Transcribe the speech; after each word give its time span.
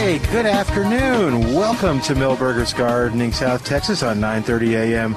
Hey, 0.00 0.18
good 0.32 0.46
afternoon. 0.46 1.52
Welcome 1.54 2.00
to 2.02 2.14
Milberger's 2.14 2.72
Gardening, 2.72 3.32
South 3.32 3.66
Texas 3.66 4.02
on 4.02 4.18
9:30 4.18 4.72
a.m. 4.72 5.14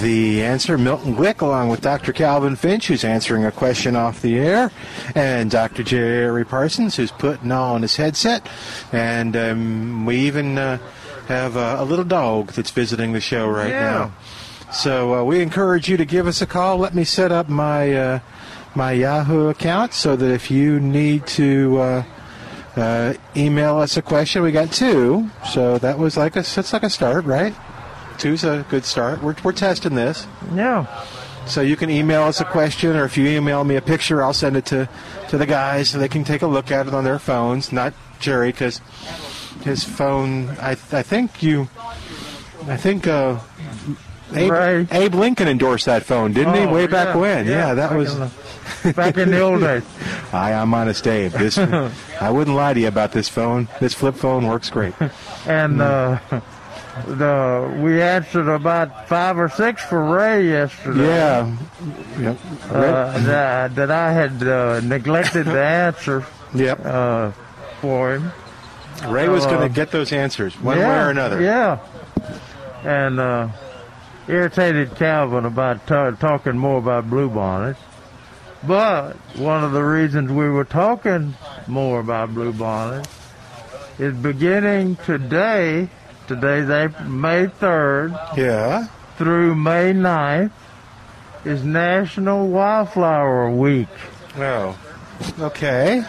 The 0.00 0.42
answer, 0.44 0.78
Milton 0.78 1.16
Glick, 1.16 1.40
along 1.40 1.70
with 1.70 1.80
Dr. 1.80 2.12
Calvin 2.12 2.54
Finch, 2.54 2.86
who's 2.86 3.02
answering 3.02 3.44
a 3.44 3.50
question 3.50 3.96
off 3.96 4.22
the 4.22 4.38
air, 4.38 4.70
and 5.16 5.50
Dr. 5.50 5.82
Jerry 5.82 6.44
Parsons, 6.44 6.94
who's 6.94 7.10
putting 7.10 7.50
on 7.50 7.82
his 7.82 7.96
headset, 7.96 8.48
and 8.92 9.36
um, 9.36 10.06
we 10.06 10.18
even 10.18 10.56
uh, 10.56 10.78
have 11.26 11.56
uh, 11.56 11.76
a 11.80 11.84
little 11.84 12.04
dog 12.04 12.52
that's 12.52 12.70
visiting 12.70 13.12
the 13.12 13.20
show 13.20 13.48
right 13.48 13.70
Yeah. 13.70 13.80
now. 13.80 14.12
So 14.72 15.14
uh, 15.16 15.24
we 15.24 15.42
encourage 15.42 15.88
you 15.88 15.96
to 15.96 16.04
give 16.04 16.28
us 16.28 16.40
a 16.40 16.46
call. 16.46 16.78
Let 16.78 16.94
me 16.94 17.02
set 17.02 17.32
up 17.32 17.48
my 17.48 17.92
uh, 17.92 18.18
my 18.76 18.92
Yahoo 18.92 19.48
account 19.48 19.94
so 19.94 20.14
that 20.14 20.30
if 20.32 20.48
you 20.48 20.78
need 20.78 21.26
to. 21.26 22.04
Uh, 22.76 23.12
email 23.36 23.76
us 23.78 23.96
a 23.98 24.02
question. 24.02 24.42
We 24.42 24.50
got 24.52 24.72
two, 24.72 25.28
so 25.50 25.76
that 25.78 25.98
was 25.98 26.16
like 26.16 26.36
a 26.36 26.42
that's 26.42 26.72
like 26.72 26.82
a 26.82 26.90
start, 26.90 27.24
right? 27.26 27.54
Two's 28.18 28.44
a 28.44 28.64
good 28.70 28.84
start. 28.84 29.22
We're 29.22 29.36
we're 29.44 29.52
testing 29.52 29.94
this, 29.94 30.26
Yeah. 30.54 30.86
so 31.46 31.60
you 31.60 31.76
can 31.76 31.90
email 31.90 32.22
us 32.22 32.40
a 32.40 32.44
question, 32.46 32.96
or 32.96 33.04
if 33.04 33.18
you 33.18 33.26
email 33.26 33.62
me 33.64 33.76
a 33.76 33.82
picture, 33.82 34.22
I'll 34.22 34.32
send 34.32 34.56
it 34.56 34.64
to 34.66 34.88
to 35.28 35.36
the 35.36 35.44
guys 35.46 35.90
so 35.90 35.98
they 35.98 36.08
can 36.08 36.24
take 36.24 36.40
a 36.40 36.46
look 36.46 36.70
at 36.70 36.86
it 36.86 36.94
on 36.94 37.04
their 37.04 37.18
phones. 37.18 37.72
Not 37.72 37.92
Jerry, 38.20 38.52
because 38.52 38.80
his 39.64 39.84
phone. 39.84 40.48
I 40.60 40.70
I 40.92 41.02
think 41.02 41.42
you. 41.42 41.68
I 42.68 42.76
think. 42.78 43.06
Uh, 43.06 43.38
Abe, 44.34 44.50
Right. 44.50 44.88
Abe 44.94 45.14
Lincoln 45.14 45.46
endorsed 45.46 45.84
that 45.84 46.04
phone, 46.04 46.32
didn't 46.32 46.54
he? 46.54 46.60
Oh, 46.62 46.72
Way 46.72 46.86
back 46.86 47.08
yeah, 47.08 47.16
when. 47.20 47.46
Yeah, 47.46 47.74
that 47.74 47.90
back 47.90 47.98
was. 47.98 48.16
the- 48.16 48.30
back 48.96 49.16
in 49.18 49.30
the 49.30 49.40
old 49.40 49.60
days. 49.60 49.84
Hi, 50.30 50.52
I'm 50.54 50.72
Honest 50.72 51.04
Dave. 51.04 51.32
This, 51.32 51.58
I 52.20 52.30
wouldn't 52.30 52.56
lie 52.56 52.74
to 52.74 52.80
you 52.80 52.88
about 52.88 53.12
this 53.12 53.28
phone. 53.28 53.68
This 53.80 53.94
flip 53.94 54.14
phone 54.14 54.46
works 54.46 54.70
great. 54.70 54.94
And 55.46 55.80
uh, 55.80 56.18
the 57.06 57.78
we 57.82 58.02
answered 58.02 58.48
about 58.48 59.08
five 59.08 59.38
or 59.38 59.48
six 59.48 59.82
for 59.82 60.04
Ray 60.04 60.48
yesterday. 60.48 61.06
Yeah. 61.06 61.56
Yep. 62.18 62.38
Uh, 62.70 63.18
that, 63.24 63.74
that 63.74 63.90
I 63.90 64.12
had 64.12 64.42
uh, 64.42 64.80
neglected 64.80 65.44
to 65.44 65.62
answer 65.62 66.26
yep. 66.54 66.84
uh, 66.84 67.32
for 67.80 68.14
him. 68.14 68.32
Ray 69.06 69.28
was 69.28 69.44
uh, 69.46 69.50
going 69.50 69.68
to 69.68 69.74
get 69.74 69.90
those 69.90 70.12
answers 70.12 70.58
one 70.60 70.78
yeah, 70.78 70.88
way 70.88 71.06
or 71.06 71.10
another. 71.10 71.40
Yeah. 71.40 71.78
And 72.84 73.18
uh, 73.18 73.48
irritated 74.28 74.94
Calvin 74.96 75.44
about 75.44 75.86
ta 75.86 76.10
talking 76.12 76.56
more 76.56 76.78
about 76.78 77.08
bluebonnets. 77.08 77.76
But 78.66 79.14
one 79.36 79.64
of 79.64 79.72
the 79.72 79.82
reasons 79.82 80.30
we 80.30 80.48
were 80.48 80.64
talking 80.64 81.34
more 81.66 82.00
about 82.00 82.30
bluebonnets 82.30 83.08
is 83.98 84.14
beginning 84.14 84.96
today, 85.04 85.88
today's 86.28 86.70
April, 86.70 87.08
May 87.08 87.46
3rd 87.46 88.36
Yeah. 88.36 88.86
through 89.16 89.54
May 89.56 89.92
9th, 89.92 90.52
is 91.44 91.64
National 91.64 92.46
Wildflower 92.48 93.50
Week. 93.50 93.88
Oh. 94.38 94.78
Okay. 95.40 96.04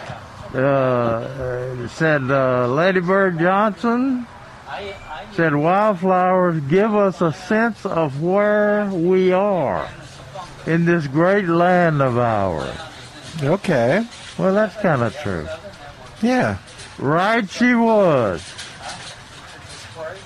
uh, 0.54 0.58
uh, 0.58 1.88
said 1.88 2.22
uh, 2.30 2.68
Lady 2.68 3.00
Bird 3.00 3.38
Johnson 3.40 4.26
said 5.32 5.54
wildflowers 5.54 6.60
give 6.68 6.94
us 6.94 7.20
a 7.20 7.32
sense 7.32 7.84
of 7.84 8.22
where 8.22 8.86
we 8.92 9.32
are 9.32 9.88
in 10.66 10.84
this 10.84 11.06
great 11.06 11.46
land 11.46 12.00
of 12.00 12.18
ours. 12.18 12.76
Okay. 13.42 14.06
Well, 14.38 14.54
that's 14.54 14.76
kind 14.76 15.02
of 15.02 15.14
true. 15.16 15.46
Yeah. 16.22 16.58
Right 16.98 17.48
she 17.48 17.74
was. 17.74 18.42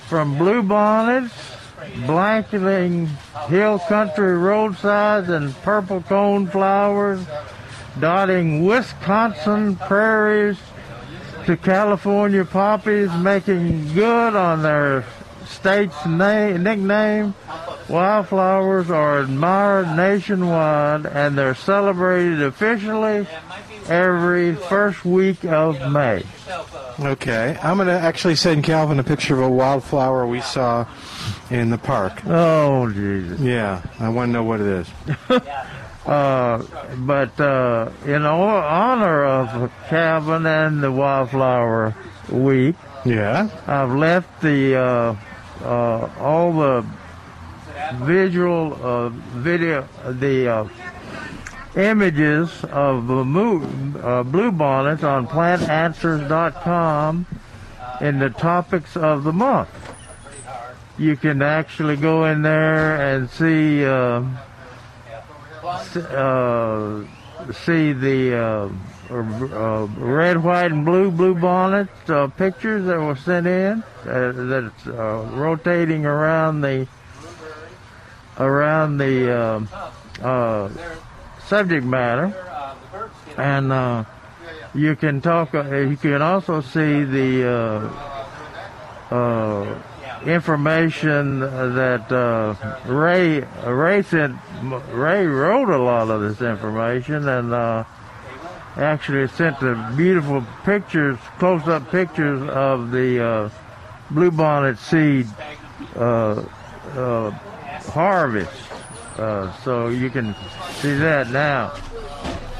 From 0.07 0.37
bluebonnets, 0.37 1.31
blanketing 2.05 3.07
hill 3.47 3.79
country 3.79 4.37
roadsides 4.37 5.29
and 5.29 5.55
purple 5.61 6.01
cone 6.01 6.47
flowers, 6.47 7.23
dotting 7.99 8.65
Wisconsin 8.65 9.75
prairies 9.75 10.57
to 11.45 11.57
California 11.57 12.45
poppies, 12.45 13.11
making 13.13 13.93
good 13.93 14.35
on 14.35 14.61
their 14.61 15.03
state's 15.59 16.05
na- 16.05 16.57
nickname. 16.57 17.35
Wildflowers 17.89 18.89
are 18.91 19.19
admired 19.19 19.95
nationwide 19.97 21.05
and 21.05 21.37
they're 21.37 21.55
celebrated 21.55 22.41
officially 22.41 23.27
every 23.87 24.55
first 24.55 25.03
week 25.03 25.43
of 25.43 25.91
May. 25.91 26.23
Okay. 26.99 27.57
I'm 27.63 27.77
going 27.77 27.87
to 27.87 27.93
actually 27.99 28.35
send 28.35 28.63
Calvin 28.63 28.99
a 28.99 29.03
picture 29.03 29.33
of 29.33 29.41
a 29.41 29.49
wildflower 29.49 30.27
we 30.27 30.41
saw 30.41 30.85
in 31.49 31.71
the 31.71 31.77
park. 31.77 32.21
Oh, 32.27 32.89
Jesus. 32.91 33.39
Yeah. 33.39 33.81
I 33.99 34.09
want 34.09 34.29
to 34.29 34.33
know 34.33 34.43
what 34.43 34.61
it 34.61 34.67
is. 34.67 34.87
Uh, 36.05 36.63
but 37.05 37.39
uh, 37.39 37.91
in 38.05 38.25
honor 38.25 39.25
of 39.25 39.71
Calvin 39.89 40.43
and 40.47 40.81
the 40.81 40.91
Wildflower 40.91 41.93
Week, 42.31 42.75
Yeah. 43.05 43.47
I've 43.67 43.91
left 43.93 44.41
the 44.41 44.75
uh, 44.75 45.15
uh, 45.63 46.09
all 46.19 46.53
the 46.53 46.85
visual 47.95 48.77
uh, 48.81 49.09
video, 49.09 49.87
the 50.07 50.47
uh, 50.47 50.67
images 51.75 52.63
of 52.65 53.07
the 53.07 53.23
mo- 53.23 53.61
uh, 53.61 54.23
bluebonnets 54.23 55.03
on 55.03 55.27
plantanswers.com 55.27 57.25
in 58.01 58.19
the 58.19 58.29
topics 58.29 58.95
of 58.95 59.23
the 59.23 59.33
month. 59.33 59.69
You 60.97 61.15
can 61.15 61.41
actually 61.41 61.95
go 61.95 62.25
in 62.25 62.41
there 62.41 62.95
and 63.15 63.29
see 63.29 63.85
uh, 63.85 64.23
see 67.53 67.93
the 67.93 68.69
uh, 69.09 69.87
red, 69.97 70.43
white, 70.43 70.71
and 70.71 70.85
blue 70.85 71.11
bluebonnet 71.11 71.89
uh, 72.09 72.27
pictures 72.27 72.85
that 72.85 72.99
were 72.99 73.15
sent 73.15 73.47
in. 73.47 73.83
Uh, 74.05 74.31
that's 74.35 74.87
uh, 74.87 75.29
rotating 75.33 76.05
around 76.05 76.61
the 76.61 76.87
around 78.37 78.97
the 78.97 79.31
uh, 79.31 80.25
uh, 80.25 80.69
subject 81.45 81.85
matter, 81.85 82.33
and 83.37 83.71
uh, 83.71 84.03
you 84.73 84.95
can 84.95 85.21
talk. 85.21 85.53
You 85.53 85.97
can 85.99 86.21
also 86.21 86.61
see 86.61 87.03
the 87.03 87.89
information 90.25 91.39
that 91.39 92.11
uh, 92.11 92.55
Ray 92.85 93.41
Ray 93.65 94.01
sent. 94.01 94.37
Ray 94.91 95.25
wrote 95.25 95.69
a 95.69 95.77
lot 95.77 96.09
of 96.09 96.21
this 96.21 96.41
information, 96.41 97.27
and 97.27 97.53
uh, 97.53 97.83
actually 98.79 99.27
sent 99.29 99.59
the 99.59 99.75
beautiful 99.95 100.43
pictures, 100.63 101.17
close-up 101.37 101.91
pictures 101.91 102.41
of 102.49 102.91
the 102.91 103.23
uh, 103.23 103.49
bluebonnet 104.09 104.77
seed 104.77 105.27
uh, 105.95 106.41
uh, 106.95 107.31
harvest. 107.91 108.51
Uh, 109.17 109.51
so 109.63 109.89
you 109.89 110.09
can 110.09 110.33
see 110.79 110.95
that 110.95 111.29
now. 111.29 111.73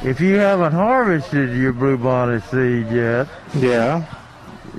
If 0.03 0.19
you 0.19 0.35
haven't 0.35 0.73
harvested 0.73 1.55
your 1.57 1.73
bluebonnet 1.73 2.43
seed 2.49 2.93
yet, 2.93 3.27
Yeah. 3.55 4.05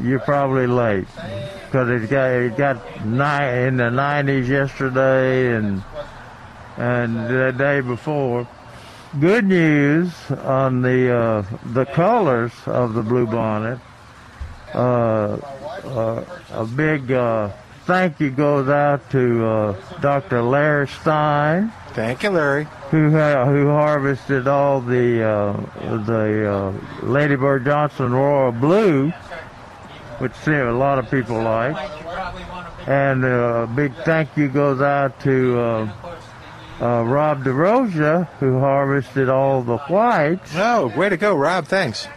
you're 0.01 0.21
probably 0.21 0.67
late 0.67 1.07
because 1.67 1.89
it 1.91 2.09
got 2.11 2.31
it 2.33 2.57
got 2.57 3.05
nine 3.07 3.55
in 3.69 3.77
the 3.77 3.91
90s 3.91 4.49
yesterday 4.49 5.55
and 5.57 5.83
and 6.77 7.29
the 7.29 7.53
day 7.57 7.81
before. 7.81 8.47
Good 9.19 9.45
news 9.45 10.13
on 10.31 10.83
the 10.83 11.13
uh, 11.13 11.43
the 11.73 11.85
colors 11.85 12.53
of 12.67 12.95
the 12.95 13.03
bluebonnet. 13.03 13.81
Uh, 14.73 14.79
uh, 15.85 16.25
a 16.53 16.65
big 16.65 17.11
uh, 17.11 17.49
thank 17.87 18.21
you 18.21 18.31
goes 18.31 18.69
out 18.69 19.11
to 19.11 19.45
uh, 19.45 20.01
Dr. 20.01 20.43
Larry 20.43 20.87
Stein, 20.87 21.73
Thank 21.89 22.23
you, 22.23 22.31
Larry. 22.31 22.69
who 22.93 23.11
ha- 23.11 23.47
who 23.47 23.67
harvested 23.67 24.47
all 24.47 24.81
the 24.81 25.25
uh, 25.25 25.53
the 26.05 26.49
uh, 26.49 27.05
Ladybird 27.05 27.65
Johnson 27.65 28.13
Royal 28.13 28.53
Blue, 28.53 29.11
which 30.19 30.35
see, 30.45 30.53
a 30.55 30.71
lot 30.73 31.01
of 31.01 31.11
people 31.11 31.43
like. 31.43 31.75
And 32.87 33.25
uh, 33.25 33.29
a 33.29 33.67
big 33.67 33.93
thank 34.05 34.37
you 34.37 34.49
goes 34.49 34.81
out 34.81 35.19
to 35.23 35.59
uh, 36.81 37.05
Rob 37.05 37.45
DeRosa, 37.45 38.27
who 38.39 38.59
harvested 38.61 39.29
all 39.29 39.63
the 39.63 39.79
whites. 39.79 40.53
Oh, 40.55 40.93
way 40.97 41.09
to 41.09 41.17
go, 41.17 41.35
Rob. 41.37 41.67
Thanks. 41.67 42.09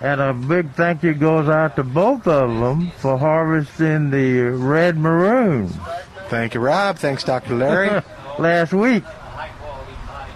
And 0.00 0.20
a 0.20 0.34
big 0.34 0.72
thank 0.72 1.02
you 1.02 1.14
goes 1.14 1.48
out 1.48 1.76
to 1.76 1.84
both 1.84 2.26
of 2.26 2.58
them 2.58 2.90
for 2.98 3.16
harvesting 3.16 4.10
the 4.10 4.40
red 4.42 4.98
maroon 4.98 5.70
Thank 6.28 6.54
you, 6.54 6.60
Rob. 6.60 6.98
Thanks, 6.98 7.22
Dr. 7.22 7.54
Larry. 7.54 8.02
last 8.38 8.72
week. 8.72 9.04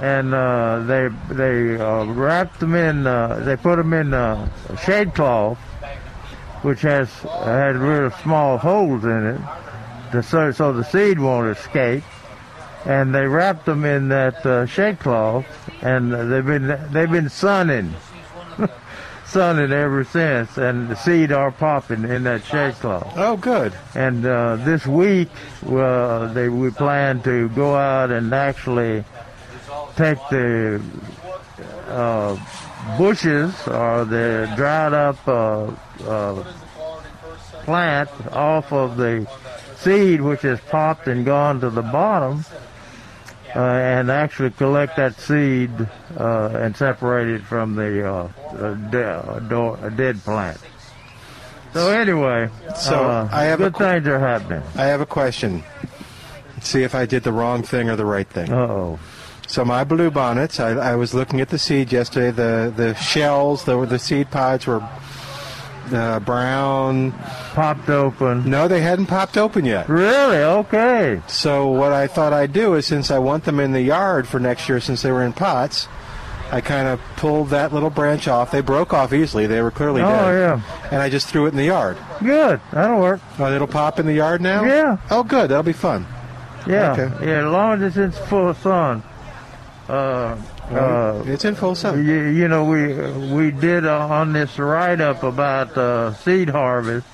And 0.00 0.32
uh, 0.32 0.80
they 0.84 1.08
they 1.28 1.76
uh, 1.76 2.04
wrapped 2.06 2.60
them 2.60 2.74
in 2.74 3.06
uh, 3.06 3.40
they 3.40 3.56
put 3.56 3.76
them 3.76 3.92
in 3.92 4.14
uh, 4.14 4.48
shade 4.78 5.14
cloth, 5.14 5.58
which 6.62 6.80
has 6.82 7.10
had 7.10 7.76
real 7.76 8.10
small 8.22 8.56
holes 8.56 9.04
in 9.04 9.26
it, 9.26 9.40
to, 10.12 10.22
so 10.22 10.52
so 10.52 10.72
the 10.72 10.84
seed 10.84 11.18
won't 11.18 11.54
escape. 11.54 12.02
And 12.86 13.14
they 13.14 13.26
wrapped 13.26 13.66
them 13.66 13.84
in 13.84 14.08
that 14.08 14.44
uh, 14.46 14.66
shade 14.66 15.00
cloth, 15.00 15.44
and 15.82 16.12
they've 16.12 16.46
been 16.46 16.66
they've 16.92 17.10
been 17.10 17.28
sunning, 17.28 17.94
sunning 19.26 19.70
ever 19.70 20.04
since. 20.04 20.56
And 20.56 20.88
the 20.88 20.96
seed 20.96 21.30
are 21.30 21.50
popping 21.50 22.04
in 22.04 22.22
that 22.24 22.44
shade 22.44 22.74
cloth. 22.74 23.12
oh, 23.16 23.36
good. 23.36 23.74
And 23.94 24.24
uh, 24.24 24.56
this 24.56 24.86
week, 24.86 25.28
uh, 25.66 26.32
they, 26.32 26.48
we 26.48 26.70
plan 26.70 27.22
to 27.22 27.50
go 27.50 27.74
out 27.76 28.10
and 28.10 28.32
actually 28.32 29.04
take 29.96 30.18
the 30.30 30.82
uh, 31.88 32.38
bushes 32.96 33.54
or 33.66 34.04
the 34.04 34.50
dried 34.56 34.94
up 34.94 35.28
uh, 35.28 35.70
uh, 36.06 36.44
plant 37.64 38.08
off 38.32 38.72
of 38.72 38.96
the 38.96 39.26
seed, 39.76 40.20
which 40.20 40.42
has 40.42 40.60
popped 40.60 41.06
and 41.08 41.24
gone 41.24 41.60
to 41.60 41.70
the 41.70 41.82
bottom, 41.82 42.44
uh, 43.54 43.58
and 43.60 44.10
actually 44.10 44.50
collect 44.50 44.96
that 44.96 45.18
seed 45.20 45.70
uh, 46.18 46.48
and 46.54 46.76
separate 46.76 47.28
it 47.28 47.42
from 47.42 47.74
the 47.74 48.08
uh, 48.08 48.74
de- 48.90 49.90
dead 49.96 50.22
plant. 50.24 50.58
So 51.72 51.90
anyway, 51.90 52.48
So, 52.76 53.04
uh, 53.04 53.28
I 53.30 53.44
have 53.44 53.60
a 53.60 53.64
good 53.64 53.74
qu- 53.74 53.84
things 53.84 54.06
are 54.08 54.18
happening. 54.18 54.62
I 54.74 54.86
have 54.86 55.00
a 55.00 55.06
question. 55.06 55.62
See 56.62 56.82
if 56.82 56.94
I 56.94 57.06
did 57.06 57.22
the 57.22 57.32
wrong 57.32 57.62
thing 57.62 57.88
or 57.88 57.96
the 57.96 58.04
right 58.04 58.28
thing. 58.28 58.52
Uh 58.52 58.56
oh. 58.56 58.98
So 59.46 59.64
my 59.64 59.82
blue 59.84 60.10
bonnets, 60.10 60.60
I, 60.60 60.70
I 60.70 60.94
was 60.96 61.14
looking 61.14 61.40
at 61.40 61.48
the 61.48 61.58
seed 61.58 61.92
yesterday. 61.92 62.30
The 62.30 62.72
the 62.76 62.94
shells, 62.94 63.64
the 63.64 63.84
the 63.86 63.98
seed 63.98 64.30
pods 64.30 64.66
were 64.66 64.80
uh, 65.92 66.20
brown. 66.20 67.12
Popped 67.54 67.88
open. 67.88 68.48
No, 68.48 68.68
they 68.68 68.80
hadn't 68.80 69.06
popped 69.06 69.36
open 69.36 69.64
yet. 69.64 69.88
Really? 69.88 70.38
Okay. 70.38 71.20
So 71.26 71.68
what 71.68 71.92
I 71.92 72.06
thought 72.06 72.32
I'd 72.32 72.52
do 72.52 72.74
is, 72.74 72.86
since 72.86 73.10
I 73.10 73.18
want 73.18 73.44
them 73.44 73.60
in 73.60 73.72
the 73.72 73.82
yard 73.82 74.26
for 74.28 74.40
next 74.40 74.68
year, 74.68 74.80
since 74.80 75.02
they 75.02 75.12
were 75.12 75.22
in 75.24 75.32
pots, 75.32 75.88
I 76.52 76.60
kind 76.60 76.88
of 76.88 77.00
pulled 77.16 77.50
that 77.50 77.72
little 77.72 77.90
branch 77.90 78.26
off. 78.26 78.50
They 78.50 78.60
broke 78.60 78.92
off 78.92 79.12
easily. 79.12 79.46
They 79.46 79.62
were 79.62 79.70
clearly 79.70 80.02
Oh 80.02 80.08
dead. 80.08 80.24
Oh 80.24 80.32
yeah. 80.32 80.88
And 80.90 81.00
I 81.00 81.08
just 81.08 81.28
threw 81.28 81.46
it 81.46 81.50
in 81.50 81.56
the 81.56 81.64
yard. 81.64 81.96
Good. 82.18 82.60
That'll 82.72 83.00
work. 83.00 83.20
Oh, 83.38 83.52
it'll 83.52 83.68
pop 83.68 84.00
in 84.00 84.06
the 84.06 84.14
yard 84.14 84.40
now. 84.40 84.64
Yeah. 84.64 84.96
Oh, 85.10 85.22
good. 85.22 85.50
That'll 85.50 85.62
be 85.62 85.72
fun. 85.72 86.06
Yeah. 86.66 86.92
Okay. 86.92 87.26
Yeah. 87.26 87.46
As 87.46 87.52
long 87.52 87.82
as 87.82 87.96
it's 87.96 88.18
in 88.18 88.26
full 88.26 88.52
sun. 88.54 89.02
Uh, 89.88 90.36
uh, 90.70 91.22
it's 91.26 91.44
in 91.44 91.54
full 91.54 91.74
sun. 91.74 92.04
you, 92.04 92.20
you 92.28 92.48
know, 92.48 92.64
we 92.64 92.94
we 93.34 93.50
did 93.50 93.84
uh, 93.86 94.06
on 94.06 94.32
this 94.32 94.58
write 94.58 95.00
up 95.00 95.22
about 95.22 95.76
uh, 95.76 96.14
seed 96.14 96.48
harvest. 96.50 97.06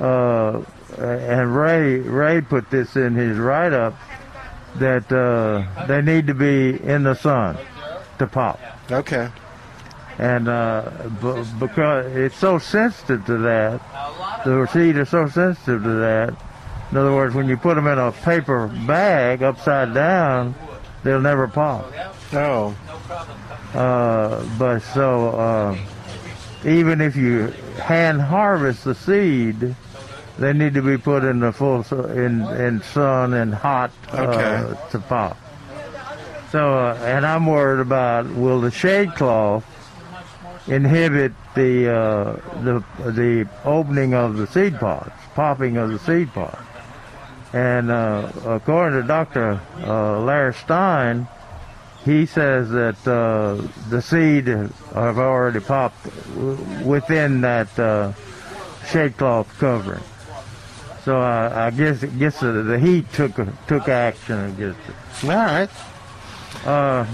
Uh, 0.00 0.62
and 0.98 1.54
Ray 1.56 1.98
Ray 2.00 2.40
put 2.40 2.70
this 2.70 2.96
in 2.96 3.14
his 3.14 3.38
write 3.38 3.72
up 3.72 3.94
that 4.76 5.10
uh, 5.10 5.86
they 5.86 6.02
need 6.02 6.26
to 6.26 6.34
be 6.34 6.82
in 6.82 7.02
the 7.02 7.14
sun 7.14 7.56
to 8.18 8.26
pop. 8.26 8.60
Okay. 8.90 9.28
and 10.18 10.48
uh, 10.48 10.90
b- 11.20 11.42
because 11.58 12.06
it's 12.14 12.36
so 12.36 12.58
sensitive 12.58 13.24
to 13.26 13.38
that, 13.38 13.80
the 14.44 14.66
seed 14.72 14.96
is 14.96 15.08
so 15.08 15.28
sensitive 15.28 15.82
to 15.82 15.94
that. 16.00 16.34
In 16.90 16.96
other 16.98 17.12
words, 17.14 17.34
when 17.34 17.48
you 17.48 17.56
put 17.56 17.74
them 17.74 17.86
in 17.86 17.98
a 17.98 18.12
paper 18.12 18.68
bag 18.86 19.42
upside 19.42 19.92
down, 19.92 20.54
they'll 21.02 21.20
never 21.20 21.48
pop. 21.48 21.90
Oh. 22.36 22.74
Uh, 23.74 24.44
but 24.58 24.80
so 24.80 25.30
uh, 25.30 25.78
even 26.64 27.00
if 27.00 27.16
you 27.16 27.48
hand 27.82 28.20
harvest 28.20 28.84
the 28.84 28.94
seed, 28.94 29.74
they 30.38 30.52
need 30.52 30.74
to 30.74 30.82
be 30.82 30.98
put 30.98 31.24
in 31.24 31.40
the 31.40 31.52
full 31.52 31.82
in 32.10 32.42
in 32.60 32.82
sun 32.82 33.32
and 33.34 33.54
hot 33.54 33.90
uh, 34.12 34.20
Okay. 34.22 34.90
to 34.90 34.98
pop. 35.00 35.36
So, 36.52 36.74
uh, 36.74 36.98
and 37.02 37.26
I'm 37.26 37.46
worried 37.46 37.80
about 37.80 38.26
will 38.34 38.60
the 38.60 38.70
shade 38.70 39.14
cloth 39.14 39.64
inhibit 40.68 41.32
the 41.54 41.88
uh, 41.90 42.32
the 42.62 42.84
the 43.12 43.48
opening 43.64 44.14
of 44.14 44.36
the 44.36 44.46
seed 44.46 44.78
pods, 44.78 45.12
popping 45.34 45.76
of 45.76 45.90
the 45.90 45.98
seed 45.98 46.32
pods. 46.32 46.58
And 47.52 47.90
uh, 47.90 48.30
according 48.44 49.00
to 49.00 49.06
Dr. 49.06 49.60
Uh, 49.82 50.20
Larry 50.20 50.52
Stein, 50.54 51.26
he 52.06 52.24
says 52.24 52.70
that 52.70 52.96
uh, 53.06 53.60
the 53.90 54.00
seed 54.00 54.46
have 54.46 55.18
already 55.18 55.58
popped 55.58 56.06
within 56.84 57.40
that 57.40 57.76
uh, 57.78 58.12
shade 58.86 59.16
cloth 59.16 59.52
covering. 59.58 60.02
So 61.04 61.18
I, 61.18 61.66
I 61.66 61.70
guess 61.70 62.04
I 62.04 62.06
guess 62.06 62.38
the, 62.38 62.52
the 62.52 62.78
heat 62.78 63.12
took 63.12 63.34
took 63.66 63.88
action 63.88 64.38
against 64.44 64.78
it. 64.88 65.24
All 65.24 65.30
right. 65.30 65.70
Uh, 66.64 67.06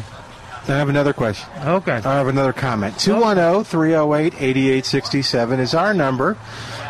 I 0.68 0.76
have 0.76 0.90
another 0.90 1.14
question. 1.14 1.48
okay. 1.64 1.96
I 1.96 2.14
have 2.16 2.28
another 2.28 2.52
comment. 2.52 2.98
210 2.98 3.64
308 3.64 4.34
8867 4.34 5.60
is 5.60 5.74
our 5.74 5.94
number. 5.94 6.36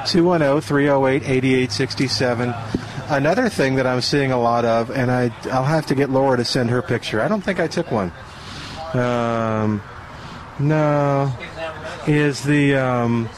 210 0.06 0.60
308 0.60 1.22
8867. 1.22 2.54
Another 3.12 3.48
thing 3.48 3.74
that 3.76 3.86
I'm 3.86 4.00
seeing 4.00 4.32
a 4.32 4.40
lot 4.40 4.64
of, 4.64 4.90
and 4.90 5.10
I, 5.10 5.30
I'll 5.50 5.64
have 5.64 5.86
to 5.86 5.94
get 5.94 6.10
Laura 6.10 6.36
to 6.38 6.44
send 6.44 6.70
her 6.70 6.80
picture. 6.82 7.20
I 7.20 7.28
don't 7.28 7.42
think 7.42 7.60
I 7.60 7.68
took 7.68 7.90
one. 7.90 8.10
Um, 8.94 9.82
no, 10.58 11.32
is 12.06 12.42
the 12.44 12.74
um, 12.76 13.28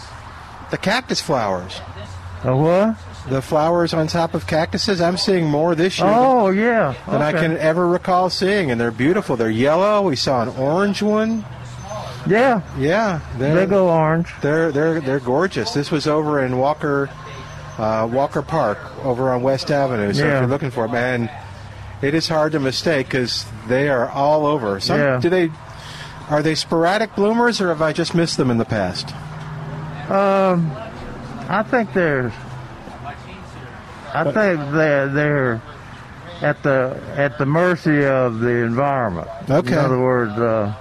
the 0.70 0.78
cactus 0.78 1.20
flowers. 1.20 1.80
A 2.44 2.54
what? 2.56 2.96
The 3.28 3.40
flowers 3.40 3.94
on 3.94 4.06
top 4.06 4.34
of 4.34 4.46
cactuses. 4.46 5.00
I'm 5.00 5.16
seeing 5.16 5.46
more 5.48 5.74
this 5.74 5.98
year 5.98 6.08
Oh 6.12 6.50
yeah. 6.50 6.94
than 7.08 7.22
I 7.22 7.32
can 7.32 7.56
ever 7.56 7.88
recall 7.88 8.28
seeing, 8.30 8.70
and 8.70 8.78
they're 8.80 8.90
beautiful. 8.90 9.36
They're 9.36 9.48
yellow. 9.50 10.02
We 10.02 10.14
saw 10.16 10.42
an 10.42 10.48
orange 10.50 11.02
one. 11.02 11.44
Yeah, 12.26 12.62
Yeah, 12.78 13.20
they 13.38 13.66
go 13.66 13.88
orange. 13.90 14.32
They're 14.40 14.72
they're 14.72 15.00
they're 15.00 15.20
gorgeous. 15.20 15.72
This 15.72 15.90
was 15.90 16.06
over 16.06 16.42
in 16.44 16.58
Walker 16.58 17.10
uh, 17.78 18.08
Walker 18.10 18.42
Park 18.42 18.78
over 19.04 19.32
on 19.32 19.42
West 19.42 19.70
Avenue. 19.70 20.12
So 20.12 20.24
Yeah. 20.24 20.34
if 20.36 20.40
you're 20.42 20.48
looking 20.50 20.70
for 20.70 20.86
them, 20.86 20.96
and 20.96 21.30
it 22.02 22.14
is 22.14 22.28
hard 22.28 22.52
to 22.52 22.60
mistake 22.60 23.06
because 23.06 23.46
they 23.68 23.88
are 23.88 24.08
all 24.08 24.46
over. 24.46 24.78
Some, 24.80 24.98
Yeah. 24.98 25.18
Do 25.20 25.28
they 25.30 25.50
are 26.30 26.42
they 26.42 26.54
sporadic 26.54 27.14
bloomers 27.14 27.60
or 27.60 27.68
have 27.68 27.82
I 27.82 27.92
just 27.92 28.14
missed 28.14 28.36
them 28.38 28.50
in 28.50 28.56
the 28.58 28.64
past? 28.64 29.10
Um, 30.10 30.70
I 31.48 31.62
think 31.62 31.92
they're. 31.92 32.32
I 34.14 34.24
think 34.24 34.70
they're 34.72 35.08
they're 35.08 35.62
at 36.40 36.62
the 36.62 37.00
at 37.16 37.36
the 37.38 37.46
mercy 37.46 38.04
of 38.04 38.38
the 38.40 38.48
environment. 38.62 39.28
Okay. 39.50 39.72
In 39.72 39.78
other 39.78 39.98
words, 39.98 40.32
uh, 40.38 40.72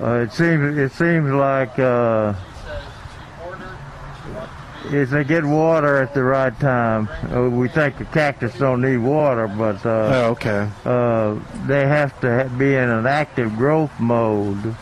uh, 0.00 0.06
it 0.14 0.32
seems 0.32 0.76
it 0.76 0.92
seems 0.92 1.30
like 1.30 1.78
uh, 1.78 2.32
if 4.92 5.10
they 5.10 5.24
get 5.24 5.44
water 5.44 5.96
at 6.02 6.14
the 6.14 6.22
right 6.22 6.58
time, 6.60 7.08
uh, 7.34 7.48
we 7.48 7.68
think 7.68 7.98
the 7.98 8.04
cactus 8.06 8.54
don't 8.58 8.80
need 8.82 8.98
water, 8.98 9.46
but 9.48 9.84
uh, 9.84 9.88
Oh, 9.90 10.30
okay. 10.32 10.68
uh, 10.84 11.34
they 11.66 11.86
have 11.86 12.18
to 12.20 12.50
be 12.58 12.74
in 12.74 12.88
an 12.88 13.06
active 13.06 13.56
growth 13.56 13.92
mode 13.98 14.74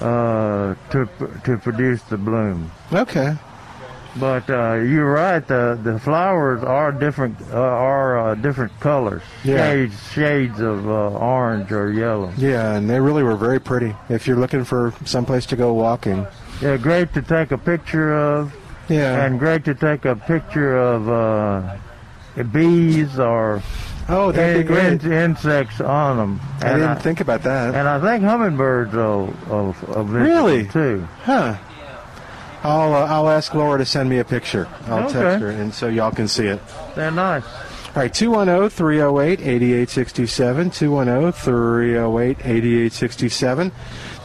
uh, 0.00 0.74
to 0.90 1.08
to 1.44 1.56
produce 1.58 2.02
the 2.02 2.16
bloom. 2.16 2.70
Okay. 2.92 3.36
But 4.16 4.50
uh, 4.50 4.74
you're 4.74 5.12
right. 5.12 5.46
The 5.46 5.78
the 5.80 5.98
flowers 6.00 6.64
are 6.64 6.90
different. 6.90 7.36
Uh, 7.52 7.56
are 7.60 8.18
uh, 8.30 8.34
different 8.34 8.72
colors, 8.80 9.22
Yeah. 9.44 9.56
shades 9.70 10.12
shades 10.12 10.60
of 10.60 10.88
uh, 10.88 11.10
orange 11.16 11.70
or 11.70 11.92
yellow. 11.92 12.32
Yeah, 12.36 12.74
and 12.74 12.90
they 12.90 12.98
really 12.98 13.22
were 13.22 13.36
very 13.36 13.60
pretty. 13.60 13.94
If 14.08 14.26
you're 14.26 14.36
looking 14.38 14.64
for 14.64 14.92
someplace 15.04 15.46
to 15.46 15.56
go 15.56 15.72
walking. 15.74 16.26
Yeah, 16.60 16.76
great 16.76 17.14
to 17.14 17.22
take 17.22 17.52
a 17.52 17.58
picture 17.58 18.12
of. 18.12 18.52
Yeah. 18.90 19.24
and 19.24 19.38
great 19.38 19.64
to 19.64 19.74
take 19.74 20.04
a 20.04 20.16
picture 20.16 20.76
of 20.76 21.08
uh, 21.08 21.76
bees 22.52 23.18
or 23.18 23.62
oh, 24.08 24.32
that'd 24.32 24.66
be 24.66 24.72
great. 24.74 25.02
in- 25.04 25.12
insects 25.12 25.80
on 25.80 26.16
them. 26.16 26.40
I 26.60 26.68
And 26.70 26.80
didn't 26.82 26.98
think 27.02 27.20
about 27.20 27.42
that. 27.44 27.74
And 27.74 27.88
I 27.88 28.00
think 28.00 28.24
hummingbirds 28.24 28.92
will, 28.92 29.32
will, 29.48 29.74
will 29.88 30.04
Really? 30.04 30.66
too. 30.66 31.06
Huh. 31.22 31.56
I'll 32.62 32.92
uh, 32.94 33.06
I'll 33.06 33.30
ask 33.30 33.54
Laura 33.54 33.78
to 33.78 33.86
send 33.86 34.10
me 34.10 34.18
a 34.18 34.24
picture. 34.24 34.68
I'll 34.86 35.04
Okay. 35.04 35.12
text 35.14 35.40
her, 35.40 35.48
and 35.50 35.72
so 35.72 35.88
y'all 35.88 36.10
can 36.10 36.28
see 36.28 36.46
it. 36.46 36.60
They're 36.94 37.10
nice. 37.10 37.44
All 37.44 38.02
right, 38.02 38.12
210 38.12 38.68
308 38.68 39.40
8867. 39.40 40.70
210 40.70 41.32
308 41.32 42.36
8867. 42.44 43.72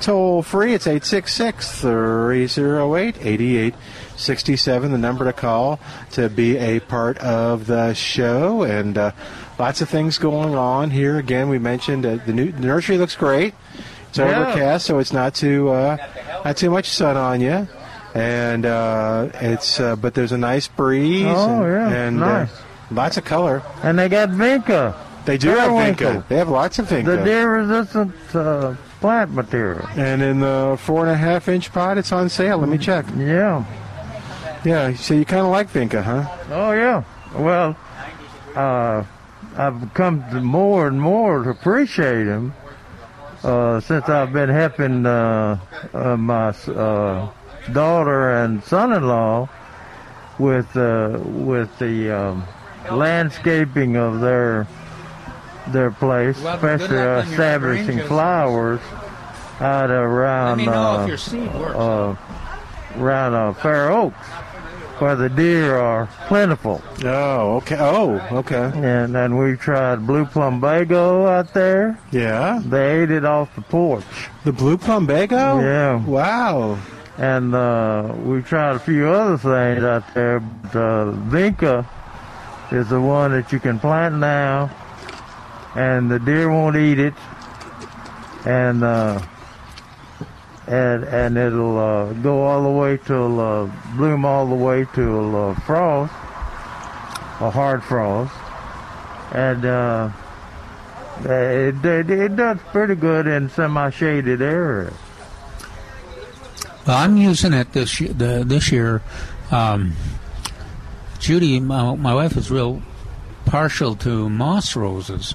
Toll 0.02 0.44
free, 0.44 0.74
it's 0.74 0.86
866 0.86 1.80
308 1.82 3.16
8867, 3.22 3.74
the 4.18 4.98
number 4.98 5.26
to 5.26 5.34
call 5.34 5.80
to 6.12 6.30
be 6.30 6.58
a 6.58 6.80
part 6.80 7.18
of 7.20 7.68
the 7.68 7.94
show. 7.94 8.64
And 8.64 8.98
uh, 8.98 9.12
lots 9.60 9.82
of 9.82 9.90
things 9.90 10.18
going 10.18 10.56
on 10.56 10.90
here. 10.92 11.18
Again, 11.18 11.50
we 11.50 11.60
mentioned 11.60 12.06
uh, 12.06 12.18
the, 12.26 12.34
new, 12.34 12.52
the 12.52 12.66
nursery 12.68 12.98
looks 12.98 13.16
great. 13.16 13.54
It's 14.10 14.18
Yeah. 14.18 14.48
overcast, 14.48 14.86
so 14.86 15.00
it's 15.00 15.12
not 15.14 15.36
too 15.36 15.70
uh, 15.70 15.98
not 16.46 16.56
too 16.58 16.70
much 16.70 16.88
sun 16.88 17.18
on 17.18 17.42
you. 17.42 17.68
And 18.14 18.66
uh, 18.66 19.28
it's 19.42 19.80
uh, 19.80 19.98
but 19.98 20.14
there's 20.14 20.32
a 20.32 20.38
nice 20.38 20.70
breeze. 20.70 21.26
Oh, 21.28 21.64
and, 21.64 21.72
yeah, 21.74 21.90
and 22.08 22.24
uh, 22.24 22.28
nice. 22.44 22.62
lots 22.92 23.18
of 23.18 23.26
color. 23.26 23.62
And 23.84 24.00
they 24.00 24.08
got 24.08 24.30
vinca, 24.30 24.96
They 25.26 25.38
do 25.38 25.50
have 25.50 25.72
vinca. 25.72 26.26
They 26.30 26.38
have 26.38 26.48
lots 26.48 26.80
of 26.80 26.88
vinca. 26.88 27.06
the 27.18 27.24
deer-resistant 27.26 28.14
uh, 28.34 28.76
plant 29.02 29.32
material. 29.34 29.86
and 29.98 30.22
in 30.22 30.40
the 30.40 30.78
four 30.80 31.02
and 31.02 31.12
a 31.12 31.18
half 31.18 31.50
inch 31.50 31.74
pot, 31.74 31.98
it's 31.98 32.14
on 32.14 32.30
sale. 32.30 32.60
Let 32.60 32.70
me 32.70 32.78
check. 32.78 33.06
Yeah. 33.18 33.66
Yeah, 34.66 34.94
so 34.96 35.14
you 35.14 35.26
kind 35.26 35.46
of 35.46 35.52
like 35.52 35.70
vinca, 35.70 36.04
huh? 36.04 36.26
Oh, 36.50 36.72
yeah. 36.72 37.04
Well, 37.36 37.78
uh, 38.56 39.04
I've 39.56 39.94
come 39.94 40.24
to 40.32 40.42
more 40.42 40.88
and 40.88 41.00
more 41.00 41.44
to 41.44 41.52
appreciate 41.52 42.24
them 42.24 42.54
uh, 43.44 43.80
since 43.80 44.10
I've 44.10 44.34
been 44.34 44.50
helping 44.50 45.06
uh, 45.06 45.60
uh, 45.94 46.18
my 46.18 46.50
uh, 46.50 47.30
daughter 47.72 48.32
and 48.44 48.64
son-in-law 48.64 49.48
with 50.40 50.76
uh, 50.76 51.20
with 51.24 51.78
the 51.78 52.10
um, 52.12 52.44
landscaping 52.92 53.96
of 53.98 54.20
their 54.20 54.68
their 55.68 55.92
place, 55.92 56.42
Well, 56.42 56.56
especially 56.56 56.98
uh, 56.98 57.20
establishing 57.22 58.00
flowers 58.08 58.82
out 59.60 59.90
around 59.92 60.58
Let 60.58 60.58
me 60.58 60.66
know 60.66 60.74
uh, 60.74 61.02
if 61.04 61.08
your 61.08 61.18
seed 61.18 61.54
works. 61.54 61.76
uh, 61.76 62.16
around 62.98 63.34
uh, 63.34 63.54
Fair 63.54 63.92
Oaks, 63.92 64.28
where 65.00 65.16
the 65.16 65.30
deer 65.30 65.78
are 65.78 66.08
plentiful. 66.28 66.82
Oh, 67.04 67.58
okay. 67.58 67.78
Oh, 67.80 68.16
okay. 68.32 68.72
And 68.76 69.14
then 69.14 69.38
we 69.38 69.56
tried 69.56 70.08
blue 70.08 70.26
plumbago 70.26 71.28
out 71.28 71.54
there. 71.54 72.00
Yeah. 72.12 72.62
They 72.64 73.02
ate 73.02 73.12
it 73.12 73.26
off 73.26 73.54
the 73.56 73.62
porch. 73.62 74.06
The 74.44 74.54
blue 74.54 74.78
plumbago? 74.78 75.62
Yeah. 75.62 76.06
Wow. 76.06 76.78
And 77.18 77.56
uh, 77.56 78.14
we 78.24 78.42
tried 78.42 78.76
a 78.76 78.80
few 78.80 79.08
other 79.08 79.38
things 79.38 79.84
out 79.84 80.14
there. 80.14 80.40
But, 80.40 80.76
uh, 80.76 81.12
Vinca 81.30 81.88
is 82.72 82.90
the 82.90 83.00
one 83.00 83.32
that 83.32 83.52
you 83.52 83.60
can 83.60 83.80
plant 83.80 84.16
now, 84.16 84.70
and 85.76 86.10
the 86.10 86.20
deer 86.20 86.50
won't 86.50 86.76
eat 86.76 87.00
it. 87.00 87.14
And 88.46 88.84
uh, 88.84 89.22
and 90.68 91.04
and 91.04 91.38
it'll 91.38 91.78
uh, 91.78 92.14
go 92.14 92.44
all 92.44 92.64
the 92.64 92.70
way 92.70 92.98
till 92.98 93.40
uh, 93.40 93.70
bloom 93.96 94.26
all 94.26 94.48
the 94.48 94.56
way 94.56 94.86
till 94.94 95.36
uh, 95.36 95.54
frost, 95.62 96.12
a 97.42 97.50
hard 97.52 97.84
frost, 97.84 98.34
and 99.34 99.66
uh, 99.66 100.10
it, 101.24 101.86
it 101.86 102.10
it 102.10 102.36
does 102.36 102.58
pretty 102.72 102.96
good 102.96 103.28
in 103.28 103.50
semi-shaded 103.50 104.42
areas. 104.42 104.94
Well, 106.88 106.98
I'm 106.98 107.18
using 107.18 107.54
it 107.54 107.74
this 107.74 107.98
the, 108.00 108.44
this 108.46 108.72
year. 108.72 109.02
Um, 109.52 109.94
Judy, 111.20 111.60
my, 111.60 111.96
my 111.96 112.14
wife, 112.14 112.38
is 112.38 112.52
real 112.52 112.82
partial 113.46 113.96
to 113.96 114.30
moss 114.30 114.76
roses, 114.76 115.34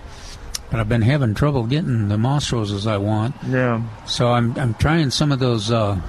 but 0.71 0.81
I've 0.81 0.89
been 0.89 1.03
having 1.03 1.35
trouble 1.35 1.65
getting 1.65 2.09
the 2.09 2.19
moss 2.19 2.53
roses 2.53 2.87
I 2.87 2.97
want. 2.97 3.35
Yeah. 3.49 3.83
So 4.07 4.29
I'm 4.33 4.57
I'm 4.59 4.75
trying 4.75 5.11
some 5.11 5.33
of 5.33 5.39
those. 5.39 5.71
Uh, 5.71 6.00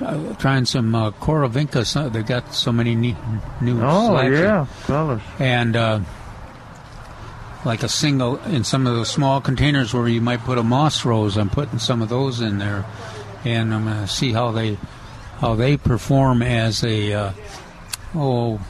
uh, 0.00 0.34
trying 0.34 0.64
some 0.64 0.94
uh, 0.94 1.12
Cora 1.12 1.48
Vinca. 1.48 1.86
So 1.86 2.08
they 2.08 2.22
got 2.22 2.54
so 2.54 2.72
many 2.72 2.94
neat, 2.94 3.16
new. 3.60 3.80
Oh 3.82 4.20
yeah, 4.22 4.66
colors. 4.84 5.22
and 5.38 5.76
uh, 5.76 6.00
like 7.64 7.82
a 7.82 7.88
single 7.88 8.36
in 8.44 8.64
some 8.64 8.86
of 8.86 8.96
the 8.96 9.04
small 9.04 9.40
containers 9.40 9.94
where 9.94 10.08
you 10.08 10.20
might 10.20 10.40
put 10.40 10.58
a 10.58 10.62
moss 10.62 11.04
rose. 11.04 11.36
I'm 11.36 11.50
putting 11.50 11.78
some 11.78 12.02
of 12.02 12.08
those 12.08 12.40
in 12.40 12.58
there, 12.58 12.84
and 13.44 13.72
I'm 13.72 13.84
gonna 13.84 14.08
see 14.08 14.32
how 14.32 14.50
they 14.50 14.76
how 15.38 15.54
they 15.54 15.76
perform 15.76 16.42
as 16.42 16.82
a 16.82 17.12
uh, 17.12 17.32
oh 18.14 18.60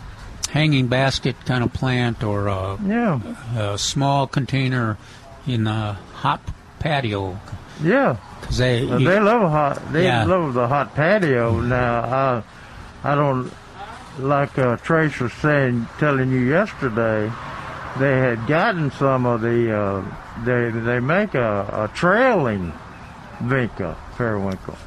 hanging 0.51 0.87
basket 0.87 1.35
kind 1.47 1.65
of 1.65 1.73
plant 1.73 2.23
or 2.23 2.49
a, 2.49 2.79
Yeah, 2.87 3.21
a 3.57 3.79
small 3.79 4.27
container 4.27 4.99
in 5.47 5.67
a 5.67 5.95
hot 6.15 6.41
patio 6.79 7.39
yeah. 7.83 8.17
because 8.41 8.59
they 8.59 8.85
Well, 8.85 9.01
you- 9.01 9.09
they 9.09 9.21
love 9.21 9.51
hot. 9.51 9.93
They 9.93 10.05
Yeah. 10.05 10.25
love 10.25 10.55
the 10.55 10.69
hot 10.69 10.95
patio. 10.95 11.61
Now, 11.61 12.43
I, 13.05 13.13
I 13.13 13.15
don't 13.15 13.53
like 14.19 14.59
uh, 14.59 14.77
Trace 14.77 15.19
was 15.21 15.33
saying, 15.35 15.87
telling 15.99 16.31
you 16.31 16.41
yesterday. 16.41 17.31
They 17.99 18.19
had 18.19 18.47
gotten 18.47 18.91
some 18.93 19.27
of 19.27 19.41
the. 19.43 19.75
Uh, 19.77 20.03
they 20.45 20.71
they 20.71 20.99
make 21.01 21.35
a, 21.35 21.89
a 21.91 21.95
trailing 21.95 22.73
vinca 23.43 23.97
periwinkle, 24.17 24.79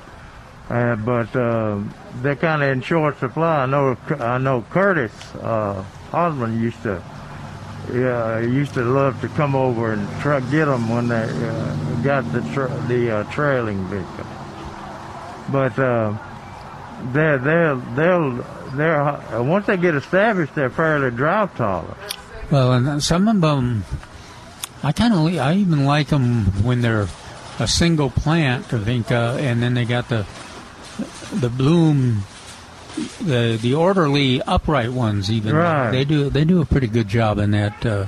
uh, 0.71 0.95
but 0.95 1.35
uh, 1.35 1.77
they're 2.23 2.35
kind 2.35 2.63
of 2.63 2.69
in 2.69 2.81
short 2.81 3.19
supply. 3.19 3.63
I 3.63 3.65
know. 3.67 3.95
I 4.19 4.39
know 4.39 4.63
Curtis 4.71 5.11
uh, 5.35 5.83
Osmond 6.13 6.59
used 6.59 6.81
to. 6.83 7.01
Yeah, 7.93 8.41
he 8.41 8.47
used 8.47 8.73
to 8.73 8.83
love 8.83 9.19
to 9.21 9.27
come 9.29 9.55
over 9.55 9.93
and 9.93 10.07
try 10.21 10.39
get 10.39 10.65
them 10.65 10.89
when 10.89 11.07
they 11.07 11.23
uh, 11.23 11.75
got 12.03 12.31
the 12.31 12.41
tra- 12.53 12.83
the 12.87 13.17
uh, 13.17 13.23
trailing 13.31 13.85
vinca. 13.87 14.25
But 15.51 15.77
uh, 15.77 16.17
they're 17.13 17.37
they'll 17.37 17.77
they'll 17.95 18.45
they're 18.75 19.01
uh, 19.01 19.43
once 19.43 19.67
they 19.67 19.77
get 19.77 19.95
established, 19.95 20.55
they're 20.55 20.69
fairly 20.69 21.11
drought 21.11 21.55
tolerant. 21.55 21.97
Well, 22.51 22.73
and 22.73 23.03
some 23.03 23.27
of 23.27 23.41
them, 23.41 23.85
I 24.83 24.91
kind 24.91 25.13
of, 25.13 25.25
I 25.39 25.55
even 25.55 25.85
like 25.85 26.07
them 26.07 26.45
when 26.63 26.81
they're 26.81 27.07
a 27.59 27.67
single 27.67 28.09
plant, 28.09 28.71
I 28.73 28.83
think, 28.83 29.11
uh, 29.11 29.37
and 29.39 29.61
then 29.61 29.73
they 29.73 29.85
got 29.85 30.09
the 30.09 30.25
the 31.33 31.49
bloom, 31.49 32.23
the 33.21 33.57
the 33.61 33.73
orderly 33.73 34.41
upright 34.43 34.91
ones. 34.91 35.29
Even 35.31 35.55
Right. 35.55 35.91
they 35.91 36.05
do 36.05 36.29
they 36.29 36.45
do 36.45 36.61
a 36.61 36.65
pretty 36.65 36.87
good 36.87 37.07
job 37.07 37.37
in 37.39 37.51
that 37.51 37.85
uh, 37.85 38.05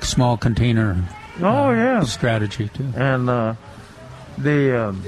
small 0.00 0.36
container 0.36 0.96
Oh 1.40 1.70
yeah, 1.70 2.00
strategy 2.04 2.68
too. 2.72 2.92
and 2.96 3.28
uh, 3.28 3.54
the 4.38 4.88
um, 4.88 5.02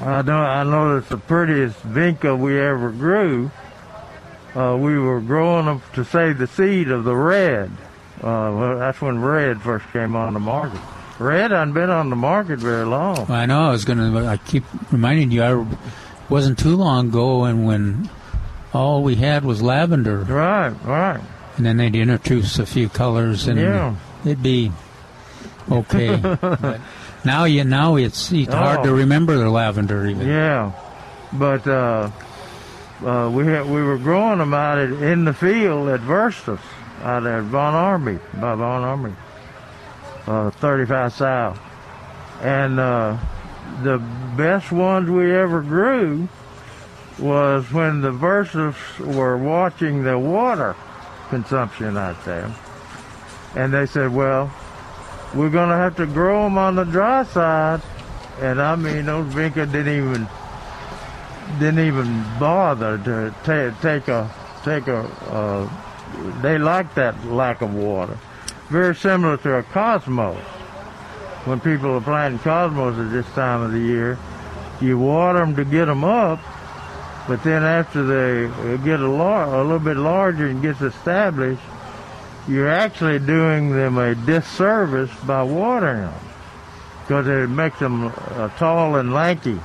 I 0.00 0.22
know 0.22 0.38
I 0.38 0.62
know 0.64 0.96
it's 0.98 1.08
the 1.08 1.16
prettiest 1.18 1.80
vinca 1.86 2.38
we 2.38 2.58
ever 2.60 2.90
grew. 2.90 3.50
Uh, 4.54 4.76
we 4.78 4.96
were 4.98 5.20
growing 5.20 5.66
them 5.66 5.82
to 5.94 6.04
save 6.04 6.38
the 6.38 6.46
seed 6.46 6.88
of 6.90 7.02
the 7.04 7.16
red. 7.16 7.70
Uh, 8.18 8.54
well, 8.54 8.78
that's 8.78 9.00
when 9.00 9.20
red 9.20 9.60
first 9.60 9.84
came 9.92 10.14
on 10.14 10.34
the 10.34 10.40
market. 10.40 10.80
Red 11.18 11.50
hadn't 11.50 11.72
been 11.74 11.90
on 11.90 12.10
the 12.10 12.16
market 12.16 12.60
very 12.60 12.84
long. 12.86 13.16
Well, 13.28 13.32
I 13.32 13.46
know 13.46 13.68
I 13.68 13.70
was 13.70 13.84
gonna. 13.84 14.26
I 14.26 14.36
keep 14.36 14.62
reminding 14.92 15.32
you. 15.32 15.42
I 15.42 15.66
wasn't 16.34 16.58
too 16.58 16.74
long 16.76 17.08
ago, 17.10 17.44
and 17.44 17.64
when 17.64 18.10
all 18.72 19.02
we 19.04 19.14
had 19.14 19.44
was 19.44 19.62
lavender, 19.62 20.18
Right, 20.20 20.74
right. 20.84 21.20
and 21.56 21.64
then 21.64 21.76
they'd 21.76 21.94
introduce 21.94 22.58
a 22.58 22.66
few 22.66 22.88
colors, 22.88 23.46
and 23.46 23.58
Yeah. 23.60 23.94
it'd 24.24 24.42
be 24.42 24.72
okay. 25.70 26.16
but 26.16 26.80
now 27.24 27.44
you 27.44 27.62
now 27.62 27.94
it's, 27.94 28.32
it's 28.32 28.52
hard 28.52 28.82
to 28.82 28.90
Oh. 28.90 28.94
remember 28.94 29.36
the 29.36 29.48
lavender 29.48 30.06
even. 30.08 30.26
Yeah, 30.26 30.72
but 31.32 31.64
uh, 31.68 32.10
uh, 33.06 33.30
we 33.32 33.46
had, 33.46 33.66
we 33.66 33.80
were 33.82 33.98
growing 33.98 34.38
them 34.40 34.54
out 34.54 34.78
at, 34.78 34.90
in 34.90 35.24
the 35.24 35.32
field 35.34 35.88
at 35.88 36.00
Verstus, 36.00 36.58
out 37.04 37.24
at 37.26 37.44
Von 37.44 37.74
Ormy, 37.74 38.18
by 38.40 38.56
Von 38.56 38.82
Ormy, 38.82 39.14
uh, 40.26 40.50
35 40.50 41.12
South, 41.12 41.58
and 42.42 42.80
uh, 42.80 43.16
the 43.82 43.98
best 44.36 44.72
ones 44.72 45.10
we 45.10 45.34
ever 45.34 45.60
grew 45.62 46.28
was 47.18 47.70
when 47.72 48.00
the 48.00 48.12
Versus 48.12 48.74
were 48.98 49.36
watching 49.36 50.02
the 50.02 50.18
water 50.18 50.74
consumption 51.28 51.96
out 51.96 52.24
there, 52.24 52.52
and 53.54 53.72
they 53.72 53.86
said, 53.86 54.12
well. 54.12 54.52
We're 55.34 55.50
gonna 55.50 55.76
have 55.76 55.96
to 55.96 56.06
grow 56.06 56.44
them 56.44 56.56
on 56.58 56.76
the 56.76 56.84
dry 56.84 57.24
side, 57.24 57.82
and 58.40 58.62
I 58.62 58.76
mean 58.76 59.06
those 59.06 59.34
vinca 59.34 59.66
didn't 59.70 59.96
even 59.96 60.28
didn't 61.58 61.80
even 61.80 62.24
bother 62.38 62.98
to 62.98 63.34
ta- 63.42 63.76
take 63.82 64.06
a 64.06 64.32
take 64.62 64.86
a. 64.86 65.00
Uh, 65.28 65.68
they 66.40 66.56
like 66.56 66.94
that 66.94 67.24
lack 67.26 67.62
of 67.62 67.74
water. 67.74 68.16
Very 68.68 68.94
similar 68.94 69.36
to 69.38 69.56
a 69.56 69.64
cosmos. 69.64 70.38
When 71.44 71.60
people 71.60 71.90
are 71.94 72.00
planting 72.00 72.38
cosmos 72.38 72.98
at 72.98 73.12
this 73.12 73.26
time 73.34 73.60
of 73.60 73.72
the 73.72 73.78
year, 73.78 74.18
you 74.80 74.98
water 74.98 75.40
them 75.40 75.54
to 75.56 75.64
get 75.64 75.86
them 75.86 76.02
up, 76.02 76.40
but 77.28 77.42
then 77.42 77.62
after 77.62 78.02
they 78.02 78.78
get 78.84 79.00
a, 79.00 79.08
lar- 79.08 79.54
a 79.54 79.62
little 79.62 79.78
bit 79.78 79.96
larger 79.96 80.46
and 80.46 80.62
gets 80.62 80.80
established, 80.80 81.62
you're 82.48 82.68
actually 82.70 83.18
doing 83.18 83.70
them 83.70 83.98
a 83.98 84.14
disservice 84.14 85.10
by 85.26 85.42
watering 85.42 86.02
them 86.02 86.14
because 87.02 87.26
it 87.28 87.50
makes 87.50 87.78
them 87.78 88.06
uh, 88.06 88.48
tall 88.56 88.96
and 88.96 89.12
lanky. 89.12 89.58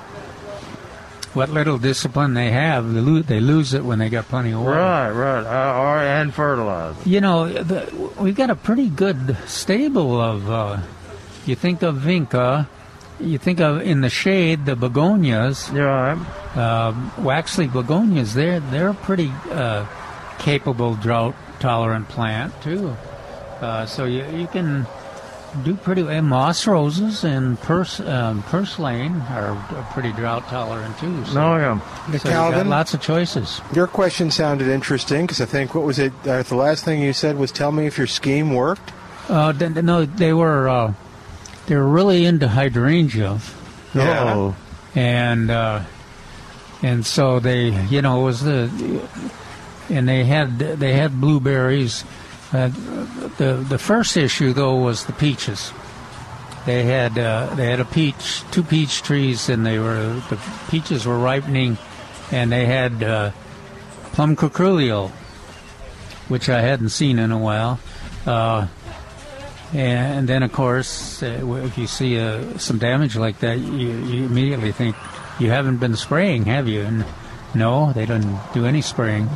What 1.33 1.49
little 1.49 1.77
discipline 1.77 2.33
they 2.33 2.51
have, 2.51 2.91
they 2.93 2.99
lose, 2.99 3.25
they 3.27 3.39
lose 3.39 3.73
it 3.73 3.85
when 3.85 3.99
they 3.99 4.09
got 4.09 4.27
plenty 4.27 4.51
of 4.51 4.61
water. 4.61 4.77
Right, 4.77 5.11
right, 5.11 5.45
uh, 5.45 5.79
or 5.79 5.99
and 5.99 6.33
fertilizer. 6.33 6.97
You 7.07 7.21
know, 7.21 7.47
the, 7.47 8.11
we've 8.19 8.35
got 8.35 8.49
a 8.49 8.55
pretty 8.55 8.89
good 8.89 9.37
stable 9.45 10.19
of. 10.19 10.49
Uh, 10.49 10.77
you 11.49 11.55
think 11.55 11.81
of 11.81 11.95
vinca, 11.97 12.67
you 13.19 13.37
think 13.37 13.59
of 13.59 13.81
in 13.81 14.01
the 14.01 14.09
shade 14.09 14.65
the 14.65 14.75
begonias, 14.75 15.73
Yeah, 15.73 16.13
uh, 16.55 16.93
waxleaf 17.21 17.71
begonias. 17.71 18.33
They're 18.33 18.59
they're 18.59 18.89
a 18.89 18.93
pretty 18.93 19.31
uh, 19.51 19.85
capable 20.37 20.95
drought 20.95 21.35
tolerant 21.59 22.07
plant 22.07 22.53
too. 22.61 22.95
Uh, 23.59 23.85
so 23.85 24.05
you 24.05 24.23
you 24.31 24.47
can 24.47 24.85
do 25.63 25.75
pretty. 25.75 26.01
And 26.01 26.27
moss 26.27 26.67
roses 26.67 27.23
and 27.23 27.59
purse 27.59 27.99
um, 27.99 28.43
purslane 28.43 29.19
are 29.29 29.55
pretty 29.91 30.11
drought 30.13 30.47
tolerant 30.47 30.97
too. 30.99 31.25
So, 31.25 31.33
no, 31.33 31.57
yeah. 31.57 31.79
so 31.79 32.11
you 32.13 32.19
got 32.19 32.29
Calvin, 32.29 32.69
lots 32.69 32.93
of 32.93 33.01
choices. 33.01 33.59
your 33.73 33.87
question 33.87 34.31
sounded 34.31 34.67
interesting 34.67 35.25
because 35.25 35.41
I 35.41 35.45
think 35.45 35.75
what 35.75 35.83
was 35.83 35.99
it? 35.99 36.13
Uh, 36.25 36.43
the 36.43 36.55
last 36.55 36.85
thing 36.85 37.01
you 37.01 37.13
said 37.13 37.37
was, 37.37 37.51
"Tell 37.51 37.71
me 37.71 37.85
if 37.87 37.97
your 37.97 38.07
scheme 38.07 38.53
worked." 38.53 38.93
Uh, 39.27 39.53
th- 39.53 39.73
th- 39.73 39.85
no, 39.85 40.05
they 40.05 40.33
were 40.33 40.69
uh, 40.69 40.93
they 41.69 41.75
were 41.75 41.87
really 41.87 42.25
into 42.25 42.47
hydrangea, 42.47 43.39
Yeah. 43.93 44.33
Oh, 44.33 44.55
and 44.95 45.51
uh, 45.51 45.83
and 46.81 47.05
so 47.05 47.39
they, 47.39 47.69
you 47.89 48.01
know, 48.01 48.21
it 48.21 48.23
was 48.25 48.41
the 48.41 49.07
and 49.87 50.09
they 50.09 50.25
had 50.25 50.57
they 50.57 50.93
had 50.93 51.21
blueberries. 51.21 52.03
Uh, 52.51 52.69
the 53.37 53.63
the 53.69 53.77
first 53.77 54.17
issue 54.17 54.51
though 54.51 54.77
was 54.77 55.05
the 55.05 55.13
peaches. 55.13 55.71
They 56.65 56.85
had 56.85 57.19
uh, 57.19 57.53
they 57.53 57.69
had 57.69 57.79
a 57.79 57.85
peach, 57.85 58.43
two 58.49 58.63
peach 58.63 59.03
trees, 59.03 59.47
and 59.47 59.63
they 59.63 59.77
were 59.77 60.21
the 60.29 60.39
peaches 60.69 61.05
were 61.05 61.19
ripening, 61.19 61.77
and 62.31 62.51
they 62.51 62.65
had 62.65 63.03
uh, 63.03 63.31
plum 64.13 64.35
curculio, 64.35 65.09
which 66.29 66.49
I 66.49 66.61
hadn't 66.61 66.89
seen 66.89 67.19
in 67.19 67.31
a 67.31 67.37
while. 67.37 67.79
And 69.73 70.27
then, 70.27 70.41
of 70.43 70.51
course, 70.51 71.21
uh, 71.21 71.39
if 71.63 71.77
you 71.77 71.85
see 71.87 72.19
uh, 72.19 72.57
some 72.57 72.79
damage 72.79 73.15
like 73.15 73.39
that, 73.39 73.59
you, 73.59 73.89
you 73.91 74.25
immediately 74.25 74.71
think 74.71 74.95
you 75.39 75.51
haven't 75.51 75.77
been 75.77 75.95
spraying, 75.95 76.45
have 76.45 76.67
you? 76.67 76.81
And 76.81 77.05
no, 77.53 77.93
they 77.93 78.05
didn't 78.07 78.39
do 78.53 78.65
any 78.65 78.81
spraying. 78.81 79.29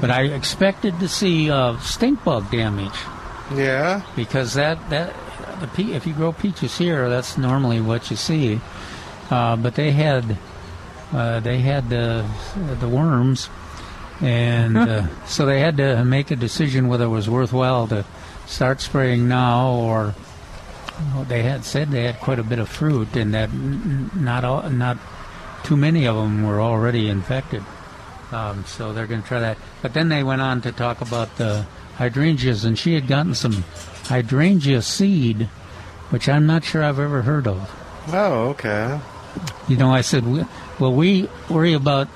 But 0.00 0.10
I 0.10 0.22
expected 0.22 0.98
to 1.00 1.08
see 1.08 1.50
uh, 1.50 1.76
stink 1.80 2.24
bug 2.24 2.50
damage 2.50 2.96
Yeah. 3.54 4.00
because 4.16 4.54
that 4.54 4.78
that 4.88 5.14
the 5.60 5.66
pe- 5.66 5.92
if 5.92 6.06
you 6.06 6.14
grow 6.14 6.32
peaches 6.32 6.78
here, 6.78 7.10
that's 7.10 7.36
normally 7.36 7.82
what 7.82 8.10
you 8.10 8.16
see. 8.16 8.60
Uh, 9.30 9.56
but 9.56 9.74
they 9.74 9.90
had 9.90 10.38
uh, 11.12 11.40
they 11.40 11.58
had 11.60 11.90
the 11.90 12.24
the 12.80 12.88
worms, 12.88 13.50
and 14.22 14.76
uh, 14.78 15.26
so 15.26 15.44
they 15.44 15.60
had 15.60 15.76
to 15.76 16.02
make 16.04 16.30
a 16.30 16.36
decision 16.36 16.88
whether 16.88 17.04
it 17.04 17.08
was 17.08 17.28
worthwhile 17.28 17.86
to 17.88 18.06
start 18.50 18.80
spraying 18.80 19.28
now 19.28 19.70
or. 19.70 20.14
well, 21.14 21.24
They 21.24 21.42
had 21.42 21.64
said 21.64 21.90
they 21.90 22.04
had 22.04 22.18
quite 22.20 22.38
a 22.38 22.42
bit 22.42 22.58
of 22.58 22.68
fruit, 22.68 23.14
and 23.16 23.32
that 23.34 23.50
not 23.52 24.44
all, 24.44 24.68
not 24.68 24.98
too 25.62 25.76
many 25.76 26.06
of 26.06 26.16
them 26.16 26.42
were 26.44 26.60
already 26.60 27.08
infected. 27.08 27.62
Um, 28.32 28.64
so 28.66 28.92
they're 28.92 29.06
going 29.06 29.22
to 29.22 29.28
try 29.28 29.40
that. 29.40 29.56
But 29.82 29.92
then 29.94 30.08
they 30.08 30.22
went 30.22 30.40
on 30.40 30.60
to 30.62 30.72
talk 30.72 31.00
about 31.00 31.36
the 31.36 31.66
hydrangeas, 31.96 32.64
and 32.64 32.78
she 32.78 32.94
had 32.94 33.06
gotten 33.08 33.34
some 33.34 33.64
hydrangea 34.04 34.82
seed, 34.82 35.48
which 36.10 36.28
I'm 36.28 36.46
not 36.46 36.64
sure 36.64 36.82
I've 36.82 36.98
ever 37.00 37.22
heard 37.22 37.46
of. 37.46 37.70
Oh, 38.12 38.48
okay. 38.50 39.00
You 39.68 39.76
know, 39.76 39.90
I 39.92 40.00
said, 40.00 40.24
well, 40.78 40.92
we 40.92 41.28
worry 41.48 41.72
about 41.74 42.08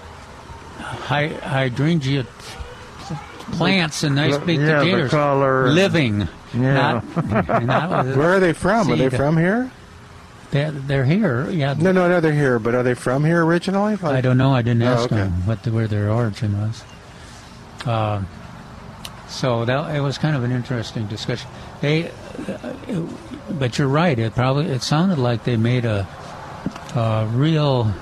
hy- 0.79 1.29
hydrangea 1.29 2.27
plants 3.53 4.03
and 4.03 4.15
nice 4.17 4.37
big 4.39 4.59
yeah, 4.61 4.67
the 4.67 4.73
containers 4.85 5.11
color. 5.11 5.69
living. 5.69 6.29
Yeah. 6.55 7.01
Not, 7.25 7.63
not 7.65 8.07
Where 8.17 8.35
are 8.35 8.41
they 8.41 8.53
from? 8.53 8.91
Are 8.91 8.97
they 8.97 9.11
Seed. 9.11 9.17
from 9.19 9.37
here? 9.37 9.71
they're, 10.51 10.71
they're 10.71 11.05
here. 11.05 11.51
Yeah, 11.51 11.75
No, 11.75 11.91
no, 11.93 12.09
no. 12.09 12.21
They're 12.21 12.33
here, 12.33 12.59
but 12.61 12.75
are 12.77 12.83
they 12.85 12.95
from 12.95 13.25
here 13.25 13.45
originally? 13.45 13.97
I 14.05 14.21
don't 14.21 14.37
know. 14.39 14.55
I 14.55 14.63
didn't 14.63 14.83
Oh, 14.85 14.93
ask 14.93 15.05
okay. 15.07 15.17
them 15.17 15.47
what 15.47 15.63
the, 15.65 15.73
where 15.73 15.89
their 15.89 16.11
origin 16.11 16.61
was. 16.61 16.85
Uh, 17.85 18.23
so 19.29 19.65
that 19.65 19.97
it 19.97 20.01
was 20.01 20.17
kind 20.17 20.37
of 20.37 20.45
an 20.45 20.53
interesting 20.53 21.07
discussion. 21.09 21.51
They, 21.81 22.09
uh, 22.09 22.73
it- 22.87 23.59
but 23.59 23.79
you're 23.79 23.89
right. 23.89 24.17
It 24.19 24.35
probably 24.35 24.67
it 24.67 24.83
sounded 24.83 25.19
like 25.19 25.45
they 25.45 25.57
made 25.57 25.85
a, 25.85 26.07
a 26.95 27.27
real. 27.33 27.93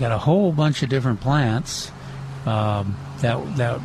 Got 0.00 0.10
a 0.12 0.18
whole 0.18 0.52
bunch 0.52 0.82
of 0.82 0.88
different 0.88 1.20
plants 1.20 1.90
um, 2.46 2.96
that 3.22 3.56
that 3.56 3.80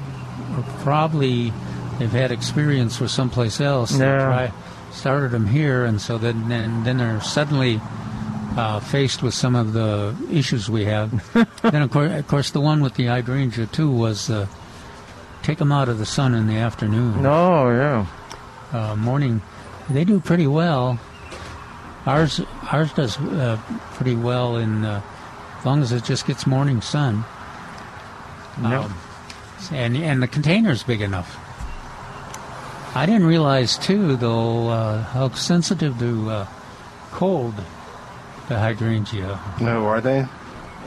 were 0.55 0.63
probably 0.83 1.53
they've 1.99 2.11
had 2.11 2.31
experience 2.31 2.99
with 2.99 3.09
someplace 3.11 3.59
else. 3.61 3.91
They 3.91 4.05
Yeah. 4.05 4.25
try- 4.25 4.51
started 4.91 5.31
them 5.31 5.45
here, 5.47 5.85
and 5.85 6.01
so 6.01 6.17
then 6.17 6.49
then, 6.49 6.83
then 6.83 6.97
they're 6.97 7.21
suddenly 7.21 7.79
uh, 8.57 8.79
faced 8.79 9.21
with 9.21 9.33
some 9.33 9.55
of 9.55 9.73
the 9.73 10.15
issues 10.31 10.69
we 10.69 10.85
have. 10.85 11.09
then, 11.61 11.81
of 11.83 11.91
course, 11.91 12.11
of 12.11 12.27
course, 12.27 12.49
the 12.51 12.61
one 12.61 12.81
with 12.81 12.95
the 12.95 13.05
hydrangea 13.05 13.67
too 13.67 13.91
was 13.91 14.29
uh, 14.31 14.47
take 15.43 15.59
them 15.59 15.71
out 15.71 15.87
of 15.89 15.99
the 15.99 16.05
sun 16.05 16.33
in 16.33 16.47
the 16.47 16.55
afternoon, 16.57 17.23
Oh, 17.25 17.69
yeah. 17.69 18.05
uh, 18.73 18.95
morning. 18.95 19.41
They 19.89 20.03
do 20.03 20.19
pretty 20.19 20.47
well. 20.47 20.99
Ours 22.07 22.41
ours 22.71 22.91
does 22.93 23.17
uh, 23.19 23.57
pretty 23.93 24.15
well 24.15 24.55
in 24.57 24.83
uh, 24.85 25.01
as 25.59 25.65
long 25.65 25.81
as 25.83 25.91
it 25.91 26.03
just 26.05 26.25
gets 26.25 26.47
morning 26.47 26.81
sun. 26.81 27.23
Yep. 28.63 28.85
Um, 28.85 28.93
and 29.71 29.97
and 29.97 30.21
the 30.21 30.27
container's 30.27 30.83
big 30.83 31.01
enough. 31.01 31.37
I 32.95 33.05
didn't 33.05 33.27
realize 33.27 33.77
too, 33.77 34.15
though, 34.15 34.69
uh, 34.69 35.03
how 35.03 35.29
sensitive 35.31 35.99
to 35.99 36.29
uh, 36.29 36.47
cold 37.11 37.53
the 38.47 38.57
hydrangea. 38.57 39.39
No, 39.61 39.85
are 39.85 40.01
they? 40.01 40.25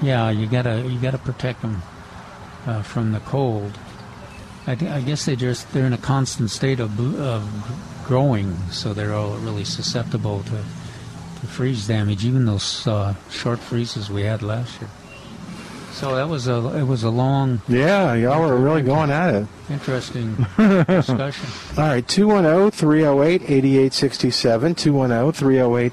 Yeah, 0.03 0.31
you 0.31 0.47
gotta 0.47 0.83
you 0.89 0.99
gotta 0.99 1.19
protect 1.19 1.63
them 1.63 1.83
uh, 2.67 2.83
from 2.83 3.13
the 3.13 3.21
cold. 3.21 3.79
I, 4.67 4.73
I 4.73 5.01
guess 5.03 5.25
they 5.25 5.37
just 5.37 5.71
they're 5.73 5.87
in 5.87 5.93
a 5.93 5.99
constant 5.99 6.51
state 6.51 6.81
of, 6.81 6.99
of 7.21 8.05
growing, 8.07 8.57
so 8.71 8.93
they're 8.93 9.15
all 9.15 9.37
really 9.39 9.65
susceptible 9.65 10.43
to, 10.45 10.65
to 11.41 11.47
freeze 11.47 11.87
damage. 11.87 12.25
Even 12.25 12.45
those 12.47 12.87
uh, 12.87 13.15
short 13.31 13.59
freezes 13.59 14.11
we 14.11 14.23
had 14.23 14.43
last 14.43 14.81
year. 14.81 14.91
So 15.93 16.15
that 16.17 16.29
was 16.29 16.47
a 16.49 16.79
it 16.79 16.85
was 16.85 17.03
a 17.03 17.11
long, 17.11 17.61
Yeah, 17.69 18.15
y'all 18.15 18.41
were 18.41 18.57
really 18.57 18.83
going 18.83 19.11
at 19.11 19.35
it. 19.35 19.47
interesting 19.69 20.35
discussion. 20.57 21.49
All 21.77 21.85
right, 21.85 22.07
210 22.07 22.71
308 22.71 23.43
8867. 23.43 24.75
210 24.77 25.33
308 25.33 25.93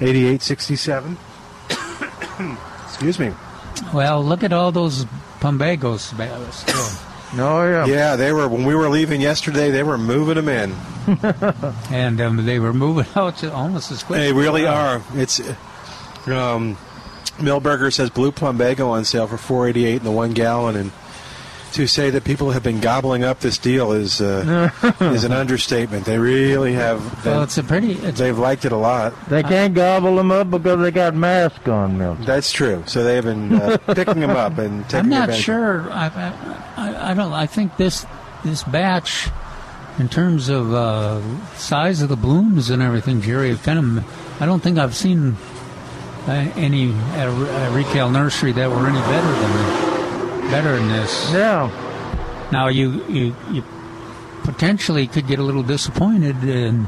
8867. 0.00 1.18
Excuse 2.84 3.18
me. 3.18 3.32
Well, 3.92 4.22
look 4.24 4.42
at 4.44 4.52
all 4.52 4.70
those 4.72 5.04
pumbagos 5.40 6.16
ba- 6.16 6.52
still. 6.52 6.76
Oh, 7.40 7.68
yeah. 7.68 7.84
Yeah, 7.86 8.16
they 8.16 8.32
were, 8.32 8.48
when 8.48 8.64
we 8.64 8.74
were 8.74 8.88
leaving 8.88 9.20
yesterday, 9.20 9.70
they 9.70 9.82
were 9.82 9.98
moving 9.98 10.36
them 10.36 10.48
in. 10.48 10.74
and 11.90 12.20
um, 12.20 12.44
they 12.46 12.58
were 12.58 12.72
moving 12.72 13.06
out 13.16 13.36
to 13.38 13.52
almost 13.52 13.90
as 13.92 14.02
quick. 14.02 14.18
They 14.20 14.32
really 14.32 14.66
are. 14.66 15.02
It's, 15.14 15.40
um, 16.26 16.76
Milberger 17.38 17.92
says 17.92 18.10
blue 18.10 18.32
plumbago 18.32 18.88
on 18.90 19.04
sale 19.04 19.26
for 19.26 19.36
488 19.38 19.96
in 19.96 20.04
the 20.04 20.10
one 20.10 20.32
gallon, 20.32 20.76
and 20.76 20.92
to 21.72 21.86
say 21.86 22.10
that 22.10 22.24
people 22.24 22.50
have 22.50 22.62
been 22.62 22.80
gobbling 22.80 23.24
up 23.24 23.40
this 23.40 23.58
deal 23.58 23.92
is 23.92 24.20
uh, 24.20 24.70
is 25.00 25.24
an 25.24 25.32
understatement. 25.32 26.04
They 26.04 26.18
really 26.18 26.72
have. 26.74 27.24
Well, 27.24 27.42
it's 27.42 27.58
a 27.58 27.62
pretty. 27.62 27.92
It's 27.92 28.18
they've 28.18 28.38
liked 28.38 28.64
it 28.64 28.72
a 28.72 28.76
lot. 28.76 29.14
They 29.28 29.42
can't 29.42 29.74
gobble 29.74 30.16
them 30.16 30.30
up 30.30 30.50
because 30.50 30.80
they 30.80 30.90
got 30.90 31.14
masks 31.14 31.68
on, 31.68 31.98
Milton. 31.98 32.24
That's 32.24 32.52
true. 32.52 32.82
So 32.86 33.04
they've 33.04 33.22
been 33.24 33.54
uh, 33.54 33.76
picking 33.94 34.20
them 34.20 34.30
up 34.30 34.58
and 34.58 34.84
taking 34.84 35.00
I'm 35.00 35.08
not 35.08 35.34
sure. 35.34 35.90
I, 35.90 36.32
I, 36.76 37.10
I 37.10 37.14
don't. 37.14 37.32
I 37.32 37.46
think 37.46 37.76
this 37.76 38.06
this 38.44 38.62
batch, 38.64 39.28
in 39.98 40.08
terms 40.08 40.48
of 40.48 40.72
uh, 40.72 41.20
size 41.56 42.02
of 42.02 42.08
the 42.08 42.16
blooms 42.16 42.70
and 42.70 42.82
everything, 42.82 43.20
Jerry, 43.20 43.54
kind 43.56 43.98
of. 43.98 44.40
I 44.40 44.46
don't 44.46 44.62
think 44.62 44.78
I've 44.78 44.94
seen 44.94 45.36
any 46.28 46.90
a, 46.90 47.30
a 47.30 47.70
retail 47.70 48.10
nursery 48.10 48.52
that 48.52 48.70
were 48.70 48.86
any 48.86 49.00
better 49.00 49.32
than 49.32 50.50
better 50.50 50.76
than 50.76 50.88
this. 50.88 51.30
Yeah. 51.32 51.70
Now 52.52 52.68
you 52.68 53.04
you 53.06 53.36
you 53.50 53.64
potentially 54.44 55.06
could 55.06 55.26
get 55.26 55.38
a 55.38 55.42
little 55.42 55.62
disappointed 55.62 56.42
in 56.44 56.86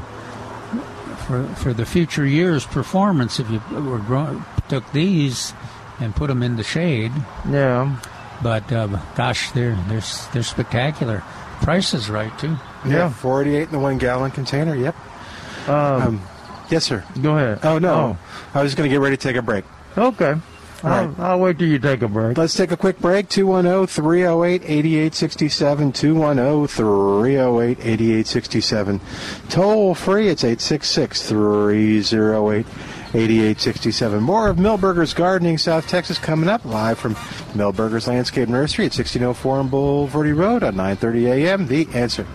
for 1.27 1.45
for 1.55 1.73
the 1.73 1.85
future 1.85 2.25
years' 2.25 2.65
performance 2.65 3.39
if 3.39 3.49
you 3.49 3.61
were 3.71 3.99
grow, 3.99 4.41
took 4.69 4.89
these 4.91 5.53
and 5.99 6.15
put 6.15 6.27
them 6.27 6.41
in 6.41 6.55
the 6.55 6.63
shade. 6.63 7.11
Yeah. 7.49 7.95
But 8.41 8.71
uh, 8.71 8.87
gosh, 9.15 9.51
they're 9.51 9.75
they're 9.87 10.03
they're 10.33 10.43
spectacular. 10.43 11.23
Price 11.61 11.93
is 11.93 12.09
right 12.09 12.35
too. 12.39 12.57
Yeah. 12.87 13.09
forty-eight 13.09 13.65
in 13.67 13.71
the 13.71 13.79
one 13.79 13.99
gallon 13.99 14.31
container. 14.31 14.75
Yep. 14.75 14.95
Um, 15.69 16.23
yes, 16.71 16.85
sir. 16.85 17.03
Go 17.21 17.37
ahead. 17.37 17.59
Oh, 17.63 17.77
no. 17.77 17.93
Oh. 17.93 18.17
I 18.53 18.63
was 18.63 18.75
going 18.75 18.89
to 18.89 18.93
get 18.93 19.01
ready 19.01 19.17
to 19.17 19.21
take 19.21 19.35
a 19.35 19.41
break. 19.41 19.65
Okay. 19.97 20.35
I'll, 20.83 21.07
right. 21.07 21.19
I'll 21.19 21.39
wait 21.39 21.59
till 21.59 21.67
you 21.67 21.77
take 21.79 22.01
a 22.01 22.07
break. 22.07 22.37
Let's 22.37 22.55
take 22.55 22.71
a 22.71 22.77
quick 22.77 22.99
break. 22.99 23.29
210 23.29 23.87
308 23.87 24.63
8867. 24.63 25.91
210 25.91 26.67
308 26.67 27.79
8867. 27.79 29.01
Toll 29.49 29.95
free, 29.95 30.29
it's 30.29 30.43
866 30.43 31.29
308 31.29 32.65
8867. 33.13 34.23
More 34.23 34.47
of 34.47 34.57
Milberger's 34.57 35.13
Gardening, 35.13 35.57
South 35.57 35.87
Texas, 35.87 36.17
coming 36.17 36.49
up 36.49 36.65
live 36.65 36.97
from 36.97 37.15
Milberger's 37.53 38.07
Landscape 38.07 38.49
Nursery 38.49 38.85
at 38.85 38.97
1604 38.97 39.59
on 39.59 39.69
Bulverde 39.69 40.35
Road 40.35 40.63
at 40.63 40.73
9.30 40.73 41.45
a.m. 41.45 41.67
The 41.67 41.87
Answer. 41.93 42.25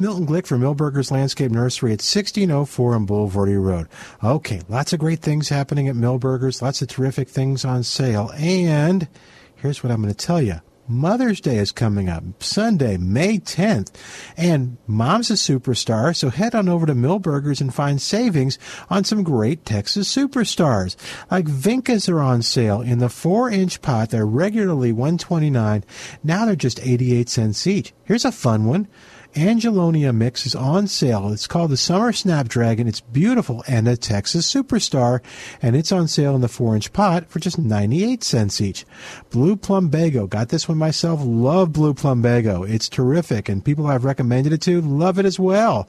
Milton 0.00 0.26
Glick 0.26 0.46
from 0.46 0.60
Milberger's 0.60 1.10
Landscape 1.10 1.50
Nursery 1.50 1.90
at 1.90 2.02
1604 2.02 2.94
on 2.94 3.06
Bulverde 3.06 3.62
Road. 3.62 3.88
Okay, 4.22 4.60
lots 4.68 4.92
of 4.92 5.00
great 5.00 5.20
things 5.20 5.48
happening 5.48 5.88
at 5.88 5.94
Milberger's, 5.94 6.62
lots 6.62 6.82
of 6.82 6.88
terrific 6.88 7.28
things 7.28 7.64
on 7.64 7.82
sale, 7.82 8.30
and 8.36 9.08
here's 9.56 9.82
what 9.82 9.90
I'm 9.92 10.02
going 10.02 10.14
to 10.14 10.26
tell 10.26 10.42
you. 10.42 10.60
Mother's 10.88 11.40
Day 11.40 11.56
is 11.56 11.72
coming 11.72 12.08
up, 12.08 12.22
Sunday, 12.40 12.96
May 12.96 13.38
10th, 13.38 13.90
and 14.36 14.76
Mom's 14.86 15.30
a 15.30 15.34
superstar, 15.34 16.14
so 16.14 16.30
head 16.30 16.54
on 16.54 16.68
over 16.68 16.86
to 16.86 16.94
Milberger's 16.94 17.60
and 17.60 17.74
find 17.74 18.00
savings 18.00 18.56
on 18.88 19.02
some 19.02 19.24
great 19.24 19.64
Texas 19.64 20.14
superstars. 20.14 20.94
Like 21.28 21.46
Vincas 21.46 22.08
are 22.08 22.20
on 22.20 22.42
sale 22.42 22.82
in 22.82 22.98
the 22.98 23.08
4-inch 23.08 23.82
pot. 23.82 24.10
They're 24.10 24.26
regularly 24.26 24.92
129 24.92 25.84
Now 26.22 26.46
they're 26.46 26.54
just 26.54 26.80
88 26.80 27.28
cents 27.28 27.66
each. 27.66 27.92
Here's 28.04 28.24
a 28.24 28.30
fun 28.30 28.66
one. 28.66 28.86
Angelonia 29.36 30.14
mix 30.14 30.46
is 30.46 30.54
on 30.54 30.86
sale. 30.86 31.30
It's 31.30 31.46
called 31.46 31.70
the 31.70 31.76
Summer 31.76 32.10
Snapdragon. 32.10 32.88
It's 32.88 33.02
beautiful 33.02 33.62
and 33.68 33.86
a 33.86 33.94
Texas 33.94 34.50
superstar, 34.50 35.20
and 35.60 35.76
it's 35.76 35.92
on 35.92 36.08
sale 36.08 36.34
in 36.34 36.40
the 36.40 36.48
four 36.48 36.74
inch 36.74 36.90
pot 36.94 37.28
for 37.28 37.38
just 37.38 37.58
98 37.58 38.24
cents 38.24 38.62
each. 38.62 38.86
Blue 39.28 39.54
Plumbago. 39.54 40.26
Got 40.26 40.48
this 40.48 40.68
one 40.68 40.78
myself. 40.78 41.20
Love 41.22 41.70
Blue 41.70 41.92
Plumbago. 41.92 42.66
It's 42.66 42.88
terrific, 42.88 43.50
and 43.50 43.62
people 43.62 43.86
I've 43.86 44.06
recommended 44.06 44.54
it 44.54 44.62
to 44.62 44.80
love 44.80 45.18
it 45.18 45.26
as 45.26 45.38
well. 45.38 45.86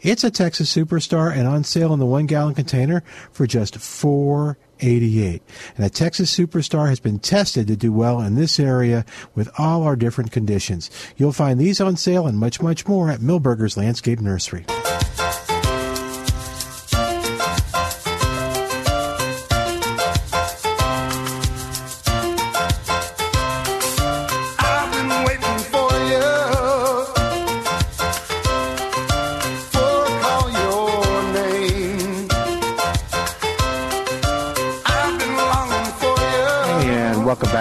It's 0.00 0.24
a 0.24 0.30
Texas 0.30 0.74
superstar 0.74 1.32
and 1.32 1.46
on 1.46 1.62
sale 1.62 1.92
in 1.92 2.00
the 2.00 2.06
one 2.06 2.26
gallon 2.26 2.54
container 2.54 3.04
for 3.30 3.46
just 3.46 3.76
four 3.76 4.58
88. 4.80 5.42
And 5.76 5.86
a 5.86 5.90
Texas 5.90 6.36
Superstar 6.36 6.88
has 6.88 7.00
been 7.00 7.18
tested 7.18 7.66
to 7.66 7.76
do 7.76 7.92
well 7.92 8.20
in 8.20 8.34
this 8.34 8.58
area 8.58 9.04
with 9.34 9.50
all 9.58 9.82
our 9.82 9.96
different 9.96 10.32
conditions. 10.32 10.90
You'll 11.16 11.32
find 11.32 11.58
these 11.58 11.80
on 11.80 11.96
sale 11.96 12.26
and 12.26 12.38
much, 12.38 12.60
much 12.60 12.86
more 12.86 13.10
at 13.10 13.20
Milberger's 13.20 13.76
Landscape 13.76 14.20
Nursery. 14.20 14.64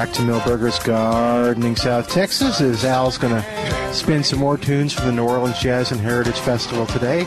Back 0.07 0.15
to 0.15 0.21
Milberger's 0.21 0.79
Gardening 0.79 1.75
South 1.75 2.07
Texas. 2.07 2.61
As 2.61 2.85
Al's 2.85 3.17
going 3.17 3.33
to 3.33 3.93
spin 3.93 4.23
some 4.23 4.39
more 4.39 4.57
tunes 4.57 4.93
for 4.93 5.01
the 5.01 5.11
New 5.11 5.27
Orleans 5.27 5.59
Jazz 5.59 5.91
and 5.91 5.99
Heritage 5.99 6.39
Festival 6.39 6.85
today. 6.85 7.25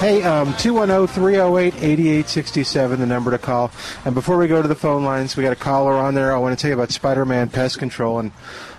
Hey, 0.00 0.24
um, 0.24 0.52
210-308-8867, 0.54 2.98
the 2.98 3.06
number 3.06 3.30
to 3.30 3.38
call. 3.38 3.70
And 4.04 4.16
before 4.16 4.36
we 4.36 4.48
go 4.48 4.60
to 4.60 4.66
the 4.66 4.74
phone 4.74 5.04
lines, 5.04 5.36
we 5.36 5.44
got 5.44 5.52
a 5.52 5.56
caller 5.56 5.94
on 5.94 6.14
there. 6.14 6.34
I 6.34 6.38
want 6.38 6.58
to 6.58 6.60
tell 6.60 6.70
you 6.70 6.74
about 6.74 6.90
Spider-Man 6.90 7.50
Pest 7.50 7.78
Control. 7.78 8.18
And 8.18 8.32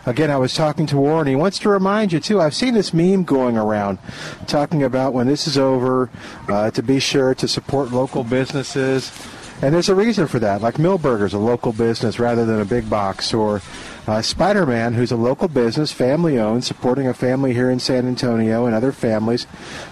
again, 0.05 0.31
I 0.31 0.37
was 0.37 0.53
talking 0.53 0.85
to 0.87 0.97
Warren. 0.97 1.27
He 1.27 1.35
wants 1.35 1.59
to 1.59 1.69
remind 1.69 2.11
you, 2.11 2.19
too. 2.19 2.41
I've 2.41 2.53
seen 2.53 2.73
this 2.73 2.93
meme 2.93 3.23
going 3.23 3.57
around 3.57 3.99
talking 4.47 4.83
about 4.83 5.13
when 5.13 5.27
this 5.27 5.47
is 5.47 5.57
over, 5.57 6.09
uh, 6.49 6.71
to 6.71 6.83
be 6.83 6.99
sure 6.99 7.33
to 7.35 7.47
support 7.47 7.91
local 7.91 8.25
businesses. 8.25 9.13
And 9.61 9.73
there's 9.73 9.89
a 9.89 9.95
reason 9.95 10.27
for 10.27 10.39
that, 10.39 10.61
like 10.61 10.75
Milberger's, 10.75 11.33
a 11.33 11.37
local 11.37 11.73
business 11.73 12.17
rather 12.17 12.45
than 12.45 12.61
a 12.61 12.65
big 12.65 12.89
box, 12.89 13.33
or 13.33 13.61
uh, 14.09 14.23
Spider 14.23 14.65
Man, 14.65 14.95
who's 14.95 15.11
a 15.11 15.15
local 15.15 15.47
business, 15.47 15.91
family 15.91 16.39
owned, 16.39 16.63
supporting 16.63 17.05
a 17.05 17.13
family 17.13 17.53
here 17.53 17.69
in 17.69 17.77
San 17.77 18.07
Antonio 18.07 18.65
and 18.65 18.73
other 18.73 18.91
families. 18.91 19.45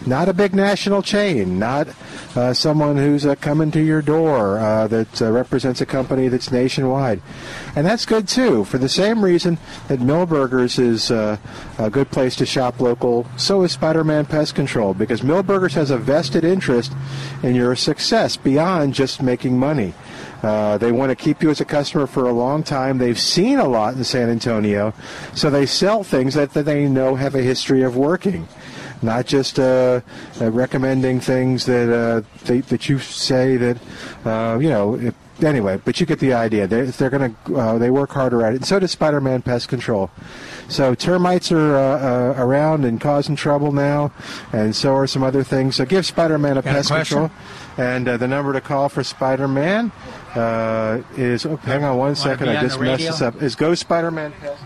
Not 0.08 0.28
a 0.28 0.34
big 0.34 0.56
national 0.56 1.04
chain, 1.04 1.60
not 1.60 1.88
uh, 2.36 2.52
someone 2.54 2.98
who's 2.98 3.28
uh, 3.28 3.36
coming 3.36 3.70
to 3.70 3.80
your 3.80 4.02
door 4.02 4.58
uh, 4.58 4.88
that 4.88 5.22
uh, 5.22 5.32
represents 5.32 5.82
a 5.82 5.86
company 5.86 6.30
that's 6.30 6.52
nationwide. 6.52 7.22
And 7.76 7.86
that's 7.86 8.08
good 8.08 8.28
too, 8.28 8.64
for 8.64 8.80
the 8.80 8.90
same 8.90 9.24
reason 9.24 9.60
that 9.88 10.00
Milberger's 10.00 10.80
is 10.80 11.12
uh, 11.12 11.38
a 11.78 11.92
good 11.92 12.10
place 12.10 12.36
to 12.38 12.46
shop 12.48 12.82
local, 12.82 13.28
so 13.38 13.62
is 13.62 13.74
Spider 13.74 14.04
Man 14.04 14.26
Pest 14.26 14.56
Control, 14.56 14.96
because 14.96 15.22
Milberger's 15.22 15.76
has 15.76 15.92
a 15.92 15.98
vested 16.00 16.44
interest 16.44 16.92
in 17.44 17.54
your 17.54 17.76
success 17.76 18.36
beyond 18.36 18.96
just 18.96 19.22
making 19.22 19.60
money. 19.60 19.94
Uh, 20.44 20.78
they 20.78 20.92
want 20.92 21.10
to 21.10 21.16
keep 21.16 21.42
you 21.42 21.50
as 21.50 21.62
a 21.62 21.66
customer 21.66 22.08
for 22.08 22.28
a 22.28 22.34
long 22.34 22.64
time. 22.64 22.98
They've 22.98 23.20
seen 23.20 23.60
a 23.60 23.68
lot 23.68 23.96
in 23.96 24.04
San 24.04 24.30
Antonio, 24.30 24.94
so 25.34 25.50
they 25.50 25.66
sell 25.66 26.04
things 26.04 26.36
that, 26.36 26.54
that 26.54 26.64
they 26.64 26.88
know 26.88 27.16
have 27.16 27.36
a 27.36 27.42
history 27.42 27.82
of 27.82 27.98
working. 27.98 28.48
Not 29.02 29.28
just 29.28 29.60
uh, 29.60 30.02
uh, 30.42 30.52
recommending 30.52 31.20
things 31.20 31.66
that 31.66 31.94
uh, 31.94 32.22
they, 32.46 32.62
that 32.62 32.90
you 32.90 33.00
say 33.00 33.58
that 33.58 33.78
uh, 34.26 34.58
you 34.60 34.70
know. 34.70 35.14
Anyway, 35.40 35.80
but 35.86 36.00
you 36.00 36.08
get 36.08 36.18
the 36.18 36.34
idea. 36.34 36.66
They, 36.66 36.82
they're 36.86 37.12
going 37.12 37.36
to 37.46 37.56
uh, 37.56 37.78
they 37.78 37.92
work 37.92 38.10
harder 38.10 38.44
at 38.44 38.54
it, 38.54 38.56
and 38.56 38.66
so 38.66 38.80
does 38.80 38.90
Spider-Man 38.90 39.44
Pest 39.44 39.70
Control. 39.70 40.10
So 40.68 40.96
termites 40.96 41.52
are 41.52 41.76
uh, 41.76 41.82
uh, 41.82 42.44
around 42.44 42.86
and 42.86 43.00
causing 43.00 43.36
trouble 43.36 43.72
now, 43.72 44.12
and 44.52 44.76
so 44.76 44.96
are 44.96 45.06
some 45.06 45.22
other 45.22 45.44
things. 45.44 45.76
So 45.76 45.86
give 45.86 46.08
Spider-Man 46.08 46.58
a 46.58 46.64
Got 46.64 46.74
pest 46.74 46.90
question? 46.90 47.30
control, 47.30 47.40
and 47.78 48.08
uh, 48.08 48.18
the 48.18 48.28
number 48.28 48.52
to 48.52 48.62
call 48.62 48.90
for 48.90 49.04
Spider-Man 49.04 49.92
uh, 50.38 51.02
is. 51.16 51.46
Oh, 51.46 51.58
hang 51.58 51.84
on 51.84 51.98
one 51.98 52.16
second, 52.16 52.48
be 52.48 52.56
I 52.56 52.62
just 52.62 52.80
messed 52.80 53.04
this 53.04 53.22
up. 53.22 53.42
Is 53.42 53.56
Go 53.56 53.76
Spider-Man 53.76 54.32
Pest. 54.34 54.64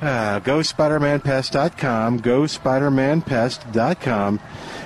Uh, 0.00 0.38
GoSpiderManPest.com, 0.40 2.20
GoSpiderManPest.com, 2.20 4.40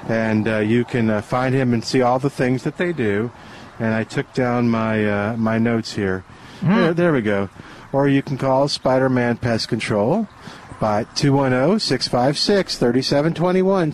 and 0.09 0.49
uh, 0.49 0.57
you 0.61 0.87
can 0.87 1.11
uh, 1.11 1.21
find 1.21 1.55
him 1.55 1.75
and 1.75 1.85
see 1.85 2.01
all 2.01 2.19
the 2.19 2.31
things 2.31 2.62
that 2.62 2.79
they 2.79 2.95
do. 2.95 3.31
And 3.79 3.93
I 3.93 4.05
took 4.05 4.33
down 4.33 4.71
my 4.71 5.07
uh, 5.07 5.37
my 5.37 5.59
notes 5.59 5.93
here. 5.93 6.25
There, 6.62 6.95
there 6.95 7.12
we 7.12 7.21
go. 7.21 7.51
Or 7.93 8.09
you 8.09 8.23
can 8.23 8.38
call 8.38 8.69
Spider-Man 8.69 9.37
Pest 9.37 9.69
Control 9.69 10.27
by 10.81 11.05
210-656-3721, 11.05 13.93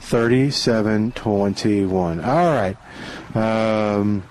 210-656-3721. 0.00 2.26
All 2.26 2.54
right. 2.54 2.78
Um, 3.34 4.22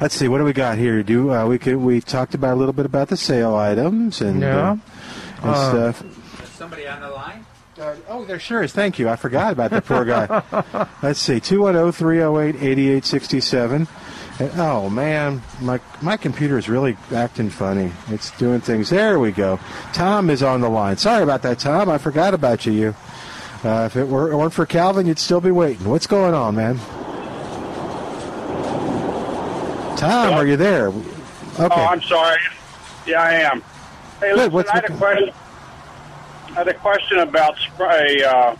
let's 0.00 0.14
see. 0.14 0.28
What 0.28 0.38
do 0.38 0.44
we 0.44 0.52
got 0.52 0.78
here? 0.78 1.02
Do 1.02 1.32
uh, 1.32 1.46
we 1.46 1.58
could 1.58 1.76
we 1.76 2.00
talked 2.00 2.34
about 2.34 2.54
a 2.54 2.56
little 2.56 2.72
bit 2.72 2.86
about 2.86 3.08
the 3.08 3.16
sale 3.16 3.54
items 3.54 4.20
and 4.20 4.40
Yeah. 4.40 4.70
uh, 4.70 4.76
and 5.42 5.50
Uh, 5.50 5.92
stuff. 5.92 6.04
Somebody 6.56 6.86
on 6.86 7.00
the 7.00 7.10
line? 7.10 7.44
Uh, 7.80 7.94
oh, 8.08 8.24
there 8.24 8.38
sure 8.38 8.62
is. 8.62 8.72
Thank 8.72 8.98
you. 9.00 9.08
I 9.08 9.16
forgot 9.16 9.52
about 9.52 9.72
the 9.72 9.82
poor 9.82 10.04
guy. 10.04 10.26
Let's 11.02 11.18
see. 11.18 11.40
210-308-8867. 11.40 13.88
And, 14.38 14.50
oh, 14.60 14.88
man. 14.88 15.42
My, 15.60 15.80
my 16.00 16.16
computer 16.16 16.56
is 16.56 16.68
really 16.68 16.96
acting 17.12 17.50
funny. 17.50 17.90
It's 18.10 18.30
doing 18.38 18.60
things. 18.60 18.90
There 18.90 19.18
we 19.18 19.32
go. 19.32 19.58
Tom 19.92 20.30
is 20.30 20.40
on 20.42 20.60
the 20.60 20.70
line. 20.70 20.96
Sorry 20.98 21.24
about 21.24 21.42
that, 21.42 21.58
Tom. 21.58 21.88
I 21.90 21.98
forgot 21.98 22.32
about 22.32 22.64
you. 22.64 22.72
you. 22.72 22.94
Uh, 23.64 23.86
if 23.86 23.96
it 23.96 24.06
were, 24.06 24.36
weren't 24.36 24.52
for 24.52 24.66
Calvin, 24.66 25.06
you'd 25.06 25.18
still 25.18 25.40
be 25.40 25.50
waiting. 25.50 25.88
What's 25.88 26.06
going 26.06 26.32
on, 26.34 26.54
man? 26.54 26.78
Tom, 30.04 30.34
are 30.34 30.46
you 30.46 30.56
there? 30.56 30.88
Okay. 30.88 31.02
Oh, 31.58 31.86
I'm 31.86 32.02
sorry. 32.02 32.38
Yeah, 33.06 33.22
I 33.22 33.32
am. 33.32 33.62
Hey, 34.20 34.30
Good, 34.30 34.36
listen, 34.36 34.52
what's 34.52 34.70
I 34.70 34.74
had 34.74 34.90
a 34.90 34.96
question. 34.96 35.30
I 36.48 36.52
had 36.52 36.68
a 36.68 36.74
question 36.74 37.18
about 37.18 37.58
spray. 37.58 38.22
Uh, 38.22 38.56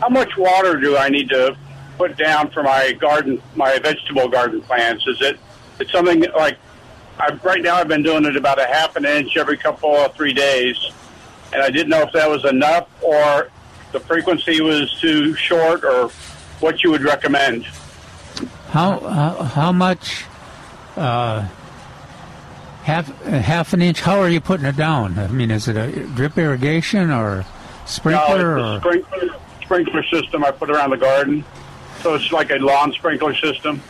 how 0.00 0.08
much 0.08 0.36
water 0.36 0.78
do 0.78 0.96
I 0.96 1.08
need 1.08 1.28
to 1.30 1.56
put 1.98 2.16
down 2.16 2.50
for 2.50 2.62
my 2.62 2.92
garden, 2.92 3.40
my 3.54 3.78
vegetable 3.78 4.28
garden 4.28 4.60
plants? 4.60 5.06
Is 5.06 5.20
it 5.20 5.38
it's 5.78 5.92
something 5.92 6.24
like 6.36 6.58
I, 7.18 7.32
right 7.42 7.62
now? 7.62 7.76
I've 7.76 7.88
been 7.88 8.02
doing 8.02 8.24
it 8.24 8.36
about 8.36 8.60
a 8.60 8.66
half 8.66 8.96
an 8.96 9.04
inch 9.04 9.36
every 9.36 9.56
couple 9.56 9.90
or 9.90 10.08
three 10.10 10.32
days, 10.32 10.76
and 11.52 11.62
I 11.62 11.70
didn't 11.70 11.90
know 11.90 12.02
if 12.02 12.12
that 12.12 12.28
was 12.28 12.44
enough 12.44 12.88
or 13.02 13.50
the 13.92 14.00
frequency 14.00 14.60
was 14.60 14.92
too 15.00 15.34
short, 15.34 15.84
or 15.84 16.08
what 16.60 16.82
you 16.82 16.90
would 16.90 17.02
recommend. 17.02 17.66
How 18.70 18.98
how, 19.00 19.42
how 19.42 19.72
much? 19.72 20.24
Uh, 20.96 21.48
half 22.82 23.08
half 23.24 23.72
an 23.72 23.82
inch. 23.82 24.00
How 24.00 24.20
are 24.20 24.28
you 24.28 24.40
putting 24.40 24.66
it 24.66 24.76
down? 24.76 25.18
I 25.18 25.28
mean, 25.28 25.50
is 25.50 25.68
it 25.68 25.76
a 25.76 26.06
drip 26.06 26.36
irrigation 26.36 27.10
or 27.10 27.44
sprinkler? 27.86 28.56
No, 28.56 28.74
or? 28.74 28.76
it's 28.76 28.84
a 28.84 28.88
sprinkler, 28.88 29.38
sprinkler 29.62 30.02
system 30.04 30.44
I 30.44 30.50
put 30.50 30.70
around 30.70 30.90
the 30.90 30.96
garden, 30.96 31.44
so 32.00 32.14
it's 32.14 32.30
like 32.32 32.50
a 32.50 32.56
lawn 32.56 32.92
sprinkler 32.92 33.34
system. 33.34 33.80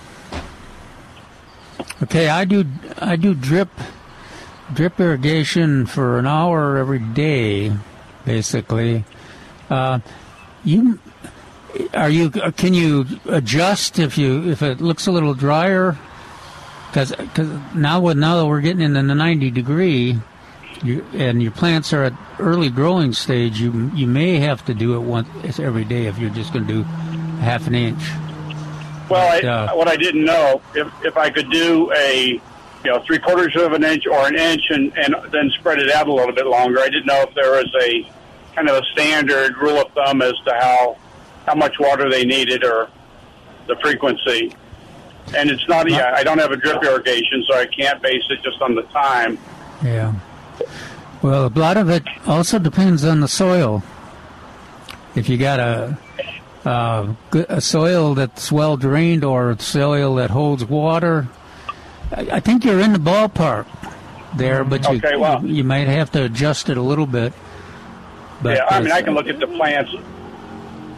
Okay, 2.03 2.29
I 2.29 2.45
do 2.45 2.65
I 2.99 3.17
do 3.17 3.35
drip 3.35 3.71
drip 4.73 4.99
irrigation 5.01 5.87
for 5.87 6.19
an 6.19 6.27
hour 6.27 6.77
every 6.77 6.99
day, 6.99 7.73
basically. 8.25 9.05
Uh, 9.71 10.01
you 10.65 10.99
are 11.95 12.11
you 12.11 12.31
can 12.31 12.75
you 12.75 13.07
adjust 13.27 13.99
if 13.99 14.19
you 14.19 14.51
if 14.51 14.63
it 14.63 14.81
looks 14.81 15.07
a 15.07 15.13
little 15.13 15.35
drier? 15.35 15.97
Because 16.93 17.15
now 17.75 18.01
with 18.01 18.19
now 18.19 18.37
that 18.37 18.47
we're 18.47 18.61
getting 18.61 18.83
into 18.83 19.03
the 19.03 19.15
ninety 19.15 19.51
degree, 19.51 20.19
you, 20.83 21.07
and 21.15 21.43
your 21.43 21.53
plants 21.53 21.93
are 21.95 22.05
at 22.05 22.13
early 22.39 22.69
growing 22.69 23.15
stage, 23.15 23.59
you 23.59 23.91
you 23.95 24.07
may 24.07 24.39
have 24.41 24.63
to 24.67 24.75
do 24.75 24.95
it 24.95 24.99
once 24.99 25.59
every 25.59 25.85
day 25.85 26.05
if 26.07 26.19
you're 26.19 26.29
just 26.31 26.53
going 26.53 26.67
to 26.67 26.73
do 26.73 26.83
half 27.41 27.67
an 27.67 27.75
inch. 27.75 28.03
Well, 29.09 29.33
I, 29.33 29.41
Yeah. 29.41 29.73
what 29.73 29.89
I 29.89 29.97
didn't 29.97 30.25
know 30.27 30.61
if 30.75 30.87
if 31.03 31.17
I 31.17 31.31
could 31.31 31.51
do 31.51 31.91
a 31.97 32.27
you 32.85 32.91
know 32.91 33.01
three 33.07 33.19
quarters 33.19 33.57
of 33.57 33.73
an 33.73 33.85
inch 33.85 34.07
or 34.07 34.29
an 34.29 34.37
inch 34.37 34.63
and 34.69 34.93
and 34.99 35.15
then 35.31 35.51
spread 35.59 35.79
it 35.79 35.91
out 35.91 36.09
a 36.09 36.13
little 36.13 36.35
bit 36.35 36.47
longer. 36.47 36.79
I 36.81 36.89
didn't 36.91 37.07
know 37.07 37.23
if 37.23 37.35
there 37.35 37.53
was 37.53 37.75
a 37.83 38.07
kind 38.55 38.69
of 38.69 38.77
a 38.83 38.85
standard 38.93 39.57
rule 39.57 39.79
of 39.81 39.91
thumb 39.93 40.21
as 40.21 40.35
to 40.45 40.53
how 40.61 40.99
how 41.47 41.55
much 41.55 41.79
water 41.81 42.11
they 42.11 42.27
needed 42.27 42.65
or 42.65 42.91
the 43.67 43.77
frequency. 43.77 44.55
And 45.35 45.51
it's 45.51 45.67
not. 45.69 45.89
Yeah, 45.91 46.13
I 46.15 46.23
don't 46.25 46.39
have 46.39 46.53
a 46.53 46.57
drip 46.57 46.83
irrigation, 46.83 47.45
so 47.49 47.55
I 47.57 47.67
can't 47.67 48.01
base 48.03 48.23
it 48.31 48.43
just 48.43 48.61
on 48.61 48.75
the 48.75 48.83
time. 48.85 49.39
Yeah. 49.83 50.15
Well, 51.23 51.47
a 51.47 51.59
lot 51.59 51.77
of 51.77 51.89
it 51.89 52.03
also 52.27 52.59
depends 52.59 53.05
on 53.05 53.21
the 53.21 53.29
soil. 53.29 53.83
If 55.15 55.29
you 55.29 55.37
got 55.39 55.61
a 55.61 55.99
uh, 56.65 57.15
a 57.33 57.61
soil 57.61 58.15
that's 58.15 58.51
well 58.53 58.77
drained 58.77 59.25
or 59.25 59.57
soil 59.59 60.17
that 60.17 60.31
holds 60.31 60.65
water, 60.65 61.29
I, 62.13 62.29
I 62.33 62.41
think 62.41 62.65
you're 62.65 62.81
in 62.81 62.93
the 62.93 62.99
ballpark 62.99 63.67
there. 64.37 64.65
But 64.65 64.83
you 64.91 64.97
Okay, 64.97 65.17
well- 65.17 65.45
you 65.45 65.65
might 65.65 65.89
have 65.89 66.11
to 66.13 66.25
adjust 66.25 66.69
it 66.69 66.77
a 66.77 66.83
little 66.83 67.07
bit. 67.07 67.33
But 68.43 68.57
yeah, 68.57 68.65
I 68.69 68.81
mean, 68.81 68.91
uh, 68.91 68.97
I 68.97 69.03
can 69.03 69.15
look 69.15 69.29
at 69.29 69.39
the 69.39 69.47
plants. 69.47 69.95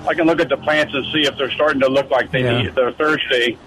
I 0.09 0.14
can 0.14 0.27
look 0.27 0.40
at 0.40 0.49
the 0.49 0.57
plants 0.57 0.94
and 0.94 1.05
see 1.12 1.27
if 1.27 1.37
they're 1.37 1.51
starting 1.51 1.81
to 1.81 1.88
look 1.88 2.11
like 2.11 2.31
they 2.31 2.42
Yeah. 2.42 2.62
need, 2.62 2.75
they're 2.75 2.92
thirsty, 2.92 3.59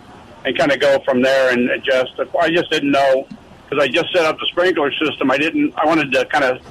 and 0.48 0.58
kind 0.58 0.72
of 0.72 0.80
go 0.80 1.00
from 1.04 1.22
there 1.22 1.52
and 1.52 1.70
adjust. 1.70 2.14
I 2.40 2.50
just 2.50 2.70
didn't 2.72 2.92
know 2.92 3.28
because 3.70 3.84
I 3.84 3.88
just 3.90 4.14
set 4.14 4.26
up 4.26 4.40
the 4.40 4.46
sprinkler 4.48 4.92
system. 4.94 5.30
I 5.30 5.38
didn't. 5.38 5.74
I 5.78 5.86
wanted 5.86 6.12
to 6.14 6.26
kind 6.26 6.46
of. 6.46 6.62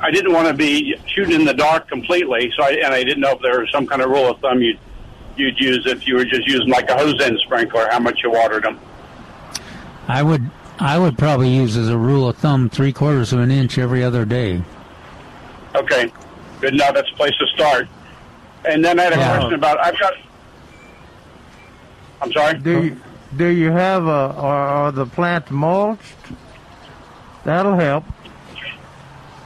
I 0.00 0.10
didn't 0.10 0.32
want 0.32 0.48
to 0.48 0.54
be 0.54 0.96
shooting 1.06 1.40
in 1.40 1.44
the 1.44 1.54
dark 1.54 1.86
completely, 1.88 2.50
so 2.56 2.64
I, 2.64 2.70
and 2.70 2.92
I 2.94 3.04
didn't 3.04 3.20
know 3.20 3.32
if 3.32 3.42
there 3.42 3.60
was 3.60 3.70
some 3.70 3.86
kind 3.86 4.00
of 4.02 4.10
rule 4.10 4.30
of 4.30 4.40
thumb 4.40 4.60
you'd 4.60 4.78
you'd 5.36 5.58
use 5.60 5.86
if 5.86 6.06
you 6.06 6.16
were 6.16 6.24
just 6.24 6.46
using 6.48 6.68
like 6.68 6.88
a 6.90 6.96
hose 6.96 7.20
end 7.20 7.38
sprinkler, 7.44 7.86
how 7.90 8.00
much 8.00 8.18
you 8.22 8.30
watered 8.30 8.64
them. 8.64 8.80
I 10.08 10.22
would 10.22 10.50
I 10.80 10.98
would 10.98 11.16
probably 11.16 11.50
use 11.50 11.76
as 11.76 11.88
a 11.90 11.98
rule 11.98 12.28
of 12.28 12.36
thumb 12.38 12.68
three 12.70 12.92
quarters 12.92 13.32
of 13.32 13.38
an 13.40 13.50
inch 13.50 13.78
every 13.78 14.02
other 14.02 14.24
day. 14.24 14.62
Okay, 15.76 16.10
good 16.60 16.74
enough. 16.74 16.94
That's 16.94 17.10
a 17.12 17.14
place 17.16 17.36
to 17.38 17.46
start. 17.54 17.86
And 18.64 18.84
then 18.84 18.98
I 18.98 19.04
had 19.04 19.12
a 19.12 19.16
Yeah. 19.16 19.36
question 19.36 19.54
about. 19.54 19.78
I've 19.84 19.98
got. 20.00 20.14
I'm 22.20 22.32
sorry. 22.32 22.58
Do 22.58 22.84
you, 22.84 23.00
do 23.36 23.46
you 23.46 23.70
have 23.70 24.06
a 24.06 24.08
are, 24.08 24.68
are 24.68 24.92
the 24.92 25.06
plants 25.06 25.50
mulched? 25.50 26.02
That'll 27.44 27.76
help. 27.76 28.04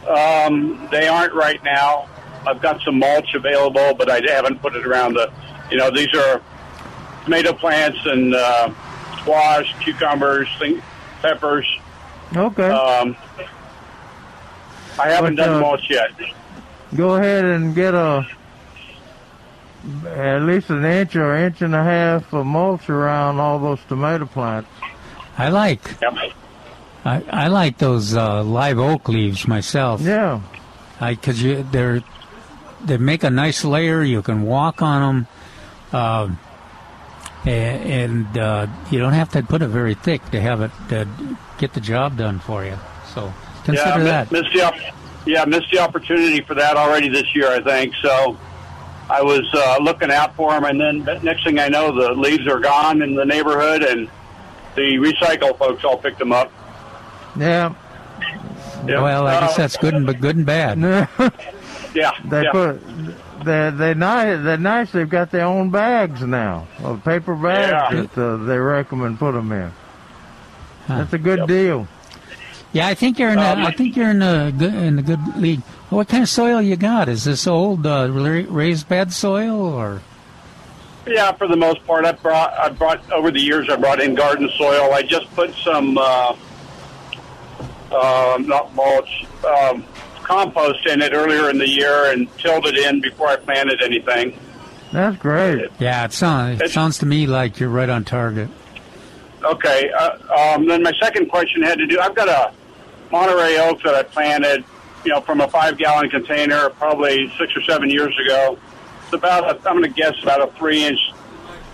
Um, 0.09 0.89
they 0.91 1.09
aren't 1.09 1.33
right 1.35 1.63
now. 1.65 2.09
I've 2.47 2.61
got 2.61 2.81
some 2.83 2.99
mulch 2.99 3.35
available, 3.35 3.95
but 3.95 4.11
I 4.11 4.21
haven't 4.29 4.61
put 4.61 4.75
it 4.77 4.87
around 4.87 5.15
the. 5.15 5.33
You 5.71 5.79
know, 5.79 5.91
these 5.91 6.13
are 6.15 6.43
tomato 7.25 7.53
plants 7.55 7.99
and 8.05 8.35
uh, 8.35 8.71
squash, 9.21 9.75
cucumbers, 9.83 10.49
thing, 10.59 10.83
peppers. 11.23 11.67
Okay. 12.37 12.69
Um, 12.69 13.17
I 14.99 15.09
haven't 15.09 15.37
But, 15.37 15.45
done 15.45 15.55
uh, 15.57 15.61
mulch 15.61 15.89
yet. 15.89 16.11
Go 16.95 17.15
ahead 17.15 17.45
and 17.45 17.75
get 17.75 17.95
a 17.95 18.27
at 20.07 20.43
least 20.43 20.71
an 20.71 20.85
inch 20.85 21.17
or 21.17 21.37
inch 21.37 21.63
and 21.63 21.75
a 21.75 21.85
half 21.85 22.33
of 22.33 22.47
mulch 22.47 22.89
around 22.89 23.39
all 23.39 23.59
those 23.59 23.81
tomato 23.89 24.27
plants. 24.27 24.69
I 25.37 25.49
like 25.49 25.83
Yep. 26.01 26.15
I, 27.05 27.23
I 27.31 27.49
like 27.49 27.79
those 27.79 28.15
uh, 28.15 28.43
live 28.43 28.79
oak 28.79 29.09
leaves 29.09 29.47
myself. 29.47 30.01
Yeah. 30.01 30.41
I 31.01 31.15
because 31.15 31.43
you 31.43 31.67
they're 31.71 32.03
they 32.85 32.97
make 32.97 33.25
a 33.25 33.31
nice 33.31 33.65
layer. 33.65 34.03
You 34.03 34.23
can 34.23 34.43
walk 34.43 34.81
on 34.83 35.01
them, 35.01 35.27
uh, 35.93 36.31
and, 37.45 37.91
and 38.27 38.39
uh, 38.39 38.67
you 38.91 38.99
don't 39.01 39.13
have 39.13 39.31
to 39.31 39.43
put 39.43 39.63
it 39.63 39.69
very 39.69 39.95
thick 39.95 40.25
to 40.31 40.41
have 40.41 40.63
it 40.63 40.71
to 40.89 41.07
get 41.59 41.75
the 41.75 41.81
job 41.81 42.17
done 42.17 42.39
for 42.39 42.65
you. 42.65 42.79
So 43.15 43.33
consider 43.65 43.99
yeah, 43.99 44.25
that. 44.25 44.33
Missed 44.33 44.53
the 44.53 44.93
yeah, 45.27 45.45
missed 45.45 45.71
the 45.73 45.81
opportunity 45.81 46.41
for 46.43 46.55
that 46.55 46.77
already 46.77 47.09
this 47.09 47.35
year, 47.35 47.49
I 47.51 47.63
think. 47.63 47.95
So 48.03 48.39
I 49.11 49.23
was 49.23 49.45
uh, 49.53 49.79
looking 49.83 50.11
out 50.11 50.35
for 50.35 50.53
them, 50.53 50.65
and 50.65 50.81
then 50.81 51.23
next 51.23 51.45
thing 51.45 51.59
I 51.59 51.69
know, 51.69 51.93
the 51.95 52.13
leaves 52.13 52.47
are 52.49 52.59
gone 52.61 53.03
in 53.03 53.15
the 53.15 53.25
neighborhood, 53.25 53.83
and 53.83 54.09
the 54.77 54.97
recycle 54.97 55.57
folks 55.59 55.85
all 55.85 55.99
picked 55.99 56.19
them 56.19 56.33
up. 56.33 56.51
Yeah. 57.39 57.75
Yeah. 58.87 59.03
Well, 59.03 59.27
I 59.27 59.41
guess 59.41 59.55
Uh, 59.55 59.57
that's 59.63 59.77
good 59.77 59.95
and 59.95 60.07
but 60.07 60.21
good 60.21 60.37
and 60.37 60.47
bad. 60.47 60.79
Yeah, 61.95 62.11
they 62.25 62.43
yeah. 62.43 62.51
put 62.51 62.83
they 63.45 63.71
they 63.71 63.95
nice 63.95 64.43
they're 64.43 64.57
nice. 64.59 64.91
They've 64.91 65.09
got 65.09 65.31
their 65.31 65.45
own 65.45 65.71
bags 65.71 66.23
now, 66.23 66.67
uh, 66.83 66.95
paper 66.95 67.37
bags 67.37 67.71
Yeah. 67.71 68.01
that 68.03 68.19
uh, 68.19 68.37
they 68.39 68.59
recommend 68.59 69.21
put 69.21 69.31
them 69.31 69.53
in. 69.53 69.71
Huh. 70.89 70.99
That's 70.99 71.13
a 71.13 71.19
good 71.19 71.39
Yep. 71.41 71.49
deal. 71.49 71.89
Yeah, 72.75 72.89
I 72.89 72.95
think 72.95 73.19
you're 73.21 73.31
in. 73.31 73.39
A, 73.39 73.43
Um, 73.53 73.65
I 73.65 73.71
think 73.71 73.97
you're 73.97 74.11
in 74.11 74.21
a 74.21 74.53
good 74.53 74.75
in 74.75 74.99
a 74.99 75.03
good 75.03 75.37
league. 75.37 75.61
What 75.91 76.09
kind 76.09 76.25
of 76.25 76.29
soil 76.29 76.61
you 76.61 76.75
got? 76.77 77.09
Is 77.09 77.23
this 77.25 77.47
old 77.47 77.87
uh, 77.87 78.09
raised 78.11 78.89
bed 78.89 79.13
soil 79.13 79.61
or? 79.63 80.03
Yeah, 81.07 81.33
for 81.33 81.47
the 81.47 81.57
most 81.57 81.87
part, 81.87 82.05
I 82.05 82.13
brought 82.13 82.53
I 82.59 82.71
brought 82.71 83.11
over 83.13 83.31
the 83.31 83.41
years. 83.41 83.71
I 83.71 83.77
brought 83.77 84.01
in 84.01 84.17
garden 84.17 84.51
soil. 84.59 84.93
I 84.93 85.03
just 85.03 85.33
put 85.37 85.55
some 85.55 85.97
uh, 85.97 86.35
uh, 87.93 88.39
not 88.41 88.75
mulch 88.75 89.25
um, 89.47 89.85
compost 90.25 90.85
in 90.87 91.01
it 91.01 91.13
earlier 91.13 91.51
in 91.51 91.59
the 91.59 91.69
year 91.69 92.11
and 92.11 92.29
tilled 92.39 92.67
it 92.67 92.77
in 92.77 93.01
before 93.01 93.29
I 93.29 93.37
planted 93.37 93.83
anything. 93.83 94.37
That's 94.93 95.17
great. 95.19 95.71
Yeah, 95.79 96.07
it 96.07 96.13
sounds 96.13 96.61
it 96.61 96.71
sounds 96.71 96.99
to 96.99 97.07
me 97.07 97.27
like 97.29 97.61
you're 97.61 97.69
right 97.69 97.89
on 97.89 98.05
target. 98.05 98.49
Okay. 99.45 99.91
Uh, 99.93 100.55
um, 100.55 100.67
then 100.67 100.83
my 100.83 100.93
second 101.01 101.29
question 101.29 101.63
had 101.63 101.79
to 101.79 101.87
do. 101.87 102.01
I've 102.01 102.15
got 102.17 102.29
a 102.29 102.53
Monterey 103.11 103.59
oak 103.59 103.83
that 103.83 103.95
I 103.95 104.03
planted, 104.03 104.65
you 105.05 105.13
know, 105.13 105.21
from 105.21 105.41
a 105.41 105.49
five 105.49 105.79
gallon 105.79 106.11
container 106.11 106.71
probably 106.71 107.33
six 107.39 107.57
or 107.57 107.63
seven 107.63 107.91
years 107.91 108.19
ago. 108.19 108.59
It's 109.05 109.13
about 109.13 109.45
a, 109.45 109.69
I'm 109.69 109.79
going 109.79 109.83
to 109.83 109.89
guess 109.89 110.15
about 110.23 110.43
a 110.43 110.53
three 110.53 110.85
inch 110.85 110.99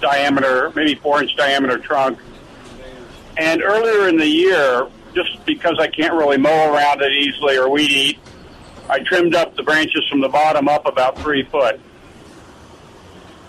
diameter, 0.01 0.73
maybe 0.75 0.95
four 0.97 1.23
inch 1.23 1.37
diameter 1.37 1.79
trunk. 1.79 2.19
And 3.37 3.63
earlier 3.63 4.09
in 4.09 4.17
the 4.17 4.27
year, 4.27 4.89
just 5.15 5.45
because 5.47 5.77
I 5.79 5.89
can't 5.89 6.15
really 6.15 6.37
mow 6.37 6.73
around 6.73 7.03
it 7.03 7.13
easily 7.13 7.57
or 7.57 7.69
weed 7.69 7.91
eat, 7.91 8.19
I 8.89 9.01
trimmed 9.01 9.35
up 9.35 9.55
the 9.55 9.63
branches 9.63 10.07
from 10.09 10.21
the 10.21 10.29
bottom 10.29 10.69
up 10.69 10.87
about 10.87 11.19
three 11.19 11.45
foot. 11.45 11.81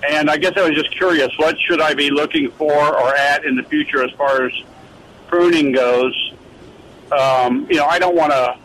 And 0.07 0.29
I 0.29 0.37
guess 0.37 0.53
I 0.55 0.67
was 0.67 0.75
just 0.75 0.91
curious, 0.91 1.31
what 1.37 1.55
should 1.59 1.81
I 1.81 1.93
be 1.93 2.09
looking 2.09 2.49
for 2.51 2.73
or 2.73 3.15
at 3.15 3.45
in 3.45 3.55
the 3.55 3.63
future 3.63 4.03
as 4.03 4.11
far 4.11 4.45
as 4.45 4.51
pruning 5.27 5.71
goes? 5.71 6.30
Um, 7.12 7.67
you 7.69 7.78
know, 7.78 7.86
I 7.86 8.00
don't 8.00 8.15
want 8.15 8.32
to. 8.32 8.58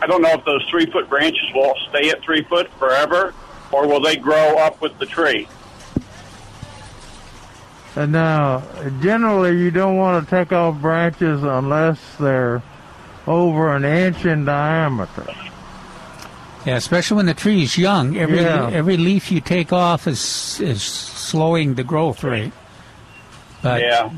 I 0.00 0.06
don't 0.06 0.20
know 0.22 0.32
if 0.32 0.44
those 0.44 0.64
three 0.70 0.86
foot 0.86 1.08
branches 1.08 1.42
will 1.54 1.74
stay 1.88 2.10
at 2.10 2.22
three 2.22 2.42
foot 2.44 2.70
forever, 2.78 3.34
or 3.72 3.86
will 3.86 4.00
they 4.00 4.16
grow 4.16 4.58
up 4.58 4.80
with 4.80 4.98
the 4.98 5.06
tree? 5.06 5.48
And 7.94 8.12
now, 8.12 8.62
generally, 9.00 9.58
you 9.58 9.70
don't 9.70 9.96
want 9.96 10.22
to 10.24 10.30
take 10.30 10.52
off 10.52 10.80
branches 10.82 11.42
unless 11.42 11.98
they're 12.20 12.62
over 13.26 13.74
an 13.74 13.84
inch 13.86 14.24
in 14.26 14.44
diameter. 14.44 15.26
Yeah, 16.66 16.76
especially 16.76 17.16
when 17.16 17.26
the 17.26 17.34
tree's 17.34 17.78
young. 17.78 18.16
Every 18.18 18.42
Yeah. 18.42 18.68
every 18.72 18.96
leaf 18.96 19.32
you 19.32 19.40
take 19.40 19.72
off 19.72 20.06
is 20.06 20.60
is 20.60 20.82
slowing 20.82 21.74
the 21.74 21.84
growth 21.84 22.22
rate. 22.22 22.52
But 23.62 23.80
Yeah. 23.80 24.10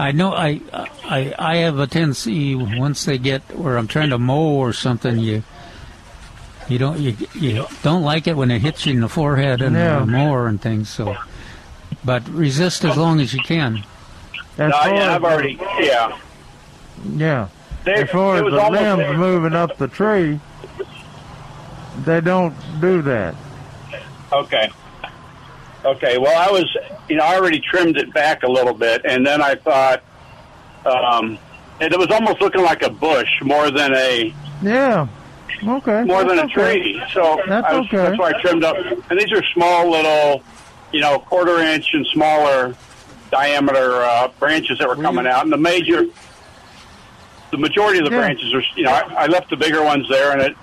I 0.00 0.12
know 0.12 0.32
I 0.32 0.60
I 1.04 1.34
I 1.38 1.56
have 1.56 1.78
a 1.78 1.86
tendency 1.86 2.54
once 2.54 3.04
they 3.04 3.18
get 3.18 3.42
where 3.56 3.76
I'm 3.76 3.86
trying 3.86 4.10
to 4.10 4.18
mow 4.18 4.54
or 4.58 4.72
something 4.72 5.18
you 5.18 5.42
you 6.68 6.78
don't 6.78 6.98
you 6.98 7.16
you 7.34 7.66
don't 7.82 8.02
like 8.02 8.26
it 8.26 8.34
when 8.36 8.50
it 8.50 8.60
hits 8.62 8.86
you 8.86 8.94
in 8.94 9.00
the 9.00 9.08
forehead 9.10 9.60
and 9.60 9.76
Yeah. 9.76 9.98
the 9.98 10.06
mower 10.06 10.46
and 10.46 10.60
things 10.60 10.88
so 10.88 11.16
but 12.04 12.26
resist 12.30 12.84
as 12.84 12.96
long 12.96 13.20
as 13.20 13.34
you 13.34 13.42
can. 13.42 13.84
As 14.56 14.70
No, 14.70 14.84
yeah, 14.86 14.92
as 14.92 15.08
I've 15.16 15.24
already. 15.24 15.58
Yeah. 15.80 16.18
yeah. 17.16 17.48
They, 17.84 17.94
As 17.94 18.10
far 18.10 18.36
as 18.36 18.50
the 18.52 18.58
almost 18.60 18.82
limbs 18.82 19.18
moving 19.18 19.54
up 19.54 19.76
the 19.76 19.88
tree, 19.88 20.40
they 22.04 22.20
don't 22.22 22.54
do 22.80 23.02
that. 23.02 23.34
Okay. 24.32 24.70
Okay. 25.84 26.18
Well, 26.18 26.36
I 26.36 26.50
was, 26.52 26.76
you 27.08 27.16
know, 27.16 27.24
I 27.24 27.36
already 27.36 27.60
trimmed 27.60 27.96
it 27.96 28.12
back 28.12 28.42
a 28.42 28.48
little 28.48 28.74
bit, 28.74 29.02
and 29.04 29.26
then 29.26 29.40
I 29.42 29.54
thought, 29.54 30.02
um, 30.84 31.38
it 31.80 31.96
was 31.98 32.08
almost 32.10 32.40
looking 32.40 32.62
like 32.62 32.82
a 32.82 32.90
bush 32.90 33.30
more 33.42 33.70
than 33.70 33.94
a 33.94 34.34
Yeah. 34.62 35.06
Okay. 35.66 36.02
more 36.04 36.22
than 36.24 36.38
a 36.38 36.42
That's 36.42 36.52
okay. 36.56 36.82
tree. 36.82 37.02
So 37.12 37.40
That's 37.46 37.66
I 37.66 37.76
was, 37.78 37.86
okay. 37.86 37.96
that's 37.96 38.18
why 38.18 38.30
I 38.34 38.40
trimmed 38.40 38.64
up. 38.64 38.76
And 39.10 39.18
these 39.18 39.32
are 39.32 39.42
small 39.54 39.90
little, 39.90 40.42
you 40.92 41.00
know, 41.00 41.18
quarter 41.18 41.58
inch 41.58 41.92
and 41.94 42.06
smaller 42.08 42.74
diameter 43.30 44.02
uh, 44.02 44.28
branches 44.38 44.78
that 44.78 44.88
were 44.88 44.96
coming 44.96 45.26
out. 45.26 45.44
And 45.44 45.52
the 45.52 45.56
major, 45.58 46.04
the 47.50 47.58
majority 47.58 47.98
of 48.00 48.04
the 48.06 48.10
Yeah. 48.10 48.20
branches 48.20 48.52
are, 48.54 48.62
you 48.76 48.84
know, 48.84 48.90
I, 48.92 49.24
I 49.24 49.26
left 49.26 49.48
the 49.50 49.56
bigger 49.56 49.82
ones 49.82 50.08
there, 50.08 50.32
and 50.32 50.42
it, 50.42 50.56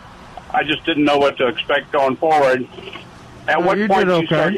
I 0.52 0.64
just 0.64 0.86
didn't 0.86 1.04
know 1.06 1.18
what 1.18 1.38
to 1.38 1.48
expect 1.48 1.92
going 1.92 2.16
forward. 2.18 2.68
At 3.48 3.60
Well, 3.60 3.76
what 3.78 3.88
point 3.90 4.08
did 4.10 4.22
you 4.22 4.28
start? 4.28 4.54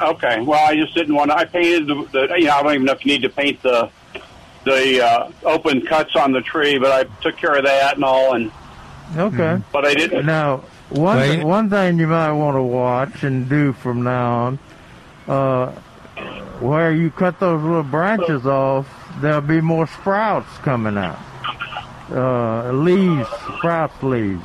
Okay. 0.00 0.06
Okay. 0.34 0.40
Well, 0.42 0.64
I 0.68 0.74
just 0.76 0.94
didn't 0.94 1.14
want 1.14 1.30
to. 1.30 1.36
I 1.36 1.44
painted 1.44 1.86
the, 1.86 1.94
the. 2.12 2.34
You 2.38 2.46
know, 2.46 2.52
I 2.56 2.62
don't 2.62 2.74
even 2.74 2.84
know 2.86 2.92
if 2.92 3.04
you 3.04 3.12
need 3.12 3.22
to 3.22 3.28
paint 3.30 3.62
the 3.62 3.90
the 4.64 5.04
uh, 5.04 5.30
open 5.44 5.82
cuts 5.82 6.16
on 6.16 6.32
the 6.32 6.40
tree, 6.40 6.78
but 6.78 6.90
I 6.90 7.04
took 7.22 7.36
care 7.36 7.56
of 7.56 7.64
that 7.64 7.96
and 7.96 8.04
all. 8.04 8.34
And 8.34 8.50
Okay. 9.16 9.60
but 9.72 9.84
I 9.84 9.94
didn't. 9.94 10.24
Now, 10.26 10.64
one 10.88 11.16
Wait. 11.18 11.44
one 11.44 11.68
thing 11.70 11.98
you 11.98 12.06
might 12.06 12.32
want 12.32 12.56
to 12.56 12.62
watch 12.62 13.22
and 13.22 13.48
do 13.48 13.72
from 13.74 14.02
now 14.02 14.32
on, 14.32 14.58
uh, 15.28 15.66
where 16.60 16.92
you 16.92 17.10
cut 17.10 17.38
those 17.40 17.62
little 17.62 17.82
branches 17.82 18.46
off, 18.46 18.88
there'll 19.20 19.40
be 19.40 19.60
more 19.60 19.86
sprouts 19.86 20.48
coming 20.58 20.96
out. 20.96 21.18
Uh, 22.10 22.70
leaves, 22.72 23.28
sprouts, 23.56 24.02
leaves, 24.02 24.42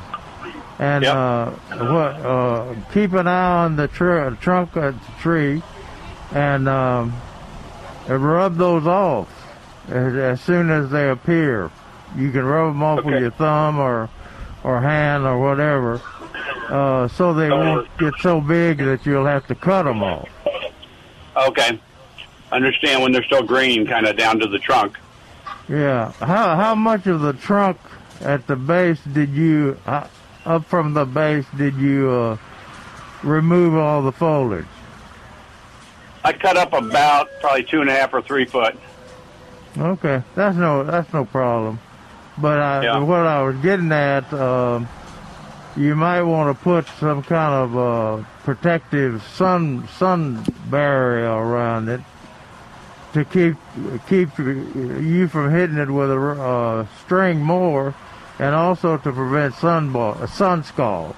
and 0.80 1.04
Yep. 1.04 1.14
uh, 1.14 1.50
what? 1.76 2.12
Uh, 2.24 2.74
keep 2.92 3.12
an 3.12 3.28
eye 3.28 3.64
on 3.64 3.76
the 3.76 3.86
tr- 3.86 4.30
trunk 4.40 4.74
of 4.76 4.94
the 4.94 5.12
tree, 5.20 5.62
and 6.32 6.66
um, 6.68 7.12
and 8.08 8.24
rub 8.24 8.56
those 8.56 8.86
off 8.86 9.28
as, 9.90 10.14
as 10.16 10.40
soon 10.40 10.70
as 10.70 10.90
they 10.90 11.10
appear. 11.10 11.70
You 12.16 12.32
can 12.32 12.44
rub 12.44 12.72
them 12.72 12.82
off 12.82 13.04
with 13.04 13.20
your 13.20 13.30
thumb 13.30 13.78
or 13.78 14.08
or 14.64 14.80
hand 14.80 15.24
or 15.26 15.38
whatever, 15.38 16.00
uh, 16.70 17.08
so 17.08 17.34
they 17.34 17.50
won't 17.50 17.86
get 17.98 18.14
so 18.20 18.40
big 18.40 18.78
that 18.78 19.04
you'll 19.04 19.26
have 19.26 19.46
to 19.48 19.54
cut 19.54 19.82
them 19.84 20.02
off. 20.02 20.28
Okay. 21.36 21.78
Understand 22.52 23.02
when 23.02 23.12
they're 23.12 23.22
still 23.24 23.42
green, 23.44 23.86
kind 23.86 24.06
of 24.06 24.16
down 24.16 24.38
to 24.40 24.46
the 24.48 24.58
trunk. 24.58 24.98
Yeah. 25.68 26.10
How 26.20 26.56
how 26.56 26.74
much 26.74 27.06
of 27.06 27.20
the 27.20 27.34
trunk 27.34 27.76
at 28.22 28.46
the 28.46 28.56
base 28.56 28.98
did 29.12 29.28
you 29.30 29.78
up 30.44 30.64
from 30.66 30.94
the 30.94 31.04
base 31.04 31.44
did 31.56 31.74
you 31.76 32.10
uh, 32.10 32.36
remove 33.22 33.74
all 33.74 34.02
the 34.02 34.12
foliage? 34.12 34.66
I 36.24 36.32
cut 36.32 36.56
up 36.56 36.72
about 36.72 37.28
probably 37.40 37.64
two 37.64 37.80
and 37.80 37.88
a 37.88 37.94
half 37.94 38.12
or 38.12 38.20
three 38.22 38.44
foot. 38.44 38.76
Okay, 39.78 40.22
that's 40.34 40.56
no 40.56 40.84
that's 40.84 41.12
no 41.12 41.24
problem. 41.24 41.78
But 42.38 42.58
I, 42.58 42.82
Yeah. 42.82 42.98
what 42.98 43.26
I 43.26 43.42
was 43.42 43.56
getting 43.56 43.92
at, 43.92 44.30
um, 44.32 44.88
you 45.76 45.94
might 45.94 46.22
want 46.22 46.56
to 46.56 46.62
put 46.62 46.86
some 46.98 47.22
kind 47.22 47.54
of 47.54 47.76
uh, 47.78 48.24
protective 48.44 49.22
sun 49.22 49.88
sun 49.96 50.44
barrier 50.68 51.30
around 51.30 51.88
it 51.88 52.00
to 53.12 53.24
keep 53.24 53.56
keep 54.08 54.36
you 54.38 55.28
from 55.28 55.50
hitting 55.50 55.76
it 55.78 55.90
with 55.90 56.10
a 56.10 56.18
uh, 56.18 56.86
string 57.04 57.40
more, 57.40 57.94
and 58.40 58.54
also 58.54 58.96
to 58.96 59.12
prevent 59.12 59.54
sunball, 59.54 60.26
sun 60.30 60.64
scald. 60.64 61.14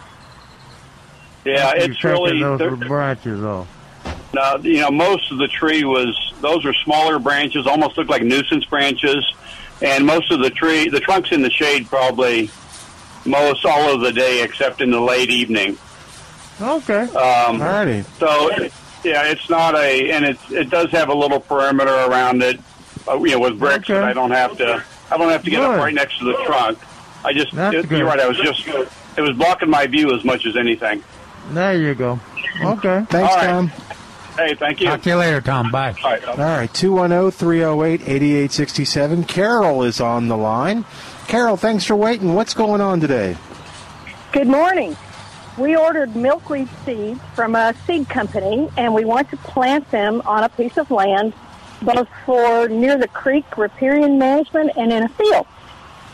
Yeah, 1.45 1.73
it's 1.77 2.03
really 2.03 2.41
those 2.41 2.79
branches 2.81 3.43
off. 3.43 3.69
now. 4.35 4.57
You 4.57 4.81
know, 4.81 4.91
most 4.91 5.31
of 5.31 5.39
the 5.39 5.49
tree 5.49 5.85
was 5.85 6.35
those 6.41 6.67
are 6.67 6.75
smaller 6.75 7.19
branches, 7.21 7.67
almost 7.67 7.97
look 7.97 8.09
like 8.09 8.23
nuisance 8.23 8.65
branches, 8.65 9.25
and 9.81 10.05
most 10.05 10.33
of 10.33 10.41
the 10.41 10.51
tree, 10.51 10.89
the 10.89 11.01
trunks 11.01 11.31
in 11.31 11.43
the 11.43 11.51
shade, 11.51 11.87
probably 11.87 12.51
most 13.25 13.65
all 13.65 13.95
of 13.95 14.01
the 14.01 14.13
day 14.13 14.43
except 14.43 14.81
in 14.81 14.91
the 14.91 15.01
late 15.01 15.31
evening. 15.31 15.79
Okay. 16.61 17.03
Um, 17.03 17.61
Alrighty. 17.61 18.05
So, 18.19 18.51
yeah, 19.05 19.31
it's 19.31 19.49
not 19.49 19.77
a, 19.77 20.11
and 20.11 20.25
it 20.25 20.39
it 20.51 20.71
does 20.71 20.91
have 20.91 21.09
a 21.09 21.15
little 21.15 21.41
perimeter 21.41 21.95
around 21.95 22.43
it, 22.43 22.61
uh, 23.09 23.17
you 23.23 23.33
know, 23.33 23.41
with 23.41 23.61
bricks. 23.61 23.91
Okay. 23.91 23.95
But 23.95 24.05
I 24.05 24.13
don't 24.13 24.33
have 24.33 24.57
to, 24.59 24.85
I 25.11 25.17
don't 25.17 25.31
have 25.31 25.45
to 25.45 25.51
get 25.51 25.61
Good. 25.61 25.71
up 25.71 25.79
right 25.79 25.95
next 25.95 26.19
to 26.19 26.25
the 26.25 26.35
trunk. 26.45 26.79
I 27.25 27.33
just, 27.33 27.53
That's 27.53 27.77
it, 27.77 27.89
good. 27.89 27.99
you're 27.99 28.07
right. 28.07 28.21
I 28.21 28.29
was 28.29 28.39
just, 28.39 28.67
it 28.67 29.21
was 29.21 29.37
blocking 29.37 29.71
my 29.71 29.87
view 29.87 30.15
as 30.15 30.25
much 30.25 30.47
as 30.47 30.57
anything. 30.57 31.03
There 31.51 31.77
you 31.77 31.95
go. 31.95 32.21
Okay. 32.63 33.05
Thanks, 33.09 33.15
All 33.15 33.37
right. 33.37 33.47
Tom. 33.47 33.69
Hey, 34.37 34.55
thank 34.55 34.81
you. 34.81 34.87
Talk 34.87 35.03
to 35.03 35.11
you 35.11 35.17
later, 35.17 35.41
Tom. 35.41 35.71
Bye. 35.71 35.95
All 36.03 36.11
right. 36.11 36.25
All 36.27 36.37
right, 36.37 36.71
oh, 36.71 36.75
210 36.75 37.31
308 37.33 38.01
8867. 38.01 39.25
Carol 39.25 39.83
is 39.83 40.01
on 40.01 40.29
the 40.29 40.37
line. 40.37 40.85
Carol, 41.29 41.57
thanks 41.57 41.85
for 41.85 41.97
waiting. 41.97 42.35
What's 42.35 42.55
going 42.55 42.81
on 42.81 43.01
today? 43.01 43.37
Good 44.33 44.49
morning. 44.49 44.97
We 45.59 45.77
ordered 45.77 46.17
milkweed 46.17 46.69
seeds 46.87 47.21
from 47.35 47.55
a 47.55 47.75
seed 47.87 48.09
company, 48.09 48.71
and 48.79 48.95
we 48.95 49.05
want 49.05 49.29
to 49.31 49.37
plant 49.37 49.91
them 49.91 50.23
on 50.25 50.45
a 50.45 50.49
piece 50.49 50.79
of 50.79 50.91
land, 50.91 51.35
both 51.83 52.09
for 52.25 52.69
near 52.69 52.97
the 52.97 53.09
creek 53.09 53.59
riparian 53.59 54.19
management 54.19 54.73
and 54.77 54.91
in 54.93 55.03
a 55.03 55.09
field. 55.11 55.47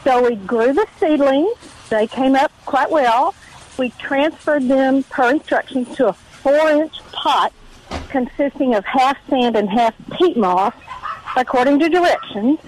So 0.04 0.28
we 0.28 0.36
grew 0.36 0.72
the 0.72 0.86
seedlings. 0.98 1.56
They 1.90 2.06
came 2.06 2.34
up 2.34 2.52
quite 2.64 2.90
well. 2.90 3.34
We 3.78 3.90
transferred 3.90 4.68
them 4.68 5.02
per 5.04 5.30
instructions 5.30 5.96
to 5.96 6.08
a 6.08 6.12
four-inch 6.12 6.98
pot 7.12 7.52
consisting 8.08 8.74
of 8.74 8.84
half 8.84 9.16
sand 9.28 9.56
and 9.56 9.68
half 9.68 9.94
peat 10.12 10.36
moss, 10.36 10.74
according 11.36 11.78
to 11.80 11.88
directions. 11.88 12.58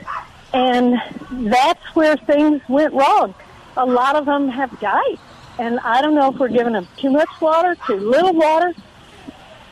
And 0.52 1.00
that's 1.30 1.84
where 1.94 2.16
things 2.16 2.60
went 2.68 2.92
wrong. 2.94 3.34
A 3.76 3.86
lot 3.86 4.16
of 4.16 4.26
them 4.26 4.48
have 4.48 4.78
died. 4.80 5.18
And 5.58 5.78
I 5.80 6.00
don't 6.02 6.14
know 6.14 6.32
if 6.32 6.38
we're 6.38 6.48
giving 6.48 6.72
them 6.72 6.88
too 6.96 7.10
much 7.10 7.28
water, 7.40 7.76
too 7.86 7.96
little 7.96 8.32
water. 8.32 8.72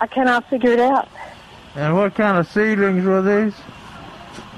I 0.00 0.06
cannot 0.06 0.48
figure 0.48 0.72
it 0.72 0.80
out. 0.80 1.08
And 1.74 1.96
what 1.96 2.14
kind 2.14 2.38
of 2.38 2.48
seedlings 2.48 3.04
were 3.04 3.22
these? 3.22 3.54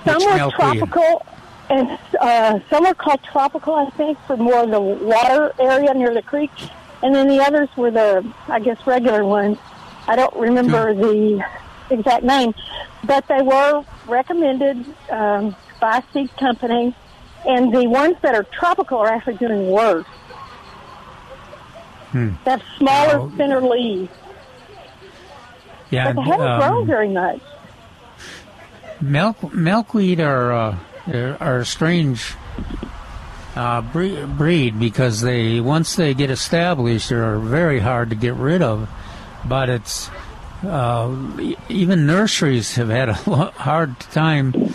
Some 0.05 0.17
Which 0.17 0.25
were 0.25 0.37
milkweed? 0.37 0.79
tropical, 0.79 1.27
and 1.71 1.99
uh, 2.21 2.59
some 2.69 2.85
are 2.85 2.95
called 2.95 3.23
tropical, 3.23 3.75
I 3.75 3.89
think, 3.91 4.19
for 4.27 4.37
more 4.37 4.65
of 4.65 4.71
the 4.71 4.81
water 4.81 5.53
area 5.59 5.95
near 5.95 6.13
the 6.13 6.23
creek. 6.23 6.51
And 7.03 7.15
then 7.15 7.29
the 7.29 7.39
others 7.43 7.69
were 7.77 7.91
the, 7.91 8.31
I 8.49 8.59
guess, 8.61 8.79
regular 8.87 9.25
ones. 9.25 9.57
I 10.07 10.17
don't 10.17 10.35
remember 10.37 10.93
the 10.95 11.43
exact 11.91 12.25
name, 12.25 12.55
but 13.05 13.27
they 13.29 13.41
were 13.43 13.85
recommended 14.07 14.85
um, 15.11 15.55
by 15.81 16.03
seed 16.13 16.37
company. 16.37 16.95
And 17.47 17.73
the 17.73 17.87
ones 17.87 18.17
that 18.23 18.35
are 18.35 18.43
tropical 18.43 18.99
are 18.99 19.09
actually 19.09 19.37
doing 19.37 19.71
worse. 19.71 20.05
Hmm. 22.11 22.31
They 22.45 22.51
have 22.51 22.63
smaller, 22.77 23.21
Oh. 23.21 23.33
thinner 23.37 23.61
leaves, 23.63 24.11
Yeah, 25.91 26.13
but 26.13 26.17
they 26.23 26.29
haven't 26.31 26.47
um, 26.49 26.61
grown 26.61 26.87
very 26.87 27.09
much. 27.09 27.41
Milk 29.01 29.55
milkweed 29.55 30.21
are 30.21 30.53
uh, 30.53 30.77
are 31.11 31.59
a 31.59 31.67
strange 31.67 32.35
uh, 33.57 33.81
breed 33.83 34.79
because 34.79 35.21
they 35.21 35.61
once 35.61 35.97
they 35.97 36.15
get 36.15 36.31
established, 36.31 37.09
they're 37.09 37.39
very 37.39 37.81
hard 37.81 38.11
to 38.11 38.17
get 38.17 38.35
rid 38.35 38.63
of. 38.63 38.89
But 39.45 39.69
it's 39.69 40.11
uh, 40.63 41.15
even 41.69 42.07
nurseries 42.07 42.75
have 42.77 42.89
had 42.89 43.09
a 43.09 43.15
hard 43.15 43.99
time 44.01 44.75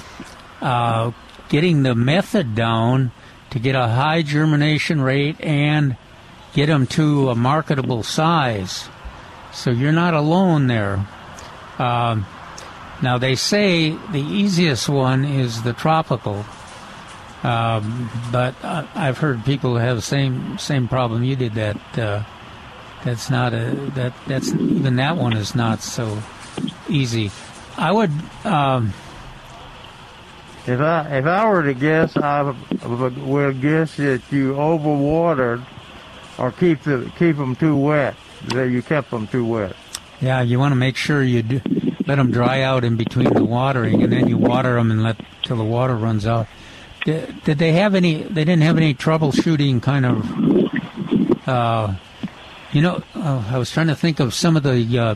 uh, 0.61 1.11
getting 1.49 1.83
the 1.83 1.95
method 1.95 2.55
down 2.55 3.11
to 3.51 3.59
get 3.59 3.75
a 3.75 3.87
high 3.87 4.21
germination 4.21 5.01
rate 5.01 5.39
and 5.39 5.95
get 6.53 6.65
them 6.65 6.87
to 6.87 7.29
a 7.29 7.35
marketable 7.35 8.03
size. 8.03 8.89
So 9.53 9.71
you're 9.71 9.91
not 9.91 10.13
alone 10.13 10.67
there. 10.67 11.05
Um, 11.77 12.25
Now 13.01 13.17
they 13.17 13.35
say 13.35 13.91
the 14.11 14.21
easiest 14.21 14.87
one 14.89 15.25
is 15.25 15.63
the 15.63 15.73
tropical, 15.73 16.45
um, 17.43 18.09
but 18.31 18.55
uh, 18.63 18.87
I've 18.95 19.17
heard 19.17 19.43
people 19.45 19.77
have 19.77 19.97
the 19.97 20.01
same 20.01 20.57
same 20.57 20.87
problem 20.87 21.23
you 21.23 21.35
did. 21.35 21.53
That 21.55 21.97
uh, 21.99 22.23
that's 23.03 23.29
not 23.29 23.53
a 23.53 23.71
that 23.95 24.13
that's 24.27 24.53
even 24.53 24.95
that 24.95 25.17
one 25.17 25.33
is 25.33 25.55
not 25.55 25.81
so 25.81 26.21
easy. 26.89 27.31
I 27.77 27.91
would. 27.91 28.11
Um, 28.45 28.93
If 30.65 30.79
I 30.79 31.17
if 31.17 31.25
I 31.25 31.47
were 31.47 31.63
to 31.63 31.73
guess, 31.75 32.17
I 32.17 32.41
would 32.41 33.17
would 33.21 33.61
guess 33.61 33.97
that 33.97 34.21
you 34.31 34.53
overwatered 34.53 35.63
or 36.39 36.51
keep 36.51 36.81
the 36.83 37.11
keep 37.19 37.37
them 37.37 37.55
too 37.55 37.75
wet. 37.75 38.15
That 38.47 38.69
you 38.69 38.81
kept 38.81 39.11
them 39.11 39.27
too 39.27 39.45
wet. 39.45 39.75
Yeah, 40.21 40.41
you 40.41 40.57
want 40.57 40.71
to 40.71 40.75
make 40.75 40.95
sure 40.95 41.21
you 41.21 41.43
do, 41.43 41.59
let 42.05 42.15
them 42.15 42.31
dry 42.31 42.61
out 42.61 42.83
in 42.83 42.95
between 42.95 43.33
the 43.33 43.43
watering, 43.43 44.03
and 44.03 44.11
then 44.11 44.27
you 44.27 44.37
water 44.37 44.75
them 44.75 44.91
and 44.91 45.03
let 45.03 45.17
till 45.43 45.57
the 45.57 45.63
water 45.63 45.95
runs 45.95 46.25
out. 46.25 46.47
Did, 47.03 47.43
did 47.43 47.57
they 47.57 47.73
have 47.73 47.95
any? 47.95 48.23
They 48.23 48.43
didn't 48.43 48.63
have 48.63 48.77
any 48.77 48.93
troubleshooting 48.93 49.81
kind 49.81 50.05
of. 50.05 51.47
Uh, 51.47 51.93
you 52.71 52.81
know, 52.81 53.03
uh, 53.15 53.43
I 53.49 53.57
was 53.57 53.71
trying 53.71 53.87
to 53.87 53.95
think 53.95 54.19
of 54.19 54.33
some 54.33 54.57
of 54.57 54.63
the 54.63 54.99
uh, 54.99 55.15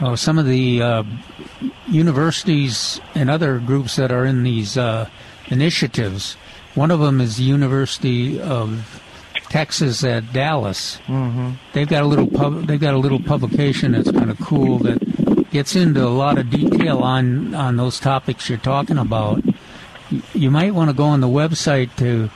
oh, 0.00 0.14
some 0.14 0.38
of 0.38 0.46
the 0.46 0.82
uh, 0.82 1.02
universities 1.88 3.00
and 3.14 3.30
other 3.30 3.58
groups 3.58 3.96
that 3.96 4.12
are 4.12 4.24
in 4.24 4.42
these 4.42 4.76
uh, 4.76 5.08
initiatives. 5.48 6.34
One 6.74 6.90
of 6.90 7.00
them 7.00 7.20
is 7.20 7.38
the 7.38 7.44
University 7.44 8.40
of 8.40 9.02
Texas 9.48 10.04
at 10.04 10.32
Dallas. 10.32 10.98
Mm-hmm. 11.06 11.52
They've 11.72 11.88
got 11.88 12.02
a 12.02 12.06
little 12.06 12.26
pub, 12.26 12.66
they've 12.66 12.80
got 12.80 12.94
a 12.94 12.98
little 12.98 13.20
publication 13.20 13.92
that's 13.92 14.10
kind 14.10 14.30
of 14.30 14.38
cool 14.38 14.78
that 14.80 15.02
gets 15.50 15.74
into 15.74 16.04
a 16.04 16.08
lot 16.08 16.38
of 16.38 16.50
detail 16.50 16.98
on 16.98 17.54
on 17.54 17.76
those 17.76 18.00
topics 18.00 18.48
you're 18.48 18.58
talking 18.58 18.98
about. 18.98 19.42
You 20.34 20.50
might 20.50 20.74
want 20.74 20.90
to 20.90 20.94
go 20.96 21.04
on 21.04 21.20
the 21.20 21.28
website 21.28 21.94
to 21.96 22.30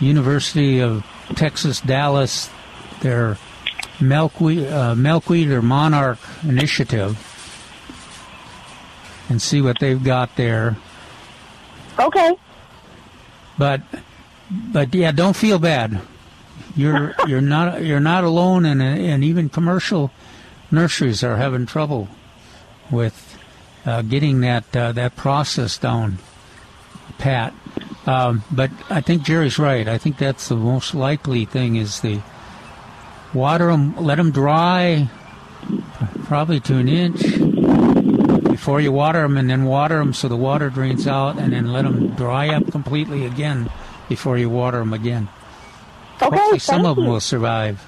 University 0.00 0.80
of 0.80 1.04
Texas 1.34 1.80
Dallas, 1.80 2.50
their 3.00 3.38
milkweed 4.00 4.66
uh, 4.68 4.94
milkweed 4.94 5.48
or 5.48 5.62
monarch 5.62 6.18
initiative, 6.42 7.16
and 9.28 9.40
see 9.40 9.60
what 9.60 9.78
they've 9.80 10.02
got 10.02 10.36
there. 10.36 10.76
Okay. 11.98 12.36
But 13.58 13.82
but 14.50 14.94
yeah, 14.94 15.12
don't 15.12 15.36
feel 15.36 15.58
bad. 15.58 16.00
You're 16.74 17.14
you're 17.26 17.40
not 17.40 17.84
you're 17.84 18.00
not 18.00 18.24
alone, 18.24 18.64
and 18.64 18.82
and 18.82 19.24
even 19.24 19.48
commercial 19.48 20.10
nurseries 20.70 21.22
are 21.22 21.36
having 21.36 21.64
trouble 21.64 22.08
with 22.90 23.38
uh, 23.84 24.02
getting 24.02 24.40
that 24.40 24.76
uh, 24.76 24.92
that 24.92 25.16
process 25.16 25.78
down, 25.78 26.18
pat. 27.18 27.54
Um, 28.06 28.44
but 28.50 28.70
I 28.88 29.00
think 29.00 29.22
Jerry's 29.22 29.58
right. 29.58 29.88
I 29.88 29.98
think 29.98 30.18
that's 30.18 30.48
the 30.48 30.56
most 30.56 30.94
likely 30.94 31.44
thing 31.44 31.76
is 31.76 32.00
the 32.00 32.20
water 33.34 33.66
them, 33.66 33.96
let 33.96 34.16
them 34.16 34.30
dry, 34.30 35.08
probably 36.24 36.60
to 36.60 36.76
an 36.76 36.88
inch 36.88 37.20
before 38.48 38.80
you 38.80 38.92
water 38.92 39.22
them, 39.22 39.36
and 39.36 39.50
then 39.50 39.64
water 39.64 39.98
them 39.98 40.12
so 40.14 40.28
the 40.28 40.36
water 40.36 40.70
drains 40.70 41.06
out, 41.06 41.36
and 41.38 41.52
then 41.52 41.72
let 41.72 41.82
them 41.82 42.10
dry 42.14 42.48
up 42.54 42.70
completely 42.70 43.26
again 43.26 43.70
before 44.08 44.38
you 44.38 44.48
water 44.48 44.78
them 44.78 44.92
again. 44.92 45.28
Okay. 46.22 46.36
Hopefully, 46.36 46.58
some 46.60 46.86
of 46.86 46.96
them 46.96 47.04
you. 47.06 47.10
will 47.10 47.20
survive. 47.20 47.84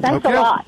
Thanks 0.00 0.24
Okay. 0.26 0.36
a 0.36 0.40
lot. 0.40 0.66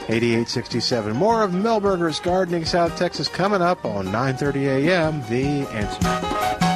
210-308-8867. 0.08 1.16
More 1.16 1.42
of 1.42 1.52
Milberger's 1.52 2.20
Gardening 2.20 2.66
South 2.66 2.98
Texas 2.98 3.30
coming 3.30 3.62
up 3.62 3.86
on 3.86 4.08
9:30 4.08 4.88
a.m. 4.88 5.22
The 5.30 5.66
answer. 5.70 6.69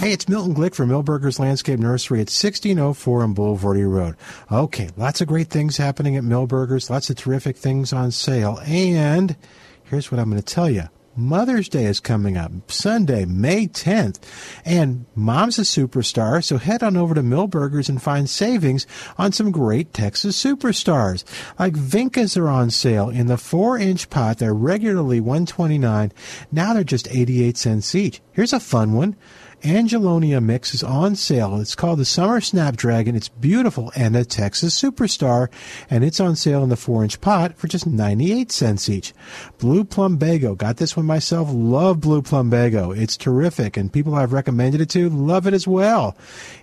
Hey, 0.00 0.14
it's 0.14 0.30
Milton 0.30 0.54
Glick 0.54 0.74
from 0.74 0.88
Milberger's 0.88 1.38
Landscape 1.38 1.78
Nursery 1.78 2.20
at 2.20 2.32
1604 2.32 3.22
on 3.22 3.34
Bulverde 3.34 3.86
Road. 3.86 4.16
Okay, 4.50 4.88
lots 4.96 5.20
of 5.20 5.28
great 5.28 5.48
things 5.48 5.76
happening 5.76 6.16
at 6.16 6.24
Milberger's, 6.24 6.88
lots 6.88 7.10
of 7.10 7.16
terrific 7.16 7.58
things 7.58 7.92
on 7.92 8.10
sale, 8.10 8.58
and 8.64 9.36
here's 9.84 10.10
what 10.10 10.18
I'm 10.18 10.30
going 10.30 10.40
to 10.40 10.54
tell 10.54 10.70
you. 10.70 10.84
Mother's 11.14 11.68
Day 11.68 11.84
is 11.84 12.00
coming 12.00 12.38
up 12.38 12.70
Sunday, 12.70 13.26
May 13.26 13.66
10th, 13.66 14.20
and 14.64 15.04
Mom's 15.14 15.58
a 15.58 15.62
superstar, 15.62 16.42
so 16.42 16.56
head 16.56 16.82
on 16.82 16.96
over 16.96 17.14
to 17.14 17.22
Milberger's 17.22 17.90
and 17.90 18.00
find 18.00 18.30
savings 18.30 18.86
on 19.18 19.32
some 19.32 19.50
great 19.50 19.92
Texas 19.92 20.42
superstars. 20.42 21.24
Like 21.58 21.74
Vincas 21.74 22.38
are 22.38 22.48
on 22.48 22.70
sale 22.70 23.10
in 23.10 23.26
the 23.26 23.34
4-inch 23.34 24.08
pot. 24.08 24.38
They're 24.38 24.54
regularly 24.54 25.20
129. 25.20 26.10
Now 26.50 26.72
they're 26.72 26.84
just 26.84 27.14
88 27.14 27.58
cents 27.58 27.94
each. 27.94 28.22
Here's 28.32 28.54
a 28.54 28.60
fun 28.60 28.94
one. 28.94 29.14
Angelonia 29.62 30.40
mix 30.40 30.74
is 30.74 30.82
on 30.82 31.14
sale. 31.14 31.60
It's 31.60 31.74
called 31.74 31.98
the 31.98 32.06
Summer 32.06 32.40
Snapdragon. 32.40 33.14
It's 33.14 33.28
beautiful 33.28 33.92
and 33.94 34.16
a 34.16 34.24
Texas 34.24 34.80
superstar, 34.80 35.48
and 35.90 36.02
it's 36.02 36.18
on 36.18 36.34
sale 36.36 36.62
in 36.62 36.70
the 36.70 36.76
four 36.76 37.02
inch 37.02 37.20
pot 37.20 37.58
for 37.58 37.68
just 37.68 37.86
98 37.86 38.50
cents 38.50 38.88
each. 38.88 39.12
Blue 39.58 39.84
Plumbago. 39.84 40.56
Got 40.56 40.78
this 40.78 40.96
one 40.96 41.04
myself. 41.04 41.48
Love 41.52 42.00
Blue 42.00 42.22
Plumbago. 42.22 42.96
It's 42.96 43.18
terrific, 43.18 43.76
and 43.76 43.92
people 43.92 44.14
I've 44.14 44.32
recommended 44.32 44.80
it 44.80 44.88
to 44.90 45.10
love 45.10 45.46
it 45.46 45.52
as 45.52 45.68
well. 45.68 46.16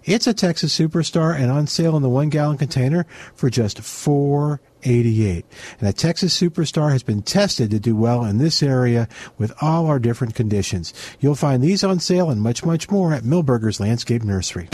It's 0.03 0.25
a 0.25 0.33
Texas 0.33 0.75
superstar 0.75 1.35
and 1.35 1.51
on 1.51 1.67
sale 1.67 1.95
in 1.97 2.01
the 2.01 2.09
one 2.09 2.29
gallon 2.29 2.57
container 2.57 3.05
for 3.35 3.51
just 3.51 3.79
four 3.81 4.59
88. 4.83 5.45
And 5.79 5.89
a 5.89 5.93
Texas 5.93 6.39
Superstar 6.39 6.91
has 6.91 7.03
been 7.03 7.21
tested 7.21 7.71
to 7.71 7.79
do 7.79 7.95
well 7.95 8.23
in 8.25 8.37
this 8.37 8.61
area 8.61 9.07
with 9.37 9.53
all 9.61 9.87
our 9.87 9.99
different 9.99 10.35
conditions. 10.35 10.93
You'll 11.19 11.35
find 11.35 11.63
these 11.63 11.83
on 11.83 11.99
sale 11.99 12.29
and 12.29 12.41
much, 12.41 12.65
much 12.65 12.89
more 12.89 13.13
at 13.13 13.23
Milberger's 13.23 13.79
Landscape 13.79 14.23
Nursery. 14.23 14.69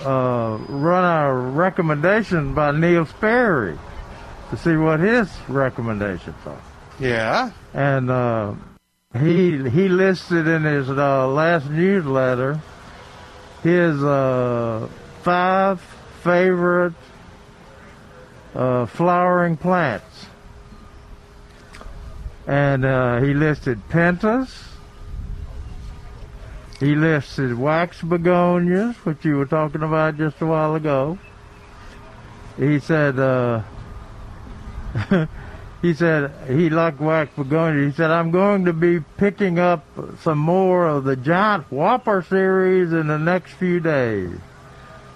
uh, 0.00 0.58
run 0.68 1.04
our 1.04 1.38
recommendation 1.38 2.54
by 2.54 2.72
Neil 2.72 3.06
Sperry 3.06 3.78
to 4.50 4.56
see 4.56 4.76
what 4.76 5.00
his 5.00 5.30
recommendations 5.48 6.36
are. 6.46 6.60
Yeah. 6.98 7.52
And 7.74 8.10
uh, 8.10 8.54
he 9.20 9.68
he 9.68 9.88
listed 9.88 10.48
in 10.48 10.64
his 10.64 10.90
uh, 10.90 11.28
last 11.28 11.70
newsletter 11.70 12.60
his 13.62 14.02
uh, 14.02 14.88
five 15.22 15.80
favorite 16.22 16.94
uh, 18.54 18.86
flowering 18.86 19.56
plants, 19.56 20.26
and 22.48 22.86
uh, 22.86 23.20
he 23.20 23.34
listed 23.34 23.78
pentas. 23.90 24.64
He 26.80 26.94
listed 26.94 27.58
wax 27.58 28.00
begonias, 28.00 28.96
which 29.04 29.24
you 29.24 29.36
were 29.36 29.46
talking 29.46 29.82
about 29.82 30.16
just 30.16 30.40
a 30.40 30.46
while 30.46 30.74
ago. 30.74 31.18
He 32.56 32.78
said 32.78 33.18
uh, 33.18 33.62
he 35.82 35.92
said 35.92 36.32
he 36.48 36.70
liked 36.70 37.00
wax 37.00 37.30
begonias. 37.36 37.90
He 37.90 37.96
said 37.96 38.10
I'm 38.10 38.30
going 38.30 38.64
to 38.64 38.72
be 38.72 39.00
picking 39.18 39.58
up 39.58 39.84
some 40.20 40.38
more 40.38 40.88
of 40.88 41.04
the 41.04 41.16
giant 41.16 41.70
whopper 41.70 42.24
series 42.26 42.94
in 42.94 43.08
the 43.08 43.18
next 43.18 43.52
few 43.52 43.78
days. 43.78 44.38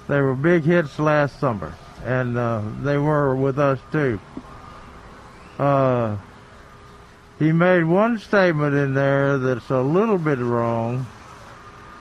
They 0.06 0.20
were 0.20 0.34
big 0.34 0.64
hits 0.64 0.98
last 0.98 1.40
summer, 1.40 1.74
and 2.04 2.36
uh, 2.36 2.60
they 2.82 2.98
were 2.98 3.34
with 3.34 3.58
us 3.58 3.78
too. 3.90 4.20
Uh, 5.58 6.18
he 7.42 7.50
made 7.52 7.84
one 7.84 8.18
statement 8.18 8.74
in 8.74 8.94
there 8.94 9.36
that's 9.38 9.68
a 9.70 9.80
little 9.80 10.18
bit 10.18 10.38
wrong. 10.38 11.06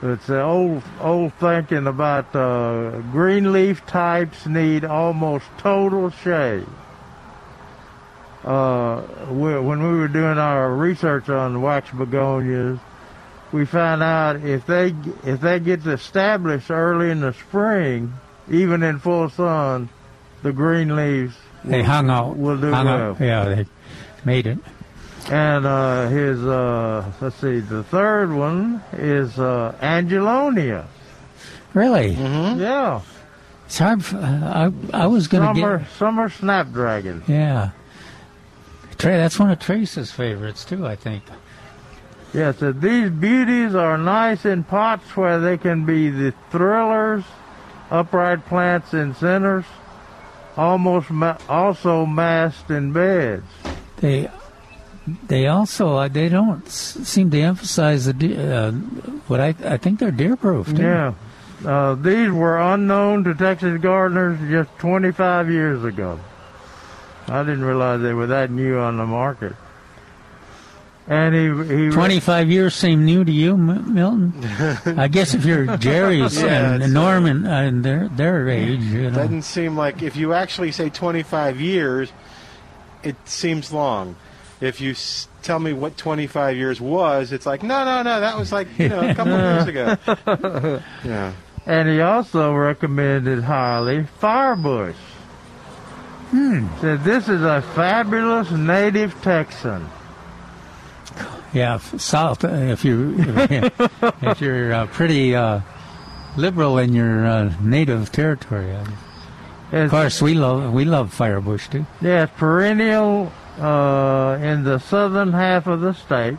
It's 0.03 0.29
an 0.29 0.35
old 0.39 0.83
old 0.99 1.33
thinking 1.35 1.87
about 1.87 2.35
uh, 2.35 2.99
green 3.11 3.51
leaf 3.51 3.85
types 3.87 4.45
need 4.45 4.85
almost 4.85 5.45
total 5.57 6.09
shade. 6.11 6.67
Uh, 8.43 9.01
we, 9.29 9.59
when 9.59 9.83
we 9.83 9.99
were 9.99 10.07
doing 10.07 10.37
our 10.39 10.73
research 10.73 11.29
on 11.29 11.61
wax 11.61 11.89
begonias, 11.91 12.79
we 13.51 13.65
found 13.65 14.01
out 14.01 14.37
if 14.37 14.65
they 14.65 14.95
if 15.23 15.39
they 15.41 15.59
get 15.59 15.85
established 15.85 16.71
early 16.71 17.11
in 17.11 17.21
the 17.21 17.33
spring, 17.33 18.13
even 18.49 18.81
in 18.81 18.97
full 18.99 19.29
sun, 19.29 19.89
the 20.41 20.51
green 20.51 20.95
leaves 20.95 21.35
They 21.63 21.77
will- 21.79 21.85
hung 21.85 22.09
out. 22.09 22.37
will 22.37 22.57
do 22.57 22.71
hung 22.71 22.85
well. 22.85 23.11
out. 23.11 23.19
Yeah, 23.21 23.45
they 23.45 23.65
made 24.25 24.47
it. 24.47 24.57
And 25.31 25.65
uh, 25.65 26.09
his, 26.09 26.43
uh, 26.45 27.09
let's 27.21 27.37
see, 27.37 27.61
the 27.61 27.83
third 27.85 28.33
one 28.33 28.83
is 28.91 29.39
uh, 29.39 29.73
Angelonia. 29.81 30.87
Really? 31.73 32.09
Yeah, 32.11 32.99
It's 33.65 33.77
hard. 33.77 33.99
f- 34.01 34.13
uh, 34.13 34.17
I 34.93 35.03
I 35.03 35.07
was 35.07 35.29
gonna 35.29 35.55
summer 35.55 35.77
get. 35.79 35.87
summer 35.91 36.29
snapdragon. 36.29 37.23
Yeah. 37.27 37.69
Trey, 38.97 39.15
that's 39.17 39.39
one 39.39 39.49
of 39.49 39.57
Trace's 39.59 40.11
favorites 40.11 40.65
too. 40.65 40.85
I 40.85 40.97
think. 40.97 41.23
Yes, 42.33 42.57
so 42.59 42.73
these 42.73 43.09
beauties 43.09 43.73
are 43.73 43.97
nice 43.97 44.45
in 44.45 44.65
pots 44.65 45.15
where 45.15 45.39
they 45.39 45.57
can 45.57 45.85
be 45.85 46.09
the 46.09 46.33
thrillers, 46.49 47.23
upright 47.89 48.45
plants 48.47 48.93
in 48.93 49.15
centers, 49.15 49.65
almost 50.57 51.09
ma- 51.09 51.37
also 51.47 52.05
massed 52.05 52.69
in 52.69 52.91
beds. 52.91 53.45
They 53.97 54.29
they 55.27 55.47
also 55.47 55.95
uh, 55.97 56.07
they 56.07 56.29
don't 56.29 56.65
s- 56.67 56.97
seem 57.03 57.29
to 57.31 57.39
emphasize 57.41 58.05
the 58.05 58.13
de- 58.13 58.37
uh, 58.37 58.71
what 59.27 59.39
I 59.39 59.55
I 59.65 59.77
think 59.77 59.99
they're 59.99 60.11
deer 60.11 60.35
proof. 60.35 60.67
Too. 60.75 60.81
Yeah. 60.81 61.13
Uh, 61.65 61.95
these 61.95 62.31
were 62.31 62.59
unknown 62.59 63.23
to 63.25 63.35
Texas 63.35 63.79
gardeners 63.81 64.39
just 64.49 64.75
25 64.79 65.49
years 65.51 65.83
ago. 65.83 66.19
I 67.27 67.43
didn't 67.43 67.63
realize 67.63 68.01
they 68.01 68.13
were 68.13 68.27
that 68.27 68.49
new 68.49 68.77
on 68.79 68.97
the 68.97 69.05
market. 69.05 69.53
And 71.07 71.33
he 71.35 71.75
he 71.75 71.89
Twenty 71.89 72.19
five 72.19 72.49
years 72.49 72.73
seem 72.75 73.05
new 73.05 73.23
to 73.23 73.31
you, 73.31 73.53
M- 73.53 73.93
Milton. 73.95 74.33
I 74.99 75.07
guess 75.07 75.33
if 75.33 75.43
you're 75.45 75.75
Jerry's 75.77 76.41
Yeah, 76.41 76.73
and 76.73 76.83
it's, 76.83 76.91
uh, 76.91 76.93
Norman 76.93 77.45
and 77.45 77.83
their 77.83 78.07
their 78.09 78.47
age, 78.49 78.79
you 78.81 79.09
know. 79.09 79.15
Doesn't 79.17 79.41
seem 79.41 79.75
like 79.75 80.01
if 80.03 80.15
you 80.15 80.33
actually 80.33 80.71
say 80.71 80.89
25 80.89 81.59
years, 81.59 82.11
it 83.03 83.15
seems 83.25 83.73
long. 83.73 84.15
If 84.61 84.79
you 84.79 84.91
s- 84.91 85.27
tell 85.41 85.59
me 85.59 85.73
what 85.73 85.97
25 85.97 86.55
years 86.55 86.79
was, 86.79 87.31
it's 87.31 87.45
like 87.45 87.63
no, 87.63 87.83
no, 87.83 88.03
no. 88.03 88.19
That 88.21 88.37
was 88.37 88.51
like 88.51 88.67
you 88.77 88.89
know 88.89 89.09
a 89.09 89.13
couple 89.15 89.33
of 89.33 89.41
years 89.41 89.67
ago. 89.67 90.79
Yeah. 91.03 91.33
And 91.65 91.89
he 91.89 92.01
also 92.01 92.53
recommended 92.55 93.43
highly 93.43 94.05
Firebush. 94.21 94.95
Hmm. 96.31 96.67
Said 96.79 97.03
this 97.03 97.27
is 97.27 97.41
a 97.43 97.61
fabulous 97.61 98.49
native 98.51 99.19
Texan. 99.21 99.87
Yeah, 101.53 101.75
f- 101.75 101.99
south. 101.99 102.45
uh, 102.45 102.47
If 102.49 102.85
you 102.85 103.15
if 104.21 104.41
you're 104.41 104.73
uh, 104.73 104.85
pretty 104.87 105.35
uh, 105.35 105.59
liberal 106.37 106.77
in 106.77 106.93
your 106.93 107.25
uh, 107.25 107.53
native 107.61 108.11
territory, 108.11 108.71
of 108.73 108.87
It's, 109.73 109.91
course 109.91 110.21
we 110.21 110.33
love 110.33 110.71
we 110.73 110.85
love 110.85 111.13
firebush 111.15 111.69
too. 111.69 111.85
yeah, 112.01 112.23
it's 112.23 112.33
perennial 112.37 113.31
uh, 113.59 114.37
in 114.41 114.63
the 114.63 114.79
southern 114.79 115.33
half 115.33 115.67
of 115.67 115.81
the 115.81 115.93
state. 115.93 116.37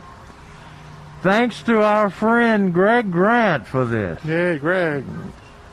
Thanks 1.21 1.61
to 1.63 1.81
our 1.81 2.09
friend 2.09 2.73
Greg 2.73 3.11
Grant 3.11 3.65
for 3.65 3.85
this, 3.85 4.21
Hey, 4.23 4.57
Greg. 4.57 5.05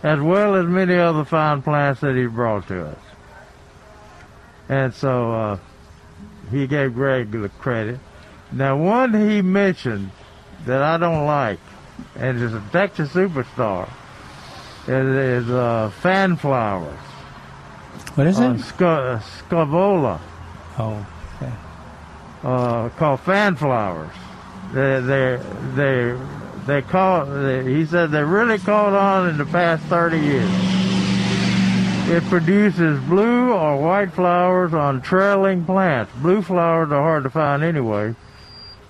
as 0.02 0.20
well 0.20 0.54
as 0.54 0.66
many 0.66 0.94
other 0.96 1.24
fine 1.24 1.60
plants 1.62 2.00
that 2.02 2.14
he 2.14 2.26
brought 2.26 2.68
to 2.68 2.86
us. 2.86 2.98
And 4.68 4.94
so 4.94 5.32
uh, 5.32 5.58
he 6.52 6.68
gave 6.68 6.94
Greg 6.94 7.32
the 7.32 7.48
credit. 7.48 7.98
Now, 8.52 8.76
one 8.76 9.12
he 9.12 9.42
mentioned 9.42 10.10
that 10.66 10.82
I 10.82 10.96
don't 10.98 11.26
like, 11.26 11.58
and 12.16 12.40
is 12.40 12.54
a 12.54 12.62
Texas 12.70 13.10
superstar, 13.10 13.88
is, 14.86 15.44
is 15.44 15.50
uh, 15.50 15.90
fan 16.00 16.36
flowers. 16.36 16.96
What 18.14 18.28
is 18.28 18.38
uh, 18.38 18.54
it? 18.56 18.60
sc- 18.60 18.82
uh, 18.82 19.18
scaevola, 19.18 20.20
Oh, 20.78 20.90
okay. 20.92 21.06
Uh, 22.42 22.88
called 22.90 23.20
fan 23.20 23.54
flowers. 23.54 24.14
They 24.72 25.00
they 25.00 25.42
they 25.74 26.18
they 26.64 26.80
call. 26.80 27.26
He 27.62 27.84
said 27.84 28.10
they 28.10 28.22
really 28.22 28.58
caught 28.58 28.94
on 28.94 29.28
in 29.28 29.36
the 29.36 29.44
past 29.44 29.82
thirty 29.84 30.18
years. 30.18 30.50
It 32.08 32.24
produces 32.30 32.98
blue 33.04 33.52
or 33.52 33.76
white 33.76 34.12
flowers 34.12 34.72
on 34.72 35.02
trailing 35.02 35.66
plants. 35.66 36.12
Blue 36.22 36.40
flowers 36.40 36.90
are 36.90 37.02
hard 37.02 37.24
to 37.24 37.30
find 37.30 37.62
anyway, 37.62 38.14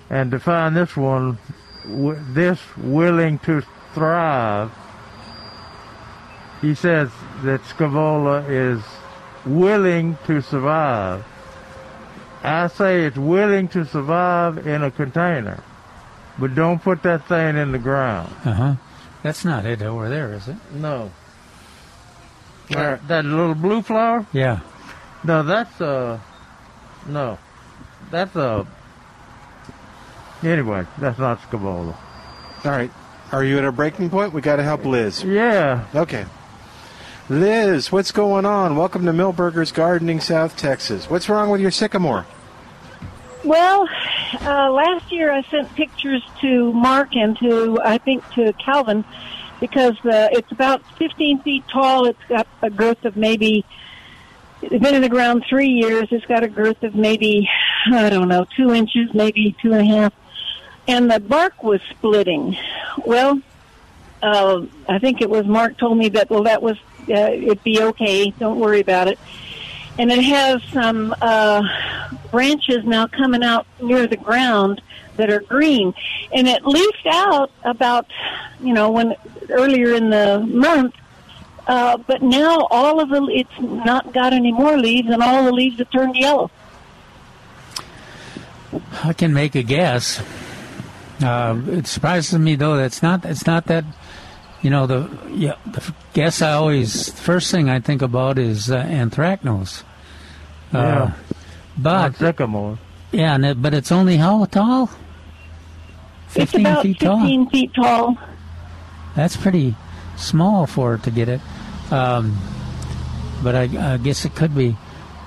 and 0.08 0.30
to 0.30 0.38
find 0.38 0.76
this 0.76 0.96
one, 0.96 1.36
this 1.84 2.60
willing 2.76 3.40
to 3.40 3.62
thrive. 3.94 4.70
He 6.60 6.74
says 6.74 7.10
that 7.42 7.62
scaevola 7.62 8.48
is 8.48 8.80
willing 9.44 10.18
to 10.26 10.40
survive. 10.40 11.24
I 12.42 12.68
say 12.68 13.04
it's 13.04 13.16
willing 13.18 13.68
to 13.68 13.84
survive 13.84 14.66
in 14.66 14.82
a 14.82 14.90
container, 14.90 15.62
but 16.38 16.54
don't 16.54 16.82
put 16.82 17.02
that 17.02 17.26
thing 17.28 17.56
in 17.56 17.72
the 17.72 17.78
ground. 17.78 18.34
Uh 18.44 18.52
huh. 18.52 18.74
That's 19.22 19.44
not 19.44 19.66
it 19.66 19.82
over 19.82 20.08
there, 20.08 20.32
is 20.32 20.48
it? 20.48 20.56
No. 20.72 21.10
That, 22.70 23.06
that 23.08 23.24
little 23.24 23.54
blue 23.54 23.82
flower? 23.82 24.24
Yeah. 24.32 24.60
No, 25.24 25.42
that's 25.42 25.80
uh, 25.80 26.18
no, 27.06 27.38
that's 28.10 28.34
uh. 28.36 28.64
Anyway, 30.42 30.86
that's 30.98 31.18
not 31.18 31.40
scaevola. 31.42 31.94
All 32.64 32.70
right. 32.70 32.90
Are 33.32 33.44
you 33.44 33.58
at 33.58 33.64
a 33.64 33.72
breaking 33.72 34.08
point? 34.10 34.32
We 34.32 34.40
got 34.40 34.56
to 34.56 34.62
help 34.62 34.84
Liz. 34.84 35.22
Yeah, 35.22 35.84
Okay. 35.94 36.24
Liz, 37.30 37.92
what's 37.92 38.10
going 38.10 38.44
on? 38.44 38.74
Welcome 38.74 39.06
to 39.06 39.12
Milberger's 39.12 39.70
Gardening, 39.70 40.18
South 40.18 40.56
Texas. 40.56 41.08
What's 41.08 41.28
wrong 41.28 41.48
with 41.48 41.60
your 41.60 41.70
sycamore? 41.70 42.26
Well, 43.44 43.88
uh, 44.40 44.68
last 44.72 45.12
year 45.12 45.30
I 45.30 45.42
sent 45.42 45.72
pictures 45.76 46.24
to 46.40 46.72
Mark 46.72 47.14
and 47.14 47.38
to 47.38 47.78
I 47.84 47.98
think 47.98 48.28
to 48.32 48.52
Calvin 48.54 49.04
because 49.60 49.94
uh, 50.04 50.30
it's 50.32 50.50
about 50.50 50.82
15 50.96 51.42
feet 51.42 51.62
tall. 51.72 52.06
It's 52.06 52.18
got 52.28 52.48
a 52.62 52.70
girth 52.70 53.04
of 53.04 53.16
maybe. 53.16 53.64
It's 54.60 54.82
been 54.82 54.96
in 54.96 55.02
the 55.02 55.08
ground 55.08 55.44
three 55.48 55.68
years. 55.68 56.08
It's 56.10 56.26
got 56.26 56.42
a 56.42 56.48
girth 56.48 56.82
of 56.82 56.96
maybe 56.96 57.48
I 57.92 58.10
don't 58.10 58.26
know 58.26 58.44
two 58.56 58.74
inches, 58.74 59.14
maybe 59.14 59.54
two 59.62 59.72
and 59.72 59.82
a 59.82 59.84
half, 59.84 60.12
and 60.88 61.08
the 61.08 61.20
bark 61.20 61.62
was 61.62 61.80
splitting. 61.90 62.56
Well, 63.06 63.40
uh, 64.20 64.62
I 64.88 64.98
think 64.98 65.20
it 65.20 65.30
was 65.30 65.46
Mark 65.46 65.78
told 65.78 65.96
me 65.96 66.08
that 66.08 66.28
well 66.28 66.42
that 66.42 66.60
was 66.60 66.76
uh, 67.08 67.30
it'd 67.32 67.62
be 67.62 67.82
okay. 67.82 68.30
Don't 68.38 68.58
worry 68.58 68.80
about 68.80 69.08
it. 69.08 69.18
And 69.98 70.10
it 70.10 70.22
has 70.22 70.62
some 70.72 71.14
uh, 71.20 71.62
branches 72.30 72.84
now 72.84 73.06
coming 73.06 73.42
out 73.42 73.66
near 73.80 74.06
the 74.06 74.16
ground 74.16 74.80
that 75.16 75.30
are 75.30 75.40
green, 75.40 75.92
and 76.32 76.48
it 76.48 76.64
leafed 76.64 77.06
out 77.06 77.50
about 77.62 78.06
you 78.60 78.72
know 78.72 78.90
when 78.90 79.14
earlier 79.50 79.94
in 79.94 80.10
the 80.10 80.40
month. 80.40 80.94
Uh, 81.66 81.96
but 81.98 82.22
now 82.22 82.66
all 82.70 83.00
of 83.00 83.10
the 83.10 83.22
it's 83.26 83.60
not 83.60 84.12
got 84.12 84.32
any 84.32 84.52
more 84.52 84.78
leaves, 84.78 85.08
and 85.08 85.22
all 85.22 85.44
the 85.44 85.52
leaves 85.52 85.78
have 85.78 85.90
turned 85.90 86.16
yellow. 86.16 86.50
I 89.04 89.12
can 89.12 89.34
make 89.34 89.54
a 89.54 89.62
guess. 89.62 90.22
Uh, 91.22 91.60
it 91.68 91.86
surprises 91.86 92.38
me 92.38 92.54
though 92.54 92.76
that 92.76 92.86
it's 92.86 93.02
not. 93.02 93.24
It's 93.24 93.46
not 93.46 93.66
that. 93.66 93.84
You 94.62 94.70
know 94.70 94.86
the 94.86 95.08
yeah. 95.30 95.54
The 95.66 95.94
guess 96.12 96.42
I 96.42 96.52
always 96.52 97.08
first 97.18 97.50
thing 97.50 97.70
I 97.70 97.80
think 97.80 98.02
about 98.02 98.38
is 98.38 98.70
uh, 98.70 98.82
anthracnose. 98.84 99.82
Uh, 100.72 100.78
Yeah. 100.78 101.12
But 101.78 102.16
sycamore. 102.16 102.78
yeah, 103.10 103.34
and 103.36 103.44
it, 103.46 103.62
but 103.62 103.72
it's 103.72 103.90
only 103.90 104.16
how 104.18 104.44
tall? 104.44 104.90
It's 106.26 106.34
Fifteen 106.34 106.60
about 106.66 106.82
feet 106.82 107.00
tall. 107.00 107.18
15 107.20 107.48
feet 107.50 107.74
tall. 107.74 108.18
That's 109.16 109.36
pretty 109.36 109.74
small 110.16 110.66
for 110.66 110.94
it 110.94 111.02
to 111.04 111.10
get 111.10 111.28
it. 111.28 111.40
Um, 111.90 112.36
but 113.42 113.54
I, 113.56 113.94
I 113.94 113.96
guess 113.96 114.24
it 114.26 114.34
could 114.36 114.54
be. 114.54 114.76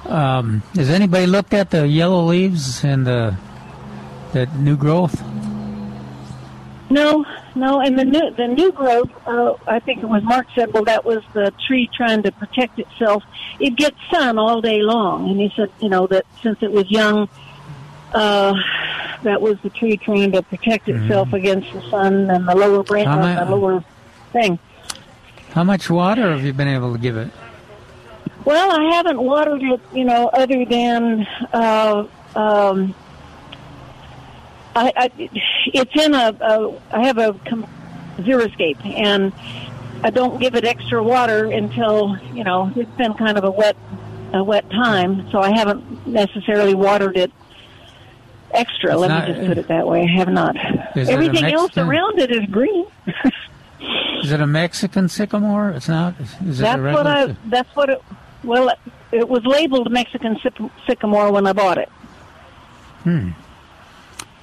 Um, 0.05 0.61
has 0.75 0.89
anybody 0.89 1.25
looked 1.25 1.53
at 1.53 1.71
the 1.71 1.87
yellow 1.87 2.23
leaves 2.25 2.83
and 2.85 3.07
the 3.07 3.35
that 4.33 4.55
new 4.57 4.77
growth? 4.77 5.19
No, 6.93 7.25
no, 7.55 7.81
and 7.81 7.97
the 7.97 8.05
new 8.05 8.29
the 8.35 8.47
new 8.47 8.71
growth. 8.71 9.09
Uh, 9.25 9.55
I 9.65 9.79
think 9.79 10.03
it 10.03 10.05
was 10.05 10.21
Mark 10.21 10.45
said. 10.53 10.71
Well, 10.73 10.83
that 10.83 11.03
was 11.03 11.23
the 11.33 11.51
tree 11.65 11.89
trying 11.91 12.21
to 12.21 12.31
protect 12.31 12.77
itself. 12.77 13.23
It 13.59 13.75
gets 13.75 13.97
sun 14.11 14.37
all 14.37 14.61
day 14.61 14.83
long, 14.83 15.27
and 15.27 15.39
he 15.39 15.51
said, 15.55 15.71
you 15.79 15.89
know, 15.89 16.05
that 16.07 16.27
since 16.43 16.61
it 16.61 16.71
was 16.71 16.89
young, 16.91 17.27
uh, 18.13 18.53
that 19.23 19.41
was 19.41 19.59
the 19.61 19.71
tree 19.71 19.97
trying 19.97 20.33
to 20.33 20.43
protect 20.43 20.87
itself 20.87 21.33
against 21.33 21.73
the 21.73 21.81
sun 21.89 22.29
and 22.29 22.47
the 22.47 22.53
lower 22.53 22.83
branch, 22.83 23.07
uh, 23.07 23.43
the 23.43 23.55
lower 23.55 23.83
thing. 24.31 24.59
How 25.53 25.63
much 25.63 25.89
water 25.89 26.29
have 26.31 26.45
you 26.45 26.53
been 26.53 26.67
able 26.67 26.93
to 26.93 26.99
give 26.99 27.17
it? 27.17 27.31
Well, 28.45 28.69
I 28.71 28.95
haven't 28.95 29.19
watered 29.19 29.63
it, 29.63 29.81
you 29.93 30.03
know, 30.03 30.27
other 30.27 30.63
than 30.65 31.25
uh, 31.53 32.07
um, 32.35 32.93
I, 34.75 34.91
I, 34.95 35.11
it's 35.73 35.95
in 36.03 36.13
a, 36.13 36.35
a. 36.39 36.81
I 36.91 37.05
have 37.05 37.17
a 37.17 37.33
com- 37.47 37.67
xeriscape, 38.17 38.83
and 38.85 39.31
I 40.03 40.09
don't 40.09 40.39
give 40.39 40.55
it 40.55 40.65
extra 40.65 41.03
water 41.03 41.45
until 41.45 42.17
you 42.33 42.43
know 42.43 42.71
it's 42.75 42.91
been 42.97 43.13
kind 43.13 43.37
of 43.37 43.43
a 43.43 43.51
wet, 43.51 43.75
a 44.33 44.43
wet 44.43 44.69
time. 44.71 45.29
So 45.31 45.39
I 45.39 45.55
haven't 45.55 46.07
necessarily 46.07 46.73
watered 46.73 47.17
it 47.17 47.31
extra. 48.51 48.93
It's 48.93 49.01
Let 49.01 49.07
not- 49.09 49.27
me 49.29 49.35
just 49.35 49.47
put 49.47 49.57
it 49.57 49.67
that 49.67 49.87
way. 49.87 50.01
I 50.03 50.17
have 50.17 50.29
not. 50.29 50.55
It 50.95 51.09
Everything 51.09 51.45
else 51.45 51.77
around 51.77 52.19
it 52.19 52.31
is 52.31 52.45
green. 52.49 52.85
Is 54.23 54.31
it 54.31 54.39
a 54.39 54.47
Mexican 54.47 55.09
sycamore? 55.09 55.71
It's 55.71 55.89
not. 55.89 56.15
Is 56.45 56.59
it 56.59 56.63
That's 56.63 56.79
a 56.79 56.93
what? 56.93 57.07
I. 57.07 57.35
That's 57.45 57.75
what 57.75 57.89
it. 57.89 58.01
Well, 58.43 58.69
it, 58.69 58.79
it 59.11 59.29
was 59.29 59.45
labeled 59.45 59.91
Mexican 59.91 60.39
sycamore 60.87 61.31
when 61.31 61.45
I 61.45 61.53
bought 61.53 61.77
it. 61.77 61.89
Hmm. 63.03 63.29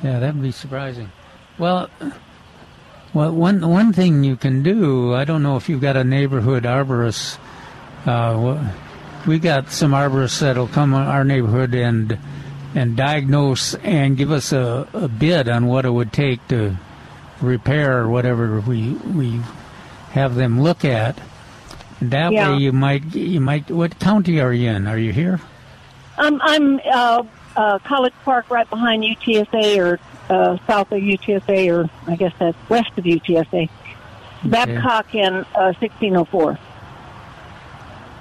Yeah, 0.03 0.19
that 0.21 0.35
would 0.35 0.43
be 0.43 0.53
surprising. 0.53 1.11
Well, 1.59 1.91
well, 3.13 3.33
one 3.33 3.61
one 3.69 3.93
thing 3.93 4.25
you 4.25 4.37
can 4.37 4.63
do. 4.63 5.15
I 5.15 5.25
don't 5.25 5.43
know 5.43 5.57
if 5.57 5.69
you've 5.69 5.81
got 5.81 5.97
a 5.97 6.05
neighborhood 6.05 6.65
arborist. 6.65 7.39
Uh, 8.07 8.73
we 9.27 9.39
got 9.39 9.71
some 9.71 9.93
arborists 9.93 10.41
that'll 10.41 10.69
come 10.69 10.95
in 10.95 11.01
our 11.01 11.25
neighborhood 11.25 11.75
and 11.75 12.19
and 12.75 12.97
diagnose 12.97 13.75
and 13.75 14.17
give 14.17 14.31
us 14.31 14.53
a, 14.53 14.89
a 14.95 15.09
bid 15.09 15.49
on 15.49 15.67
what 15.67 15.85
it 15.85 15.91
would 15.91 16.13
take 16.13 16.47
to 16.49 16.77
repair 17.43 17.99
or 17.99 18.09
whatever 18.09 18.61
we 18.61 18.93
we 18.93 19.41
have 20.13 20.35
them 20.35 20.63
look 20.63 20.85
at. 20.85 21.19
That 22.01 22.33
Yeah. 22.33 22.53
way, 22.53 22.59
you 22.63 22.73
might 22.73 23.15
you 23.15 23.41
might. 23.41 23.71
What 23.71 23.99
county 23.99 24.41
are 24.41 24.53
you 24.53 24.71
in? 24.71 24.87
Are 24.87 24.97
you 24.99 25.13
here? 25.13 25.41
I'm 26.17 26.41
I'm 26.41 26.81
uh, 26.91 27.25
uh, 27.61 27.79
College 27.81 28.15
Park, 28.25 28.49
right 28.51 28.69
behind 28.69 29.05
UTSA, 29.05 29.79
or 29.79 30.01
uh, 30.31 30.57
south 30.67 30.91
of 30.93 31.01
UTSA, 31.01 31.71
or 31.71 31.91
I 32.11 32.17
guess 32.17 32.33
that's 32.39 32.57
west 32.71 32.91
of 32.97 33.05
UTSA. 33.05 33.69
Babcock 34.45 35.15
and 35.15 35.45
uh, 35.55 35.75
1604. 35.79 36.59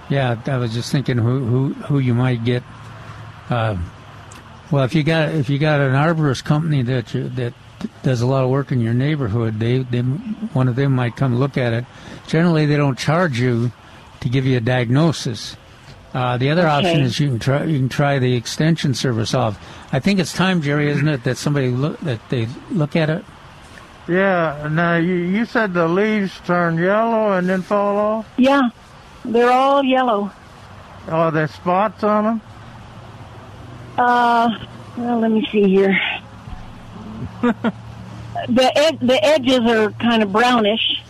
Yeah, 0.10 0.38
I 0.46 0.58
was 0.58 0.74
just 0.74 0.92
thinking 0.92 1.18
who 1.18 1.46
who 1.46 1.74
who 1.74 2.00
you 2.00 2.14
might 2.14 2.44
get. 2.44 2.64
Uh, 3.50 3.78
well, 4.72 4.84
if 4.84 4.94
you 4.94 5.04
got 5.04 5.30
if 5.30 5.50
you 5.50 5.58
got 5.58 5.80
an 5.80 5.94
arborist 5.94 6.44
company 6.44 6.82
that 6.82 7.14
you, 7.14 7.30
that 7.30 7.54
does 8.04 8.22
a 8.22 8.28
lot 8.28 8.44
of 8.44 8.50
work 8.50 8.74
in 8.74 8.82
your 8.82 8.94
neighborhood, 8.94 9.60
they 9.60 9.80
they 9.80 10.02
one 10.02 10.68
of 10.68 10.76
them 10.76 10.94
might 10.94 11.16
come 11.16 11.38
look 11.38 11.58
at 11.58 11.72
it. 11.72 11.86
Generally, 12.28 12.66
they 12.66 12.76
don't 12.76 12.98
charge 12.98 13.40
you 13.40 13.72
to 14.20 14.30
give 14.30 14.46
you 14.46 14.58
a 14.58 14.62
diagnosis. 14.62 15.56
Uh, 16.14 16.38
the 16.38 16.49
other 16.49 16.68
option 16.68 17.01
is 17.01 17.20
you 17.20 17.30
can 17.30 17.39
try 17.39 17.64
you 17.66 17.78
can 17.78 17.89
try 17.89 18.18
the 18.18 18.36
extension 18.36 18.93
service 18.93 19.34
off. 19.34 19.60
I 19.93 19.99
think 19.99 20.20
it's 20.20 20.34
time, 20.34 20.62
Jerry, 20.62 20.89
isn't 20.89 21.07
it, 21.07 21.24
that 21.24 21.38
somebody 21.38 21.70
look 21.70 21.99
that 22.01 22.20
they 22.30 22.47
look 22.72 22.95
at 22.95 23.10
it. 23.10 23.24
Yeah. 24.07 24.68
Now 24.72 24.95
you 24.97 25.14
you 25.14 25.45
said 25.45 25.74
the 25.74 25.88
leaves 25.88 26.39
turn 26.45 26.78
yellow 26.78 27.34
and 27.34 27.47
then 27.47 27.62
fall 27.62 27.97
off. 27.97 28.28
Yeah, 28.38 28.70
they're 29.24 29.51
all 29.51 29.84
yellow. 29.84 30.32
Are 31.07 31.32
there 31.32 31.47
spots 31.47 32.03
on 32.03 32.24
them? 32.24 32.41
Uh, 33.97 34.49
well, 34.97 35.20
let 35.20 35.32
me 35.32 35.47
see 35.51 35.64
here. 35.64 35.99
the 37.41 38.72
ed- 38.76 38.99
the 39.01 39.20
edges 39.24 39.60
are 39.60 39.91
kind 39.91 40.24
of 40.24 40.32
brownish. 40.32 41.03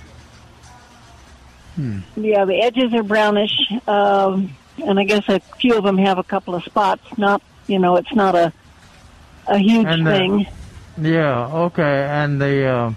Hmm. 1.76 2.00
Yeah, 2.18 2.46
the 2.46 2.62
edges 2.62 2.94
are 2.94 3.04
brownish, 3.04 3.54
um, 3.88 4.56
and 4.84 5.00
I 5.00 5.04
guess 5.04 5.24
a 5.28 5.40
few 5.60 5.76
of 5.78 5.84
them 5.84 5.98
have 5.98 6.18
a 6.18 6.24
couple 6.24 6.56
of 6.56 6.64
spots. 6.64 7.04
Not, 7.18 7.42
you 7.68 7.80
know, 7.80 7.96
it's 7.98 8.14
not 8.14 8.36
a 8.36 8.54
a 9.48 9.58
huge 9.58 9.86
And 9.88 10.06
the- 10.06 10.12
thing. 10.12 10.48
Yeah. 11.02 11.48
Okay. 11.48 12.04
And 12.10 12.42
the 12.42 12.66
uh, 12.66 12.94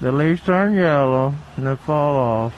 the 0.00 0.12
leaves 0.12 0.42
turn 0.42 0.74
yellow 0.74 1.34
and 1.56 1.66
they 1.66 1.76
fall 1.76 2.16
off. 2.16 2.54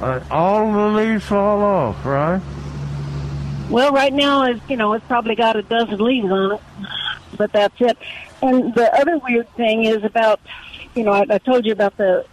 Uh, 0.00 0.20
all 0.30 0.72
the 0.72 0.88
leaves 0.96 1.24
fall 1.24 1.62
off, 1.62 2.04
right? 2.04 2.40
Well, 3.70 3.92
right 3.92 4.12
now, 4.12 4.44
it's 4.44 4.60
you 4.68 4.76
know, 4.76 4.92
it's 4.92 5.04
probably 5.06 5.34
got 5.34 5.56
a 5.56 5.62
dozen 5.62 5.98
leaves 5.98 6.30
on 6.30 6.52
it, 6.52 6.60
but 7.36 7.52
that's 7.52 7.74
it. 7.80 7.98
And 8.42 8.74
the 8.74 8.94
other 9.00 9.18
weird 9.18 9.48
thing 9.56 9.84
is 9.84 10.04
about, 10.04 10.38
you 10.94 11.02
know, 11.02 11.12
I, 11.12 11.24
I 11.28 11.38
told 11.38 11.64
you 11.66 11.72
about 11.72 11.96
the 11.96 12.24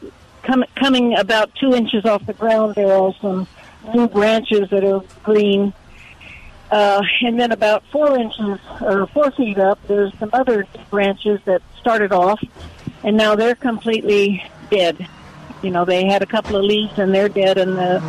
com- 0.44 0.66
coming 0.76 1.18
about 1.18 1.56
two 1.56 1.74
inches 1.74 2.06
off 2.06 2.26
the 2.28 2.34
ground. 2.34 2.76
There 2.76 2.94
are 2.94 3.14
some 3.22 3.48
new 3.94 4.08
branches 4.08 4.70
that 4.70 4.84
are 4.84 5.02
green, 5.24 5.74
uh, 6.72 7.02
and 7.22 7.40
then 7.40 7.52
about 7.52 7.84
four 7.92 8.18
inches 8.18 8.60
or 8.82 9.08
four 9.08 9.32
feet 9.32 9.58
up, 9.60 9.80
there's 9.88 10.12
some 10.20 10.30
other 10.34 10.66
branches 10.90 11.40
that 11.46 11.62
started 11.80 12.12
off, 12.12 12.42
and 13.04 13.16
now 13.18 13.36
they're 13.36 13.56
completely 13.56 14.44
dead. 14.72 15.08
You 15.62 15.70
know, 15.72 15.86
they 15.86 16.06
had 16.06 16.22
a 16.22 16.26
couple 16.26 16.56
of 16.58 16.64
leaves 16.64 16.98
and 17.00 17.14
they're 17.14 17.30
dead, 17.30 17.58
and 17.58 17.78
the 17.78 18.00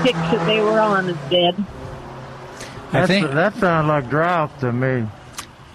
sticks 0.00 0.18
that 0.18 0.46
they 0.46 0.60
were 0.60 0.80
on 0.80 1.08
is 1.10 1.16
dead. 1.30 1.54
I 2.92 3.06
think 3.06 3.30
that 3.32 3.54
sounds 3.56 3.86
like 3.88 4.08
drought 4.08 4.58
to 4.60 4.72
me. 4.72 5.06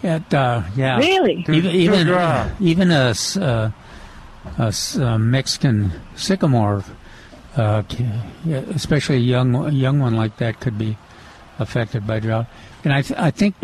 it, 0.04 0.34
uh, 0.34 0.64
yeah. 0.76 0.98
Really? 0.98 1.44
Too- 1.44 1.54
even 1.54 1.72
too 1.72 1.78
even, 1.78 2.08
dry. 2.08 2.52
even 2.60 2.92
a, 2.92 3.10
s- 3.10 3.38
uh, 3.38 3.72
a 4.60 4.64
s- 4.64 4.96
a 4.96 5.18
Mexican 5.18 5.92
sycamore, 6.16 6.84
uh, 7.58 7.84
especially 8.76 9.18
a 9.18 9.20
young 9.20 9.56
a 9.56 9.70
young 9.72 10.00
one 10.00 10.16
like 10.16 10.38
that, 10.38 10.60
could 10.60 10.78
be 10.78 10.98
affected 11.60 12.06
by 12.06 12.20
drought. 12.20 12.48
And 12.84 12.94
I 12.94 13.02
th- 13.02 13.20
I 13.20 13.32
think 13.32 13.56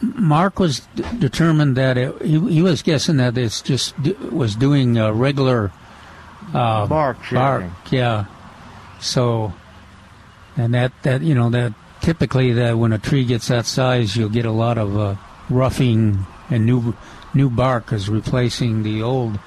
Mark 0.00 0.58
was 0.58 0.80
d- 0.94 1.04
determined 1.18 1.76
that 1.76 1.98
it, 1.98 2.22
he, 2.22 2.38
he 2.48 2.62
was 2.62 2.82
guessing 2.82 3.16
that 3.18 3.36
it's 3.36 3.60
just 3.60 4.00
d- 4.02 4.12
was 4.30 4.56
doing 4.56 4.96
a 4.96 5.12
regular 5.12 5.70
uh, 6.54 6.86
Bark 6.86 7.18
bark, 7.32 7.62
shedding. 7.62 7.74
yeah. 7.90 8.24
So, 9.00 9.52
and 10.56 10.72
that 10.74 10.92
that 11.02 11.22
you 11.22 11.34
know 11.34 11.50
that 11.50 11.74
typically 12.00 12.52
that 12.54 12.78
when 12.78 12.92
a 12.92 12.98
tree 12.98 13.24
gets 13.24 13.48
that 13.48 13.66
size, 13.66 14.16
you'll 14.16 14.28
get 14.30 14.46
a 14.46 14.50
lot 14.52 14.78
of 14.78 14.96
uh, 14.96 15.14
roughing 15.50 16.24
and 16.48 16.64
new 16.66 16.94
new 17.34 17.50
bark 17.50 17.92
is 17.92 18.08
replacing 18.08 18.82
the 18.82 19.02
old, 19.02 19.38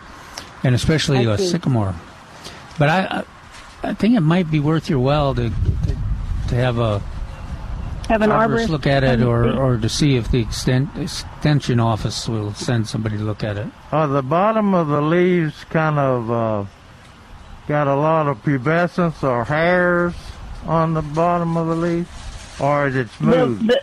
and 0.64 0.76
especially 0.76 1.28
I 1.28 1.34
a 1.34 1.38
see. 1.38 1.47
sycamore. 1.47 1.95
But 2.78 2.89
I, 2.89 3.24
I 3.84 3.90
I 3.90 3.94
think 3.94 4.16
it 4.16 4.22
might 4.22 4.50
be 4.50 4.60
worth 4.60 4.90
your 4.90 5.00
while 5.00 5.36
to 5.36 5.50
to, 5.50 5.98
to 6.50 6.56
have 6.56 6.80
a 6.80 7.02
Have 8.10 8.22
an 8.22 8.32
arborist 8.32 8.66
arborist 8.66 8.70
look 8.70 8.88
at 8.88 9.04
it, 9.04 9.22
or 9.22 9.50
or 9.52 9.78
to 9.78 9.90
see 9.90 10.16
if 10.16 10.32
the 10.32 10.40
extent, 10.40 10.90
extension 10.98 11.80
office 11.80 12.28
will 12.28 12.54
send 12.54 12.88
somebody 12.88 13.18
to 13.18 13.24
look 13.24 13.44
at 13.44 13.58
it. 13.58 13.68
Are 13.92 14.08
the 14.08 14.22
bottom 14.22 14.74
of 14.74 14.88
the 14.88 15.02
leaves 15.02 15.64
kind 15.70 16.00
of 16.00 16.32
uh, 16.32 16.66
got 17.68 17.88
a 17.88 17.96
lot 17.96 18.28
of 18.28 18.44
pubescence 18.44 19.24
or 19.24 19.46
hairs 19.46 20.14
on 20.66 20.94
the 20.94 21.02
bottom 21.02 21.56
of 21.58 21.68
the 21.68 21.76
leaf, 21.76 22.62
or 22.62 22.88
is 22.88 22.96
it 22.96 23.08
the, 23.08 23.14
smooth? 23.18 23.68
the 23.68 23.82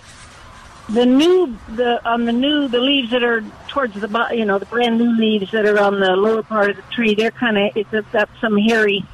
the 0.90 1.06
new 1.06 1.56
the 1.76 2.06
on 2.06 2.24
the 2.24 2.32
new 2.32 2.68
the 2.68 2.80
leaves 2.80 3.10
that 3.10 3.22
are 3.22 3.42
towards 3.68 3.98
the 4.00 4.08
bottom, 4.08 4.36
you 4.38 4.44
know, 4.44 4.58
the 4.58 4.66
brand 4.66 4.98
new 4.98 5.16
leaves 5.16 5.50
that 5.52 5.64
are 5.64 5.78
on 5.78 6.00
the 6.00 6.16
lower 6.16 6.42
part 6.42 6.70
of 6.70 6.76
the 6.76 6.82
tree, 6.92 7.14
they're 7.14 7.30
kind 7.30 7.56
of 7.56 7.76
it's 7.76 7.90
got 8.12 8.28
some 8.40 8.56
hairy 8.56 9.04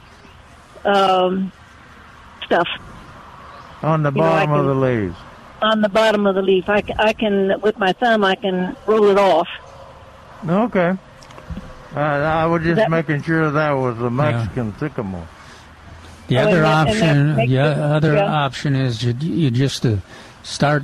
um, 0.87 1.53
stuff 2.45 2.69
on 3.83 4.03
the 4.03 4.11
you 4.13 4.19
know, 4.19 4.25
I 4.25 4.47
bottom 4.47 4.53
of 4.61 4.67
the 4.67 4.75
leaves. 4.75 5.17
on 5.63 5.81
the 5.81 5.89
bottom 5.89 6.27
of 6.27 6.35
the 6.35 6.43
leaf. 6.43 6.69
I, 6.69 6.83
I 6.99 7.13
can 7.13 7.61
with 7.61 7.79
my 7.79 7.93
thumb 7.93 8.25
I 8.25 8.35
can 8.37 8.77
roll 8.87 9.07
it 9.09 9.19
off. 9.19 9.49
Okay. 10.49 10.95
Uh, 11.95 11.99
I 11.99 12.47
was 12.47 12.63
just 12.63 12.77
That- 12.77 12.91
making 12.91 13.23
sure 13.23 13.51
that 13.51 13.71
was 13.73 13.99
a 14.01 14.11
Mexican 14.11 14.75
sycamore. 14.79 15.27
The 16.29 16.39
Oh, 16.39 16.43
other 16.43 16.57
and 16.57 16.65
that- 16.65 16.89
option, 16.89 17.37
the 17.37 17.57
it- 17.57 17.79
other 17.79 18.15
yeah. 18.15 18.33
option 18.45 18.75
is 18.77 19.03
you, 19.03 19.13
you 19.21 19.51
just 19.51 19.87
uh, 19.87 19.97
start 20.43 20.83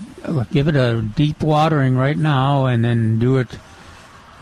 give 0.53 0.69
it 0.69 0.77
a 0.77 1.03
deep 1.03 1.43
watering 1.43 1.97
right 1.97 2.17
now, 2.17 2.67
and 2.67 2.85
then 2.85 3.19
do 3.19 3.39
it 3.39 3.49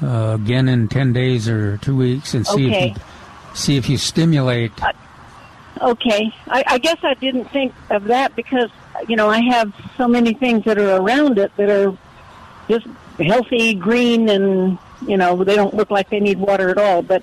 uh, 0.03 0.37
again 0.41 0.69
in 0.69 0.89
ten 0.89 1.13
days 1.13 1.49
or 1.49 1.77
two 1.79 1.97
weeks, 1.97 2.35
and 2.35 2.47
see 2.47 2.67
Okay. 2.69 2.91
if 2.91 2.97
you 2.97 3.03
see 3.55 3.77
if 3.77 3.89
you 3.89 3.97
stimulate. 3.99 4.73
Okay, 5.81 6.31
I, 6.49 6.65
I 6.67 6.79
guess 6.79 6.99
I 7.03 7.15
didn't 7.15 7.47
think 7.47 7.73
of 7.91 8.05
that 8.05 8.37
because 8.37 8.71
you 9.09 9.17
know, 9.17 9.31
I 9.31 9.41
have 9.41 9.73
so 9.97 10.07
many 10.07 10.35
things 10.35 10.65
that 10.65 10.77
are 10.79 10.97
around 10.97 11.39
it 11.39 11.57
that 11.57 11.71
are 11.71 11.97
just 12.69 12.87
healthy, 13.19 13.75
green, 13.75 14.29
and 14.29 14.79
you 15.07 15.17
know, 15.17 15.43
they 15.43 15.57
don't 15.57 15.73
look 15.75 15.91
like 15.91 16.11
they 16.11 16.21
need 16.21 16.39
water 16.39 16.69
at 16.69 16.77
all. 16.79 17.01
But 17.03 17.23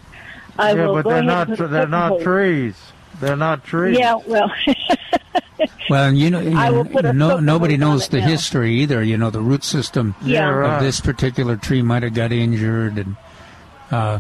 I 0.58 0.72
yeah, 0.74 0.88
will 0.88 0.94
but 0.96 1.04
go 1.04 1.10
they're 1.10 1.20
ahead 1.20 1.50
not 1.50 1.60
and 1.60 1.74
they're 1.74 1.88
not 1.88 2.12
hose. 2.14 2.24
trees. 2.24 2.76
They're 3.20 3.36
not 3.36 3.64
trees. 3.64 3.98
Yeah, 4.00 4.16
well, 4.28 4.52
Well, 5.90 6.14
you 6.14 6.30
know, 6.30 6.40
I 6.56 6.70
will 6.70 6.86
put 6.86 7.06
a 7.06 7.14
no, 7.14 7.40
nobody 7.40 7.78
knows 7.78 8.10
the 8.10 8.20
now. 8.20 8.28
history 8.28 8.74
either. 8.82 9.02
You 9.02 9.18
know, 9.18 9.30
the 9.30 9.40
root 9.42 9.64
system 9.64 10.16
Yeah. 10.22 10.50
right. 10.50 10.78
of 10.78 10.84
this 10.84 11.00
particular 11.00 11.56
tree 11.56 11.82
might 11.82 12.04
have 12.04 12.14
got 12.14 12.32
injured, 12.32 12.98
and 12.98 13.16
uh, 13.90 14.20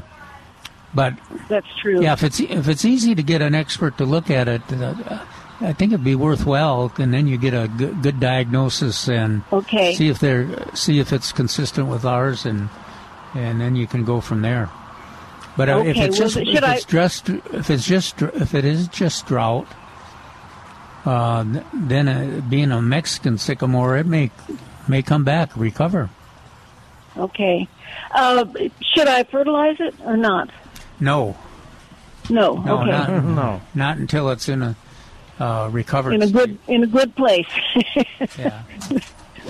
but 0.93 1.13
that's 1.49 1.67
true. 1.81 2.01
yeah, 2.01 2.13
if 2.13 2.23
it's 2.23 2.39
if 2.39 2.67
it's 2.67 2.85
easy 2.85 3.15
to 3.15 3.23
get 3.23 3.41
an 3.41 3.53
expert 3.55 3.97
to 3.97 4.05
look 4.05 4.29
at 4.29 4.47
it, 4.47 4.61
uh, 4.73 5.19
I 5.59 5.73
think 5.73 5.91
it'd 5.91 6.03
be 6.03 6.15
worthwhile, 6.15 6.91
and 6.97 7.13
then 7.13 7.27
you 7.27 7.37
get 7.37 7.53
a 7.53 7.67
good, 7.67 8.01
good 8.03 8.19
diagnosis 8.19 9.07
and 9.09 9.43
Okay. 9.51 9.93
see 9.95 10.09
if 10.09 10.19
they're 10.19 10.47
see 10.75 10.99
if 10.99 11.11
it's 11.11 11.31
consistent 11.31 11.87
with 11.87 12.05
ours, 12.05 12.45
and 12.45 12.69
and 13.35 13.59
then 13.61 13.75
you 13.75 13.87
can 13.87 14.03
go 14.05 14.21
from 14.21 14.41
there. 14.41 14.69
But 15.57 15.69
uh, 15.69 15.79
if 15.79 15.97
it's 15.97 16.19
well, 16.19 16.27
just 16.29 16.37
if 16.37 16.63
I- 16.63 16.75
it's 16.75 16.85
just 16.85 17.29
if 17.29 17.69
it's 17.69 17.85
just 17.85 18.21
if 18.21 18.53
it 18.53 18.63
is 18.65 18.87
just 18.87 19.25
drought, 19.25 19.67
uh, 21.05 21.43
then 21.73 22.07
uh, 22.07 22.41
being 22.49 22.71
a 22.71 22.81
Mexican 22.81 23.37
sycamore, 23.37 23.97
it 23.97 24.05
may 24.05 24.29
may 24.87 25.01
come 25.01 25.23
back, 25.23 25.55
recover. 25.57 26.09
Okay. 27.17 27.67
Uh, 28.11 28.45
should 28.93 29.07
I 29.07 29.23
fertilize 29.23 29.77
it 29.79 29.95
or 30.05 30.15
not? 30.17 30.49
No, 30.99 31.35
No. 32.29 32.55
no, 32.55 32.79
okay. 32.81 32.91
not 32.91 33.09
No. 33.23 33.61
not 33.75 33.97
until 33.97 34.29
it's 34.29 34.49
in 34.49 34.61
a 34.63 34.75
uh, 35.39 35.69
recovered 35.71 36.13
in 36.13 36.21
a 36.23 36.27
good 36.29 36.57
in 36.67 36.83
a 36.83 36.87
good 36.87 37.15
place. 37.15 37.47
Yeah. 38.37 38.63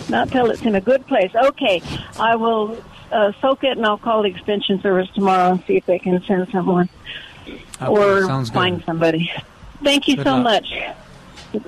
Not 0.09 0.29
till 0.29 0.51
it's 0.51 0.61
in 0.61 0.75
a 0.75 0.81
good 0.81 1.07
place. 1.07 1.31
Okay, 1.33 1.81
I 2.19 2.35
will 2.35 2.77
uh, 3.11 3.31
soak 3.41 3.63
it 3.63 3.77
and 3.77 3.85
I'll 3.85 3.97
call 3.97 4.21
the 4.23 4.29
extension 4.29 4.79
service 4.81 5.09
tomorrow 5.15 5.51
and 5.53 5.63
see 5.65 5.77
if 5.77 5.85
they 5.85 5.97
can 5.99 6.21
send 6.25 6.47
someone 6.51 6.87
Okay, 7.47 7.87
or 7.87 8.25
sounds 8.25 8.49
good. 8.49 8.55
find 8.55 8.83
somebody. 8.83 9.31
Thank 9.83 10.07
you 10.07 10.17
Good 10.17 10.25
so 10.25 10.33
luck. 10.37 10.43
much. 10.43 10.73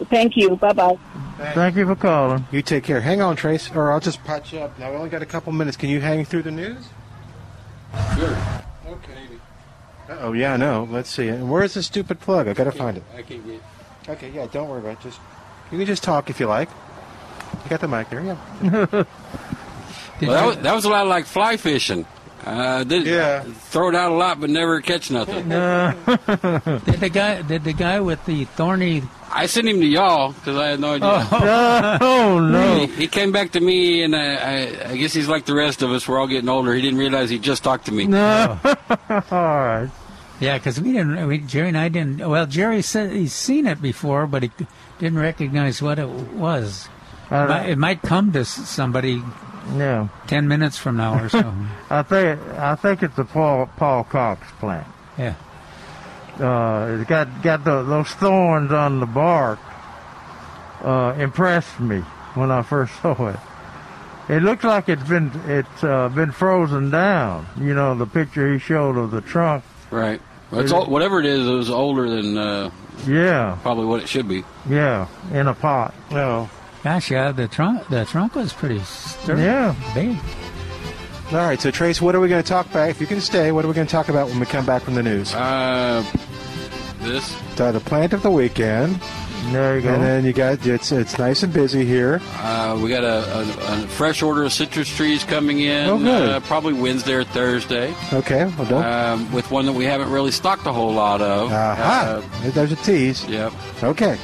Thank 0.09 0.35
you. 0.37 0.57
Bye 0.57 0.73
bye. 0.73 0.97
Thank 1.53 1.77
you 1.77 1.85
for 1.85 1.95
calling. 1.95 2.45
You 2.51 2.61
take 2.61 2.83
care. 2.83 2.99
Hang 3.01 3.21
on, 3.21 3.35
Trace, 3.37 3.71
or 3.73 3.91
I'll 3.91 4.01
just 4.01 4.21
patch 4.25 4.51
you 4.53 4.59
up. 4.59 4.77
Now 4.77 4.91
we 4.91 4.97
only 4.97 5.09
got 5.09 5.21
a 5.21 5.25
couple 5.25 5.53
minutes. 5.53 5.77
Can 5.77 5.89
you 5.89 6.01
hang 6.01 6.25
through 6.25 6.43
the 6.43 6.51
news? 6.51 6.89
Sure. 8.17 8.37
Okay. 8.87 9.28
Oh 10.09 10.33
yeah, 10.33 10.57
no. 10.57 10.87
Let's 10.89 11.09
see. 11.09 11.27
And 11.27 11.49
Where's 11.51 11.73
the 11.75 11.83
stupid 11.83 12.19
plug? 12.19 12.47
I 12.47 12.53
gotta 12.53 12.71
find 12.71 12.97
it. 12.97 13.03
I 13.15 13.21
can 13.21 13.41
get. 13.45 13.61
Okay, 14.07 14.31
yeah. 14.31 14.47
Don't 14.51 14.67
worry 14.69 14.79
about 14.79 14.93
it. 14.93 15.01
Just 15.01 15.19
you 15.71 15.77
can 15.77 15.85
just 15.87 16.03
talk 16.03 16.29
if 16.29 16.39
you 16.39 16.47
like. 16.47 16.69
You 17.63 17.69
got 17.69 17.79
the 17.81 17.87
mic 17.87 18.09
there, 18.09 18.23
yeah. 18.23 19.03
Well, 20.21 20.31
that 20.33 20.41
you- 20.41 20.47
was, 20.47 20.57
that 20.57 20.75
was 20.75 20.85
a 20.85 20.89
lot 20.89 21.07
like 21.07 21.25
fly 21.25 21.55
fishing. 21.55 22.05
Uh, 22.45 22.83
did 22.83 23.05
Yeah. 23.05 23.43
throw 23.43 23.89
it 23.89 23.95
out 23.95 24.11
a 24.11 24.15
lot, 24.15 24.39
but 24.41 24.49
never 24.49 24.81
catch 24.81 25.11
nothing. 25.11 25.49
Did 25.49 26.99
the 26.99 27.09
guy 27.11 27.41
did 27.41 27.63
the 27.65 27.73
guy 27.73 27.99
with 27.99 28.25
the 28.25 28.45
thorny 28.45 29.03
I 29.31 29.45
sent 29.45 29.67
him 29.67 29.79
to 29.81 29.85
y'all 29.85 30.31
because 30.33 30.57
I 30.57 30.67
had 30.69 30.79
no 30.79 30.93
idea. 30.95 31.27
oh 32.01 32.39
He, 32.45 32.51
no. 32.51 32.87
he 32.87 33.07
came 33.07 33.31
back 33.31 33.51
to 33.51 33.59
me, 33.59 34.01
and 34.03 34.15
I, 34.15 34.35
I, 34.35 34.89
I 34.91 34.97
guess 34.97 35.13
he's 35.13 35.27
like 35.27 35.45
the 35.45 35.53
rest 35.53 35.81
of 35.83 35.91
us. 35.91 36.07
We're 36.07 36.17
all 36.19 36.27
getting 36.27 36.49
older. 36.49 36.73
He 36.73 36.81
didn't 36.81 36.97
realize 36.99 37.29
he 37.29 37.37
just 37.39 37.63
talked 37.63 37.85
to 37.85 37.91
me. 37.93 38.07
No. 38.07 38.57
All 38.63 39.21
right. 39.31 39.89
Yeah, 40.39 40.57
because 40.57 40.79
we 40.79 40.93
didn't. 40.93 41.27
We, 41.27 41.39
Jerry 41.39 41.67
and 41.69 41.77
I 41.77 41.89
didn't. 41.89 42.27
Well, 42.27 42.45
Jerry 42.45 42.81
said 42.81 43.11
he's 43.11 43.33
seen 43.33 43.67
it 43.67 43.81
before, 43.81 44.25
but 44.25 44.43
he 44.43 44.51
didn't 44.99 45.19
recognize 45.19 45.81
what 45.81 45.99
it 45.99 46.07
was. 46.07 46.87
I, 47.29 47.45
But 47.45 47.69
it 47.69 47.77
might 47.77 48.01
come 48.01 48.31
to 48.31 48.45
somebody 48.45 49.21
yeah. 49.75 50.07
ten 50.27 50.47
minutes 50.47 50.77
from 50.77 50.97
now 50.97 51.23
or 51.23 51.29
so. 51.29 51.53
I 51.89 52.03
think 52.03 52.39
I 52.57 52.75
think 52.75 53.03
it's 53.03 53.15
the 53.15 53.25
Paul 53.25 53.69
Paul 53.77 54.03
Cox 54.05 54.47
plant. 54.59 54.87
yeah. 55.17 55.35
Uh, 56.39 56.95
it's 56.97 57.09
got 57.09 57.43
got 57.43 57.65
the, 57.65 57.83
those 57.83 58.07
thorns 58.11 58.71
on 58.71 59.01
the 59.01 59.05
bark. 59.05 59.59
Uh, 60.81 61.13
impressed 61.17 61.79
me 61.81 61.99
when 62.35 62.49
I 62.49 62.61
first 62.61 62.93
saw 63.01 63.27
it. 63.27 63.39
It 64.29 64.41
looks 64.43 64.63
like 64.63 64.87
it's 64.87 65.03
been 65.03 65.31
it's 65.47 65.83
uh, 65.83 66.07
been 66.09 66.31
frozen 66.31 66.89
down. 66.91 67.45
You 67.59 67.73
know 67.73 67.93
the 67.95 68.05
picture 68.05 68.51
he 68.53 68.57
showed 68.59 68.95
of 68.97 69.11
the 69.11 69.19
trunk. 69.21 69.65
Right. 69.91 70.21
Well, 70.51 70.61
it's 70.61 70.71
all, 70.71 70.85
whatever 70.87 71.19
it 71.19 71.25
is, 71.25 71.47
it 71.47 71.51
was 71.51 71.69
older 71.69 72.09
than 72.09 72.37
uh, 72.37 72.71
Yeah, 73.07 73.57
probably 73.61 73.85
what 73.85 74.01
it 74.01 74.09
should 74.09 74.27
be. 74.27 74.43
yeah, 74.69 75.07
in 75.31 75.47
a 75.47 75.53
pot. 75.53 75.93
No. 76.11 76.49
Gosh, 76.83 77.11
yeah. 77.11 77.31
The 77.33 77.47
trunk. 77.47 77.87
The 77.89 78.05
trunk 78.05 78.35
was 78.35 78.53
pretty 78.53 78.79
sturdy. 78.79 79.41
Yeah. 79.43 79.75
Big. 79.93 80.17
All 81.31 81.37
right. 81.39 81.59
So 81.59 81.71
Trace, 81.71 82.01
what 82.01 82.15
are 82.15 82.19
we 82.21 82.29
going 82.29 82.41
to 82.41 82.47
talk 82.49 82.65
about? 82.67 82.89
If 82.89 83.01
you 83.01 83.05
can 83.07 83.19
stay, 83.21 83.51
what 83.51 83.65
are 83.65 83.67
we 83.67 83.73
going 83.73 83.85
to 83.85 83.91
talk 83.91 84.07
about 84.09 84.27
when 84.29 84.39
we 84.39 84.45
come 84.45 84.65
back 84.65 84.83
from 84.83 84.95
the 84.95 85.03
news? 85.03 85.33
Uh, 85.33 86.03
this. 87.01 87.35
Uh, 87.59 87.71
the 87.73 87.81
plant 87.81 88.13
of 88.13 88.23
the 88.23 88.31
weekend, 88.31 88.99
There 89.51 89.77
you 89.77 89.81
go. 89.81 89.93
and 89.93 90.03
then 90.03 90.25
you 90.25 90.33
got 90.33 90.65
it's 90.65 90.91
it's 90.91 91.17
nice 91.17 91.43
and 91.43 91.51
busy 91.51 91.85
here. 91.85 92.21
Uh, 92.37 92.79
we 92.81 92.89
got 92.89 93.03
a, 93.03 93.37
a, 93.39 93.83
a 93.83 93.87
fresh 93.87 94.21
order 94.21 94.43
of 94.43 94.53
citrus 94.53 94.87
trees 94.95 95.23
coming 95.23 95.59
in. 95.61 95.89
Oh, 95.89 95.97
good. 95.97 96.29
Uh, 96.29 96.39
probably 96.41 96.73
Wednesday 96.73 97.13
or 97.13 97.23
Thursday. 97.23 97.93
Okay. 98.13 98.45
Well, 98.57 98.67
don't. 98.69 98.85
Um, 98.85 99.31
with 99.33 99.49
one 99.49 99.65
that 99.65 99.73
we 99.73 99.85
haven't 99.85 100.11
really 100.11 100.31
stocked 100.31 100.65
a 100.67 100.73
whole 100.73 100.93
lot 100.93 101.21
of. 101.21 101.51
Aha. 101.51 102.21
Uh, 102.23 102.49
There's 102.51 102.71
a 102.71 102.75
tease. 102.77 103.25
yep. 103.25 103.51
Okay. 103.83 104.17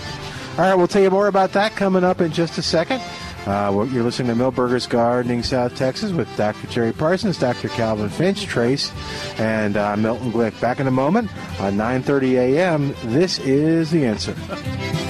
All 0.58 0.62
right, 0.62 0.76
we'll 0.76 0.88
tell 0.88 1.02
you 1.02 1.10
more 1.12 1.28
about 1.28 1.52
that 1.54 1.76
coming 1.76 2.04
up 2.06 2.22
in 2.22 2.32
just 2.32 2.58
a 2.58 2.62
second. 2.62 3.02
Uh, 3.46 3.70
well, 3.72 3.86
you're 3.86 4.04
listening 4.04 4.36
to 4.36 4.42
Milberger's 4.44 4.88
Gardening 4.88 5.44
South 5.44 5.76
Texas 5.76 6.12
with 6.12 6.28
Dr. 6.36 6.66
Jerry 6.68 6.94
Parsons, 6.94 7.38
Dr. 7.38 7.68
Calvin 7.70 8.10
Finch, 8.10 8.46
Trace, 8.46 8.92
and 9.38 9.78
uh, 9.78 9.96
Milton 9.98 10.32
Glick. 10.32 10.60
Back 10.62 10.80
in 10.80 10.88
a 10.88 10.92
moment 10.92 11.30
on 11.60 11.74
9:30 11.74 12.34
a.m. 12.56 12.96
This 13.04 13.38
is 13.40 13.92
the 13.92 14.06
answer. 14.06 14.34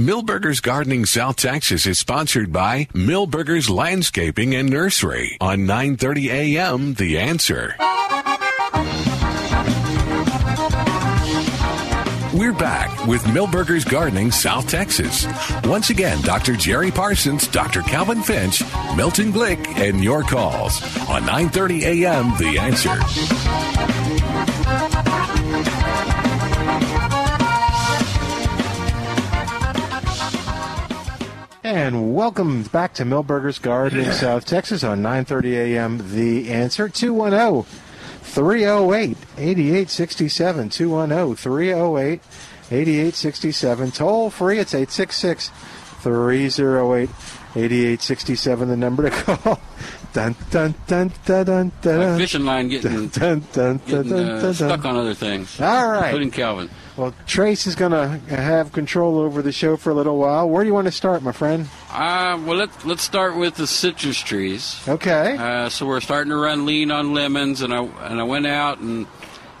Milberger's 0.00 0.60
Gardening 0.60 1.04
South 1.04 1.36
Texas 1.36 1.84
is 1.84 1.98
sponsored 1.98 2.50
by 2.50 2.88
Milberger's 2.94 3.68
Landscaping 3.68 4.54
and 4.54 4.70
Nursery 4.70 5.36
on 5.42 5.66
9:30 5.66 6.30
a.m. 6.30 6.94
The 6.94 7.18
Answer. 7.18 7.76
We're 12.32 12.54
back 12.54 13.06
with 13.06 13.22
Milberger's 13.24 13.84
Gardening 13.84 14.30
South 14.30 14.66
Texas. 14.66 15.26
Once 15.64 15.90
again, 15.90 16.22
Dr. 16.22 16.56
Jerry 16.56 16.90
Parsons, 16.90 17.46
Dr. 17.48 17.82
Calvin 17.82 18.22
Finch, 18.22 18.62
Milton 18.96 19.30
Glick, 19.30 19.66
and 19.76 20.02
your 20.02 20.22
calls 20.22 20.80
on 21.10 21.24
9:30 21.24 21.82
a.m. 21.82 22.32
The 22.38 22.58
Answer. 22.58 23.69
And 31.72 32.16
welcome 32.16 32.64
back 32.64 32.94
to 32.94 33.04
Milberger's 33.04 33.60
Gardening 33.60 34.10
South 34.10 34.44
Texas 34.44 34.82
on 34.82 35.02
9:30 35.02 35.52
a.m. 35.52 36.00
The 36.12 36.50
answer 36.50 36.88
210 36.88 37.62
308 38.22 39.16
8867 39.38 40.68
210 40.68 41.36
308 41.36 42.20
8867 42.72 43.90
toll 43.92 44.30
free 44.30 44.58
it's 44.58 44.74
866 44.74 45.50
308 46.02 47.08
8867 47.54 48.68
the 48.68 48.76
number 48.76 49.08
to 49.08 49.10
call. 49.36 49.60
Dun 50.12 50.34
dun 50.50 50.74
dun 50.88 51.12
dun 51.24 51.44
dun 51.46 51.72
My 51.84 51.92
dun. 52.04 52.18
fishing 52.18 52.44
line 52.44 52.66
getting, 52.68 53.06
Dun, 53.08 53.08
dun, 53.10 53.44
dun, 53.52 53.80
getting 53.86 54.10
dun, 54.10 54.28
uh, 54.28 54.40
dun, 54.40 54.54
stuck 54.54 54.84
on 54.84 54.96
other 54.96 55.14
things, 55.14 55.60
All 55.60 55.86
right. 55.88 56.06
including 56.06 56.32
Calvin. 56.32 56.68
Well, 57.00 57.14
Trace 57.26 57.66
is 57.66 57.76
going 57.76 57.92
to 57.92 58.18
have 58.36 58.72
control 58.72 59.18
over 59.20 59.40
the 59.40 59.52
show 59.52 59.78
for 59.78 59.88
a 59.88 59.94
little 59.94 60.18
while. 60.18 60.46
Where 60.50 60.62
do 60.62 60.68
you 60.68 60.74
want 60.74 60.84
to 60.86 60.92
start, 60.92 61.22
my 61.22 61.32
friend? 61.32 61.66
Uh, 61.90 62.38
well, 62.44 62.58
let's 62.58 62.84
let's 62.84 63.02
start 63.02 63.36
with 63.36 63.54
the 63.54 63.66
citrus 63.66 64.18
trees. 64.20 64.78
Okay. 64.86 65.34
Uh, 65.38 65.70
so 65.70 65.86
we're 65.86 66.02
starting 66.02 66.28
to 66.28 66.36
run 66.36 66.66
lean 66.66 66.90
on 66.90 67.14
lemons, 67.14 67.62
and 67.62 67.72
I 67.72 67.84
and 67.84 68.20
I 68.20 68.24
went 68.24 68.46
out 68.46 68.80
and 68.80 69.06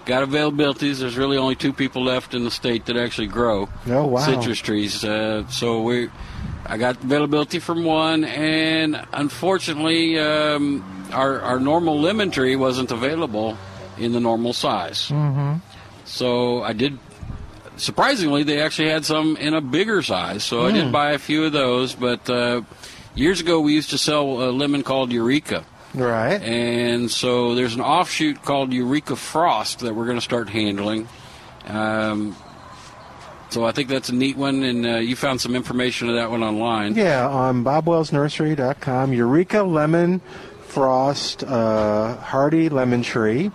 got 0.04 0.22
availabilities. 0.28 0.98
There's 1.00 1.16
really 1.16 1.38
only 1.38 1.54
two 1.54 1.72
people 1.72 2.04
left 2.04 2.34
in 2.34 2.44
the 2.44 2.50
state 2.50 2.84
that 2.86 2.98
actually 2.98 3.28
grow 3.28 3.70
Oh, 3.86 4.04
wow. 4.08 4.20
citrus 4.20 4.58
trees. 4.58 5.02
Uh, 5.02 5.48
so 5.48 5.80
we, 5.80 6.10
I 6.66 6.76
got 6.76 7.02
availability 7.02 7.58
from 7.58 7.84
one, 7.84 8.22
and 8.24 9.02
unfortunately, 9.14 10.18
um, 10.18 10.84
our 11.10 11.40
our 11.40 11.58
normal 11.58 11.98
lemon 11.98 12.30
tree 12.32 12.54
wasn't 12.54 12.90
available 12.90 13.56
in 13.96 14.12
the 14.12 14.20
normal 14.20 14.52
size. 14.52 15.08
Mm-hmm. 15.08 15.54
So 16.04 16.62
I 16.62 16.74
did. 16.74 16.98
Surprisingly, 17.80 18.42
they 18.42 18.60
actually 18.60 18.90
had 18.90 19.04
some 19.04 19.36
in 19.36 19.54
a 19.54 19.60
bigger 19.60 20.02
size, 20.02 20.44
so 20.44 20.66
I 20.66 20.72
did 20.72 20.92
buy 20.92 21.12
a 21.12 21.18
few 21.18 21.44
of 21.44 21.52
those. 21.52 21.94
But 21.94 22.28
uh, 22.28 22.62
years 23.14 23.40
ago, 23.40 23.60
we 23.60 23.72
used 23.74 23.90
to 23.90 23.98
sell 23.98 24.24
a 24.42 24.50
lemon 24.52 24.82
called 24.82 25.12
Eureka. 25.12 25.64
Right. 25.94 26.40
And 26.42 27.10
so 27.10 27.54
there's 27.54 27.74
an 27.74 27.80
offshoot 27.80 28.42
called 28.42 28.72
Eureka 28.72 29.16
Frost 29.16 29.80
that 29.80 29.94
we're 29.94 30.04
going 30.04 30.18
to 30.18 30.22
start 30.24 30.48
handling. 30.48 31.08
Um, 31.66 32.36
So 33.50 33.64
I 33.64 33.72
think 33.72 33.88
that's 33.88 34.08
a 34.10 34.14
neat 34.14 34.36
one, 34.36 34.62
and 34.62 34.86
uh, 34.86 34.96
you 34.98 35.16
found 35.16 35.40
some 35.40 35.56
information 35.56 36.08
of 36.08 36.14
that 36.14 36.30
one 36.30 36.44
online. 36.44 36.94
Yeah, 36.94 37.26
on 37.26 37.64
bobwellsnursery.com. 37.64 39.12
Eureka 39.12 39.64
Lemon 39.64 40.20
Frost 40.68 41.42
uh, 41.42 42.16
Hardy 42.18 42.68
Lemon 42.68 43.02
Tree. 43.02 43.50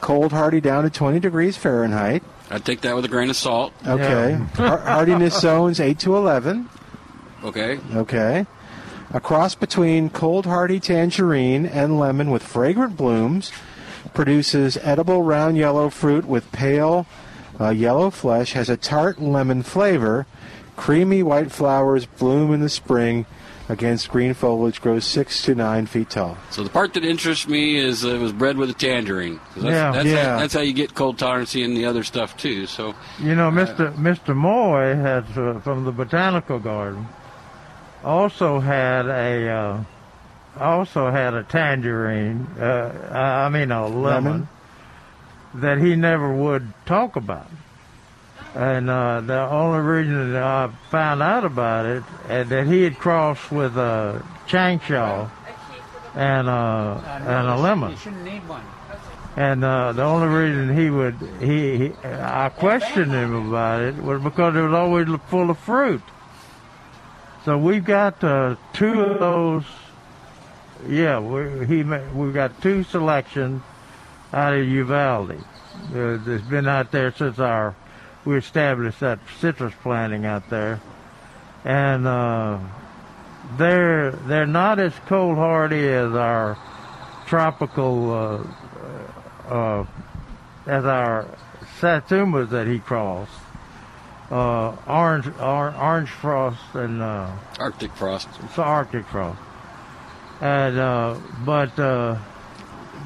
Cold 0.00 0.32
hardy 0.32 0.62
down 0.62 0.84
to 0.84 0.90
20 0.90 1.20
degrees 1.20 1.56
Fahrenheit. 1.56 2.22
I'd 2.50 2.64
take 2.64 2.82
that 2.82 2.94
with 2.94 3.04
a 3.04 3.08
grain 3.08 3.30
of 3.30 3.36
salt. 3.36 3.72
Okay. 3.86 4.34
Har- 4.54 4.78
hardiness 4.78 5.40
zones 5.40 5.80
8 5.80 5.98
to 6.00 6.16
11. 6.16 6.68
Okay. 7.44 7.78
Okay. 7.94 8.46
A 9.12 9.20
cross 9.20 9.54
between 9.54 10.10
cold 10.10 10.46
hardy 10.46 10.80
tangerine 10.80 11.66
and 11.66 11.98
lemon 11.98 12.30
with 12.30 12.42
fragrant 12.42 12.96
blooms 12.96 13.52
produces 14.14 14.76
edible 14.78 15.22
round 15.22 15.56
yellow 15.56 15.90
fruit 15.90 16.24
with 16.24 16.50
pale 16.52 17.06
uh, 17.60 17.70
yellow 17.70 18.10
flesh, 18.10 18.52
has 18.52 18.68
a 18.68 18.76
tart 18.76 19.20
lemon 19.20 19.62
flavor. 19.62 20.26
Creamy 20.76 21.22
white 21.22 21.50
flowers 21.50 22.06
bloom 22.06 22.52
in 22.52 22.60
the 22.60 22.68
spring 22.68 23.26
against 23.68 24.10
green 24.10 24.34
foliage, 24.34 24.80
grows 24.80 25.04
six 25.04 25.42
to 25.42 25.54
nine 25.54 25.86
feet 25.86 26.10
tall. 26.10 26.38
So 26.50 26.62
the 26.62 26.70
part 26.70 26.94
that 26.94 27.04
interests 27.04 27.48
me 27.48 27.76
is 27.76 28.04
uh, 28.04 28.08
it 28.08 28.18
was 28.18 28.32
bred 28.32 28.56
with 28.56 28.70
a 28.70 28.74
tangerine. 28.74 29.40
That's, 29.56 29.64
Yeah. 29.66 29.92
that's, 29.92 30.06
Yeah. 30.06 30.24
How, 30.24 30.38
that's 30.38 30.54
how 30.54 30.60
you 30.60 30.72
get 30.72 30.94
cold 30.94 31.18
tolerancy 31.18 31.62
and 31.62 31.76
the 31.76 31.86
other 31.86 32.04
stuff 32.04 32.36
too. 32.36 32.66
So 32.66 32.94
You 33.18 33.34
know, 33.34 33.50
Mr. 33.50 33.94
Mr. 33.94 34.34
Moy 34.34 34.94
has 34.94 35.24
uh, 35.36 35.60
from 35.62 35.84
the 35.84 35.92
botanical 35.92 36.58
garden 36.58 37.06
also 38.06 38.60
had 38.60 39.06
a 39.06 39.48
uh, 39.48 39.84
also 40.58 41.10
had 41.10 41.34
a 41.34 41.42
tangerine. 41.42 42.46
Uh, 42.58 43.10
I 43.12 43.48
mean 43.48 43.70
a 43.70 43.86
lemon, 43.86 44.32
Lemon? 44.32 44.48
that 45.54 45.78
he 45.78 45.96
never 45.96 46.32
would 46.32 46.72
talk 46.86 47.16
about. 47.16 47.48
And 48.56 48.88
uh, 48.88 49.20
the 49.20 49.38
only 49.50 49.80
reason 49.80 50.32
that 50.32 50.42
I 50.42 50.70
found 50.90 51.22
out 51.22 51.44
about 51.44 51.84
it 51.84 52.02
uh, 52.30 52.42
that 52.44 52.66
he 52.66 52.84
had 52.84 52.98
crossed 52.98 53.52
with 53.52 53.76
a 53.76 54.24
Changsha 54.48 55.30
and 56.14 56.48
uh, 56.48 56.98
and 57.04 57.48
a 57.48 57.56
lemon. 57.58 57.90
You 57.90 57.96
shouldn't 57.98 58.24
need 58.24 58.48
one. 58.48 58.64
And 59.36 59.62
uh, 59.62 59.92
the 59.92 60.02
only 60.02 60.28
reason 60.28 60.74
he 60.74 60.88
would 60.88 61.16
he, 61.38 61.76
he 61.76 61.92
I 62.02 62.48
questioned 62.48 63.12
him 63.12 63.48
about 63.48 63.82
it 63.82 63.96
was 63.96 64.22
because 64.22 64.56
it 64.56 64.62
was 64.62 64.72
always 64.72 65.06
full 65.28 65.50
of 65.50 65.58
fruit. 65.58 66.02
So 67.44 67.58
we've 67.58 67.84
got 67.84 68.24
uh, 68.24 68.56
two 68.72 69.02
of 69.02 69.20
those. 69.20 69.64
Yeah, 70.88 71.18
we 71.18 71.66
he 71.66 71.82
we've 71.82 72.32
got 72.32 72.62
two 72.62 72.84
selections 72.84 73.60
out 74.32 74.54
of 74.54 74.66
Uvalde. 74.66 75.32
Uh, 75.94 76.16
that's 76.24 76.42
been 76.44 76.66
out 76.66 76.90
there 76.90 77.12
since 77.12 77.38
our 77.38 77.74
we 78.26 78.36
established 78.36 79.00
that 79.00 79.20
citrus 79.40 79.72
planting 79.82 80.26
out 80.26 80.50
there, 80.50 80.80
and 81.64 82.06
uh, 82.06 82.58
they're 83.56 84.10
they're 84.10 84.46
not 84.46 84.78
as 84.78 84.92
cold 85.06 85.36
hardy 85.36 85.88
as 85.88 86.12
our 86.12 86.58
tropical 87.26 88.12
uh, 88.12 89.52
uh, 89.52 89.86
as 90.66 90.84
our 90.84 91.26
satsumas 91.80 92.50
that 92.50 92.66
he 92.66 92.78
crossed. 92.80 93.30
Uh, 94.28 94.74
orange, 94.88 95.28
or, 95.38 95.72
orange 95.76 96.10
frost 96.10 96.58
and 96.74 97.00
uh, 97.00 97.30
Arctic 97.60 97.94
frost. 97.94 98.28
it's 98.42 98.58
Arctic 98.58 99.06
frost. 99.06 99.38
And 100.40 100.76
uh, 100.76 101.16
but 101.44 101.78
uh, 101.78 102.18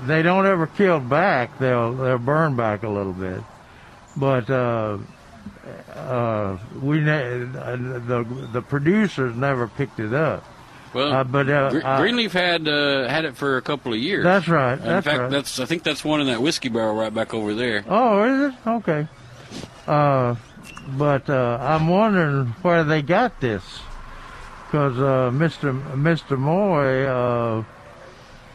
they 0.06 0.22
don't 0.22 0.46
ever 0.46 0.66
kill 0.66 0.98
back. 0.98 1.58
They'll 1.58 1.92
they'll 1.92 2.16
burn 2.16 2.56
back 2.56 2.84
a 2.84 2.88
little 2.88 3.12
bit. 3.12 3.42
But 4.16 4.50
uh, 4.50 4.98
uh, 5.94 6.58
we 6.82 7.00
ne- 7.00 7.44
the 7.44 8.26
the 8.52 8.62
producers 8.62 9.34
never 9.36 9.68
picked 9.68 10.00
it 10.00 10.12
up. 10.12 10.44
Well, 10.92 11.12
Uh, 11.12 11.24
but 11.24 11.48
uh, 11.48 11.70
Gre- 11.70 11.78
uh, 11.84 11.98
Greenleaf 12.00 12.32
had 12.32 12.66
uh, 12.66 13.08
had 13.08 13.24
it 13.24 13.36
for 13.36 13.56
a 13.56 13.62
couple 13.62 13.92
of 13.92 13.98
years. 13.98 14.24
That's 14.24 14.48
right. 14.48 14.78
In 14.78 15.02
fact, 15.02 15.06
right. 15.18 15.30
that's 15.30 15.60
I 15.60 15.64
think 15.66 15.84
that's 15.84 16.04
one 16.04 16.20
in 16.20 16.26
that 16.26 16.42
whiskey 16.42 16.68
barrel 16.68 16.94
right 16.96 17.14
back 17.14 17.32
over 17.32 17.54
there. 17.54 17.84
Oh, 17.88 18.24
is 18.24 18.52
it? 18.52 18.68
Okay. 18.68 19.06
Uh, 19.86 20.34
but 20.98 21.30
uh, 21.30 21.58
I'm 21.60 21.86
wondering 21.88 22.46
where 22.62 22.82
they 22.84 23.02
got 23.02 23.40
this, 23.40 23.62
because 24.66 24.98
uh, 24.98 25.30
Mr. 25.32 25.72
Mr. 25.94 26.36
Moy, 26.36 27.04
uh, 27.04 27.62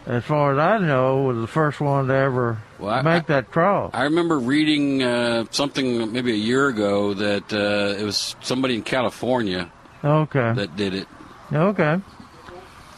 as 0.07 0.23
far 0.23 0.53
as 0.53 0.59
I 0.59 0.77
know, 0.85 1.23
was 1.23 1.37
the 1.37 1.47
first 1.47 1.79
one 1.81 2.07
to 2.07 2.13
ever 2.13 2.57
Well, 2.79 2.91
I- 2.93 3.01
make 3.01 3.27
that 3.27 3.51
cross. 3.51 3.91
I 3.93 4.03
remember 4.03 4.37
reading 4.39 5.01
uh, 5.03 5.45
something 5.51 6.11
maybe 6.11 6.31
a 6.31 6.35
year 6.35 6.67
ago 6.67 7.13
that 7.15 7.51
uh, 7.53 7.99
it 7.99 8.03
was 8.03 8.35
somebody 8.41 8.75
in 8.75 8.83
California 8.83 9.71
Okay. 10.03 10.53
that 10.53 10.75
did 10.75 10.93
it. 10.93 11.07
Okay. 11.51 11.99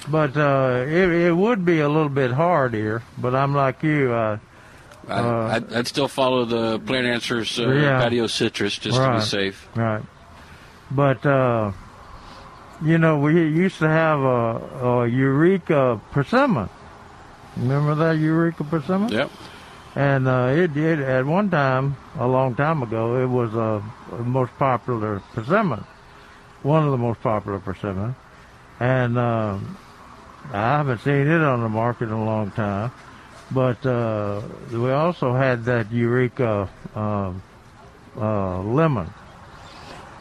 But 0.10 0.36
uh, 0.38 0.86
it, 0.88 1.10
it 1.12 1.36
would 1.36 1.66
be 1.66 1.80
a 1.80 1.88
little 1.90 2.10
bit 2.10 2.32
hard 2.32 2.74
here. 2.74 3.04
But 3.18 3.36
I'm 3.36 3.54
like 3.56 3.84
you. 3.84 4.12
Uh, 4.14 4.38
I, 5.10 5.20
Uh, 5.20 5.48
I'd, 5.56 5.74
I'd 5.74 5.88
still 5.88 6.08
follow 6.10 6.44
the 6.46 6.80
Plant 6.80 7.08
Answers 7.08 7.60
uh, 7.60 7.70
Yeah. 7.70 8.00
patio 8.02 8.28
citrus 8.28 8.78
just 8.78 8.98
to 8.98 9.14
be 9.16 9.22
safe. 9.22 9.68
Right. 9.76 10.04
But 10.92 11.26
uh, 11.26 11.72
you 12.84 12.98
know, 12.98 13.20
we 13.20 13.34
used 13.34 13.80
to 13.80 13.88
have 13.90 14.20
a, 14.20 15.04
a 15.04 15.08
Eureka 15.08 16.00
persimmon. 16.12 16.70
Remember 17.60 17.96
that 17.96 18.18
Eureka 18.20 18.64
persimmon? 18.64 19.10
Yep. 19.10 19.32
And 19.96 20.28
uh, 20.28 20.54
it 20.56 20.74
did 20.74 21.02
at 21.02 21.26
one 21.26 21.50
time, 21.50 21.98
a 22.20 22.28
long 22.28 22.56
time 22.56 22.84
ago, 22.84 23.22
it 23.22 23.26
was 23.26 23.54
uh, 23.56 23.82
the 24.12 24.24
most 24.24 24.52
popular 24.60 25.22
persimmon, 25.34 25.84
one 26.62 26.84
of 26.84 26.92
the 26.92 26.98
most 26.98 27.22
popular 27.22 27.60
persimmon. 27.60 28.16
And 28.80 29.18
um, 29.18 29.78
I 30.54 30.78
haven't 30.78 31.00
seen 31.00 31.28
it 31.28 31.42
on 31.42 31.62
the 31.62 31.70
market 31.70 32.06
in 32.06 32.12
a 32.12 32.24
long 32.24 32.52
time. 32.52 32.92
But 33.50 33.86
uh, 33.86 34.42
we 34.72 34.92
also 34.92 35.34
had 35.34 35.66
that 35.66 35.92
Eureka 35.92 36.70
um, 36.96 37.42
uh, 38.18 38.62
lemon. 38.62 39.10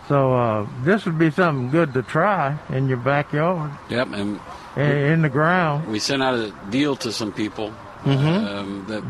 So 0.08 0.34
uh, 0.34 0.66
this 0.84 1.04
would 1.04 1.18
be 1.18 1.30
something 1.30 1.70
good 1.70 1.92
to 1.94 2.02
try 2.02 2.56
in 2.70 2.88
your 2.88 2.98
backyard, 2.98 3.72
Yep. 3.90 4.08
And 4.12 4.40
in, 4.76 4.82
in 4.82 5.22
the 5.22 5.28
ground. 5.28 5.86
we 5.88 5.98
sent 5.98 6.22
out 6.22 6.34
a 6.34 6.52
deal 6.70 6.96
to 6.96 7.10
some 7.12 7.32
people 7.32 7.72
um, 8.04 8.84
that 8.88 9.02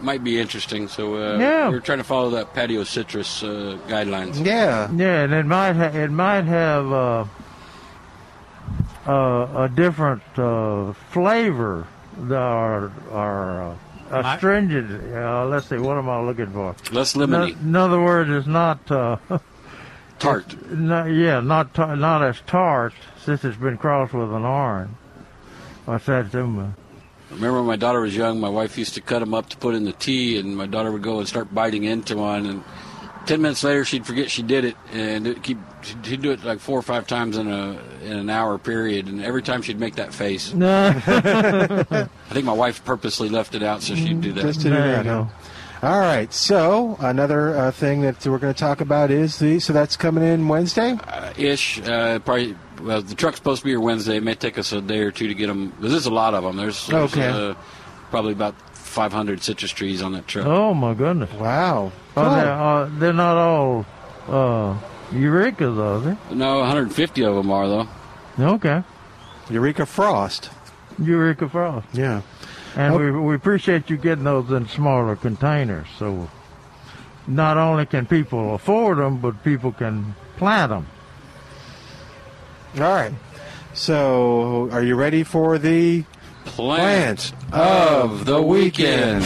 might 0.00 0.24
be 0.24 0.40
interesting. 0.40 0.88
So 0.88 1.14
uh, 1.16 1.38
Yeah. 1.38 1.68
we're 1.70 1.80
trying 1.80 1.98
to 1.98 2.04
follow 2.04 2.30
that 2.30 2.54
patio 2.54 2.82
citrus 2.84 3.42
uh, 3.42 3.78
guidelines. 3.86 4.44
Yeah. 4.44 4.90
Yeah, 4.94 5.22
and 5.24 5.32
it 5.32 5.46
might 5.46 5.74
ha- 5.74 5.96
it 5.96 6.10
might 6.10 6.44
have 6.44 6.92
uh, 6.92 7.24
uh, 9.06 9.64
a 9.64 9.68
different 9.74 10.22
uh, 10.36 10.92
flavor 11.12 11.86
that 12.28 12.36
are 12.38 12.90
are 13.12 13.62
uh, 13.70 13.74
astringent. 14.10 15.14
Uh, 15.14 15.46
let's 15.46 15.68
see, 15.68 15.78
what 15.78 15.96
am 15.98 16.08
I 16.08 16.20
looking 16.20 16.50
for? 16.52 16.74
Less 16.92 17.14
No, 17.16 17.24
in 17.44 17.76
other 17.76 18.00
words, 18.00 18.30
it's 18.30 18.46
not. 18.46 18.78
Tart. 20.22 20.70
no, 20.70 21.04
yeah, 21.06 21.40
not 21.40 21.74
tar- 21.74 21.96
not 21.96 22.22
as 22.22 22.40
tart 22.46 22.92
since 23.24 23.44
it's 23.44 23.56
been 23.56 23.76
crossed 23.78 24.12
with 24.14 24.32
an 24.32 24.44
orange. 24.44 24.90
or 25.86 25.98
satsuma. 25.98 26.74
Remember 27.30 27.58
when 27.58 27.66
my 27.66 27.76
daughter 27.76 28.00
was 28.00 28.14
young, 28.16 28.40
my 28.40 28.48
wife 28.48 28.76
used 28.76 28.94
to 28.94 29.00
cut 29.00 29.20
them 29.20 29.32
up 29.34 29.48
to 29.50 29.56
put 29.56 29.74
in 29.74 29.84
the 29.84 29.92
tea, 29.92 30.38
and 30.38 30.56
my 30.56 30.66
daughter 30.66 30.92
would 30.92 31.02
go 31.02 31.18
and 31.18 31.26
start 31.26 31.52
biting 31.54 31.84
into 31.84 32.16
one, 32.16 32.44
and 32.46 32.62
ten 33.26 33.40
minutes 33.40 33.64
later 33.64 33.84
she'd 33.84 34.04
forget 34.06 34.30
she 34.30 34.42
did 34.42 34.64
it, 34.66 34.76
and 34.92 35.26
it 35.26 35.42
keep 35.42 35.58
she'd 35.82 36.04
she'd 36.04 36.20
do 36.22 36.30
it 36.32 36.44
like 36.44 36.58
four 36.60 36.78
or 36.78 36.82
five 36.82 37.06
times 37.06 37.36
in 37.38 37.48
a 37.48 37.78
in 38.04 38.12
an 38.18 38.28
hour 38.30 38.58
period, 38.58 39.06
and 39.08 39.24
every 39.24 39.42
time 39.42 39.62
she'd 39.62 39.80
make 39.80 39.94
that 39.94 40.12
face. 40.12 40.52
No, 40.52 40.88
I 41.06 42.06
think 42.34 42.44
my 42.44 42.52
wife 42.52 42.84
purposely 42.84 43.28
left 43.28 43.54
it 43.54 43.62
out 43.62 43.82
so 43.82 43.94
she'd 43.94 44.20
do 44.20 44.32
that. 44.32 44.42
Just 44.42 44.60
to 44.60 44.68
do 44.68 44.74
there 44.74 44.98
you 44.98 45.02
that. 45.04 45.28
Go. 45.82 45.88
All 45.88 45.98
right. 46.00 46.32
So 46.32 46.96
another 47.00 47.56
uh, 47.56 47.70
thing 47.72 48.02
that 48.02 48.24
we're 48.26 48.38
going 48.38 48.54
to 48.54 48.58
talk 48.58 48.80
about 48.80 49.10
is 49.10 49.38
the. 49.38 49.58
So 49.60 49.72
that's 49.72 49.96
coming 49.96 50.24
in 50.24 50.48
Wednesday. 50.48 50.92
Uh, 51.06 51.32
ish, 51.36 51.80
uh, 51.82 52.18
probably. 52.20 52.56
Well, 52.80 53.02
the 53.02 53.14
truck's 53.14 53.36
supposed 53.36 53.60
to 53.60 53.64
be 53.64 53.70
here 53.70 53.80
Wednesday. 53.80 54.16
It 54.16 54.22
may 54.24 54.34
take 54.34 54.58
us 54.58 54.72
a 54.72 54.80
day 54.80 54.98
or 55.00 55.10
two 55.12 55.28
to 55.28 55.34
get 55.34 55.46
them. 55.46 55.68
Because 55.76 55.92
there's 55.92 56.06
a 56.06 56.10
lot 56.14 56.34
of 56.34 56.42
them. 56.42 56.56
There's, 56.56 56.86
there's 56.88 57.12
Okay. 57.12 57.28
uh, 57.28 57.54
probably 58.10 58.32
about 58.32 58.54
500 58.76 59.40
citrus 59.42 59.70
trees 59.70 60.02
on 60.02 60.12
that 60.14 60.26
truck. 60.26 60.46
Oh 60.46 60.74
my 60.74 60.92
goodness. 60.94 61.32
Wow. 61.34 61.92
Oh, 62.16 62.34
they're, 62.34 62.52
uh, 62.52 62.90
they're 62.98 63.12
not 63.12 63.36
all 63.36 63.86
uh, 64.26 64.78
Eurekas, 65.12 65.78
are 65.78 66.00
they? 66.00 66.34
No, 66.34 66.58
150 66.58 67.22
of 67.24 67.36
them 67.36 67.50
are 67.52 67.68
though. 67.68 67.88
Okay. 68.38 68.82
Eureka 69.48 69.86
Frost. 69.86 70.50
Eureka 70.98 71.48
Frost. 71.48 71.86
Yeah. 71.92 72.22
And 72.76 72.94
Oh. 72.94 72.98
we, 72.98 73.10
we 73.10 73.34
appreciate 73.34 73.90
you 73.90 73.96
getting 73.96 74.24
those 74.24 74.50
in 74.50 74.68
smaller 74.68 75.16
containers. 75.16 75.86
So 75.98 76.28
not 77.26 77.56
only 77.58 77.86
can 77.86 78.06
people 78.06 78.54
afford 78.54 78.98
them, 78.98 79.18
but 79.18 79.42
people 79.44 79.72
can 79.72 80.14
plant 80.36 80.70
them. 80.70 80.86
All 82.76 82.82
right. 82.82 83.12
So 83.74 84.68
are 84.72 84.82
you 84.82 84.94
ready 84.96 85.22
for 85.22 85.58
the 85.58 86.04
Plant 86.44 87.32
of 87.52 88.24
the 88.26 88.42
weekend. 88.42 89.24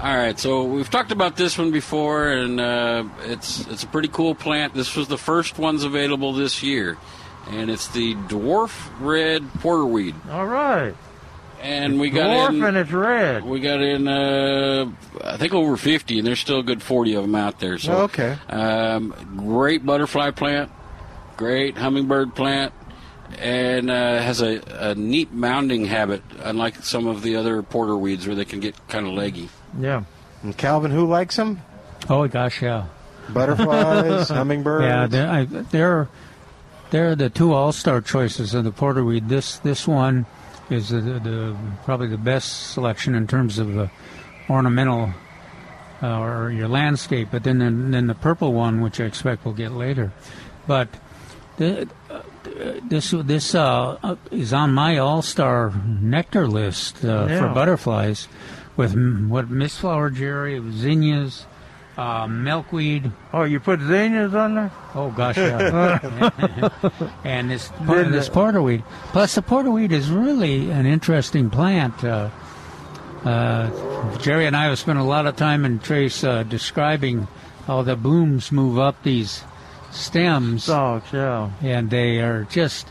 All 0.00 0.16
right, 0.16 0.38
so 0.38 0.62
we've 0.64 0.88
talked 0.88 1.10
about 1.10 1.36
this 1.36 1.58
one 1.58 1.72
before, 1.72 2.28
and 2.28 2.60
uh, 2.60 3.04
it's 3.24 3.66
it's 3.66 3.82
a 3.82 3.86
pretty 3.88 4.06
cool 4.08 4.34
plant. 4.34 4.72
This 4.72 4.94
was 4.94 5.08
the 5.08 5.18
first 5.18 5.58
ones 5.58 5.82
available 5.82 6.32
this 6.32 6.62
year, 6.62 6.96
and 7.50 7.70
it's 7.70 7.88
the 7.88 8.14
dwarf 8.14 8.88
red 9.00 9.42
porterweed. 9.54 10.14
All 10.30 10.46
right. 10.46 10.94
And 11.60 11.98
we 11.98 12.10
got 12.10 12.28
Dwarf 12.28 12.48
in, 12.50 12.62
and 12.64 12.76
it's 12.76 12.92
red. 12.92 13.44
we 13.44 13.58
got 13.58 13.80
in, 13.80 14.06
uh, 14.06 14.88
I 15.24 15.36
think 15.38 15.52
over 15.54 15.76
fifty, 15.76 16.18
and 16.18 16.26
there's 16.26 16.38
still 16.38 16.60
a 16.60 16.62
good 16.62 16.82
forty 16.82 17.14
of 17.14 17.22
them 17.22 17.34
out 17.34 17.58
there. 17.58 17.78
So 17.78 18.02
Okay. 18.02 18.36
um, 18.48 19.12
great 19.36 19.84
butterfly 19.84 20.30
plant, 20.30 20.70
great 21.36 21.76
hummingbird 21.76 22.36
plant, 22.36 22.72
and 23.40 23.90
uh, 23.90 24.22
has 24.22 24.40
a, 24.40 24.60
a 24.90 24.94
neat 24.94 25.34
mounding 25.34 25.84
habit, 25.86 26.22
unlike 26.44 26.76
some 26.84 27.08
of 27.08 27.22
the 27.22 27.34
other 27.34 27.60
porter 27.64 27.96
weeds 27.96 28.24
where 28.24 28.36
they 28.36 28.44
can 28.44 28.60
get 28.60 28.76
kind 28.86 29.08
of 29.08 29.14
leggy. 29.14 29.48
Yeah. 29.80 30.04
And 30.44 30.56
Calvin, 30.56 30.92
who 30.92 31.06
likes 31.06 31.34
them? 31.34 31.60
Oh 32.08 32.28
gosh, 32.28 32.62
yeah. 32.62 32.86
Butterflies, 33.30 34.28
hummingbirds. 34.28 34.84
Yeah, 34.84 35.06
they're, 35.08 35.28
I, 35.28 35.44
they're 35.44 36.08
they're 36.90 37.14
the 37.14 37.30
two 37.30 37.52
all-star 37.52 38.00
choices 38.00 38.54
of 38.54 38.64
the 38.64 38.72
porterweed. 38.72 39.28
This 39.28 39.58
this 39.58 39.86
one 39.86 40.26
is 40.70 40.90
the, 40.90 41.00
the 41.00 41.56
probably 41.84 42.08
the 42.08 42.18
best 42.18 42.72
selection 42.72 43.14
in 43.14 43.26
terms 43.26 43.58
of 43.58 43.72
the 43.74 43.90
ornamental 44.50 45.12
uh, 46.02 46.20
or 46.20 46.50
your 46.50 46.68
landscape. 46.68 47.28
But 47.30 47.44
then 47.44 47.58
the, 47.58 47.90
then 47.90 48.06
the 48.06 48.14
purple 48.14 48.52
one, 48.52 48.80
which 48.80 49.00
I 49.00 49.04
expect 49.04 49.44
we'll 49.44 49.54
get 49.54 49.72
later. 49.72 50.12
But 50.66 50.88
the, 51.56 51.88
uh, 52.10 52.22
this 52.88 53.10
this 53.10 53.54
uh, 53.54 54.16
is 54.30 54.52
on 54.52 54.72
my 54.72 54.98
all-star 54.98 55.72
nectar 55.86 56.46
list 56.46 57.04
uh, 57.04 57.26
for 57.26 57.48
butterflies, 57.54 58.28
with 58.76 58.92
m- 58.92 59.28
what 59.28 59.50
mistflower 59.50 60.14
jerry, 60.14 60.62
zinnias, 60.72 61.46
uh, 61.98 62.26
milkweed. 62.28 63.10
Oh, 63.32 63.42
you 63.42 63.58
put 63.60 63.80
zinnias 63.80 64.32
on 64.34 64.54
there? 64.54 64.70
Oh 64.94 65.10
gosh, 65.10 65.36
yeah. 65.36 65.98
and 67.24 67.50
this 67.50 67.70
Did 67.86 68.12
this 68.12 68.28
the- 68.28 68.32
porterweed. 68.34 68.84
Plus, 69.12 69.34
the 69.34 69.42
porterweed 69.42 69.90
is 69.92 70.10
really 70.10 70.70
an 70.70 70.86
interesting 70.86 71.50
plant. 71.50 72.02
Uh, 72.04 72.30
uh, 73.24 74.16
Jerry 74.18 74.46
and 74.46 74.56
I 74.56 74.64
have 74.66 74.78
spent 74.78 74.98
a 74.98 75.02
lot 75.02 75.26
of 75.26 75.34
time 75.36 75.64
in 75.64 75.80
Trace 75.80 76.22
uh, 76.22 76.44
describing 76.44 77.26
how 77.66 77.82
the 77.82 77.96
blooms 77.96 78.52
move 78.52 78.78
up 78.78 79.02
these 79.02 79.42
stems, 79.90 80.64
Stalks, 80.64 81.12
yeah. 81.12 81.50
and 81.60 81.90
they 81.90 82.20
are 82.20 82.44
just. 82.44 82.86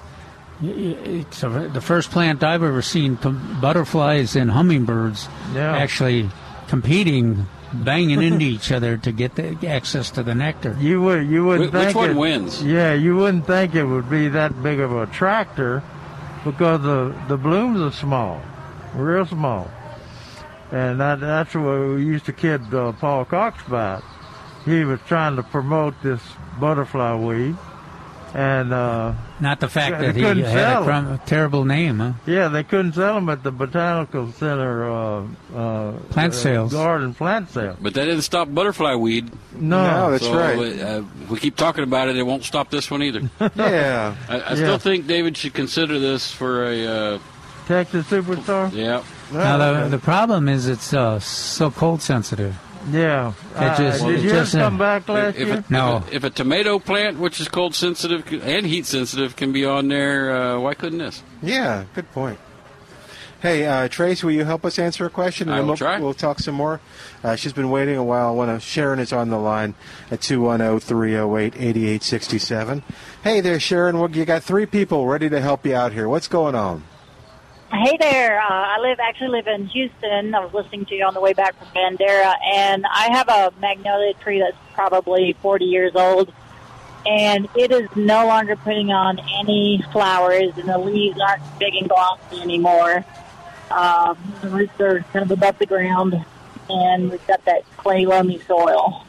It's 0.62 1.43
a, 1.43 1.70
the 1.72 1.82
first 1.82 2.10
plant 2.12 2.43
I've 2.43 2.64
ever 2.64 2.82
seen 2.82 3.16
com- 3.18 3.60
butterflies 3.62 4.36
and 4.36 4.49
hummingbirds 4.51 5.28
Yeah. 5.53 5.78
actually 5.78 6.30
competing, 6.68 7.45
banging 7.74 8.22
into 8.22 8.45
each 8.45 8.72
other 8.72 8.97
to 8.97 9.11
get 9.11 9.36
the 9.36 9.57
access 9.68 10.09
to 10.11 10.24
the 10.24 10.36
nectar. 10.36 10.76
You 10.80 11.01
would 11.01 11.28
you 11.28 11.45
wouldn't 11.45 11.72
Wh- 11.72 11.74
which 11.74 11.84
think 11.84 11.95
one 11.95 12.09
it, 12.11 12.15
wins? 12.15 12.63
Yeah, 12.63 12.93
you 12.93 13.15
wouldn't 13.18 13.45
think 13.47 13.76
it 13.76 13.84
would 13.86 14.09
be 14.09 14.30
that 14.30 14.61
big 14.63 14.80
of 14.80 14.91
a 14.95 15.05
tractor 15.07 15.84
because 16.43 16.82
the 16.82 17.15
the 17.28 17.38
blooms 17.38 17.80
are 17.82 17.91
small, 17.91 18.41
real 18.95 19.26
small, 19.26 19.70
and 20.72 20.99
that 20.99 21.20
that's 21.20 21.53
what 21.55 21.80
we 21.80 22.05
used 22.05 22.26
to 22.26 22.34
kid 22.34 22.74
uh, 22.74 22.91
Paul 22.93 23.26
Cox 23.26 23.65
about. 23.68 24.03
He 24.65 24.84
was 24.84 24.99
trying 25.07 25.36
to 25.38 25.43
promote 25.43 25.93
this 26.03 26.22
butterfly 26.59 27.15
weed, 27.15 27.55
and 28.34 28.73
uh, 28.73 29.13
Not 29.39 29.59
the 29.59 29.67
fact 29.69 29.99
that 29.99 30.15
he 30.15 30.21
had 30.21 30.38
a, 30.38 30.84
crum- 30.84 31.11
a 31.13 31.17
terrible 31.25 31.63
name, 31.65 31.99
huh? 31.99 32.13
yeah, 32.25 32.47
they 32.49 32.63
couldn't 32.63 32.93
sell 32.93 33.15
them 33.15 33.30
at 33.30 33.43
the 33.43 33.51
botanical 33.51 34.32
center 34.34 34.89
uh, 34.89 35.23
uh, 35.55 35.91
Plant 36.09 36.34
uh, 36.34 36.36
sales. 36.36 36.73
garden 36.73 37.13
plant 37.13 37.49
sale. 37.51 37.78
But 37.82 37.93
that 37.95 38.05
didn't 38.05 38.23
stop 38.23 38.53
butterfly 38.53 38.95
weed. 38.95 39.32
No, 39.55 39.82
No, 39.82 40.11
that's 40.11 40.25
so, 40.25 40.36
right. 40.38 40.80
Uh, 40.80 41.03
we 41.30 41.39
keep 41.39 41.55
talking 41.55 41.84
about 41.84 42.09
it; 42.09 42.17
it 42.17 42.23
won't 42.23 42.43
stop 42.43 42.69
this 42.69 42.91
one 42.91 43.01
either. 43.03 43.21
Yeah. 43.55 44.15
I, 44.30 44.36
I 44.36 44.49
Yeah. 44.49 44.55
still 44.55 44.78
think 44.78 45.07
David 45.07 45.36
should 45.38 45.53
consider 45.53 45.97
this 45.99 46.32
for 46.32 46.65
a 46.65 46.86
uh, 47.15 47.19
Texas 47.67 48.05
Superstar. 48.07 48.71
yeah. 48.73 49.03
Now 49.32 49.57
the, 49.57 49.89
the 49.89 49.97
problem 49.99 50.47
is 50.47 50.67
it's 50.67 50.93
uh, 50.93 51.19
so 51.19 51.69
cold 51.69 52.01
sensitive. 52.01 52.55
Yeah, 52.89 53.33
It 53.55 53.77
just- 53.77 54.03
uh, 54.03 54.07
did 54.07 54.19
it 54.19 54.23
yours 54.23 54.33
just, 54.33 54.55
uh, 54.55 54.59
come 54.59 54.77
back 54.77 55.09
last 55.09 55.38
If 55.38 55.47
year? 55.47 55.63
a, 55.67 55.71
No. 55.71 55.97
if, 55.97 56.11
a, 56.11 56.15
if 56.15 56.23
a 56.23 56.29
tomato 56.29 56.79
plant, 56.79 57.19
which 57.19 57.41
is 57.41 57.49
cold 57.49 57.75
sensitive 57.75 58.23
and 58.43 58.65
heat 58.65 58.85
sensitive, 58.85 59.35
can 59.35 59.51
be 59.51 59.65
on 59.65 59.89
there, 59.89 60.35
uh, 60.35 60.59
why 60.59 60.73
couldn't 60.73 60.99
this? 60.99 61.21
Yeah, 61.41 61.83
good 61.93 62.09
point. 62.13 62.39
Hey, 63.39 63.67
uh, 63.67 63.88
Trace, 63.88 64.23
will 64.23 64.31
you 64.31 64.45
help 64.45 64.65
us 64.65 64.79
answer 64.79 65.05
a 65.05 65.11
question? 65.11 65.47
I 65.47 65.59
will 65.59 65.67
we'll, 65.67 65.77
try. 65.77 65.99
We'll 65.99 66.15
talk 66.15 66.39
some 66.39 66.55
more. 66.55 66.79
Uh, 67.23 67.35
she's 67.35 67.53
been 67.53 67.69
waiting 67.69 67.95
a 67.95 68.03
while. 68.03 68.35
One 68.35 68.49
of 68.49 68.63
Sharon 68.63 68.97
is 68.97 69.13
on 69.13 69.29
the 69.29 69.38
line 69.38 69.75
at 70.09 70.31
oh, 70.31 70.38
210-308-8867. 70.38 72.81
Hey 73.23 73.39
there, 73.41 73.59
Sharon. 73.59 73.99
Well, 73.99 74.09
you 74.09 74.25
got 74.25 74.41
three 74.41 74.65
people 74.65 75.05
ready 75.05 75.29
to 75.29 75.39
help 75.39 75.67
you 75.67 75.75
out 75.75 75.93
here. 75.93 76.09
What's 76.09 76.27
going 76.27 76.55
on? 76.55 76.81
Hey 77.72 77.97
there. 77.99 78.39
Uh, 78.39 78.45
I 78.47 78.80
live 78.80 78.99
actually 78.99 79.30
live 79.30 79.47
in 79.47 79.65
Houston. 79.68 80.34
I 80.34 80.39
was 80.39 80.53
listening 80.53 80.86
to 80.86 80.95
you 80.95 81.03
on 81.05 81.13
the 81.13 81.20
way 81.20 81.34
back 81.34 81.55
from 81.57 81.68
Bandera, 81.70 82.34
and 82.53 82.86
I 82.86 83.09
have 83.11 83.28
a 83.28 83.53
magnolia 83.59 84.13
tree 84.15 84.39
that's 84.39 84.55
probably 84.74 85.34
40 85.41 85.65
years 85.65 85.91
old, 85.95 86.32
and 87.05 87.47
it 87.55 87.72
is 87.72 87.89
no 87.95 88.26
longer 88.26 88.55
putting 88.55 88.91
on 88.91 89.20
any 89.39 89.84
flowers, 89.91 90.57
and 90.57 90.70
the 90.70 90.78
leaves 90.78 91.20
aren't 91.20 91.43
big 91.59 91.76
and 91.76 91.89
glossy 91.89 92.41
anymore. 92.41 93.03
Um, 93.70 94.18
the 94.41 94.49
roots 94.49 94.80
are 94.80 95.01
kind 95.11 95.24
of 95.26 95.32
above 95.32 95.59
the 95.59 95.65
ground, 95.65 96.24
and 96.70 97.11
we've 97.11 97.28
got 97.28 97.43
that 97.45 97.63
clay 97.76 98.05
loamy 98.05 98.39
soil. 98.47 99.05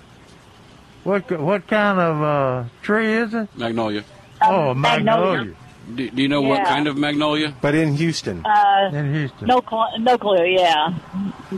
What 1.04 1.30
what 1.40 1.68
kind 1.68 2.00
of 2.00 2.22
uh, 2.22 2.64
tree 2.82 3.12
is 3.12 3.32
it? 3.34 3.48
Magnolia. 3.56 4.04
oh, 4.42 4.70
Um, 4.70 4.80
magnolia 4.80 5.54
Do, 5.94 6.10
do 6.10 6.22
you 6.22 6.28
know 6.28 6.42
what 6.42 6.64
kind 6.66 6.86
of 6.86 6.96
magnolia? 6.96 7.54
But 7.60 7.74
in 7.74 7.94
Houston. 7.94 8.44
Uh, 8.44 8.90
in 8.92 9.14
Houston. 9.14 9.46
No, 9.48 9.62
cl- 9.68 9.98
no 9.98 10.18
clue. 10.18 10.44
Yeah, 10.44 10.94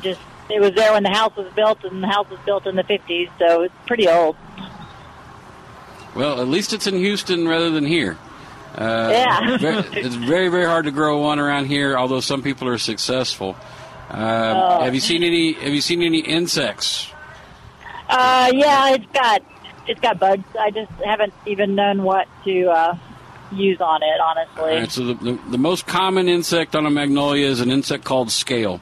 just 0.01 0.20
it 0.49 0.61
was 0.61 0.72
there 0.74 0.93
when 0.93 1.03
the 1.03 1.11
house 1.11 1.35
was 1.37 1.53
built, 1.55 1.83
and 1.85 2.03
the 2.03 2.07
house 2.09 2.28
was 2.31 2.39
built 2.47 2.66
in 2.66 2.76
the 2.76 2.85
fifties, 2.85 3.28
so 3.39 3.62
it's 3.62 3.74
pretty 3.87 4.09
old. 4.09 4.37
Well, 6.14 6.41
at 6.41 6.49
least 6.49 6.72
it's 6.72 6.87
in 6.87 6.95
Houston 6.97 7.47
rather 7.47 7.70
than 7.70 7.85
here. 7.85 8.16
Uh, 8.76 9.11
Yeah. 9.12 9.57
ve- 9.59 10.01
it's 10.01 10.14
very, 10.14 10.49
very 10.49 10.64
hard 10.64 10.85
to 10.87 10.91
grow 10.91 11.18
one 11.20 11.39
around 11.39 11.66
here. 11.66 11.97
Although 11.97 12.20
some 12.20 12.43
people 12.43 12.68
are 12.68 12.78
successful. 12.78 13.57
Um, 14.11 14.20
Oh. 14.20 14.81
Have 14.85 14.95
you 14.95 15.01
seen 15.01 15.22
any? 15.22 15.53
Have 15.53 15.72
you 15.72 15.81
seen 15.81 16.03
any 16.03 16.18
insects? 16.20 17.12
Uh, 18.09 18.51
yeah, 18.53 18.91
it's 18.95 19.07
got 19.12 19.43
it's 19.87 20.01
got 20.01 20.18
bugs. 20.18 20.45
I 20.59 20.70
just 20.70 20.91
haven't 21.05 21.33
even 21.47 21.74
known 21.76 22.03
what 22.03 22.26
to 22.45 22.68
uh, 22.70 22.95
use 23.53 23.80
on 23.80 24.03
it, 24.03 24.20
honestly. 24.20 24.76
Right, 24.80 24.90
so 24.90 25.05
the, 25.07 25.14
the, 25.14 25.38
the 25.51 25.59
most 25.59 25.86
common 25.86 26.28
insect 26.28 26.74
on 26.76 26.86
a 26.86 26.90
magnolia 26.90 27.46
is 27.46 27.61
an 27.61 27.70
insect 27.70 28.05
called 28.05 28.30
scale. 28.30 28.80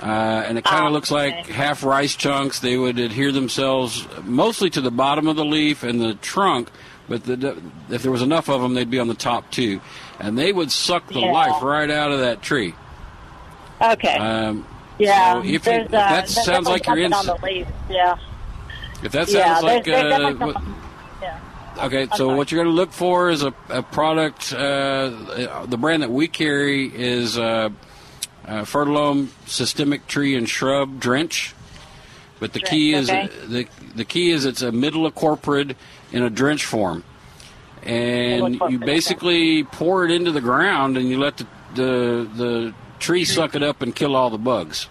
Uh, 0.00 0.06
and 0.46 0.58
it 0.58 0.64
kind 0.64 0.84
of 0.84 0.90
Oh, 0.90 0.92
looks 0.94 1.10
like 1.10 1.46
half 1.46 1.84
rice 1.84 2.14
chunks. 2.16 2.60
They 2.60 2.76
would 2.76 2.98
adhere 2.98 3.32
themselves 3.32 4.06
mostly 4.24 4.68
to 4.70 4.80
the 4.80 4.90
bottom 4.90 5.28
of 5.28 5.36
the 5.36 5.44
leaf 5.44 5.82
and 5.84 6.00
the 6.00 6.14
trunk, 6.14 6.68
but 7.08 7.24
the, 7.24 7.56
if 7.90 8.02
there 8.02 8.10
was 8.10 8.22
enough 8.22 8.48
of 8.48 8.60
them, 8.60 8.74
they'd 8.74 8.90
be 8.90 8.98
on 8.98 9.08
the 9.08 9.14
top 9.14 9.50
too. 9.50 9.80
And 10.18 10.36
they 10.36 10.52
would 10.52 10.70
suck 10.72 11.06
the 11.08 11.20
Yeah. 11.20 11.32
life 11.32 11.62
right 11.62 11.90
out 11.90 12.10
of 12.12 12.20
that 12.20 12.42
tree. 12.42 12.74
Okay. 13.80 14.16
Um, 14.16 14.66
yeah. 14.98 15.34
so 15.42 15.48
if, 15.48 15.66
it, 15.66 15.80
if 15.82 15.86
uh, 15.86 15.90
that 15.90 16.10
there's 16.26 16.44
sounds 16.44 16.66
like 16.68 16.86
your 16.86 16.98
insect, 16.98 17.28
on 17.28 17.38
the 17.40 17.46
leaves. 17.46 17.70
Yeah. 17.88 18.16
if 19.02 19.12
that 19.12 19.28
yeah. 19.28 19.54
sounds 19.54 19.64
like 19.64 19.84
there's, 19.84 20.02
there's 20.02 20.12
uh, 20.12 20.18
definitely 20.18 20.46
what, 20.46 20.54
something- 20.54 20.74
yeah. 21.22 21.40
Okay, 21.78 22.08
so 22.16 22.36
what 22.36 22.52
you're 22.52 22.62
going 22.62 22.72
to 22.72 22.76
look 22.76 22.92
for 22.92 23.30
is 23.30 23.42
a, 23.42 23.52
a 23.68 23.82
product. 23.82 24.52
Uh, 24.52 25.64
the 25.66 25.76
brand 25.76 26.02
that 26.02 26.10
we 26.10 26.28
carry 26.28 26.86
is 26.86 27.36
uh, 27.36 27.70
uh, 28.46 28.62
Fertilome 28.62 29.28
Systemic 29.46 30.06
Tree 30.06 30.36
and 30.36 30.48
Shrub 30.48 31.00
Drench. 31.00 31.54
But 32.40 32.52
the 32.52 32.60
key 32.60 32.94
is 32.94 33.10
okay. 33.10 33.28
the 33.46 33.68
the 33.94 34.04
key 34.04 34.30
is 34.30 34.44
it's 34.44 34.60
a 34.60 34.70
imidacloprid 34.70 35.76
in 36.12 36.22
a 36.22 36.30
drench 36.30 36.64
form, 36.64 37.04
and 37.82 38.54
you 38.56 38.62
okay. 38.62 38.76
basically 38.76 39.64
pour 39.64 40.04
it 40.04 40.10
into 40.10 40.32
the 40.32 40.40
ground 40.40 40.96
and 40.96 41.08
you 41.08 41.18
let 41.18 41.38
the 41.38 41.46
the, 41.74 42.28
the 42.34 42.74
tree 42.98 43.24
suck 43.24 43.54
it 43.54 43.62
up 43.62 43.82
and 43.82 43.94
kill 43.94 44.14
all 44.14 44.30
the 44.30 44.38
bugs. 44.38 44.88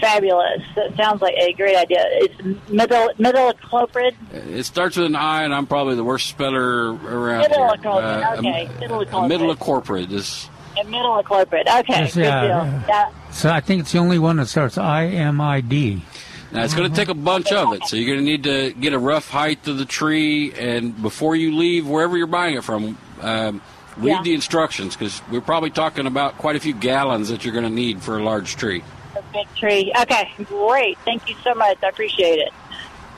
Fabulous. 0.00 0.62
That 0.74 0.96
sounds 0.96 1.22
like 1.22 1.34
a 1.36 1.52
great 1.52 1.76
idea. 1.76 2.02
It's 2.06 2.68
middle 2.70 3.08
imidacloprid. 3.18 4.14
It 4.32 4.64
starts 4.64 4.96
with 4.96 5.06
an 5.06 5.16
I, 5.16 5.44
and 5.44 5.54
I'm 5.54 5.66
probably 5.66 5.94
the 5.94 6.04
worst 6.04 6.28
speller 6.28 6.92
around 6.94 7.44
imidacloprid, 7.44 8.42
here. 8.42 8.50
okay. 8.50 8.64
a- 8.66 8.88
imidacloprid. 8.88 9.52
a 9.52 9.54
imidacloprid 9.56 10.12
is 10.12 10.48
And 10.78 10.88
imidacloprid. 10.88 11.62
Okay. 11.80 11.84
Yes, 11.88 12.14
good 12.14 12.24
yeah. 12.24 12.40
deal. 12.42 12.84
Yeah. 12.88 13.10
So 13.30 13.50
I 13.50 13.60
think 13.60 13.82
it's 13.82 13.92
the 13.92 13.98
only 13.98 14.18
one 14.18 14.36
that 14.38 14.46
starts 14.46 14.76
I 14.76 15.06
M 15.06 15.40
I 15.40 15.60
D. 15.60 16.02
Now 16.50 16.64
it's 16.64 16.74
going 16.74 16.90
to 16.90 16.94
take 16.96 17.08
a 17.08 17.14
bunch 17.14 17.50
of 17.52 17.72
it, 17.72 17.86
so 17.86 17.96
you're 17.96 18.14
going 18.14 18.18
to 18.18 18.30
need 18.30 18.42
to 18.44 18.72
get 18.78 18.92
a 18.92 18.98
rough 18.98 19.30
height 19.30 19.66
of 19.68 19.78
the 19.78 19.86
tree, 19.86 20.52
and 20.52 21.00
before 21.00 21.34
you 21.34 21.54
leave 21.56 21.88
wherever 21.88 22.14
you're 22.18 22.26
buying 22.26 22.56
it 22.56 22.62
from, 22.64 22.98
um, 23.22 23.62
read 23.96 24.10
Yeah. 24.10 24.22
the 24.22 24.34
instructions 24.34 24.94
because 24.94 25.22
we're 25.30 25.40
probably 25.40 25.70
talking 25.70 26.06
about 26.06 26.36
quite 26.36 26.56
a 26.56 26.60
few 26.60 26.74
gallons 26.74 27.30
that 27.30 27.44
you're 27.44 27.54
going 27.54 27.64
to 27.64 27.70
need 27.70 28.02
for 28.02 28.18
a 28.18 28.22
large 28.22 28.56
tree. 28.56 28.82
A 29.30 29.32
big 29.32 29.54
tree. 29.56 29.92
Okay, 30.02 30.30
great. 30.44 30.98
Thank 31.04 31.28
you 31.28 31.36
so 31.42 31.54
much. 31.54 31.78
I 31.82 31.88
appreciate 31.88 32.38
it. 32.38 32.52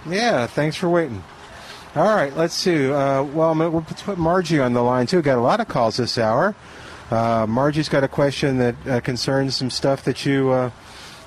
Yeah, 0.07 0.46
thanks 0.46 0.76
for 0.76 0.88
waiting. 0.88 1.22
All 1.96 2.14
right, 2.14 2.36
let's 2.36 2.55
see. 2.55 2.90
Uh, 2.90 3.22
well, 3.22 3.55
we'll 3.55 3.82
put 3.82 4.18
Margie 4.18 4.61
on 4.61 4.72
the 4.72 4.82
line 4.82 5.07
too. 5.07 5.22
Got 5.22 5.38
a 5.38 5.40
lot 5.40 5.61
of 5.61 5.68
calls 5.68 5.96
this 5.96 6.18
hour. 6.18 6.55
Uh, 7.11 7.46
Margie's 7.46 7.88
got 7.88 8.02
a 8.02 8.09
question 8.09 8.59
that 8.59 8.86
uh, 8.86 9.00
concerns 9.00 9.57
some 9.57 9.70
stuff 9.70 10.02
that 10.05 10.26
you 10.26 10.50
uh, 10.50 10.70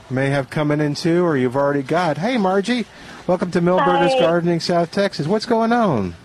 may 0.10 0.30
have 0.30 0.50
coming 0.50 0.82
into 0.82 1.24
or 1.24 1.38
you've 1.38 1.56
already 1.56 1.84
got. 1.84 2.18
Hey, 2.18 2.38
Margie, 2.38 2.86
welcome 3.28 3.52
to 3.52 3.62
Milberger's 3.62 4.14
Hi. 4.14 4.20
Gardening, 4.20 4.60
South 4.60 4.92
Texas. 4.92 5.28
What's 5.28 5.46
going 5.46 5.72
on? 5.72 6.16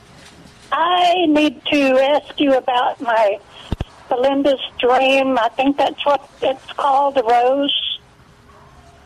I 0.72 1.26
need 1.28 1.62
to 1.66 1.98
ask 2.00 2.40
you 2.40 2.54
about 2.54 3.00
my 3.00 3.38
Belinda's 4.08 4.60
dream. 4.80 5.38
I 5.38 5.48
think 5.50 5.76
that's 5.76 6.04
what 6.04 6.28
it's 6.40 6.72
called, 6.72 7.14
the 7.14 7.22
rose. 7.22 7.91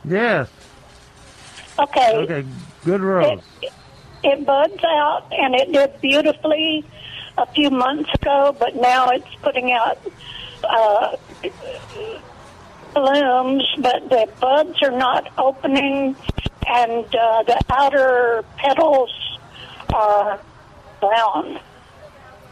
Yes. 0.06 0.48
Okay. 1.78 2.16
Okay. 2.16 2.44
Good 2.84 3.00
rose. 3.00 3.40
It, 3.62 3.72
it 4.22 4.46
buds 4.46 4.82
out, 4.84 5.26
and 5.32 5.54
it 5.54 5.72
did 5.72 6.00
beautifully 6.00 6.84
a 7.36 7.46
few 7.46 7.70
months 7.70 8.08
ago, 8.14 8.56
but 8.58 8.76
now 8.76 9.08
it's 9.10 9.26
putting 9.42 9.72
out 9.72 9.98
uh, 10.64 11.16
blooms, 12.94 13.64
but 13.78 14.08
the 14.08 14.28
buds 14.40 14.82
are 14.82 14.96
not 14.96 15.30
opening, 15.36 16.16
and 16.66 17.04
uh, 17.14 17.42
the 17.42 17.60
outer 17.68 18.44
petals 18.56 19.10
are 19.92 20.40
brown. 21.00 21.60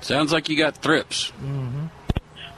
Sounds 0.01 0.33
like 0.33 0.49
you 0.49 0.57
got 0.57 0.77
thrips. 0.77 1.33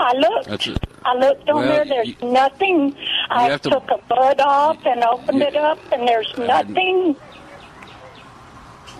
I 0.01 0.13
looked. 0.15 0.49
That's 0.49 0.67
it. 0.67 0.79
I 1.09 1.15
looked 1.15 1.49
on 1.49 1.57
Well, 1.57 1.65
there. 1.69 1.85
There's 1.85 2.21
nothing. 2.23 2.97
I 3.31 3.49
to- 3.57 3.71
took 3.71 3.89
a 3.91 3.99
bud 4.09 4.41
off 4.41 4.85
and 4.85 5.05
opened 5.05 5.41
it 5.43 5.55
up, 5.57 5.79
and 5.93 6.07
there's 6.09 6.37
nothing. 6.37 7.15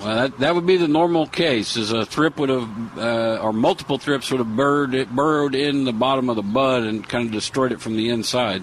Well, 0.01 0.15
that, 0.15 0.39
that 0.39 0.55
would 0.55 0.67
be 0.67 0.77
the 0.77 0.87
normal 0.89 1.27
case. 1.27 1.77
Is 1.77 1.91
a 1.91 2.05
thrip 2.07 2.39
would 2.39 2.51
have, 2.51 2.99
uh, 2.99 3.39
or 3.43 3.53
multiple 3.53 3.99
thrips 3.99 4.31
would 4.31 4.39
have 4.39 4.55
burrowed, 4.55 4.95
it, 4.95 5.11
burrowed 5.11 5.55
in 5.55 5.85
the 5.85 5.93
bottom 5.93 6.29
of 6.29 6.37
the 6.37 6.43
bud 6.43 6.85
and 6.85 7.07
kind 7.09 7.27
of 7.27 7.33
destroyed 7.33 7.73
it 7.73 7.81
from 7.81 7.97
the 7.97 8.11
inside. 8.11 8.63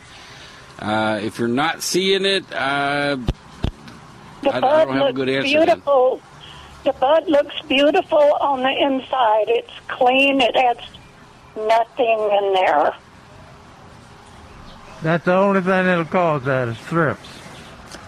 Uh, 0.80 1.20
if 1.22 1.40
you're 1.40 1.48
not 1.48 1.82
seeing 1.82 2.24
it, 2.26 2.44
uh, 2.54 3.18
The 4.44 4.52
I, 4.54 4.58
I 4.58 4.60
bud 4.62 4.86
don't 4.86 4.94
have 4.94 5.02
a 5.02 5.06
looks 5.06 5.16
good 5.16 5.30
answer. 5.30 5.50
then. 5.50 5.66
beautiful. 5.66 6.22
The 6.86 6.94
bud 6.94 7.28
looks 7.28 7.62
beautiful 7.68 8.38
on 8.40 8.62
the 8.62 8.72
inside. 8.72 9.46
It's 9.48 9.74
clean. 9.88 10.40
It 10.40 10.56
has 10.56 10.78
nothing 11.58 12.20
in 12.38 12.54
there. 12.54 12.94
That's 15.04 15.26
the 15.26 15.34
only 15.34 15.60
thing 15.62 15.86
that'll 15.86 16.06
cause 16.06 16.44
that 16.46 16.70
is 16.70 16.78
thrips. 16.78 17.28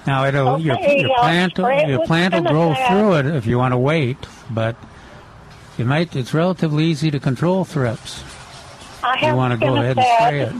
Now 0.07 0.25
it'll 0.25 0.59
your, 0.59 0.75
Okay, 0.75 1.01
your 1.01 1.11
I'll 1.11 1.23
plant 1.23 1.57
your 1.57 2.05
plant 2.05 2.33
will 2.33 2.41
grow 2.43 2.73
Spinosad. 2.73 2.87
through 2.87 3.13
it 3.15 3.25
if 3.35 3.45
you 3.45 3.57
want 3.57 3.73
to 3.73 3.77
wait, 3.77 4.17
but 4.49 4.75
you 5.77 5.85
might. 5.85 6.15
It's 6.15 6.33
relatively 6.33 6.85
easy 6.85 7.11
to 7.11 7.19
control 7.19 7.65
thrips. 7.65 8.23
I 9.03 9.13
You 9.19 9.27
have 9.27 9.37
want 9.37 9.59
to 9.59 9.65
go 9.65 9.75
ahead 9.75 9.97
and 9.97 10.05
spray 10.17 10.39
it. 10.41 10.53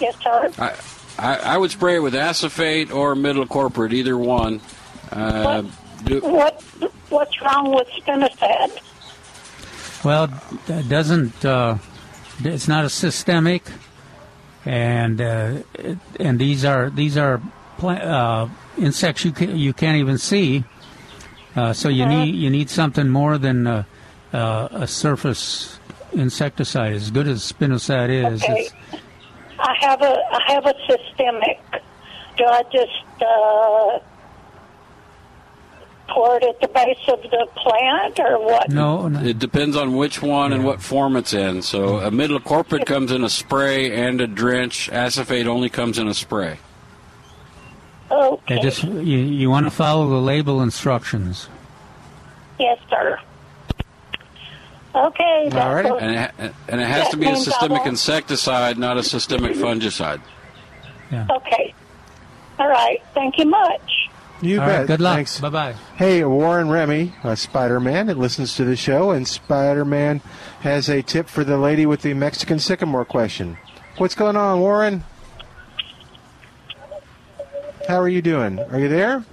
Yes, 0.00 0.16
sir. 0.22 0.52
I, 0.58 0.74
I, 1.18 1.54
I 1.54 1.58
would 1.58 1.70
spray 1.70 1.96
it 1.96 2.00
with 2.00 2.14
acephate 2.14 2.90
or 2.92 3.14
imidacloprid, 3.14 3.92
either 3.92 4.16
one. 4.18 4.60
Uh, 5.10 5.62
do, 6.04 6.20
What 6.20 6.60
What's 7.08 7.40
wrong 7.42 7.74
with 7.74 7.88
spinosad? 7.88 8.78
Well, 10.04 10.28
it 10.68 10.88
doesn't. 10.88 11.44
Uh, 11.44 11.76
it's 12.40 12.66
not 12.66 12.84
a 12.84 12.88
systemic, 12.90 13.62
and 14.64 15.20
uh, 15.20 15.62
and 16.20 16.38
these 16.38 16.64
are 16.64 16.90
these 16.90 17.16
are 17.16 17.40
pla- 17.78 17.94
uh, 17.94 18.48
insects 18.78 19.24
you 19.24 19.32
can, 19.32 19.56
you 19.56 19.72
can't 19.72 19.98
even 19.98 20.18
see. 20.18 20.64
Uh, 21.54 21.72
so 21.72 21.88
you 21.88 22.06
need 22.06 22.34
you 22.34 22.48
need 22.50 22.70
something 22.70 23.08
more 23.08 23.38
than 23.38 23.66
uh, 23.66 23.84
uh, 24.32 24.68
a 24.72 24.86
surface 24.86 25.78
insecticide. 26.12 26.92
As 26.92 27.10
good 27.10 27.26
as 27.28 27.52
spinosad 27.52 28.08
is, 28.08 28.42
Okay. 28.42 28.68
I 29.58 29.74
have 29.80 30.02
a 30.02 30.14
I 30.30 30.52
have 30.52 30.66
a 30.66 30.74
systemic. 30.88 31.60
Do 32.36 32.44
I 32.46 32.62
just 32.72 33.22
pour 36.08 36.36
it 36.36 36.44
at 36.44 36.60
the 36.60 36.68
base 36.68 36.98
of 37.08 37.22
the 37.22 37.46
plant, 37.56 38.18
or 38.20 38.38
what? 38.44 38.68
no, 38.70 39.08
no. 39.08 39.20
It 39.22 39.38
depends 39.38 39.76
on 39.76 39.96
which 39.96 40.20
one 40.22 40.52
and 40.52 40.64
what 40.64 40.82
form 40.82 41.16
it's 41.16 41.32
in. 41.32 41.62
So 41.62 41.98
a 42.00 42.10
imidacloprid 42.10 42.84
comes 42.86 43.12
in 43.12 43.24
a 43.24 43.30
spray 43.30 43.92
and 43.94 44.20
a 44.20 44.26
drench. 44.26 44.88
Acephate 44.90 45.46
only 45.46 45.68
comes 45.70 45.98
in 45.98 46.08
a 46.08 46.14
spray. 46.14 46.58
Okay. 48.10 48.56
It 48.56 48.62
just 48.62 48.82
you, 48.82 49.18
you 49.18 49.48
want 49.48 49.64
to 49.66 49.70
follow 49.70 50.08
the 50.08 50.20
label 50.20 50.60
instructions. 50.60 51.48
Yes, 52.58 52.78
sir. 52.90 53.18
Okay. 54.94 55.48
that's 55.50 55.88
what- 55.88 56.02
And 56.02 56.30
it, 56.38 56.54
and 56.68 56.80
it 56.80 56.86
has 56.86 57.08
to 57.08 57.16
be 57.16 57.24
a 57.24 57.28
That 57.28 57.34
means 57.36 57.48
I 57.48 57.50
systemic 57.52 57.78
won't- 57.78 57.88
insecticide, 57.88 58.76
not 58.78 58.98
a 58.98 59.02
systemic 59.02 59.52
fungicide. 59.52 60.20
Okay. 61.30 61.74
All 62.58 62.68
right. 62.68 63.02
Thank 63.14 63.38
you 63.38 63.46
much. 63.46 63.80
You 64.42 64.60
All 64.60 64.66
bet. 64.66 64.78
right, 64.80 64.86
good 64.88 65.00
luck. 65.00 65.14
Thanks. 65.16 65.40
Bye 65.40 65.48
bye. 65.50 65.74
Hey, 65.96 66.24
Warren 66.24 66.68
Remy, 66.68 67.12
a 67.22 67.36
Spider 67.36 67.78
Man 67.78 68.08
that 68.08 68.18
listens 68.18 68.56
to 68.56 68.64
the 68.64 68.74
show, 68.74 69.12
and 69.12 69.26
Spider 69.26 69.84
Man 69.84 70.20
has 70.60 70.88
a 70.88 71.00
tip 71.00 71.28
for 71.28 71.44
the 71.44 71.56
lady 71.56 71.86
with 71.86 72.02
the 72.02 72.12
Mexican 72.14 72.58
sycamore 72.58 73.04
question. 73.04 73.56
What's 73.98 74.16
going 74.16 74.36
on, 74.36 74.58
Warren? 74.60 75.04
How 77.86 78.00
are 78.00 78.08
you 78.08 78.20
doing? 78.20 78.58
Are 78.58 78.80
you 78.80 78.88
there? 78.88 79.24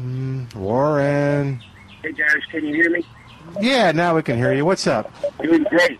Mm, 0.00 0.54
Warren. 0.54 1.60
Hey 2.02 2.12
guys, 2.12 2.36
can 2.52 2.64
you 2.64 2.74
hear 2.74 2.90
me? 2.90 3.04
Yeah, 3.60 3.90
now 3.90 4.14
we 4.14 4.22
can 4.22 4.36
hear 4.36 4.52
you. 4.52 4.64
What's 4.64 4.86
up? 4.86 5.12
Doing 5.42 5.64
great. 5.64 5.98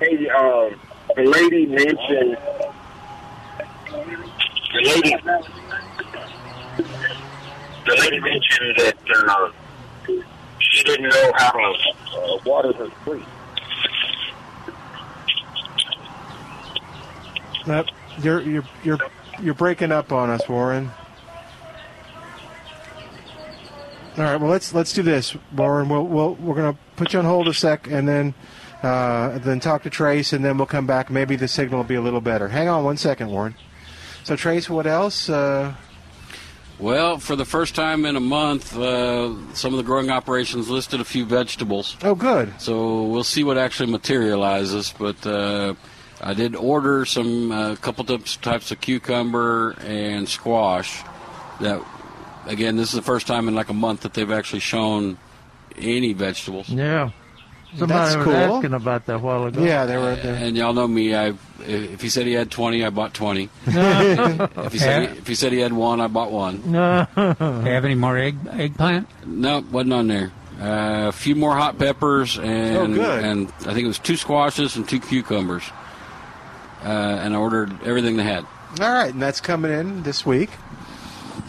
Hey, 0.00 0.28
um, 0.30 0.74
the 1.14 1.22
lady 1.22 1.66
mentioned 1.66 2.36
the 4.72 4.82
lady 4.82 5.14
the 6.78 7.96
lady 8.00 8.20
mentioned 8.20 8.76
that 8.76 8.96
uh, 9.28 9.50
she 10.58 10.84
didn't 10.84 11.08
know 11.08 11.32
how 11.36 11.50
to 11.52 11.74
uh, 12.16 12.38
water 12.44 12.72
her 12.72 12.88
tree. 13.04 13.24
Nope. 17.66 17.86
You're 18.22 18.40
you're 18.42 18.64
you're 18.82 18.98
you're 19.40 19.54
breaking 19.54 19.92
up 19.92 20.12
on 20.12 20.30
us, 20.30 20.48
Warren. 20.48 20.90
All 24.16 24.24
right. 24.24 24.36
Well, 24.36 24.50
let's 24.50 24.74
let's 24.74 24.92
do 24.92 25.02
this, 25.02 25.36
Warren. 25.54 25.88
We'll, 25.88 26.04
we'll 26.04 26.34
we're 26.34 26.54
gonna 26.54 26.76
put 26.96 27.12
you 27.12 27.20
on 27.20 27.24
hold 27.24 27.46
a 27.46 27.54
sec, 27.54 27.86
and 27.88 28.08
then 28.08 28.34
uh, 28.82 29.38
then 29.38 29.60
talk 29.60 29.82
to 29.84 29.90
Trace, 29.90 30.32
and 30.32 30.44
then 30.44 30.56
we'll 30.56 30.66
come 30.66 30.86
back. 30.86 31.10
Maybe 31.10 31.36
the 31.36 31.48
signal 31.48 31.80
will 31.80 31.84
be 31.84 31.94
a 31.94 32.00
little 32.00 32.20
better. 32.20 32.48
Hang 32.48 32.68
on 32.68 32.84
one 32.84 32.96
second, 32.96 33.30
Warren. 33.30 33.54
So, 34.24 34.36
Trace, 34.36 34.68
what 34.68 34.86
else? 34.86 35.28
Uh, 35.28 35.74
Well, 36.78 37.18
for 37.18 37.34
the 37.34 37.44
first 37.44 37.74
time 37.74 38.04
in 38.04 38.14
a 38.14 38.20
month, 38.20 38.76
uh, 38.76 39.34
some 39.54 39.72
of 39.72 39.78
the 39.78 39.82
growing 39.82 40.10
operations 40.10 40.68
listed 40.68 41.00
a 41.00 41.04
few 41.04 41.24
vegetables. 41.24 41.96
oh, 42.02 42.14
good. 42.14 42.52
So 42.60 43.02
we'll 43.04 43.24
see 43.24 43.42
what 43.42 43.58
actually 43.58 43.90
materializes. 43.90 44.94
But 44.96 45.26
uh, 45.26 45.74
I 46.20 46.34
did 46.34 46.54
order 46.54 47.04
some 47.04 47.50
a 47.50 47.76
couple 47.76 48.04
types, 48.04 48.36
types 48.36 48.70
of 48.70 48.80
cucumber 48.80 49.72
and 49.80 50.28
squash. 50.28 51.02
That 51.60 51.82
again, 52.46 52.76
this 52.76 52.90
is 52.90 52.94
the 52.94 53.02
first 53.02 53.26
time 53.26 53.48
in 53.48 53.54
like 53.54 53.68
a 53.68 53.74
month 53.74 54.02
that 54.02 54.14
they've 54.14 54.30
actually 54.30 54.60
shown 54.60 55.18
any 55.76 56.12
vegetables. 56.12 56.68
Yeah. 56.68 57.10
Somebody 57.76 57.92
That's 58.00 58.16
was 58.16 58.24
cool. 58.24 58.34
asking 58.34 58.72
about 58.74 59.06
that 59.06 59.16
a 59.16 59.18
while 59.18 59.44
ago. 59.44 59.62
Yeah, 59.62 59.84
they 59.84 59.96
were. 59.98 60.16
They, 60.16 60.46
And 60.46 60.56
y'all 60.56 60.72
know 60.72 60.88
me. 60.88 61.14
I 61.14 61.34
if 61.60 62.00
he 62.00 62.08
said 62.08 62.26
he 62.26 62.32
had 62.32 62.50
twenty, 62.50 62.82
I 62.84 62.90
bought 62.90 63.12
twenty. 63.12 63.50
if 63.66 64.72
he 64.72 64.78
said 64.78 65.10
he, 65.12 65.18
if 65.18 65.26
he 65.26 65.34
said 65.34 65.52
he 65.52 65.58
had 65.58 65.72
one, 65.74 66.00
I 66.00 66.06
bought 66.06 66.32
one. 66.32 66.70
No. 66.70 67.06
Do 67.14 67.20
you 67.40 67.70
have 67.72 67.84
any 67.84 67.94
more 67.94 68.16
egg 68.16 68.36
eggplant? 68.50 69.06
No, 69.26 69.62
wasn't 69.70 69.92
on 69.92 70.06
there. 70.08 70.32
Uh, 70.60 71.08
a 71.08 71.12
few 71.12 71.36
more 71.36 71.54
hot 71.54 71.78
peppers 71.78 72.38
and 72.38 72.76
Oh, 72.76 72.86
good. 72.96 73.24
and 73.24 73.48
I 73.60 73.74
think 73.74 73.80
it 73.80 73.86
was 73.86 73.98
two 73.98 74.16
squashes 74.16 74.74
and 74.76 74.88
two 74.88 74.98
cucumbers. 74.98 75.62
Uh, 76.82 76.88
and 76.88 77.34
I 77.34 77.36
ordered 77.38 77.70
everything 77.84 78.16
they 78.16 78.24
had. 78.24 78.44
all 78.80 78.92
right, 78.92 79.12
and 79.12 79.20
that's 79.22 79.40
coming 79.40 79.70
in 79.72 80.02
this 80.04 80.24
week. 80.24 80.50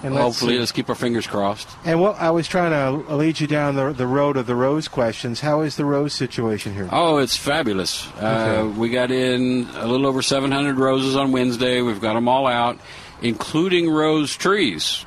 And 0.01 0.13
let's 0.15 0.23
Hopefully, 0.23 0.57
let's 0.59 0.71
keep 0.71 0.87
our 0.87 0.95
fingers 0.95 1.27
crossed. 1.27 1.67
And 1.83 1.99
what 1.99 2.15
I 2.17 2.31
was 2.31 2.47
trying 2.47 2.71
to 2.71 3.13
lead 3.15 3.39
you 3.39 3.47
down 3.47 3.75
the 3.75 3.91
the 3.91 4.07
road 4.07 4.37
of 4.37 4.45
the 4.45 4.55
rose 4.55 4.87
questions. 4.87 5.41
How 5.41 5.61
is 5.61 5.75
the 5.75 5.83
rose 5.85 6.13
situation 6.13 6.73
here? 6.73 6.87
Oh, 6.91 7.17
it's 7.17 7.35
fabulous. 7.35 8.07
Uh, 8.13 8.71
we 8.77 8.89
got 8.89 9.11
in 9.11 9.67
a 9.75 9.85
little 9.87 10.07
over 10.07 10.21
700 10.21 10.77
roses 10.77 11.15
on 11.17 11.31
Wednesday. 11.33 11.81
We've 11.81 11.99
got 11.99 12.13
them 12.13 12.27
all 12.29 12.47
out, 12.47 12.79
including 13.21 13.89
rose 13.89 14.35
trees, 14.37 15.05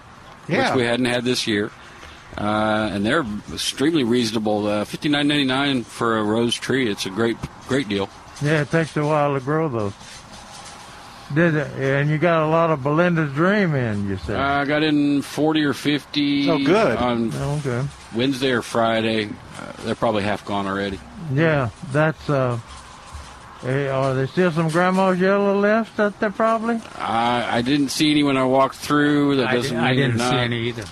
Yeah. 0.49 0.69
which 0.75 0.77
we 0.81 0.87
hadn't 0.87 1.07
had 1.07 1.25
this 1.25 1.47
year. 1.47 1.71
Uh, 2.37 2.91
and 2.93 3.05
they're 3.05 3.25
extremely 3.53 4.05
reasonable. 4.05 4.67
Uh, 4.67 4.85
Fifty 4.85 5.09
nine 5.09 5.29
ninety 5.29 5.45
nine 5.45 5.85
for 5.85 6.19
a 6.19 6.23
rose 6.23 6.55
tree. 6.55 6.91
It's 6.91 7.05
a 7.07 7.11
great, 7.11 7.37
great 7.69 7.89
deal. 7.89 8.09
Yeah, 8.43 8.63
it 8.63 8.71
takes 8.71 8.97
a 8.97 9.05
while 9.07 9.35
to 9.35 9.41
grow 9.41 9.69
those. 9.69 9.93
Did 11.35 11.55
it, 11.55 11.69
and 11.79 12.11
you 12.11 12.19
got 12.19 12.43
a 12.47 12.49
lot 12.49 12.71
of 12.71 12.83
Belinda's 12.83 13.33
Dream 13.33 13.75
in, 13.75 14.09
you 14.09 14.19
said. 14.19 14.37
I 14.37 14.65
got 14.67 14.83
in 14.83 15.23
40 15.23 15.65
or 15.65 15.73
50 15.73 16.51
Oh, 16.51 16.59
good. 16.65 16.97
on 16.99 17.33
okay. 17.35 17.87
Wednesday 18.15 18.51
or 18.51 18.61
Friday. 18.63 19.27
Uh, 19.27 19.73
they're 19.85 19.95
probably 19.95 20.23
half 20.25 20.45
gone 20.45 20.67
already. 20.67 20.99
Yeah, 21.33 21.71
that's. 21.93 22.29
uh 22.29 22.59
eh, 23.65 23.89
Are 23.89 24.15
there 24.15 24.27
still 24.27 24.51
some 24.51 24.69
Grandma's 24.69 25.19
Yellow 25.21 25.59
left 25.59 25.99
out 25.99 26.19
there, 26.21 26.31
probably? 26.31 26.81
I, 26.99 27.59
I 27.59 27.63
didn't 27.63 27.89
see 27.89 28.11
any 28.11 28.23
when 28.23 28.37
I 28.37 28.45
walked 28.45 28.77
through. 28.77 29.37
That 29.37 29.47
I 29.49 29.55
doesn't 29.55 29.77
di- 29.77 29.83
I 29.83 29.91
mean 29.93 29.97
didn't 30.01 30.17
they're 30.19 30.31
see 30.31 30.37
any 30.37 30.69
either. 30.69 30.85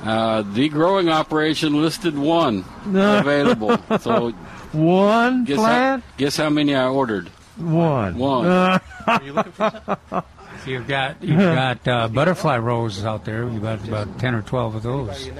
Uh, 0.00 0.42
the 0.42 0.68
growing 0.68 1.08
operation 1.08 1.82
listed 1.82 2.16
one 2.16 2.64
available. 2.86 3.76
So 3.98 4.30
One 4.72 5.44
guess 5.44 5.56
plant? 5.56 6.04
how, 6.04 6.08
guess 6.18 6.36
how 6.36 6.50
many 6.50 6.74
I 6.76 6.86
ordered? 6.86 7.30
One. 7.58 8.16
One. 8.18 8.46
Uh, 8.46 8.78
So 10.64 10.70
you've 10.70 10.88
got 10.88 11.22
you've 11.22 11.38
got 11.38 11.86
uh, 11.86 12.08
butterfly 12.08 12.58
roses 12.58 13.04
out 13.04 13.24
there. 13.24 13.44
You've 13.48 13.62
got 13.62 13.86
about 13.86 14.18
ten 14.18 14.34
or 14.34 14.42
twelve 14.42 14.74
of 14.74 14.82
those. 14.82 15.30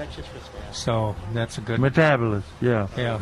So 0.71 1.13
that's 1.33 1.57
a 1.57 1.61
good 1.61 1.79
Mutabilis, 1.81 2.43
yeah. 2.61 2.87
Yeah. 2.95 3.19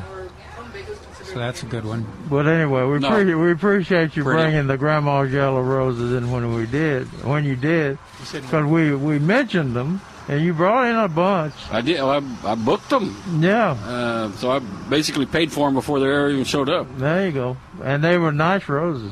So 1.23 1.39
that's 1.39 1.63
a 1.63 1.65
good 1.65 1.85
one. 1.85 2.05
But 2.29 2.45
anyway, 2.47 2.83
we 2.85 2.99
No. 2.99 3.07
appreciate 3.07 3.35
we 3.35 3.51
appreciate 3.51 4.15
you 4.15 4.23
Pretty. 4.23 4.41
bringing 4.43 4.67
the 4.67 4.77
Grandma's 4.77 5.31
Yellow 5.31 5.61
Roses 5.61 6.13
in 6.13 6.31
when 6.31 6.53
we 6.53 6.67
did, 6.67 7.07
when 7.25 7.45
you 7.45 7.55
did, 7.55 7.97
because 8.31 8.65
we 8.65 8.93
we 8.93 9.17
mentioned 9.17 9.75
them 9.75 9.99
and 10.27 10.41
you 10.43 10.53
brought 10.53 10.87
in 10.87 10.95
a 10.95 11.07
bunch. 11.07 11.53
I 11.71 11.81
did. 11.81 11.99
I, 11.99 12.21
I 12.43 12.55
booked 12.55 12.89
them. 12.89 13.15
Yeah, 13.39 13.71
Uh, 13.71 14.31
so 14.33 14.51
I 14.51 14.59
basically 14.89 15.25
paid 15.25 15.51
for 15.51 15.67
them 15.67 15.73
before 15.75 15.99
they 15.99 16.05
ever 16.07 16.29
even 16.29 16.43
showed 16.45 16.69
up. 16.69 16.87
there 16.97 17.25
you 17.27 17.31
go, 17.31 17.57
and 17.83 18.03
they 18.03 18.17
were 18.17 18.31
nice 18.31 18.67
roses. 18.67 19.11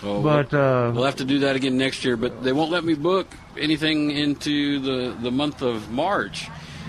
So 0.00 0.20
But, 0.22 0.52
uh, 0.52 0.92
we'll 0.94 1.04
have 1.04 1.16
to 1.16 1.24
do 1.24 1.38
that 1.40 1.56
again 1.56 1.78
next 1.78 2.04
year. 2.04 2.16
But 2.18 2.44
they 2.44 2.52
won't 2.52 2.70
let 2.70 2.84
me 2.84 2.94
book 2.94 3.26
anything 3.58 4.10
into 4.10 4.78
the, 4.80 5.16
the 5.22 5.30
month 5.30 5.62
of 5.62 5.90
March. 5.90 6.48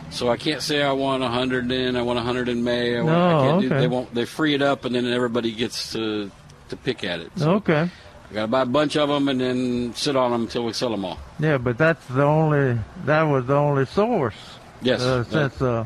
So 0.09 0.29
I 0.29 0.35
can't 0.38 0.61
say 0.61 0.81
I 0.84 0.91
want 0.91 1.21
100 1.21 1.71
in. 1.71 1.95
I 1.95 2.01
want 2.01 2.17
100 2.17 2.49
in 2.49 2.63
May. 2.63 2.97
I, 2.97 3.01
want, 3.01 3.15
I 3.15 3.31
No, 3.31 3.41
can't 3.49 3.61
do, 3.61 3.67
okay. 3.67 3.79
they 3.79 3.88
won't. 3.88 4.13
They 4.13 4.25
free 4.25 4.53
it 4.55 4.61
up, 4.61 4.84
and 4.85 4.93
then 4.95 5.05
everybody 5.07 5.51
gets 5.53 5.93
to 5.93 6.29
to 6.69 6.75
pick 6.75 7.03
at 7.05 7.21
it. 7.21 7.31
So 7.38 7.51
Okay, 7.55 7.89
I 8.29 8.33
got 8.33 8.41
to 8.41 8.47
buy 8.47 8.61
a 8.61 8.65
bunch 8.65 8.97
of 8.97 9.07
them 9.09 9.29
and 9.29 9.39
then 9.39 9.93
sit 9.95 10.15
on 10.15 10.31
them 10.31 10.41
until 10.43 10.65
we 10.65 10.73
sell 10.73 10.89
them 10.89 11.05
all. 11.05 11.17
yeah, 11.39 11.57
but 11.57 11.77
that's 11.77 12.05
the 12.07 12.23
only 12.23 12.77
that 13.05 13.23
was 13.23 13.45
the 13.45 13.55
only 13.55 13.85
source. 13.85 14.35
Yes, 14.81 15.01
uh, 15.01 15.23
since 15.23 15.61
uh, 15.61 15.85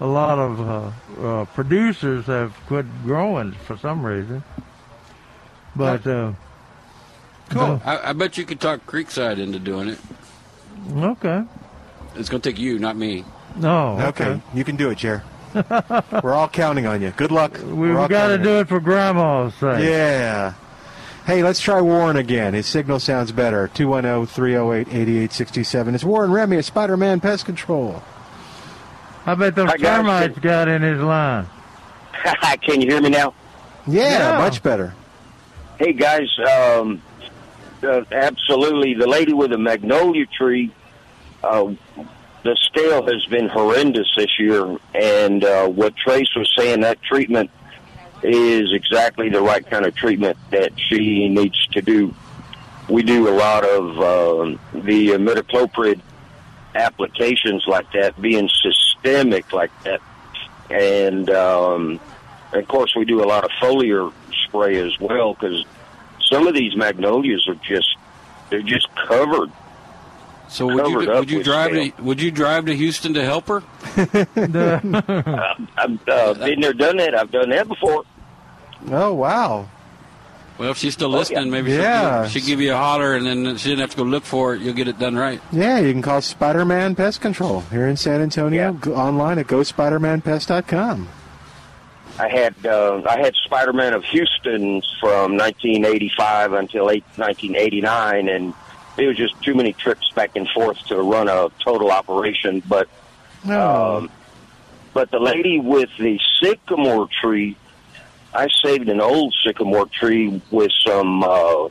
a 0.00 0.06
lot 0.06 0.38
of 0.38 0.60
uh, 0.60 0.90
uh, 1.26 1.44
producers 1.46 2.26
have 2.26 2.54
quit 2.66 2.86
growing 3.04 3.52
for 3.52 3.76
some 3.78 4.04
reason. 4.04 4.42
But 5.74 6.06
uh, 6.06 6.32
Cool. 7.50 7.80
I, 7.84 8.10
I 8.10 8.12
bet 8.12 8.38
you 8.38 8.44
could 8.44 8.60
talk 8.60 8.86
Creekside 8.86 9.38
into 9.38 9.58
doing 9.58 9.88
it. 9.88 9.98
okay, 10.96 11.42
It's 12.14 12.28
going 12.28 12.40
to 12.40 12.48
take 12.50 12.60
you, 12.60 12.78
not 12.78 12.96
me. 12.96 13.24
no, 13.56 13.98
Okay, 14.00 14.40
you 14.54 14.62
can 14.64 14.76
do 14.76 14.90
it, 14.90 14.98
Jer. 14.98 15.24
We're 16.22 16.32
all 16.34 16.48
counting 16.48 16.86
on 16.86 17.02
you. 17.02 17.10
Good 17.16 17.32
luck. 17.32 17.58
We've 17.64 18.08
got 18.08 18.28
to 18.28 18.38
do 18.38 18.60
it 18.60 18.68
for 18.68 18.78
Grandma's 18.78 19.52
sake. 19.54 19.82
Yeah. 19.84 20.54
Hey, 21.30 21.44
let's 21.44 21.60
try 21.60 21.80
Warren 21.80 22.16
again. 22.16 22.54
His 22.54 22.66
signal 22.66 22.98
sounds 22.98 23.30
better. 23.30 23.70
oh, 23.72 23.76
210 23.76 24.26
308 24.26 24.88
8867. 24.88 25.94
It's 25.94 26.02
Warren 26.02 26.32
Remy 26.32 26.56
of 26.56 26.64
Spider 26.64 26.96
Man 26.96 27.20
Pest 27.20 27.46
Control. 27.46 28.02
I 29.26 29.36
bet 29.36 29.54
those 29.54 29.70
Hi, 29.70 29.76
guys. 29.76 29.96
termites 29.98 30.38
got 30.40 30.66
in 30.66 30.82
his 30.82 31.00
line. 31.00 31.46
Can 32.62 32.80
you 32.80 32.88
hear 32.88 33.00
me 33.00 33.10
now? 33.10 33.32
Yeah, 33.86 34.32
Yeah. 34.32 34.38
much 34.38 34.60
better. 34.60 34.92
Hey 35.78 35.92
guys, 35.92 36.26
um, 36.40 37.00
uh, 37.84 38.02
absolutely. 38.10 38.94
The 38.94 39.06
lady 39.06 39.32
with 39.32 39.52
the 39.52 39.58
magnolia 39.58 40.26
tree, 40.26 40.72
uh, 41.44 41.72
the 42.42 42.56
scale 42.56 43.06
has 43.06 43.24
been 43.26 43.48
horrendous 43.48 44.08
this 44.16 44.36
year, 44.36 44.76
and 44.96 45.44
uh, 45.44 45.68
what 45.68 45.94
Trace 45.94 46.34
was 46.34 46.52
saying, 46.58 46.80
that 46.80 47.00
treatment 47.04 47.52
is 48.22 48.72
exactly 48.72 49.28
the 49.28 49.40
right 49.40 49.68
kind 49.68 49.86
of 49.86 49.94
treatment 49.94 50.36
that 50.50 50.72
she 50.78 51.28
needs 51.28 51.66
to 51.68 51.82
do. 51.82 52.14
We 52.88 53.02
do 53.02 53.28
a 53.28 53.34
lot 53.34 53.64
of 53.64 54.00
um 54.00 54.60
the 54.72 55.08
imidacloprid 55.08 56.00
applications 56.74 57.64
like 57.66 57.90
that, 57.92 58.20
being 58.20 58.48
systemic 58.48 59.52
like 59.52 59.70
that, 59.84 60.00
and 60.70 61.28
um, 61.30 62.00
of 62.52 62.66
course 62.68 62.94
we 62.96 63.04
do 63.04 63.22
a 63.22 63.26
lot 63.26 63.44
of 63.44 63.50
foliar 63.60 64.12
spray 64.46 64.76
as 64.76 64.98
well 65.00 65.34
because 65.34 65.64
some 66.30 66.46
of 66.46 66.54
these 66.54 66.76
magnolias 66.76 67.46
are 67.48 67.54
just 67.56 67.96
they're 68.50 68.62
just 68.62 68.88
covered. 68.94 69.50
So 70.48 70.66
would 70.66 70.86
you 70.88 71.08
would 71.08 71.30
you 71.30 71.44
drive 71.44 71.70
scale. 71.70 71.90
to 71.92 72.02
would 72.02 72.20
you 72.20 72.30
drive 72.32 72.66
to 72.66 72.74
Houston 72.74 73.14
to 73.14 73.24
help 73.24 73.48
her? 73.48 73.62
Uh, 75.30 75.54
I've 75.76 76.08
uh, 76.08 76.34
been 76.34 76.60
there, 76.60 76.72
done 76.72 76.96
that. 76.96 77.14
I've 77.14 77.30
done 77.30 77.50
that 77.50 77.68
before. 77.68 78.04
Oh, 78.90 79.12
wow. 79.14 79.68
Well, 80.58 80.70
if 80.72 80.76
she's 80.76 80.92
still 80.94 81.14
Oh, 81.14 81.18
listening, 81.18 81.46
yeah. 81.46 81.50
maybe 81.50 81.72
Yeah. 81.72 82.10
she'll, 82.10 82.22
give, 82.22 82.32
she'll 82.42 82.46
give 82.48 82.60
you 82.60 82.72
a 82.74 82.76
holler, 82.76 83.14
and 83.14 83.26
then 83.26 83.56
she 83.56 83.70
didn't 83.70 83.80
have 83.80 83.90
to 83.92 83.96
go 83.96 84.02
look 84.02 84.24
for 84.24 84.54
it. 84.54 84.60
You'll 84.60 84.74
get 84.74 84.88
it 84.88 84.98
done 84.98 85.16
right. 85.16 85.40
Yeah, 85.52 85.78
you 85.78 85.92
can 85.92 86.02
call 86.02 86.20
Spider 86.20 86.64
Man 86.64 86.94
Pest 86.94 87.20
Control 87.20 87.60
here 87.70 87.86
in 87.86 87.96
San 87.96 88.20
Antonio. 88.20 88.72
Go 88.74 88.94
online 88.94 89.38
at 89.38 89.46
gospidermanpest.com. 89.46 91.08
I 92.18 92.28
had 92.28 92.54
uh, 92.66 93.02
I 93.08 93.18
had 93.18 93.34
Spider 93.44 93.72
Man 93.72 93.94
of 93.94 94.04
Houston 94.04 94.82
from 95.00 95.38
1985 95.38 96.52
until 96.52 96.90
eight, 96.90 97.04
1989, 97.16 98.28
and 98.28 98.52
it 98.98 99.06
was 99.06 99.16
just 99.16 99.40
too 99.42 99.54
many 99.54 99.72
trips 99.72 100.10
back 100.14 100.36
and 100.36 100.46
forth 100.50 100.76
to 100.88 100.96
run 101.00 101.28
a 101.28 101.48
total 101.64 101.90
operation. 101.90 102.62
But 102.68 102.88
um, 103.48 104.10
but 104.92 105.10
the 105.10 105.18
lady 105.20 105.60
with 105.60 105.88
the 105.98 106.20
sycamore 106.42 107.08
tree, 107.22 107.56
I 108.32 108.48
saved 108.62 108.88
an 108.88 109.00
old 109.00 109.34
sycamore 109.44 109.86
tree 109.86 110.40
with 110.50 110.70
some 110.86 111.22
uh, 111.22 111.68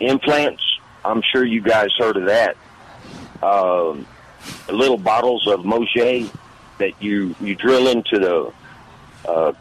implants. 0.00 0.62
I'm 1.04 1.22
sure 1.22 1.44
you 1.44 1.62
guys 1.62 1.88
heard 1.98 2.16
of 2.16 2.26
that. 2.26 2.56
Um, 3.42 4.06
little 4.68 4.98
bottles 4.98 5.46
of 5.46 5.64
Mauget 5.64 6.30
that 6.78 7.02
you 7.02 7.34
you 7.40 7.54
drill 7.54 7.88
into 7.88 8.18
the 8.18 8.52
uh, 9.28 9.52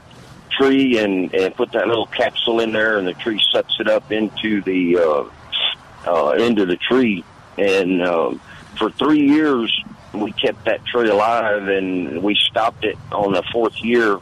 tree 0.49 0.97
and 0.97 1.33
and 1.33 1.55
put 1.55 1.71
that 1.71 1.87
little 1.87 2.07
capsule 2.07 2.59
in 2.59 2.73
there, 2.73 2.97
and 2.97 3.07
the 3.07 3.13
tree 3.13 3.41
sucks 3.51 3.79
it 3.79 3.87
up 3.87 4.11
into 4.11 4.61
the 4.61 4.97
uh, 4.97 6.09
uh, 6.09 6.31
into 6.33 6.65
the 6.65 6.75
tree. 6.75 7.23
And 7.57 8.01
um, 8.01 8.41
for 8.77 8.89
three 8.89 9.27
years, 9.27 9.73
we 10.13 10.31
kept 10.31 10.65
that 10.65 10.85
tree 10.85 11.09
alive, 11.09 11.67
and 11.67 12.21
we 12.23 12.35
stopped 12.35 12.83
it 12.83 12.97
on 13.11 13.33
the 13.33 13.43
fourth 13.51 13.81
year. 13.81 14.17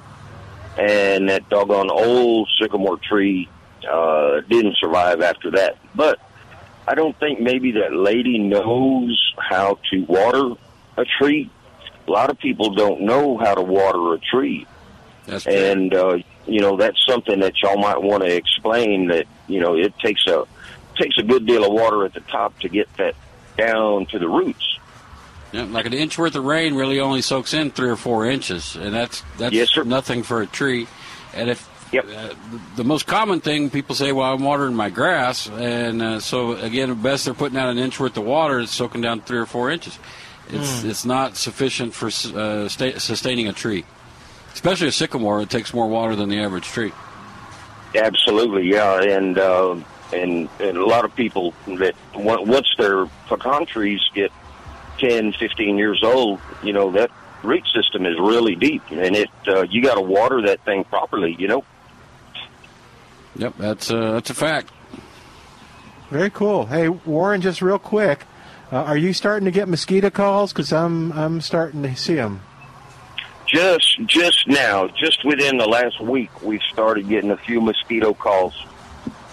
And 0.78 1.30
that 1.30 1.50
doggone 1.50 1.90
old 1.90 2.48
sycamore 2.60 2.98
tree 2.98 3.50
uh, 3.90 4.42
didn't 4.42 4.78
survive 4.78 5.22
after 5.22 5.52
that. 5.52 5.78
But 5.96 6.20
I 6.88 6.96
don't 6.96 7.18
think 7.20 7.40
maybe 7.40 7.72
that 7.74 7.94
lady 7.94 8.38
knows 8.38 9.34
how 9.38 9.80
to 9.92 10.04
water 10.06 10.56
a 10.98 11.06
tree. 11.06 11.50
A 12.08 12.12
lot 12.12 12.30
of 12.30 12.40
people 12.40 12.74
don't 12.74 13.02
know 13.02 13.38
how 13.38 13.56
to 13.56 13.62
water 13.62 14.14
a 14.14 14.20
tree 14.20 14.66
That's 15.26 15.46
and 15.46 15.94
uh, 15.94 16.20
you 16.46 16.62
know 16.62 16.78
that's 16.78 17.06
something 17.06 17.42
that 17.42 17.62
y'all 17.62 17.78
might 17.78 18.02
want 18.02 18.24
to 18.24 18.34
explain. 18.34 19.08
That 19.08 19.26
you 19.48 19.60
know 19.60 19.76
it 19.76 19.98
takes 20.00 20.26
a 20.28 20.46
takes 20.96 21.18
a 21.18 21.24
good 21.24 21.46
deal 21.46 21.66
of 21.66 21.74
water 21.74 22.06
at 22.06 22.14
the 22.14 22.22
top 22.22 22.58
to 22.60 22.70
get 22.70 22.88
that 22.98 23.16
down 23.58 24.06
to 24.08 24.20
the 24.20 24.28
roots. 24.28 24.77
Yeah, 25.54 25.64
like 25.64 25.86
an 25.86 25.94
inch 25.94 26.18
worth 26.18 26.36
of 26.36 26.44
rain 26.44 26.76
really 26.76 27.00
only 27.00 27.22
soaks 27.22 27.54
in 27.54 27.72
three 27.72 27.90
or 27.90 27.96
four 27.96 28.26
inches, 28.26 28.76
and 28.76 28.94
that's 28.94 29.24
that's 29.38 29.54
Yes, 29.54 29.70
nothing 29.86 30.24
for 30.24 30.42
a 30.42 30.48
tree. 30.48 30.88
And 31.34 31.50
if 31.50 31.68
uh, 31.96 32.02
the, 32.02 32.36
the 32.78 32.84
most 32.84 33.08
common 33.08 33.40
thing 33.40 33.70
people 33.70 33.96
say, 33.96 34.12
"Well, 34.12 34.34
I'm 34.34 34.44
watering 34.44 34.76
my 34.76 34.90
grass," 34.90 35.48
and 35.50 36.02
uh, 36.02 36.20
so 36.20 36.52
again, 36.54 36.92
at 36.92 37.02
best 37.02 37.26
they're 37.26 37.34
putting 37.34 37.58
out 37.58 37.70
an 37.70 37.78
inch 37.78 37.98
worth 38.00 38.18
of 38.18 38.26
water, 38.26 38.60
it's 38.60 38.74
soaking 38.74 39.00
down 39.02 39.22
three 39.22 39.38
or 39.38 39.46
four 39.46 39.72
inches. 39.72 39.98
It's 40.50 40.82
Mm. 40.84 40.90
it's 40.90 41.06
not 41.06 41.38
sufficient 41.38 41.94
for 41.94 42.08
uh, 42.08 42.68
sta- 42.68 43.00
sustaining 43.00 43.48
a 43.48 43.54
tree, 43.54 43.86
especially 44.54 44.88
a 44.88 44.92
sycamore. 44.92 45.42
It 45.42 45.50
takes 45.50 45.74
more 45.74 45.88
water 45.88 46.16
than 46.16 46.28
the 46.30 46.40
average 46.42 46.66
tree. 46.66 46.92
Absolutely, 47.96 48.68
yeah, 48.70 49.02
and 49.02 49.38
uh, 49.38 49.76
and 50.14 50.50
and 50.60 50.78
a 50.78 50.86
lot 50.86 51.06
of 51.06 51.16
people 51.16 51.54
that 51.68 51.96
once 52.14 52.68
their 52.78 53.06
pecan 53.28 53.66
trees 53.66 54.02
get 54.14 54.32
10, 55.00 55.34
15 55.34 55.78
years 55.78 56.04
old, 56.04 56.40
you 56.64 56.74
know 56.74 56.92
that 56.92 57.12
root 57.44 57.66
system 57.74 58.06
is 58.06 58.18
really 58.20 58.56
deep, 58.56 58.82
and 58.92 59.16
it 59.16 59.30
uh, 59.48 59.62
you 59.64 59.82
got 59.82 59.96
to 59.96 60.02
water 60.02 60.42
that 60.44 60.64
thing 60.66 60.84
properly. 60.84 61.36
You 61.38 61.48
know. 61.48 61.64
Yep, 63.36 63.54
that's 63.58 63.92
uh, 63.92 64.14
that's 64.14 64.30
a 64.30 64.34
fact. 64.34 64.72
Very 66.10 66.30
cool. 66.30 66.66
Hey, 66.66 66.88
Warren, 66.90 67.42
just 67.42 67.62
real 67.62 67.78
quick, 67.80 68.24
uh, 68.72 68.78
are 68.78 68.98
you 68.98 69.14
starting 69.14 69.46
to 69.46 69.52
get 69.52 69.68
mosquito 69.68 70.10
calls? 70.10 70.54
Because 70.54 70.72
I'm 70.74 71.12
I'm 71.14 71.42
starting 71.42 71.84
to 71.84 71.96
see 71.96 72.16
them. 72.16 72.42
Just 73.46 74.00
just 74.06 74.48
now, 74.48 74.88
just 74.88 75.24
within 75.24 75.58
the 75.58 75.68
last 75.68 76.02
week, 76.02 76.42
we've 76.42 76.64
started 76.64 77.08
getting 77.08 77.32
a 77.32 77.38
few 77.38 77.62
mosquito 77.62 78.14
calls. 78.14 78.54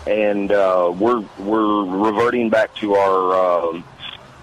and 0.07 0.53
uh, 0.53 0.93
we're 0.95 1.25
we're 1.39 1.85
reverting 1.85 2.51
back 2.51 2.75
to 2.77 2.95
our 2.95 3.71
um 3.71 3.85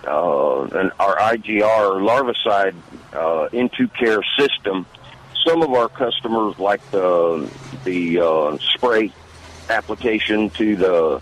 uh, 0.08 0.62
an, 0.64 0.92
our 1.00 1.16
IGR 1.18 2.02
larvicide 2.02 2.76
uh, 3.14 3.50
In2Care 3.50 4.22
system. 4.38 4.86
Some 5.46 5.62
of 5.64 5.72
our 5.74 5.90
customers 5.90 6.58
like 6.60 6.82
the 6.92 7.50
the 7.84 8.20
uh, 8.20 8.58
spray 8.76 9.12
application 9.70 10.50
to 10.52 10.76
the 10.76 11.22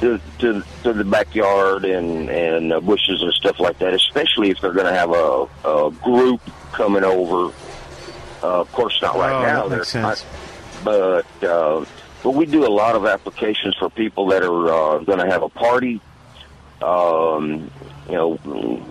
to, 0.00 0.20
to 0.40 0.62
to 0.82 0.92
the 0.92 1.04
backyard 1.04 1.84
and 1.86 2.28
and 2.28 2.72
uh, 2.72 2.80
bushes 2.80 3.22
and 3.22 3.32
stuff 3.32 3.58
like 3.60 3.78
that. 3.78 3.94
Especially 3.94 4.50
if 4.50 4.60
they're 4.60 4.72
going 4.74 4.86
to 4.86 4.92
have 4.94 5.10
a, 5.12 5.46
a 5.64 5.90
group 6.02 6.40
coming 6.72 7.04
over. 7.04 7.52
Uh, 8.42 8.60
of 8.60 8.70
course, 8.72 9.00
not 9.00 9.16
right 9.16 9.32
Oh, 9.32 9.42
now. 9.42 9.68
that 9.68 9.76
makes 9.78 9.92
They're 9.94 10.02
not- 10.02 10.18
sense. 10.18 10.82
but 10.84 11.26
uh, 11.42 11.84
but 12.22 12.30
we 12.32 12.44
do 12.44 12.66
a 12.66 12.68
lot 12.68 12.94
of 12.94 13.06
applications 13.06 13.74
for 13.76 13.88
people 13.88 14.26
that 14.28 14.42
are 14.42 14.68
uh, 14.68 14.98
going 14.98 15.18
to 15.18 15.26
have 15.26 15.42
a 15.42 15.48
party. 15.48 16.00
Um, 16.82 17.70
you 18.08 18.14
know, 18.14 18.82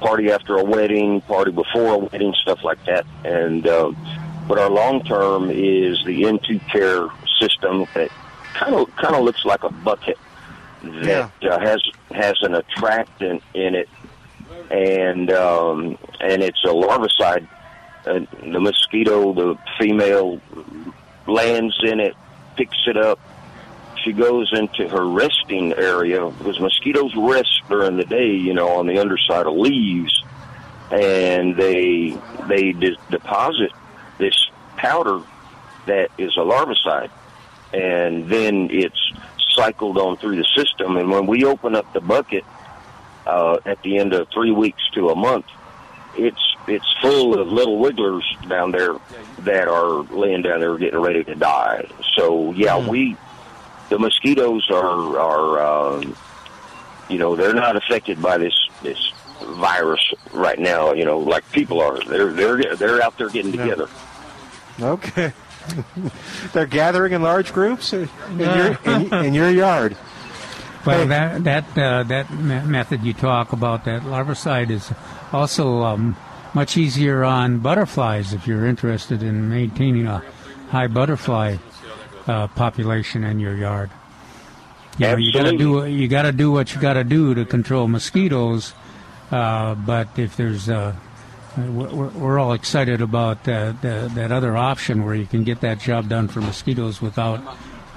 party 0.00 0.30
after 0.30 0.56
a 0.56 0.64
wedding, 0.64 1.20
party 1.22 1.50
before 1.50 1.94
a 1.94 1.98
wedding, 1.98 2.34
stuff 2.34 2.64
like 2.64 2.84
that. 2.86 3.06
And 3.24 3.66
uh, 3.66 3.92
but 4.48 4.58
our 4.58 4.70
long 4.70 5.04
term 5.04 5.50
is 5.50 6.02
the 6.04 6.24
into 6.24 6.58
care 6.70 7.08
system 7.40 7.86
that 7.94 8.10
kind 8.54 8.74
of 8.74 8.94
kind 8.96 9.14
of 9.14 9.22
looks 9.22 9.44
like 9.44 9.64
a 9.64 9.70
bucket 9.70 10.18
that 10.82 11.30
uh, 11.42 11.58
has 11.58 11.82
has 12.10 12.36
an 12.42 12.54
attractant 12.54 13.42
in 13.54 13.74
it, 13.74 13.88
and 14.70 15.30
um, 15.30 15.98
and 16.20 16.42
it's 16.42 16.62
a 16.64 16.68
larvicide. 16.68 17.46
Uh, 18.04 18.20
the 18.42 18.58
mosquito, 18.58 19.32
the 19.32 19.56
female, 19.78 20.40
lands 21.28 21.78
in 21.84 22.00
it, 22.00 22.16
picks 22.56 22.76
it 22.88 22.96
up. 22.96 23.20
She 24.04 24.12
goes 24.12 24.52
into 24.52 24.88
her 24.88 25.06
resting 25.06 25.72
area 25.74 26.28
because 26.30 26.58
mosquitoes 26.58 27.12
rest 27.16 27.62
during 27.68 27.96
the 27.96 28.04
day, 28.04 28.34
you 28.34 28.54
know, 28.54 28.78
on 28.78 28.86
the 28.86 28.98
underside 28.98 29.46
of 29.46 29.54
leaves, 29.54 30.22
and 30.90 31.56
they 31.56 32.18
they 32.48 32.72
de- 32.72 32.96
deposit 33.10 33.70
this 34.18 34.50
powder 34.76 35.22
that 35.86 36.10
is 36.18 36.36
a 36.36 36.40
larvicide, 36.40 37.10
and 37.72 38.28
then 38.28 38.68
it's 38.70 39.12
cycled 39.54 39.98
on 39.98 40.16
through 40.16 40.36
the 40.36 40.46
system. 40.56 40.96
And 40.96 41.10
when 41.10 41.26
we 41.26 41.44
open 41.44 41.74
up 41.76 41.92
the 41.92 42.00
bucket 42.00 42.44
uh, 43.26 43.58
at 43.64 43.82
the 43.82 43.98
end 43.98 44.12
of 44.12 44.28
three 44.30 44.50
weeks 44.50 44.82
to 44.94 45.10
a 45.10 45.14
month, 45.14 45.46
it's 46.16 46.56
it's 46.68 46.86
full 47.00 47.38
of 47.38 47.48
little 47.48 47.78
wigglers 47.78 48.24
down 48.48 48.70
there 48.72 48.96
that 49.40 49.68
are 49.68 50.02
laying 50.04 50.42
down 50.42 50.60
there 50.60 50.76
getting 50.78 51.00
ready 51.00 51.24
to 51.24 51.34
die. 51.34 51.88
So 52.16 52.52
yeah, 52.52 52.88
we 52.88 53.16
the 53.92 53.98
mosquitoes 53.98 54.68
are 54.70 55.18
are 55.18 55.96
um, 55.98 56.16
you 57.10 57.18
know 57.18 57.36
they're 57.36 57.52
not 57.54 57.76
affected 57.76 58.20
by 58.22 58.38
this 58.38 58.54
this 58.82 59.12
virus 59.42 60.00
right 60.32 60.58
now. 60.58 60.92
You 60.94 61.04
know, 61.04 61.18
like 61.18 61.44
people 61.52 61.80
are. 61.80 62.02
They're 62.02 62.32
they're 62.32 62.74
they're 62.76 63.02
out 63.02 63.18
there 63.18 63.28
getting 63.28 63.52
Yeah. 63.54 63.62
together. 63.64 63.88
Okay. 64.80 65.32
They're 66.52 66.66
gathering 66.66 67.12
in 67.12 67.22
large 67.22 67.52
groups 67.52 67.92
in 67.92 68.08
your, 68.36 68.78
in, 68.84 69.14
in 69.26 69.34
your 69.34 69.48
yard. 69.50 69.96
Well, 70.84 71.06
that 71.06 71.44
that 71.44 71.78
uh, 71.78 72.02
that 72.04 72.32
method 72.32 73.02
you 73.04 73.12
talk 73.12 73.52
about, 73.52 73.84
that 73.84 74.02
larvicide, 74.02 74.70
is 74.70 74.90
also 75.32 75.82
um, 75.82 76.16
much 76.54 76.76
easier 76.76 77.22
on 77.22 77.58
butterflies 77.58 78.32
if 78.32 78.46
you're 78.48 78.66
interested 78.66 79.22
in 79.22 79.48
maintaining 79.50 80.06
a 80.08 80.24
high 80.70 80.88
butterfly 80.88 81.58
uh, 82.26 82.48
population 82.48 83.24
in 83.24 83.40
your 83.40 83.56
yard. 83.56 83.90
You 84.98 85.06
know, 85.06 85.16
you 85.16 85.32
got 85.32 85.44
to 85.44 85.56
do 85.56 85.86
you 85.86 86.06
got 86.08 86.22
to 86.22 86.32
do 86.32 86.52
what 86.52 86.74
you 86.74 86.80
got 86.80 86.94
to 86.94 87.04
do 87.04 87.34
to 87.34 87.44
control 87.44 87.88
mosquitoes, 87.88 88.74
uh, 89.30 89.74
but 89.74 90.18
if 90.18 90.36
there's 90.36 90.68
uh, 90.68 90.94
we're, 91.56 92.08
we're 92.08 92.38
all 92.38 92.52
excited 92.52 93.00
about 93.00 93.46
uh, 93.48 93.72
the, 93.80 94.10
that 94.14 94.32
other 94.32 94.56
option 94.56 95.04
where 95.04 95.14
you 95.14 95.26
can 95.26 95.44
get 95.44 95.60
that 95.62 95.80
job 95.80 96.08
done 96.08 96.28
for 96.28 96.40
mosquitoes 96.40 97.00
without 97.00 97.40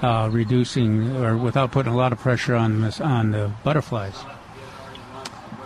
uh, 0.02 0.28
reducing 0.32 1.16
or 1.16 1.36
without 1.36 1.70
putting 1.72 1.92
a 1.92 1.96
lot 1.96 2.12
of 2.12 2.18
pressure 2.18 2.54
on 2.54 2.80
mos- 2.80 3.00
on 3.00 3.30
the 3.32 3.52
butterflies. 3.64 4.16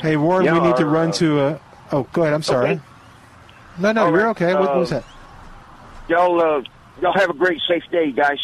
Hey, 0.01 0.17
Warren, 0.17 0.47
Yeah, 0.47 0.55
we 0.55 0.69
need 0.69 0.77
to 0.77 0.87
run 0.87 1.11
uh, 1.11 1.13
to. 1.13 1.41
Uh, 1.41 1.59
oh, 1.93 2.03
go 2.13 2.23
ahead. 2.23 2.35
I'm 2.35 2.43
sorry. 2.43 2.71
Okay. 2.71 2.81
No, 3.79 3.93
no, 3.93 4.05
All 4.05 4.11
you're 4.11 4.19
right, 4.19 4.31
okay. 4.31 4.55
What 4.55 4.71
uh, 4.71 4.79
was 4.79 4.91
that? 4.91 5.05
Y'all 6.09 6.41
uh, 6.41 6.63
y'all 7.01 7.13
have 7.13 7.31
a 7.31 7.35
great 7.35 7.61
safe 7.69 7.85
day, 7.91 8.13
guys. 8.13 8.39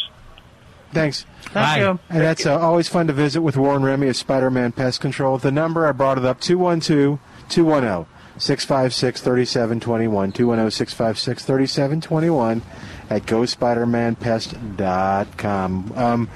Thanks. 0.93 1.27
Thank 1.47 1.81
you. 1.81 1.99
And 2.09 2.21
that's 2.23 2.47
uh, 2.47 2.59
always 2.59 2.89
fun 2.89 3.07
to 3.09 3.13
visit 3.13 3.43
with 3.43 3.57
Warren 3.57 3.83
Remy 3.83 4.09
of 4.09 4.17
Spider 4.17 4.51
Man 4.51 4.73
Pest 4.73 5.01
Control. 5.01 5.39
The 5.39 5.53
number, 5.53 5.87
I 5.87 5.93
brought 5.93 6.19
it 6.19 6.25
up 6.25 6.41
212 6.41 7.19
210 7.49 8.07
656 8.39 9.21
3721. 9.21 10.33
210 10.33 10.71
656 10.71 11.45
3721 11.45 12.63
at 13.11 13.23
GoSpiderManPest.com. 13.23 15.93
Um, 15.97 16.29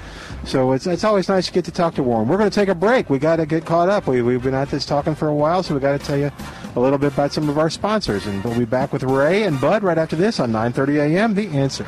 so 0.45 0.71
it's, 0.71 0.87
it's 0.87 1.03
always 1.03 1.29
nice 1.29 1.47
to 1.47 1.53
get 1.53 1.65
to 1.65 1.71
talk 1.71 1.95
to 1.95 2.03
Warren. 2.03 2.27
We're 2.27 2.37
going 2.37 2.49
to 2.49 2.55
take 2.55 2.69
a 2.69 2.75
break. 2.75 3.09
we 3.09 3.19
got 3.19 3.37
to 3.37 3.45
get 3.45 3.65
caught 3.65 3.89
up. 3.89 4.07
We, 4.07 4.21
we've 4.21 4.43
been 4.43 4.53
at 4.53 4.69
this 4.69 4.85
talking 4.85 5.15
for 5.15 5.27
a 5.27 5.35
while, 5.35 5.63
so 5.63 5.73
we 5.73 5.79
got 5.79 5.99
to 5.99 6.05
tell 6.05 6.17
you 6.17 6.31
a 6.75 6.79
little 6.79 6.97
bit 6.97 7.13
about 7.13 7.33
some 7.33 7.49
of 7.49 7.57
our 7.57 7.69
sponsors. 7.69 8.25
And 8.25 8.43
we'll 8.43 8.57
be 8.57 8.65
back 8.65 8.93
with 8.93 9.03
Ray 9.03 9.43
and 9.43 9.59
Bud 9.59 9.83
right 9.83 9.97
after 9.97 10.15
this 10.15 10.39
on 10.39 10.51
9.30 10.51 11.15
a.m. 11.15 11.35
The 11.35 11.47
Answer. 11.49 11.85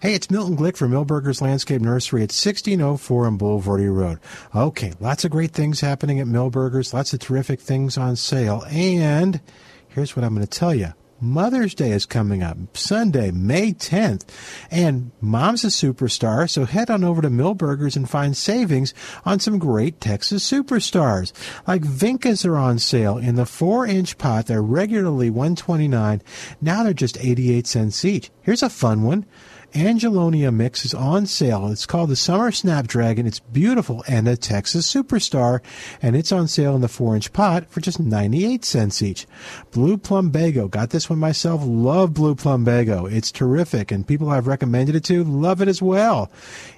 Hey, 0.00 0.14
it's 0.14 0.30
Milton 0.30 0.56
Glick 0.56 0.76
from 0.76 0.92
Milberger's 0.92 1.42
Landscape 1.42 1.82
Nursery 1.82 2.20
at 2.20 2.30
1604 2.30 3.26
on 3.26 3.36
Bulverde 3.36 3.92
Road. 3.92 4.20
Okay, 4.54 4.92
lots 5.00 5.24
of 5.24 5.32
great 5.32 5.50
things 5.50 5.80
happening 5.80 6.20
at 6.20 6.28
Milberger's, 6.28 6.94
lots 6.94 7.12
of 7.12 7.18
terrific 7.18 7.60
things 7.60 7.98
on 7.98 8.14
sale, 8.14 8.64
and 8.70 9.40
here's 9.88 10.14
what 10.14 10.24
I'm 10.24 10.36
going 10.36 10.46
to 10.46 10.58
tell 10.58 10.72
you. 10.72 10.92
Mother's 11.20 11.74
Day 11.74 11.90
is 11.90 12.06
coming 12.06 12.44
up, 12.44 12.76
Sunday, 12.76 13.32
May 13.32 13.72
10th, 13.72 14.22
and 14.70 15.10
Mom's 15.20 15.64
a 15.64 15.66
superstar, 15.66 16.48
so 16.48 16.64
head 16.64 16.90
on 16.90 17.02
over 17.02 17.20
to 17.20 17.28
Milberger's 17.28 17.96
and 17.96 18.08
find 18.08 18.36
savings 18.36 18.94
on 19.24 19.40
some 19.40 19.58
great 19.58 20.00
Texas 20.00 20.48
superstars. 20.48 21.32
Like 21.66 21.82
Vincas 21.82 22.46
are 22.46 22.56
on 22.56 22.78
sale 22.78 23.18
in 23.18 23.34
the 23.34 23.42
4-inch 23.42 24.16
pot. 24.16 24.46
They're 24.46 24.62
regularly 24.62 25.28
129 25.28 26.22
Now 26.60 26.84
they're 26.84 26.94
just 26.94 27.18
88 27.18 27.66
cents 27.66 28.04
each. 28.04 28.30
Here's 28.42 28.62
a 28.62 28.70
fun 28.70 29.02
one. 29.02 29.26
Angelonia 29.74 30.50
mix 30.50 30.86
is 30.86 30.94
on 30.94 31.26
sale. 31.26 31.68
It's 31.68 31.84
called 31.84 32.08
the 32.08 32.16
Summer 32.16 32.50
Snapdragon. 32.50 33.26
It's 33.26 33.38
beautiful 33.38 34.02
and 34.08 34.26
a 34.26 34.36
Texas 34.36 34.92
superstar, 34.92 35.60
and 36.00 36.16
it's 36.16 36.32
on 36.32 36.48
sale 36.48 36.74
in 36.74 36.80
the 36.80 36.88
four 36.88 37.14
inch 37.14 37.32
pot 37.34 37.68
for 37.68 37.80
just 37.80 38.00
98 38.00 38.64
cents 38.64 39.02
each. 39.02 39.26
Blue 39.70 39.98
Plumbago. 39.98 40.70
Got 40.70 40.90
this 40.90 41.10
one 41.10 41.18
myself. 41.18 41.60
Love 41.64 42.14
Blue 42.14 42.34
Plumbago. 42.34 43.12
It's 43.12 43.30
terrific, 43.30 43.92
and 43.92 44.06
people 44.06 44.30
I've 44.30 44.46
recommended 44.46 44.96
it 44.96 45.04
to 45.04 45.22
love 45.22 45.60
it 45.60 45.68
as 45.68 45.82
well. 45.82 46.30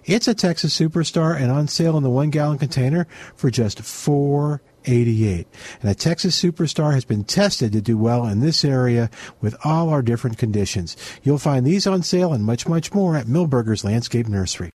It's 0.05 0.27
a 0.27 0.35
Texas 0.35 0.77
superstar 0.77 1.41
and 1.41 1.53
on 1.53 1.69
sale 1.69 1.97
in 1.97 2.03
the 2.03 2.11
one 2.11 2.31
gallon 2.31 2.59
container 2.59 3.07
for 3.37 3.51
just 3.51 3.81
four 3.83 4.63
88. 4.87 5.47
And 5.81 5.91
a 5.91 5.95
Texas 5.95 6.41
Superstar 6.41 6.95
has 6.95 7.05
been 7.05 7.25
tested 7.25 7.73
to 7.73 7.81
do 7.81 7.97
well 7.97 8.27
in 8.27 8.41
this 8.41 8.65
area 8.65 9.11
with 9.41 9.57
all 9.65 9.89
our 9.89 10.03
different 10.03 10.39
conditions. 10.39 10.97
You'll 11.23 11.39
find 11.39 11.67
these 11.67 11.87
on 11.87 12.03
sale 12.03 12.33
and 12.33 12.45
much, 12.45 12.69
much 12.69 12.93
more 12.93 13.17
at 13.17 13.27
Milberger's 13.27 13.85
Landscape 13.85 14.29
Nursery. 14.29 14.71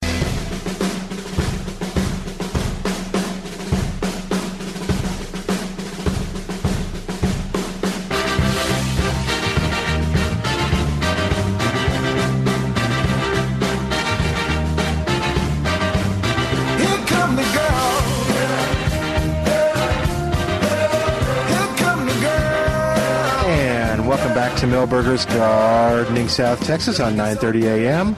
Milberger's 24.96 25.26
Gardening 25.26 26.30
South 26.30 26.66
Texas 26.66 27.02
on 27.02 27.18
9:30 27.18 27.64
a.m. 27.64 28.16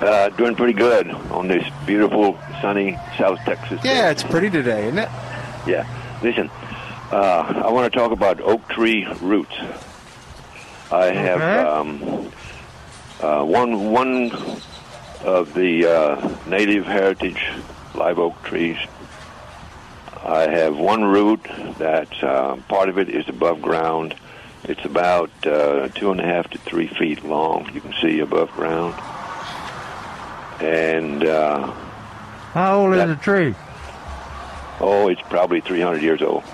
Uh, 0.00 0.28
doing 0.28 0.54
pretty 0.54 0.74
good 0.74 1.10
on 1.10 1.48
this 1.48 1.66
beautiful, 1.86 2.38
sunny 2.60 2.96
South 3.18 3.40
Texas. 3.40 3.82
day. 3.82 3.96
Yeah, 3.96 4.12
it's 4.12 4.22
pretty 4.22 4.48
today, 4.48 4.86
isn't 4.86 4.98
it? 4.98 5.08
Yeah. 5.66 5.88
Listen, 6.22 6.48
uh, 7.10 7.62
I 7.66 7.70
want 7.72 7.92
to 7.92 7.98
talk 7.98 8.12
about 8.12 8.40
oak 8.40 8.68
tree 8.68 9.08
roots. 9.20 9.56
I 10.92 11.06
have 11.06 11.40
Okay. 11.40 11.58
um, 11.68 12.32
uh, 13.20 13.44
one 13.44 13.90
one 13.90 14.30
of 15.24 15.54
the 15.54 15.86
uh, 15.86 16.36
native 16.46 16.84
heritage 16.84 17.42
live 17.94 18.18
oak 18.18 18.42
trees. 18.42 18.76
I 20.24 20.42
have 20.48 20.76
one 20.76 21.04
root 21.04 21.42
that 21.78 22.22
uh, 22.22 22.56
part 22.68 22.88
of 22.88 22.98
it 22.98 23.08
is 23.08 23.28
above 23.28 23.62
ground. 23.62 24.14
It's 24.64 24.84
about 24.84 25.30
uh, 25.46 25.88
two 25.88 26.10
and 26.12 26.20
a 26.20 26.24
half 26.24 26.48
to 26.50 26.58
three 26.58 26.86
feet 26.86 27.24
long. 27.24 27.68
You 27.74 27.80
can 27.80 27.94
see 28.00 28.20
above 28.20 28.50
ground. 28.52 28.94
And 30.60 31.24
uh, 31.24 31.72
How 32.52 32.80
old 32.82 32.94
is 32.94 33.06
the 33.08 33.16
tree? 33.16 33.54
oh, 34.80 35.08
it's 35.08 35.22
probably 35.22 35.60
300 35.60 36.02
years 36.02 36.22
old. 36.22 36.44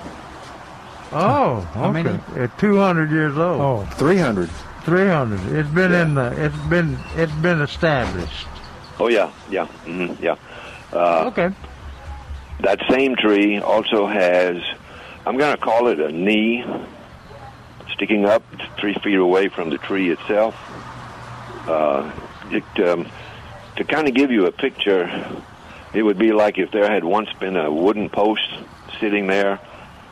Oh, 1.12 1.60
How 1.74 1.90
okay. 1.90 2.02
many? 2.02 2.20
It's 2.36 2.52
200 2.60 3.10
years 3.10 3.36
old. 3.36 3.60
Oh, 3.60 3.84
300. 3.96 4.50
300. 4.84 5.56
It's 5.56 5.68
been 5.70 5.92
in 5.92 6.14
the. 6.14 6.44
It's 6.44 6.56
been. 6.68 6.98
It's 7.16 7.32
been 7.32 7.60
established. 7.60 8.46
Oh 9.00 9.08
yeah, 9.08 9.32
yeah, 9.50 9.66
hmm 9.66 10.12
yeah. 10.22 10.36
Uh, 10.92 11.26
okay. 11.28 11.50
That 12.60 12.80
same 12.90 13.14
tree 13.14 13.58
also 13.60 14.06
has, 14.06 14.56
I'm 15.24 15.36
going 15.36 15.54
to 15.54 15.62
call 15.62 15.86
it 15.88 16.00
a 16.00 16.10
knee, 16.10 16.64
sticking 17.92 18.24
up 18.24 18.42
three 18.80 18.94
feet 18.94 19.14
away 19.18 19.48
from 19.48 19.70
the 19.70 19.78
tree 19.78 20.10
itself. 20.10 20.56
Uh, 21.68 22.10
it, 22.50 22.88
um, 22.88 23.06
to 23.76 23.84
kind 23.84 24.08
of 24.08 24.14
give 24.14 24.32
you 24.32 24.46
a 24.46 24.52
picture, 24.52 25.06
it 25.94 26.02
would 26.02 26.18
be 26.18 26.32
like 26.32 26.58
if 26.58 26.72
there 26.72 26.90
had 26.90 27.04
once 27.04 27.28
been 27.38 27.56
a 27.56 27.70
wooden 27.70 28.08
post 28.08 28.48
sitting 28.98 29.28
there, 29.28 29.60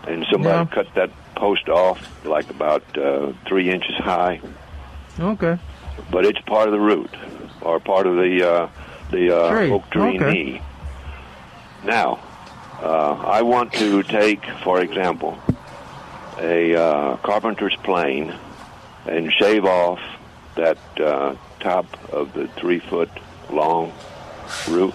and 0.07 0.25
somebody 0.31 0.55
Yeah. 0.59 0.67
cut 0.75 0.87
that 0.95 1.11
post 1.35 1.69
off 1.69 1.99
like 2.25 2.49
about 2.51 2.83
uh, 2.97 3.33
three 3.47 3.71
inches 3.71 3.95
high. 3.97 4.41
Okay. 5.19 5.59
but 6.11 6.25
it's 6.27 6.41
part 6.41 6.67
of 6.69 6.73
the 6.73 6.81
root 6.81 7.11
or 7.63 7.81
part 7.81 8.07
of 8.07 8.17
the 8.17 8.49
uh, 8.49 8.69
the 9.11 9.37
uh, 9.37 9.51
Tree. 9.51 9.71
oak 9.73 9.91
tree 9.91 10.17
Okay. 10.19 10.33
knee. 10.33 10.63
Now, 11.85 12.19
uh, 12.83 13.13
I 13.39 13.43
want 13.43 13.73
to 13.75 14.03
take, 14.03 14.45
for 14.65 14.81
example, 14.81 15.39
a 16.39 16.75
uh, 16.75 17.17
carpenter's 17.19 17.77
plane 17.85 18.35
and 19.07 19.33
shave 19.33 19.65
off 19.65 20.01
that 20.57 20.79
uh, 21.01 21.35
top 21.61 21.87
of 22.13 22.33
the 22.35 22.49
three 22.59 22.81
foot 22.81 23.11
long 23.51 23.93
root 24.69 24.95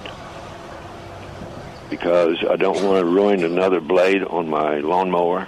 because 1.92 2.38
I 2.50 2.56
don't 2.56 2.84
want 2.84 3.00
to 3.00 3.06
ruin 3.06 3.44
another 3.44 3.80
blade 3.80 4.24
on 4.24 4.50
my 4.50 4.78
lawnmower. 4.80 5.48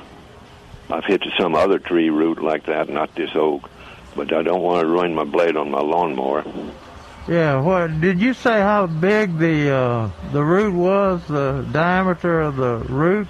I've 0.92 1.06
hit 1.06 1.24
some 1.40 1.56
other 1.56 1.80
tree 1.80 2.10
root 2.12 2.44
like 2.44 2.66
that, 2.68 2.90
not 2.90 3.16
this 3.16 3.32
oak, 3.34 3.68
but 4.16 4.32
I 4.32 4.44
don't 4.44 4.62
want 4.62 4.82
to 4.82 4.88
ruin 4.88 5.16
my 5.16 5.24
blade 5.24 5.56
on 5.58 5.72
my 5.72 5.80
lawnmower. 5.82 6.44
Yeah. 7.28 7.62
What 7.62 8.00
did 8.02 8.20
you 8.20 8.34
say? 8.36 8.60
How 8.60 8.86
big 8.86 9.40
the 9.40 9.72
uh, 9.72 10.10
the 10.34 10.44
root 10.44 10.74
was? 10.76 11.26
The 11.28 11.66
diameter 11.72 12.42
of 12.42 12.58
the 12.58 12.78
root? 12.90 13.28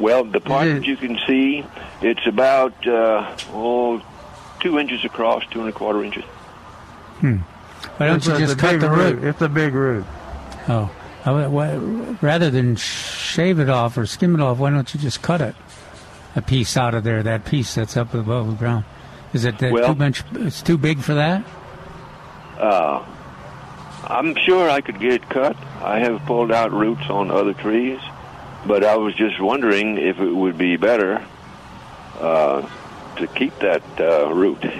Well, 0.00 0.24
the 0.24 0.40
part 0.40 0.66
that 0.68 0.84
you 0.86 0.96
can 0.96 1.18
see, 1.28 1.64
it's 2.00 2.26
about 2.26 2.74
uh, 2.88 3.36
oh, 3.52 4.02
two 4.60 4.78
inches 4.78 5.04
across, 5.04 5.44
two 5.50 5.60
and 5.60 5.68
a 5.68 5.72
quarter 5.72 6.02
inches. 6.02 6.24
Hmm. 7.20 7.36
Why 7.98 8.06
don't 8.06 8.16
It's 8.16 8.26
you 8.26 8.34
a- 8.34 8.38
just 8.38 8.58
cut 8.58 8.72
big 8.72 8.80
the 8.80 8.90
root? 8.90 9.22
It's 9.22 9.42
a 9.42 9.48
big 9.50 9.74
root. 9.74 10.06
Oh, 10.66 10.70
I 10.70 10.70
would- 10.72 10.88
why- 10.88 10.90
rather 11.26 12.50
than 12.50 12.76
shave 12.76 13.58
it 13.58 13.68
off 13.68 13.96
or 13.96 14.06
skim 14.06 14.34
it 14.34 14.40
off, 14.40 14.58
why 14.58 14.70
don't 14.70 14.92
you 14.94 15.00
just 15.00 15.22
cut 15.22 15.40
it? 15.40 15.54
A 16.34 16.42
piece 16.42 16.76
out 16.76 16.94
of 16.94 17.04
there, 17.04 17.22
that 17.22 17.44
piece 17.44 17.74
that's 17.74 17.96
up 17.96 18.14
above 18.14 18.46
the 18.48 18.54
ground. 18.54 18.84
Is 19.32 19.44
it 19.44 19.58
that 19.58 19.72
Well- 19.72 19.94
too 19.94 19.98
much? 19.98 20.24
It's 20.34 20.62
too 20.62 20.78
big 20.78 21.00
for 21.00 21.14
that. 21.14 21.42
Uh, 22.58 23.02
I'm 24.06 24.34
sure 24.36 24.68
I 24.70 24.80
could 24.80 24.98
get 25.00 25.12
it 25.12 25.28
cut. 25.28 25.56
I 25.82 25.98
have 26.00 26.24
pulled 26.26 26.52
out 26.52 26.72
roots 26.72 27.08
on 27.08 27.30
other 27.30 27.54
trees, 27.54 27.98
but 28.66 28.84
I 28.84 28.96
was 28.96 29.14
just 29.14 29.40
wondering 29.40 29.98
if 29.98 30.18
it 30.20 30.30
would 30.32 30.58
be 30.58 30.76
better 30.76 31.24
uh, 32.20 32.62
to 33.16 33.26
keep 33.28 33.58
that 33.60 33.82
uh, 34.00 34.32
root. 34.32 34.64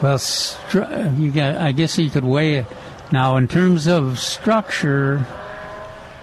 Well, 0.00 0.20
you 1.16 1.32
got. 1.32 1.56
I 1.56 1.72
guess 1.72 1.98
you 1.98 2.08
could 2.08 2.22
weigh 2.24 2.54
it. 2.58 2.66
Now, 3.10 3.36
in 3.36 3.48
terms 3.48 3.86
of 3.86 4.18
structure, 4.18 5.26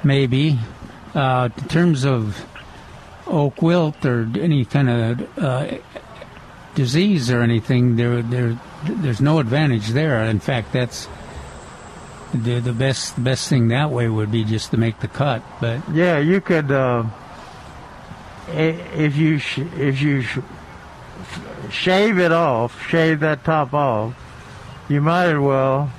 maybe. 0.04 0.60
Uh, 1.14 1.50
in 1.58 1.68
terms 1.70 2.06
of 2.06 2.46
oak 3.26 3.62
wilt 3.62 4.06
or 4.06 4.30
any 4.36 4.66
kind 4.66 4.90
of 4.90 5.40
uh, 5.40 5.78
disease 6.76 7.32
or 7.32 7.42
anything, 7.42 7.96
there, 7.96 8.22
there, 8.22 8.60
there's 8.84 9.22
no 9.22 9.40
advantage 9.40 9.90
there. 9.90 10.24
In 10.26 10.40
fact, 10.40 10.74
that's 10.74 11.08
the 12.34 12.60
the 12.60 12.74
best 12.74 13.24
best 13.24 13.48
thing 13.48 13.70
that 13.70 13.92
way 13.92 14.10
would 14.10 14.30
be 14.30 14.44
just 14.44 14.72
to 14.72 14.78
make 14.78 15.00
the 15.00 15.08
cut. 15.08 15.42
But 15.62 15.90
Yeah, 15.94 16.20
you 16.20 16.42
could. 16.42 16.70
Uh, 16.70 17.06
if 18.50 19.16
you 19.16 19.40
sh- 19.40 19.60
if 19.78 20.02
you 20.02 20.22
sh- 20.22 20.40
shave 21.72 22.20
it 22.20 22.34
off, 22.34 22.88
shave 22.90 23.22
that 23.22 23.44
top 23.46 23.74
off, 23.74 24.14
you 24.90 25.00
might 25.02 25.28
as 25.28 25.40
well 25.40 25.92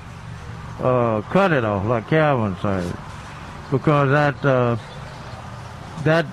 uh, 0.81 1.23
cut 1.31 1.53
it 1.53 1.65
off, 1.65 1.87
like 1.87 2.09
Calvin 2.09 2.57
said, 2.61 2.97
because 3.71 4.11
that 4.11 4.45
uh, 4.45 4.77
that 6.05 6.27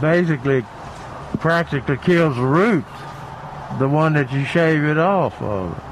basically 0.00 0.64
practically 1.38 1.96
kills 1.98 2.36
the 2.36 2.42
root, 2.42 2.84
the 3.78 3.88
one 3.88 4.14
that 4.14 4.32
you 4.32 4.44
shave 4.44 4.82
it 4.84 4.98
off 4.98 5.40
of. 5.40 5.82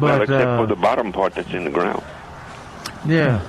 well, 0.00 0.22
except 0.22 0.46
uh, 0.46 0.56
for 0.58 0.66
the 0.66 0.76
bottom 0.76 1.12
part 1.12 1.34
that's 1.34 1.52
in 1.52 1.64
the 1.64 1.70
ground. 1.70 2.02
yeah. 3.06 3.40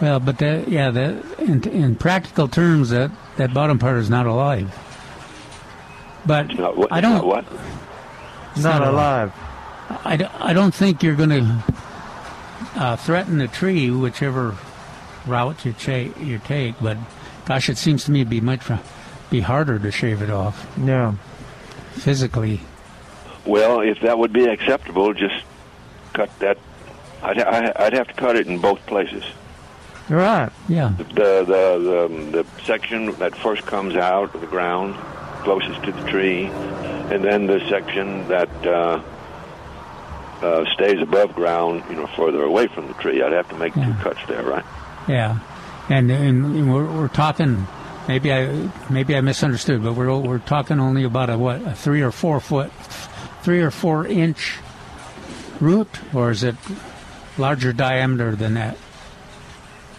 well, 0.00 0.20
but 0.20 0.38
that, 0.38 0.68
yeah, 0.68 0.90
that 0.90 1.24
in, 1.38 1.62
in 1.68 1.96
practical 1.96 2.48
terms, 2.48 2.90
that 2.90 3.10
that 3.36 3.54
bottom 3.54 3.78
part 3.78 3.96
is 3.98 4.10
not 4.10 4.26
alive. 4.26 4.76
But 6.26 6.54
Not 6.58 6.76
what? 6.76 6.92
I 6.92 7.00
don't. 7.00 7.14
Not 7.14 7.26
what? 7.26 7.44
It's 8.54 8.64
Not 8.64 8.80
not 8.80 8.88
alive. 8.88 9.32
I, 10.04 10.16
d- 10.16 10.24
I 10.38 10.52
don't 10.52 10.74
think 10.74 11.02
you're 11.02 11.14
going 11.16 11.30
to 11.30 11.64
uh, 12.76 12.96
threaten 12.96 13.38
the 13.38 13.48
tree, 13.48 13.90
whichever 13.90 14.56
route 15.26 15.64
you, 15.64 15.72
cha- 15.72 16.10
you 16.20 16.38
take. 16.38 16.74
But 16.80 16.98
gosh, 17.46 17.68
it 17.68 17.78
seems 17.78 18.04
to 18.04 18.10
me 18.10 18.24
to 18.24 18.28
be 18.30 18.40
much 18.40 18.62
be 19.30 19.40
harder 19.40 19.78
to 19.78 19.90
shave 19.90 20.22
it 20.22 20.30
off 20.30 20.66
Yeah. 20.82 21.14
physically. 21.92 22.60
Well, 23.46 23.80
if 23.80 24.00
that 24.00 24.18
would 24.18 24.32
be 24.32 24.44
acceptable, 24.44 25.12
just 25.14 25.44
cut 26.12 26.30
that. 26.40 26.58
I'd, 27.22 27.38
I'd 27.40 27.92
have 27.94 28.08
to 28.08 28.14
cut 28.14 28.36
it 28.36 28.46
in 28.46 28.58
both 28.58 28.84
places. 28.86 29.24
Right. 30.08 30.50
Yeah. 30.68 30.94
The, 30.96 31.04
the 31.04 31.44
the 32.32 32.42
the 32.42 32.64
section 32.64 33.12
that 33.18 33.34
first 33.36 33.66
comes 33.66 33.96
out 33.96 34.34
of 34.34 34.40
the 34.40 34.46
ground, 34.46 34.94
closest 35.42 35.82
to 35.84 35.92
the 35.92 36.02
tree, 36.10 36.46
and 36.46 37.22
then 37.24 37.46
the 37.46 37.60
section 37.68 38.26
that 38.28 38.48
uh, 38.66 39.02
uh, 40.42 40.64
stays 40.72 41.00
above 41.00 41.34
ground, 41.34 41.82
you 41.88 41.96
know, 41.96 42.06
further 42.08 42.42
away 42.42 42.68
from 42.68 42.86
the 42.86 42.94
tree. 42.94 43.22
I'd 43.22 43.32
have 43.32 43.48
to 43.48 43.56
make 43.56 43.74
two 43.74 43.92
cuts 44.00 44.20
there, 44.28 44.42
right? 44.42 44.64
Yeah, 45.08 45.38
and, 45.88 46.10
and, 46.10 46.44
and 46.44 46.74
we're, 46.74 46.86
we're 46.86 47.08
talking. 47.08 47.66
Maybe 48.06 48.32
I 48.32 48.70
maybe 48.88 49.14
I 49.16 49.20
misunderstood, 49.20 49.82
but 49.82 49.92
we're 49.92 50.16
we're 50.18 50.38
talking 50.38 50.80
only 50.80 51.04
about 51.04 51.28
a 51.28 51.36
what 51.36 51.60
a 51.62 51.74
three 51.74 52.00
or 52.00 52.10
four 52.10 52.40
foot, 52.40 52.72
three 53.42 53.60
or 53.60 53.70
four 53.70 54.06
inch 54.06 54.56
root, 55.60 55.88
or 56.14 56.30
is 56.30 56.42
it 56.42 56.56
larger 57.36 57.72
diameter 57.72 58.34
than 58.34 58.54
that? 58.54 58.78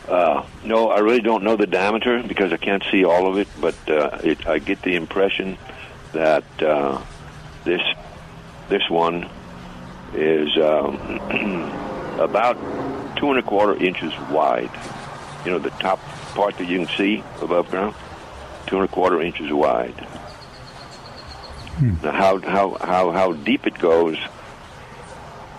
Uh, 0.07 0.43
no, 0.63 0.89
I 0.89 0.99
really 0.99 1.21
don't 1.21 1.43
know 1.43 1.55
the 1.55 1.67
diameter 1.67 2.23
because 2.23 2.51
I 2.51 2.57
can't 2.57 2.83
see 2.89 3.05
all 3.05 3.27
of 3.27 3.37
it, 3.37 3.47
but 3.61 3.75
uh, 3.87 4.17
it, 4.23 4.47
I 4.47 4.57
get 4.57 4.81
the 4.81 4.95
impression 4.95 5.57
that 6.13 6.43
uh, 6.63 6.99
this 7.63 7.81
this 8.69 8.89
one 8.89 9.29
is 10.13 10.57
um, 10.57 10.95
about 12.19 12.57
two 13.17 13.29
and 13.29 13.39
a 13.39 13.43
quarter 13.43 13.75
inches 13.75 14.13
wide. 14.29 14.71
You 15.45 15.51
know, 15.51 15.59
the 15.59 15.69
top 15.71 15.99
part 16.35 16.57
that 16.57 16.67
you 16.67 16.85
can 16.85 16.97
see 16.97 17.23
above 17.41 17.69
ground, 17.69 17.95
two 18.67 18.77
and 18.77 18.85
a 18.85 18.87
quarter 18.87 19.21
inches 19.21 19.51
wide. 19.51 19.95
Now, 21.81 22.11
how 22.11 22.39
how 22.39 22.77
how 22.81 23.11
how 23.11 23.33
deep 23.33 23.65
it 23.65 23.79
goes, 23.79 24.17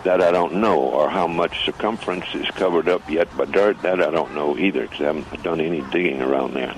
that 0.04 0.20
I 0.20 0.30
don't 0.30 0.56
know, 0.56 0.78
or 0.78 1.08
how 1.08 1.26
much 1.26 1.64
circumference 1.64 2.26
is 2.34 2.46
covered 2.48 2.88
up 2.88 3.08
yet 3.08 3.34
by 3.36 3.46
dirt, 3.46 3.80
that 3.82 4.02
I 4.02 4.10
don't 4.10 4.34
know 4.34 4.58
either, 4.58 4.82
because 4.82 5.00
I 5.00 5.04
haven't 5.04 5.42
done 5.42 5.60
any 5.60 5.80
digging 5.90 6.20
around 6.20 6.52
there. 6.54 6.74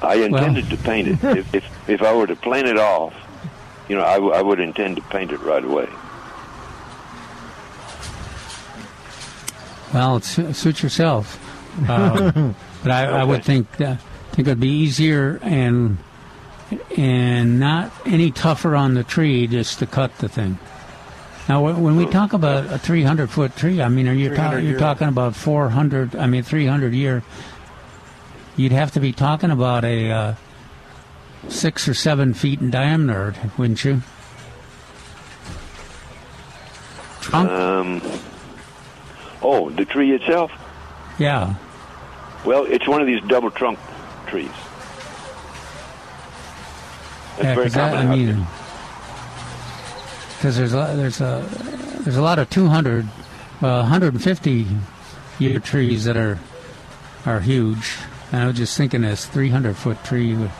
I 0.00 0.16
intended 0.16 0.70
to 0.70 0.76
paint 0.76 1.08
it. 1.08 1.24
if, 1.36 1.54
if 1.54 1.88
if 1.88 2.02
I 2.02 2.14
were 2.14 2.28
to 2.28 2.36
plane 2.36 2.66
it 2.66 2.78
off, 2.78 3.14
you 3.88 3.96
know, 3.96 4.04
I, 4.04 4.14
w- 4.14 4.32
I 4.32 4.42
would 4.42 4.60
intend 4.60 4.96
to 4.96 5.02
paint 5.02 5.32
it 5.32 5.40
right 5.40 5.64
away. 5.64 5.88
Well, 9.94 10.20
su- 10.20 10.52
suit 10.52 10.82
yourself. 10.82 11.40
Uh, 11.88 12.52
but 12.82 12.90
I, 12.92 13.04
I 13.06 13.24
would 13.24 13.44
think 13.44 13.70
that, 13.76 14.00
think 14.32 14.48
it'd 14.48 14.60
be 14.60 14.68
easier 14.68 15.38
and 15.42 15.98
and 16.96 17.60
not 17.60 17.92
any 18.04 18.32
tougher 18.32 18.74
on 18.74 18.94
the 18.94 19.04
tree 19.04 19.46
just 19.46 19.78
to 19.78 19.86
cut 19.86 20.18
the 20.18 20.28
thing. 20.28 20.58
Now, 21.48 21.62
when 21.62 21.80
when 21.80 21.96
we 21.96 22.06
talk 22.06 22.32
about 22.32 22.66
a 22.72 22.78
300 22.78 23.30
foot 23.30 23.54
tree, 23.56 23.80
I 23.80 23.88
mean, 23.88 24.08
are 24.08 24.12
you 24.12 24.34
ta- 24.34 24.56
you're 24.56 24.78
talking 24.78 25.06
about 25.06 25.36
400? 25.36 26.16
I 26.16 26.26
mean, 26.26 26.42
300 26.42 26.92
year. 26.92 27.22
You'd 28.56 28.72
have 28.72 28.90
to 28.92 29.00
be 29.00 29.12
talking 29.12 29.50
about 29.50 29.84
a 29.84 30.10
uh, 30.10 30.34
six 31.48 31.88
or 31.88 31.94
seven 31.94 32.34
feet 32.34 32.60
in 32.60 32.70
diameter, 32.70 33.34
wouldn't 33.56 33.84
you? 33.84 34.02
Trunk? 37.20 37.50
Um, 37.50 38.02
oh, 39.42 39.70
the 39.70 39.84
tree 39.84 40.14
itself? 40.14 40.52
Yeah. 41.18 41.54
Well, 42.44 42.64
it's 42.64 42.86
one 42.86 43.00
of 43.00 43.06
these 43.06 43.20
double 43.22 43.50
trunk 43.50 43.78
trees. 44.26 44.48
That's 47.36 47.44
yeah, 47.44 47.54
very 47.54 47.68
that, 47.68 47.94
I 47.94 48.06
mean, 48.06 48.46
because 50.36 50.56
there's 50.56 50.72
a, 50.72 50.94
there's 50.96 51.20
a 51.20 51.46
there's 52.00 52.16
a 52.16 52.22
lot 52.22 52.38
of 52.38 52.48
200, 52.48 53.06
well, 53.60 53.80
150 53.80 54.66
year 55.38 55.58
trees 55.58 56.04
that 56.04 56.16
are 56.16 56.38
are 57.26 57.40
huge, 57.40 57.96
and 58.32 58.42
I 58.42 58.46
was 58.46 58.56
just 58.56 58.76
thinking 58.76 59.02
this 59.02 59.26
300 59.26 59.76
foot 59.76 60.02
tree 60.04 60.34
would 60.34 60.52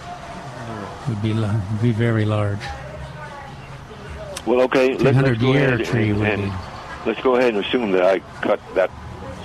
would 1.09 1.23
be 1.23 1.33
la- 1.35 1.61
be 1.83 1.93
very 1.93 2.24
large. 2.24 2.61
Well, 4.47 4.61
okay, 4.62 4.97
let, 4.97 5.15
let's 5.16 5.39
go 5.41 5.53
year 5.53 5.74
ahead 5.74 5.87
tree 5.87 6.11
and, 6.11 6.19
would 6.20 6.28
and 6.28 6.43
be. 6.43 6.53
let's 7.07 7.20
go 7.23 7.37
ahead 7.37 7.55
and 7.55 7.65
assume 7.65 7.91
that 7.93 8.03
I 8.05 8.20
cut 8.41 8.61
that 8.74 8.91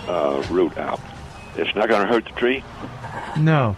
uh, 0.08 0.44
root 0.50 0.78
out. 0.78 1.00
It's 1.56 1.74
not 1.76 1.90
going 1.90 2.02
to 2.02 2.08
hurt 2.08 2.26
the 2.26 2.32
tree. 2.32 2.64
No, 3.38 3.76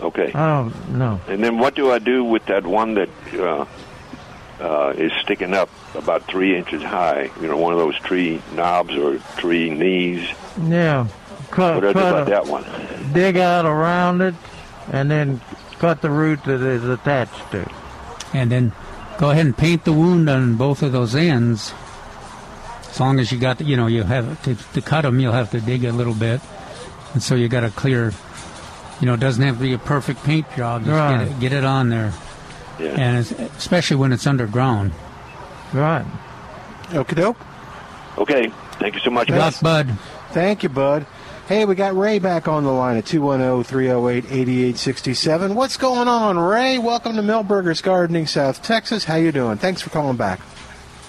Okay. 0.00 0.32
I 0.34 0.62
don't. 0.62 0.90
No. 0.98 1.20
And 1.28 1.42
then 1.42 1.58
what 1.58 1.74
do 1.76 1.90
I 1.92 1.98
do 1.98 2.24
with 2.24 2.44
that 2.46 2.66
one 2.66 2.94
that 2.94 3.08
uh, 3.34 3.64
uh, 4.60 4.90
is 4.96 5.12
sticking 5.22 5.54
up 5.54 5.70
about 5.94 6.24
three 6.24 6.56
inches 6.56 6.82
high? 6.82 7.30
You 7.40 7.46
know, 7.48 7.56
one 7.56 7.72
of 7.72 7.78
those 7.78 7.96
tree 8.00 8.42
knobs 8.54 8.94
or 8.96 9.18
tree 9.38 9.70
knees. 9.70 10.28
Yeah. 10.66 11.06
Cut, 11.50 11.76
What 11.76 11.80
do 11.82 11.88
I 11.88 11.92
do 11.92 11.98
about 12.00 12.26
a- 12.28 12.30
that 12.32 12.46
one? 12.46 12.64
dig 13.12 13.36
out 13.36 13.64
around 13.66 14.20
it, 14.20 14.34
and 14.92 15.10
then 15.10 15.40
cut 15.84 16.00
the 16.00 16.08
root 16.10 16.42
that 16.44 16.62
is 16.62 16.82
attached 16.84 17.50
to 17.50 17.60
it. 17.60 17.68
And 18.32 18.50
then 18.50 18.72
go 19.18 19.28
ahead 19.30 19.44
and 19.44 19.54
paint 19.56 19.84
the 19.84 19.92
wound 19.92 20.30
on 20.30 20.56
both 20.56 20.82
of 20.82 20.92
those 20.92 21.14
ends. 21.14 21.74
As 22.88 22.98
long 22.98 23.20
as 23.20 23.30
you 23.30 23.38
got, 23.38 23.58
the, 23.58 23.64
you 23.64 23.76
know, 23.76 23.86
you 23.86 24.02
have 24.02 24.42
to, 24.44 24.54
to 24.54 24.80
cut 24.80 25.02
them, 25.02 25.20
you'll 25.20 25.34
have 25.34 25.50
to 25.50 25.60
dig 25.60 25.84
a 25.84 25.92
little 25.92 26.14
bit, 26.14 26.40
and 27.12 27.22
so 27.22 27.34
you 27.34 27.48
got 27.48 27.60
to 27.60 27.70
clear. 27.70 28.12
You 29.00 29.06
know, 29.06 29.14
it 29.14 29.20
doesn't 29.20 29.42
have 29.42 29.56
to 29.56 29.60
be 29.60 29.74
a 29.74 29.78
perfect 29.78 30.22
paint 30.24 30.46
job. 30.56 30.84
Just 30.84 30.92
Right. 30.92 31.18
get 31.18 31.28
it, 31.28 31.40
get 31.40 31.52
it 31.52 31.64
on 31.64 31.90
there, 31.90 32.14
Yeah. 32.78 32.86
and 32.96 33.18
it's, 33.18 33.32
especially 33.58 33.96
when 33.96 34.10
it's 34.12 34.26
underground. 34.26 34.92
Right. 35.74 36.06
Okie 36.92 37.14
doke. 37.16 37.36
Okay. 38.16 38.50
Thank 38.78 38.94
you 38.94 39.00
so 39.00 39.10
much. 39.10 39.26
Good 39.28 39.36
luck, 39.38 39.54
bud. 39.60 39.90
Thank 40.30 40.62
you, 40.62 40.68
bud. 40.70 41.04
Hey, 41.46 41.66
we 41.66 41.74
got 41.74 41.94
Ray 41.94 42.20
back 42.20 42.48
on 42.48 42.64
the 42.64 42.72
line 42.72 42.96
at 42.96 43.04
210-308-8867. 43.04 45.54
What's 45.54 45.76
going 45.76 46.08
on, 46.08 46.38
Ray? 46.38 46.78
Welcome 46.78 47.16
to 47.16 47.22
Milberger's 47.22 47.82
Gardening, 47.82 48.26
South 48.26 48.62
Texas. 48.62 49.04
How 49.04 49.16
you 49.16 49.30
doing? 49.30 49.58
Thanks 49.58 49.82
for 49.82 49.90
calling 49.90 50.16
back. 50.16 50.40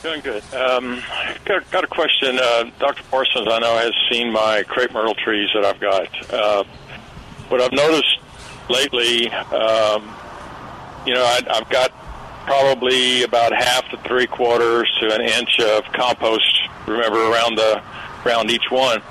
Doing 0.04 0.20
good. 0.20 0.44
Um, 0.54 1.02
got, 1.46 1.72
got 1.72 1.86
a 1.86 1.88
question. 1.88 2.38
Uh, 2.38 2.70
Dr. 2.80 3.02
Parsons, 3.04 3.48
I 3.50 3.60
know, 3.60 3.78
has 3.78 3.94
seen 4.12 4.34
my 4.34 4.64
crepe 4.64 4.92
myrtle 4.92 5.16
trees 5.16 5.48
that 5.54 5.64
I've 5.64 5.80
got. 5.80 6.34
Uh, 6.34 6.66
what 7.48 7.62
I've 7.62 7.72
noticed 7.72 8.20
lately, 8.70 9.30
um, 9.30 10.14
you 11.06 11.14
know, 11.14 11.24
I, 11.24 11.40
I've 11.50 11.70
got 11.70 11.94
probably 12.46 13.24
about 13.24 13.54
half 13.54 13.90
to 13.92 13.98
three 14.00 14.28
quarters 14.28 14.94
to 15.00 15.16
an 15.16 15.22
inch 15.22 15.62
of 15.62 15.86
compost, 15.94 16.60
remember, 16.88 17.32
around 17.32 17.56
the 17.56 17.82
around 18.26 18.52
each 18.52 18.70
one. 18.70 19.02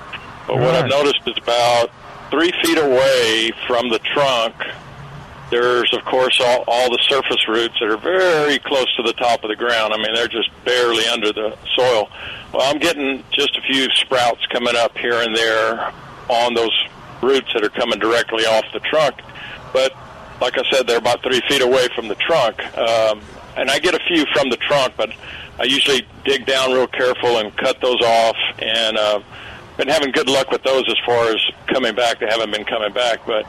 But 0.47 0.59
what 0.59 0.75
I've 0.75 0.91
noticed 0.91 1.21
is 1.27 1.37
about 1.39 1.91
three 2.31 2.53
feet 2.63 2.79
away 2.79 3.53
from 3.67 3.89
the 3.89 3.99
trunk, 3.99 4.55
there's 5.51 5.93
of 5.95 6.05
course 6.05 6.41
all, 6.43 6.65
all 6.67 6.91
the 6.91 7.03
surface 7.03 7.47
roots 7.49 7.75
that 7.81 7.89
are 7.89 7.97
very 7.97 8.59
close 8.59 8.95
to 8.97 9.03
the 9.03 9.13
top 9.15 9.45
of 9.45 9.49
the 9.51 9.57
ground. 9.57 9.93
I 9.95 9.97
mean, 9.97 10.15
they're 10.15 10.29
just 10.29 10.51
barely 10.65 11.07
under 11.07 11.33
the 11.33 11.57
soil. 11.77 12.09
Well, 12.53 12.63
I'm 12.63 12.79
getting 12.79 13.23
just 13.31 13.57
a 13.57 13.63
few 13.63 13.89
sprouts 13.91 14.45
coming 14.47 14.75
up 14.77 14.97
here 14.99 15.21
and 15.21 15.35
there 15.35 15.93
on 16.29 16.55
those 16.55 16.73
roots 17.23 17.49
that 17.55 17.65
are 17.65 17.71
coming 17.71 17.99
directly 17.99 18.45
off 18.45 18.65
the 18.73 18.81
trunk. 18.81 19.21
But 19.73 19.93
like 20.41 20.59
I 20.59 20.63
said, 20.71 20.87
they're 20.87 20.99
about 20.99 21.23
three 21.23 21.41
feet 21.49 21.63
away 21.63 21.89
from 21.95 22.09
the 22.09 22.15
trunk. 22.17 22.59
Um, 22.77 23.21
and 23.57 23.71
I 23.71 23.79
get 23.79 23.95
a 23.95 24.01
few 24.07 24.27
from 24.33 24.51
the 24.51 24.57
trunk, 24.57 24.95
but 24.97 25.11
I 25.59 25.65
usually 25.65 26.07
dig 26.25 26.47
down 26.47 26.73
real 26.73 26.87
careful 26.89 27.39
and 27.39 27.57
cut 27.57 27.81
those 27.81 28.01
off. 28.03 28.37
And 28.59 28.99
uh, 28.99 29.21
been 29.77 29.89
having 29.89 30.13
good 30.13 30.29
luck 30.29 30.51
with 30.51 30.63
those 30.63 30.85
as 30.89 30.97
far 31.05 31.29
as 31.29 31.41
coming 31.67 31.95
back. 31.95 32.21
They 32.21 32.27
haven't 32.27 32.53
been 32.53 32.65
coming 32.65 32.93
back, 32.93 33.27
but 33.27 33.47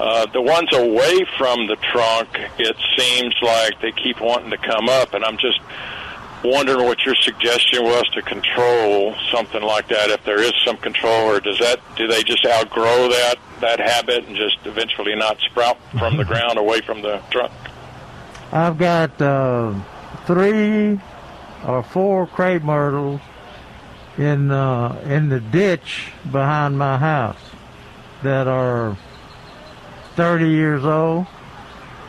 uh, 0.00 0.26
the 0.32 0.40
ones 0.40 0.68
away 0.72 1.24
from 1.36 1.66
the 1.66 1.76
trunk, 1.76 2.28
it 2.58 2.76
seems 2.96 3.34
like 3.42 3.80
they 3.80 3.92
keep 3.92 4.20
wanting 4.20 4.50
to 4.50 4.56
come 4.56 4.88
up, 4.88 5.14
and 5.14 5.24
I'm 5.24 5.36
just 5.36 5.60
wondering 6.42 6.86
what 6.86 7.04
your 7.04 7.14
suggestion 7.16 7.84
was 7.84 8.08
to 8.14 8.22
control 8.22 9.14
something 9.30 9.62
like 9.62 9.88
that. 9.88 10.10
If 10.10 10.24
there 10.24 10.40
is 10.40 10.52
some 10.64 10.76
control, 10.78 11.30
or 11.30 11.40
does 11.40 11.58
that 11.58 11.80
do 11.96 12.06
they 12.06 12.22
just 12.22 12.46
outgrow 12.46 13.08
that 13.08 13.36
that 13.60 13.78
habit 13.78 14.26
and 14.26 14.36
just 14.36 14.56
eventually 14.64 15.14
not 15.14 15.38
sprout 15.40 15.76
from 15.98 16.16
the 16.16 16.24
ground 16.30 16.58
away 16.58 16.80
from 16.80 17.02
the 17.02 17.20
trunk? 17.30 17.52
I've 18.52 18.78
got 18.78 19.20
uh, 19.20 19.74
three 20.26 20.98
or 21.66 21.82
four 21.82 22.26
crepe 22.26 22.62
myrtles 22.62 23.20
in 24.20 24.50
uh, 24.50 25.00
in 25.06 25.30
the 25.30 25.40
ditch 25.40 26.12
behind 26.30 26.78
my 26.78 26.98
house 26.98 27.40
that 28.22 28.46
are 28.46 28.96
30 30.16 30.46
years 30.46 30.84
old 30.84 31.26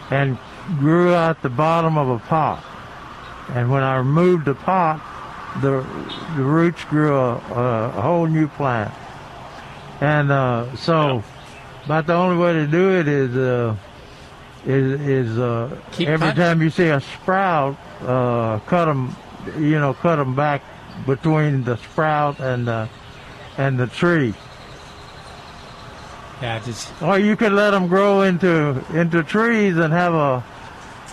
and 0.09 0.38
grew 0.77 1.13
out 1.13 1.41
the 1.41 1.49
bottom 1.49 1.97
of 1.97 2.09
a 2.09 2.19
pot. 2.19 2.63
And 3.53 3.71
when 3.71 3.81
I 3.81 3.95
removed 3.95 4.45
the 4.45 4.55
pot, 4.55 4.99
the 5.61 5.85
the 6.35 6.43
roots 6.43 6.83
grew 6.83 7.15
a, 7.15 7.35
a, 7.35 8.01
whole 8.01 8.27
new 8.27 8.49
plant. 8.49 8.93
And 10.01 10.31
uh, 10.31 10.75
so, 10.75 11.23
about 11.85 12.07
the 12.07 12.13
only 12.13 12.35
way 12.35 12.53
to 12.53 12.67
do 12.67 12.91
it 12.99 13.07
is 13.07 13.38
uh, 13.38 13.75
is 14.65 14.99
is 15.01 15.39
uh, 15.39 15.77
every 15.99 16.17
cutting. 16.17 16.35
time 16.35 16.61
you 16.61 16.69
see 16.69 16.89
a 16.89 16.99
sprout, 16.99 17.77
uh, 18.01 18.59
cut 18.59 18.85
them, 18.85 19.15
you 19.57 19.79
know, 19.79 19.93
cut 19.93 20.17
them 20.17 20.35
back 20.35 20.61
between 21.06 21.64
the 21.64 21.78
sprout 21.78 22.40
and 22.40 22.68
the 22.68 22.90
and 23.57 23.78
the 23.80 23.88
tree. 23.88 24.34
Yeah, 26.41 26.60
just 26.60 26.90
Or 27.02 27.19
you 27.19 27.36
could 27.36 27.52
let 27.52 27.72
them 27.72 27.88
grow 27.88 28.22
into 28.22 28.84
into 28.94 29.22
trees 29.23 29.78
and 29.78 29.94
have 29.94 30.14
a 30.14 30.40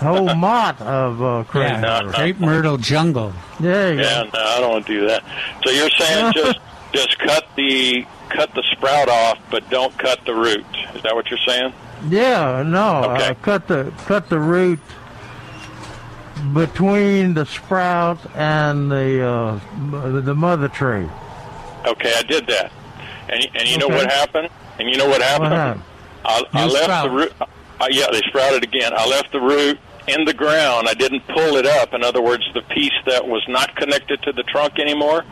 whole 0.00 0.34
mott 0.36 0.80
of 0.80 1.22
uh, 1.22 1.44
crepe 1.48 1.68
yeah, 1.72 1.80
myrtle. 2.02 2.12
crepe 2.12 2.40
myrtle 2.40 2.76
jungle. 2.78 3.32
There 3.60 3.94
you 3.94 4.00
Yeah, 4.00 4.24
go. 4.24 4.30
no, 4.38 4.44
I 4.44 4.60
don't 4.60 4.70
want 4.70 4.86
to 4.86 5.00
do 5.00 5.06
that. 5.06 5.22
So 5.64 5.70
you're 5.70 5.90
saying 5.90 6.32
just 6.36 6.58
just 6.92 7.18
cut 7.18 7.46
the 7.56 8.06
cut 8.30 8.54
the 8.54 8.62
sprout 8.72 9.08
off, 9.10 9.38
but 9.50 9.68
don't 9.68 9.96
cut 9.98 10.24
the 10.24 10.34
root. 10.34 10.64
Is 10.94 11.02
that 11.02 11.14
what 11.14 11.28
you're 11.30 11.38
saying? 11.46 11.72
Yeah, 12.08 12.62
no, 12.64 13.04
Okay. 13.12 13.28
uh, 13.30 13.34
cut 13.42 13.66
the 13.68 13.92
cut 14.06 14.28
the 14.30 14.38
root 14.38 14.78
between 16.54 17.34
the 17.34 17.44
sprout 17.46 18.18
and 18.34 18.90
the 18.90 19.26
uh, 19.26 20.20
the 20.20 20.34
mother 20.34 20.68
tree. 20.68 21.08
Okay, 21.86 22.12
I 22.16 22.22
did 22.22 22.46
that. 22.48 22.72
And 23.28 23.46
and 23.54 23.68
you 23.68 23.78
know 23.78 23.88
what 23.88 24.10
happened? 24.10 24.48
And 24.78 24.88
you 24.88 24.96
know 24.96 25.08
what 25.08 25.22
happened? 25.22 25.50
What 25.50 25.58
happened? 25.58 25.82
I, 26.24 26.42
I 26.52 26.66
left 26.66 26.84
sprout. 26.84 27.04
the 27.04 27.16
root. 27.16 27.32
Uh, 27.40 27.86
yeah, 27.90 28.06
they 28.10 28.20
sprouted 28.22 28.64
again. 28.64 28.92
I 28.94 29.06
left 29.06 29.32
the 29.32 29.40
root 29.40 29.78
in 30.08 30.24
the 30.24 30.34
ground. 30.34 30.88
I 30.88 30.94
didn't 30.94 31.26
pull 31.28 31.56
it 31.56 31.66
up. 31.66 31.94
In 31.94 32.02
other 32.02 32.20
words, 32.22 32.42
the 32.54 32.62
piece 32.62 32.92
that 33.06 33.26
was 33.26 33.44
not 33.48 33.74
connected 33.76 34.20
to 34.22 34.32
the 34.32 34.42
trunk 34.44 34.78
anymore. 34.78 35.24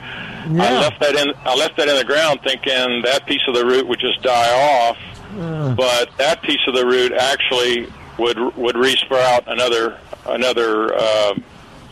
Yeah. 0.49 0.63
I 0.63 0.71
left 0.81 1.01
that 1.01 1.17
in. 1.17 1.33
I 1.45 1.55
left 1.57 1.77
that 1.77 1.89
in 1.89 1.97
the 1.97 2.05
ground, 2.05 2.41
thinking 2.45 3.03
that 3.03 3.27
piece 3.27 3.41
of 3.49 3.55
the 3.55 3.65
root 3.67 3.87
would 3.89 3.99
just 3.99 4.23
die 4.23 4.89
off. 4.91 4.99
Uh, 5.39 5.75
But 5.75 6.11
that 6.19 6.41
piece 6.43 6.61
of 6.69 6.75
the 6.75 6.87
root 6.87 7.13
actually 7.13 7.89
would 8.19 8.39
would 8.57 8.77
resprout 8.77 9.43
another 9.47 9.99
another 10.29 10.95
uh, 10.95 11.35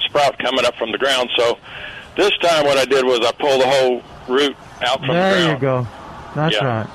sprout 0.01 0.39
coming 0.39 0.65
up 0.65 0.74
from 0.77 0.93
the 0.93 0.98
ground. 0.98 1.31
So 1.36 1.59
this 2.16 2.31
time, 2.39 2.65
what 2.66 2.78
I 2.78 2.85
did 2.85 3.05
was 3.05 3.20
I 3.20 3.32
pulled 3.32 3.61
the 3.62 3.66
whole 3.69 4.02
root 4.28 4.56
out 4.82 4.98
from 4.98 5.09
the 5.09 5.12
ground. 5.15 5.35
there 5.35 5.52
you 5.55 5.59
go. 5.61 5.86
That's 6.35 6.55
Yeah. 6.56 6.65
right. 6.65 6.86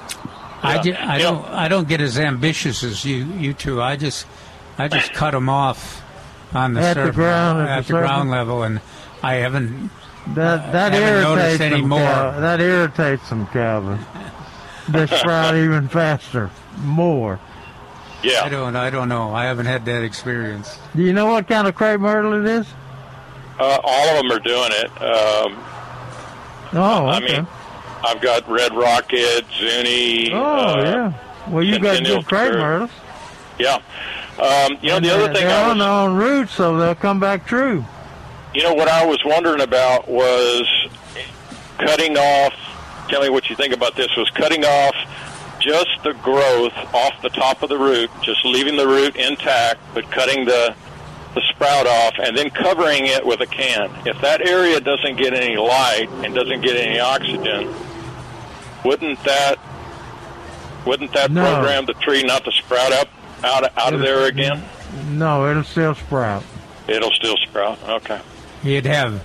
I, 0.61 0.75
Yeah. 0.75 0.81
ju- 0.81 0.95
I 0.99 1.17
Yeah. 1.17 1.23
don't 1.23 1.45
I 1.49 1.67
don't 1.69 1.87
get 1.87 2.01
as 2.01 2.19
ambitious 2.19 2.83
as 2.83 3.05
you 3.05 3.25
you 3.37 3.53
two. 3.53 3.81
I 3.81 3.95
just 3.95 4.25
I 4.77 4.87
just 4.89 5.13
cut 5.13 5.31
them 5.31 5.47
off 5.49 6.01
on 6.53 6.73
the 6.73 6.81
At 6.81 6.95
the 6.95 7.11
ground, 7.11 7.61
at 7.61 7.69
at 7.79 7.85
the 7.87 7.93
the 7.93 7.99
ground 7.99 8.29
level, 8.31 8.63
and 8.63 8.81
I 9.23 9.35
haven't. 9.35 9.89
That 10.35 10.71
that 10.73 10.93
haven't 10.93 11.21
noticed 11.23 11.45
irritates 11.45 11.61
any 11.61 11.81
them. 11.81 11.89
more. 11.89 11.99
Cal- 11.99 12.41
that 12.41 12.59
irritates 12.61 13.29
them, 13.29 13.47
Calvin. 13.47 13.99
They 14.89 15.07
sprout 15.07 15.55
even 15.65 15.87
faster, 15.87 16.49
more. 16.83 17.39
Yeah. 18.23 18.43
I 18.43 18.49
don't. 18.49 18.75
I 18.75 18.89
don't 18.89 19.07
know. 19.09 19.33
I 19.33 19.45
haven't 19.45 19.65
had 19.67 19.85
that 19.85 20.03
experience. 20.03 20.77
Do 20.95 21.01
you 21.03 21.13
know 21.13 21.27
what 21.27 21.47
kind 21.47 21.67
of 21.67 21.75
crepe 21.75 21.99
myrtle 22.01 22.33
it 22.33 22.45
is? 22.45 22.67
Uh, 23.59 23.77
all 23.83 24.07
of 24.09 24.17
them 24.23 24.31
are 24.31 24.39
doing 24.39 24.69
it. 24.71 25.01
Um, 25.01 25.63
Oh, 26.71 27.07
I 27.07 27.17
okay. 27.17 27.37
mean, 27.37 27.47
I've 28.05 28.21
got 28.21 28.47
Red 28.47 28.73
Rocket, 28.75 29.43
Zuni. 29.57 30.31
oh, 30.31 30.37
uh, 30.39 30.83
yeah. 30.83 31.13
Well, 31.49 31.63
you 31.63 31.79
got 31.79 31.95
Centennial 31.95 32.17
good 32.21 32.27
crepe 32.27 32.53
myrtles. 32.53 32.91
Yeah. 33.57 33.75
Um, 34.39 34.77
you 34.81 34.89
know, 34.89 34.95
And 34.97 35.05
the 35.05 35.09
other 35.15 35.33
thing 35.33 35.47
they're 35.47 35.49
I 35.49 35.63
on 35.71 35.77
was, 35.79 35.85
their 35.85 35.89
own 35.89 36.15
roots, 36.15 36.51
so 36.53 36.77
they'll 36.77 36.93
come 36.95 37.19
back 37.19 37.45
true. 37.47 37.83
you 38.53 38.61
know, 38.63 38.73
what 38.75 38.87
I 38.87 39.03
was 39.05 39.17
wondering 39.25 39.61
about 39.61 40.07
was 40.07 40.63
cutting 41.79 42.17
off. 42.17 42.53
Tell 43.09 43.21
me 43.21 43.29
what 43.29 43.49
you 43.49 43.55
think 43.55 43.73
about 43.73 43.95
this. 43.95 44.07
Was 44.15 44.29
cutting 44.29 44.63
off 44.63 44.95
just 45.59 45.89
the 46.03 46.13
growth 46.23 46.73
off 46.93 47.21
the 47.21 47.29
top 47.29 47.61
of 47.63 47.69
the 47.69 47.77
root, 47.77 48.09
just 48.21 48.43
leaving 48.45 48.75
the 48.77 48.87
root 48.87 49.15
intact, 49.15 49.79
but 49.93 50.09
cutting 50.11 50.45
the 50.45 50.75
the 51.35 51.41
sprout 51.49 51.85
off, 51.85 52.13
and 52.17 52.35
then 52.35 52.49
covering 52.49 53.05
it 53.05 53.23
with 53.23 53.39
a 53.39 53.45
can. 53.45 53.91
If 54.07 54.19
that 54.21 54.47
area 54.47 54.79
doesn't 54.81 55.17
get 55.17 55.31
any 55.35 55.57
light 55.57 56.07
and 56.23 56.33
doesn't 56.33 56.61
get 56.61 56.75
any 56.75 56.99
oxygen, 56.99 57.71
wouldn't 58.83 59.23
that 59.25 59.57
wouldn't 60.85 61.13
that 61.13 61.29
No. 61.31 61.43
program 61.43 61.85
the 61.85 61.93
tree 61.93 62.23
not 62.23 62.45
to 62.45 62.51
sprout 62.51 62.91
up 62.93 63.09
out 63.43 63.77
out 63.77 63.93
of 63.93 63.99
there 63.99 64.25
again? 64.25 64.63
No, 65.11 65.49
it'll 65.51 65.63
still 65.63 65.93
sprout. 65.93 66.43
It'll 66.87 67.11
still 67.11 67.37
sprout. 67.37 67.77
Okay. 67.87 68.19
You'd 68.63 68.87
have, 68.87 69.23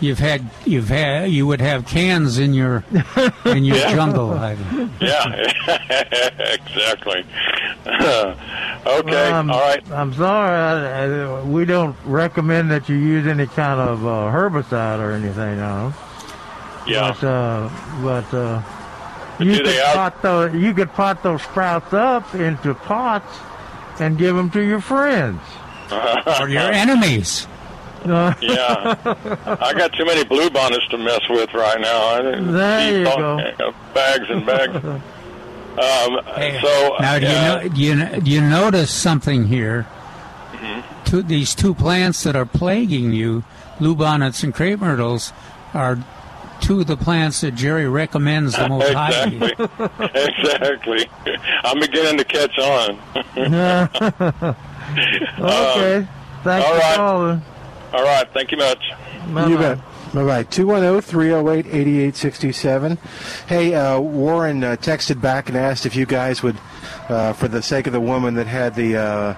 you've 0.00 0.18
had, 0.18 0.48
you've 0.64 0.88
had, 0.88 1.30
you 1.30 1.46
would 1.46 1.60
have 1.60 1.86
cans 1.86 2.38
in 2.38 2.54
your 2.54 2.84
in 3.44 3.64
your 3.64 3.76
Yeah. 3.78 3.94
jungle. 3.94 4.30
Yeah, 5.00 5.24
exactly. 6.38 7.24
okay, 7.86 8.36
Well, 8.86 9.34
I'm, 9.34 9.50
all 9.50 9.60
right. 9.60 9.90
I'm 9.90 10.12
sorry. 10.14 10.50
I, 10.58 11.04
I, 11.04 11.42
we 11.44 11.64
don't 11.64 11.96
recommend 12.04 12.70
that 12.70 12.88
you 12.88 12.96
use 12.96 13.26
any 13.26 13.46
kind 13.46 13.80
of 13.80 14.06
uh, 14.06 14.10
herbicide 14.32 14.98
or 15.00 15.12
anything 15.12 15.60
on 15.60 15.90
them. 15.92 16.00
Yeah. 16.86 17.12
But, 17.20 17.24
uh, 17.26 17.70
but 18.02 18.34
uh, 18.34 18.62
you 19.42 19.56
could 19.62 19.82
pot 19.94 20.22
those. 20.22 20.54
You 20.54 20.74
could 20.74 20.92
pot 20.92 21.22
those 21.22 21.42
sprouts 21.42 21.92
up 21.92 22.34
into 22.34 22.74
pots 22.74 23.38
and 24.00 24.16
give 24.18 24.34
them 24.36 24.50
to 24.50 24.60
your 24.60 24.80
friends. 24.80 25.40
or 26.40 26.48
your 26.48 26.62
enemies. 26.72 27.46
Uh, 28.04 28.34
yeah, 28.40 28.96
I 29.60 29.72
got 29.74 29.92
too 29.92 30.04
many 30.06 30.24
bluebonnets 30.24 30.88
to 30.90 30.98
mess 30.98 31.20
with 31.28 31.52
right 31.54 31.80
now. 31.80 32.06
I 32.08 32.22
There 32.40 33.00
you 33.00 33.06
on- 33.06 33.54
go. 33.58 33.72
bags 33.94 34.26
and 34.28 34.46
bags. 34.46 35.02
Um, 35.70 36.18
so 36.60 36.96
Now, 36.98 37.18
do 37.20 37.26
you, 37.26 37.32
yeah, 37.32 37.54
know, 37.62 37.68
do 37.68 37.80
you 37.80 38.20
do 38.22 38.30
you 38.30 38.40
notice 38.40 38.90
something 38.90 39.46
here? 39.46 39.86
Mm-hmm. 40.52 41.04
Two, 41.04 41.22
these 41.22 41.54
two 41.54 41.74
plants 41.74 42.24
that 42.24 42.34
are 42.34 42.44
plaguing 42.44 43.12
you, 43.12 43.44
bluebonnets 43.78 44.42
and 44.42 44.52
crepe 44.52 44.80
myrtles, 44.80 45.32
are 45.72 45.96
two 46.60 46.80
of 46.80 46.88
the 46.88 46.96
plants 46.96 47.40
that 47.42 47.54
Jerry 47.54 47.88
recommends 47.88 48.56
the 48.56 48.68
most 48.72 48.92
highly. 48.92 49.36
exactly, 49.36 50.10
exactly. 50.14 51.10
I'm 51.64 51.78
beginning 51.78 52.18
to 52.18 52.24
catch 52.24 52.58
on. 52.58 52.98
okay. 55.38 56.08
Thanks 56.42 56.66
all 56.68 56.74
for 56.74 57.34
right. 57.34 57.40
Calling. 57.90 58.06
All 58.06 58.12
right, 58.12 58.28
thank 58.32 58.50
you 58.52 58.58
much. 58.58 58.90
You 59.48 59.58
bet. 59.58 59.78
Bye 60.12 60.24
bye. 60.24 60.42
210 60.42 61.02
308 61.02 61.66
8867. 61.66 62.98
Hey, 63.46 63.74
uh, 63.74 64.00
Warren 64.00 64.64
uh, 64.64 64.76
texted 64.76 65.20
back 65.20 65.48
and 65.48 65.56
asked 65.56 65.86
if 65.86 65.94
you 65.94 66.04
guys 66.04 66.42
would, 66.42 66.58
uh, 67.08 67.32
for 67.32 67.46
the 67.46 67.62
sake 67.62 67.86
of 67.86 67.92
the 67.92 68.00
woman 68.00 68.34
that 68.34 68.46
had 68.46 68.74
the. 68.74 68.96
Uh, 68.96 69.36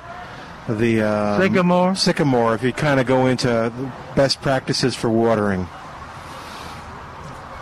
the 0.69 1.03
uh, 1.03 1.41
Sycamore? 1.41 1.95
Sycamore, 1.97 2.55
if 2.55 2.63
you 2.63 2.73
kind 2.73 3.01
of 3.01 3.07
go 3.07 3.27
into 3.27 3.73
best 4.15 4.41
practices 4.41 4.95
for 4.95 5.11
watering. 5.11 5.67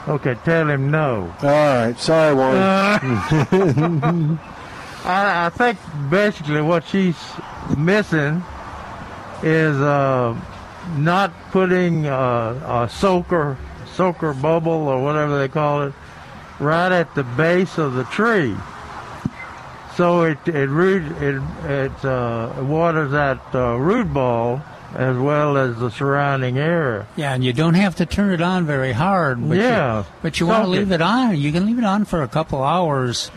Okay, 0.06 0.34
tell 0.44 0.68
him 0.68 0.90
no. 0.90 1.32
All 1.42 1.48
right. 1.48 1.98
Sorry, 1.98 2.34
Warren. 2.34 2.58
I, 5.04 5.46
I 5.46 5.50
think 5.50 5.78
basically 6.10 6.60
what 6.60 6.84
she's 6.84 7.16
missing 7.76 8.42
is 9.42 9.76
uh, 9.80 10.38
not 10.96 11.32
putting 11.50 12.06
uh, 12.06 12.84
a 12.84 12.88
soaker, 12.90 13.56
soaker 13.94 14.32
bubble 14.34 14.72
or 14.88 15.02
whatever 15.02 15.38
they 15.38 15.48
call 15.48 15.82
it, 15.82 15.92
right 16.58 16.92
at 16.92 17.14
the 17.14 17.22
base 17.24 17.78
of 17.78 17.94
the 17.94 18.04
tree. 18.04 18.54
So 19.96 20.22
it 20.22 20.38
it 20.46 20.68
root 20.68 21.02
it 21.20 21.42
it 21.68 22.04
uh, 22.04 22.52
waters 22.62 23.10
that 23.12 23.40
uh, 23.54 23.76
root 23.76 24.12
ball 24.12 24.62
as 24.94 25.16
well 25.16 25.56
as 25.56 25.78
the 25.78 25.90
surrounding 25.90 26.58
area. 26.58 27.06
Yeah, 27.16 27.34
and 27.34 27.44
you 27.44 27.52
don't 27.52 27.74
have 27.74 27.96
to 27.96 28.06
turn 28.06 28.32
it 28.32 28.40
on 28.40 28.66
very 28.66 28.92
hard. 28.92 29.46
But 29.46 29.58
Yeah. 29.58 29.98
you, 30.00 30.06
but 30.22 30.40
you 30.40 30.46
want 30.46 30.64
to 30.64 30.70
leave 30.70 30.90
it. 30.90 30.96
it 30.96 31.02
on. 31.02 31.36
You 31.36 31.52
can 31.52 31.66
leave 31.66 31.78
it 31.78 31.84
on 31.84 32.04
for 32.06 32.22
a 32.22 32.28
couple 32.28 32.62
hours. 32.64 33.30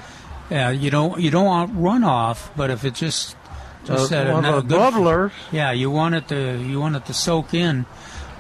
Uh, 0.52 0.70
you 0.70 0.90
don't 0.90 1.20
you 1.20 1.30
don't 1.32 1.46
want 1.46 1.76
runoff, 1.76 2.50
but 2.56 2.70
if 2.70 2.86
it 2.86 2.94
just 2.94 3.36
just 3.86 4.12
Uh, 4.12 4.32
one 4.32 4.46
of 4.46 4.68
the 4.68 4.76
bubblers. 4.76 5.32
Yeah, 5.52 5.72
you 5.72 5.92
want 5.92 6.16
it 6.16 6.28
to 6.30 6.58
you 6.58 6.80
want 6.80 6.96
it 6.96 7.06
to 7.06 7.14
soak 7.14 7.54
in. 7.54 7.86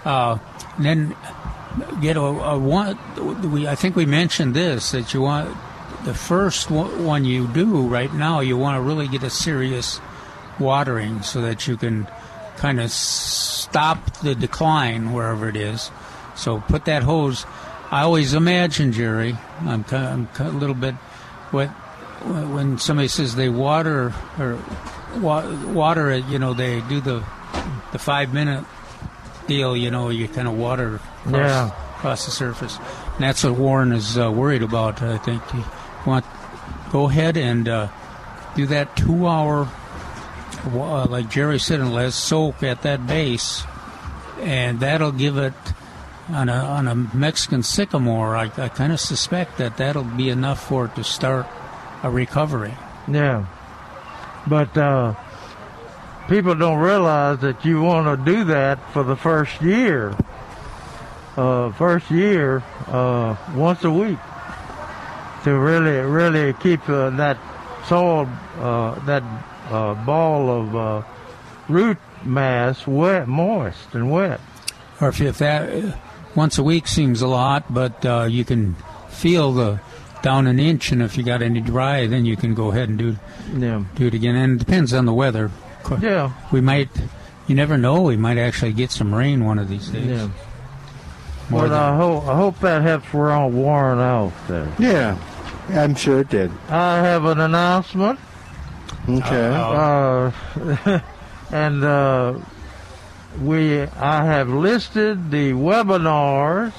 Uh, 0.05 0.37
and 0.77 0.85
then 0.85 1.15
get 2.01 2.17
a, 2.17 2.21
a 2.21 2.57
one. 2.57 2.97
We 3.51 3.67
I 3.67 3.75
think 3.75 3.95
we 3.95 4.05
mentioned 4.05 4.53
this 4.53 4.91
that 4.91 5.13
you 5.13 5.21
want 5.21 5.55
the 6.05 6.13
first 6.13 6.69
one 6.69 7.05
one 7.05 7.25
you 7.25 7.47
do 7.47 7.87
right 7.87 8.13
now. 8.13 8.39
You 8.41 8.57
want 8.57 8.77
to 8.77 8.81
really 8.81 9.07
get 9.07 9.23
a 9.23 9.29
serious 9.29 9.99
watering 10.59 11.21
so 11.23 11.41
that 11.41 11.67
you 11.67 11.77
can 11.77 12.07
kind 12.57 12.79
of 12.79 12.91
stop 12.91 14.17
the 14.21 14.35
decline 14.35 15.13
wherever 15.13 15.49
it 15.49 15.55
is. 15.55 15.91
So 16.35 16.59
put 16.61 16.85
that 16.85 17.03
hose. 17.03 17.45
I 17.91 18.01
always 18.01 18.33
imagine 18.33 18.91
Jerry. 18.91 19.37
I'm 19.61 19.85
I'm 19.91 20.27
a 20.39 20.49
little 20.49 20.75
bit 20.75 20.95
what 21.51 21.69
when 22.53 22.77
somebody 22.77 23.07
says 23.07 23.35
they 23.35 23.49
water 23.49 24.13
or 24.39 24.57
wa- 25.19 25.49
water 25.71 26.11
it. 26.11 26.25
You 26.25 26.39
know 26.39 26.53
they 26.53 26.81
do 26.81 27.01
the 27.01 27.23
the 27.91 27.99
five 27.99 28.33
minute 28.33 28.65
deal. 29.47 29.75
You 29.75 29.91
know 29.91 30.09
you 30.09 30.27
kind 30.27 30.47
of 30.47 30.57
water 30.57 30.95
across, 31.25 31.33
Yeah. 31.33 31.67
across 31.97 32.25
the 32.25 32.31
surface. 32.31 32.77
And 33.15 33.23
that's 33.23 33.43
what 33.43 33.53
Warren 33.53 33.91
is 33.93 34.17
uh, 34.17 34.31
worried 34.31 34.63
about. 34.63 35.01
I 35.01 35.17
think 35.17 35.41
you 35.53 35.63
want 36.05 36.25
go 36.91 37.09
ahead 37.09 37.37
and 37.37 37.67
uh, 37.67 37.87
do 38.55 38.65
that 38.67 38.95
two 38.95 39.27
hour 39.27 39.67
uh, 40.65 41.05
like 41.05 41.29
Jerry 41.29 41.59
said, 41.59 41.79
and 41.81 41.93
let 41.93 42.05
it 42.07 42.11
soak 42.13 42.63
at 42.63 42.83
that 42.83 43.05
base, 43.05 43.63
and 44.39 44.79
that'll 44.79 45.11
give 45.11 45.37
it 45.37 45.53
on 46.29 46.47
a 46.47 46.53
on 46.53 46.87
a 46.87 46.95
Mexican 46.95 47.63
sycamore. 47.63 48.35
I, 48.37 48.43
I 48.57 48.69
kind 48.69 48.93
of 48.93 48.99
suspect 48.99 49.57
that 49.57 49.75
that'll 49.77 50.03
be 50.05 50.29
enough 50.29 50.65
for 50.65 50.85
it 50.85 50.95
to 50.95 51.03
start 51.03 51.45
a 52.01 52.09
recovery. 52.09 52.73
Yeah. 53.09 53.45
But 54.47 54.77
uh, 54.77 55.15
people 56.27 56.55
don't 56.55 56.79
realize 56.79 57.39
that 57.39 57.63
you 57.63 57.81
want 57.81 58.25
to 58.25 58.31
do 58.31 58.43
that 58.45 58.79
for 58.91 59.03
the 59.03 59.15
first 59.15 59.61
year. 59.61 60.15
Uh, 61.35 61.71
first 61.71 62.11
year, 62.11 62.63
uh, 62.87 63.35
once 63.55 63.83
a 63.83 63.91
week, 63.91 64.19
to 65.43 65.57
really, 65.57 65.97
really 65.99 66.53
keep 66.53 66.87
uh, 66.87 67.09
that 67.11 67.37
soil, 67.87 68.29
uh, 68.59 68.99
that 69.05 69.23
uh, 69.69 69.95
ball 70.05 70.49
of 70.75 71.05
root 71.67 71.97
mass 72.23 72.85
wet, 72.85 73.27
moist, 73.27 73.95
and 73.95 74.11
wet. 74.11 74.39
Or 75.01 75.09
if, 75.09 75.37
that 75.39 75.97
once 76.35 76.57
a 76.57 76.63
week 76.63 76.87
seems 76.87 77.21
a 77.21 77.27
lot, 77.27 77.73
but 77.73 78.03
you 78.31 78.45
can 78.45 78.75
feel 79.09 79.53
the 79.53 79.79
down 80.23 80.47
an 80.47 80.59
inch, 80.59 80.91
and 80.91 81.03
if 81.03 81.15
you 81.17 81.23
got 81.23 81.43
any 81.43 81.61
dry, 81.61 82.07
then 82.07 82.25
you 82.25 82.35
can 82.35 82.55
go 82.55 82.71
ahead 82.71 82.89
and 82.89 82.97
do 82.97 83.17
Yeah. 83.55 83.83
do 83.95 84.07
it 84.07 84.15
again. 84.15 84.35
And 84.35 84.59
it 84.59 84.65
depends 84.65 84.91
on 84.93 85.05
the 85.05 85.13
weather. 85.13 85.51
Yeah. 86.01 86.31
We 86.51 86.61
might. 86.61 86.89
You 87.45 87.55
never 87.55 87.77
know. 87.77 88.01
We 88.01 88.15
might 88.17 88.37
actually 88.39 88.71
get 88.73 88.89
some 88.89 89.13
rain 89.13 89.45
one 89.45 89.59
of 89.59 89.67
these 89.69 89.89
days. 89.89 90.07
Yeah. 90.07 90.27
More 91.49 91.63
But 91.63 91.69
than- 91.69 91.79
I 91.79 91.95
hope 91.97 92.27
I 92.27 92.35
hope 92.35 92.59
that 92.61 92.81
helps 92.81 93.13
We're 93.13 93.31
all 93.31 93.49
worn 93.49 93.99
out 93.99 94.31
there. 94.47 94.67
Yeah, 94.79 95.17
I'm 95.69 95.93
sure 95.93 96.21
it 96.21 96.29
did. 96.29 96.51
I 96.69 96.99
have 96.99 97.25
an 97.25 97.39
announcement. 97.41 98.17
Okay. 99.09 99.51
Uh, 99.53 100.31
and 101.51 101.83
uh, 101.83 102.35
we, 103.41 103.81
I 103.81 104.23
have 104.25 104.47
listed 104.47 105.31
the 105.31 105.51
webinars. 105.51 106.71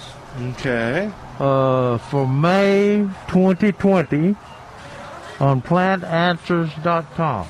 Okay. 0.52 1.10
Uh, 1.38 1.98
for 1.98 2.28
May 2.28 3.08
2020 3.28 4.36
on 5.40 5.60
plantanswers.com. 5.62 7.48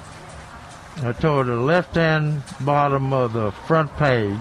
Toward 1.20 1.48
the 1.48 1.56
left-hand 1.56 2.43
bottom 2.61 3.12
of 3.12 3.32
the 3.32 3.51
front 3.51 3.94
page, 3.97 4.39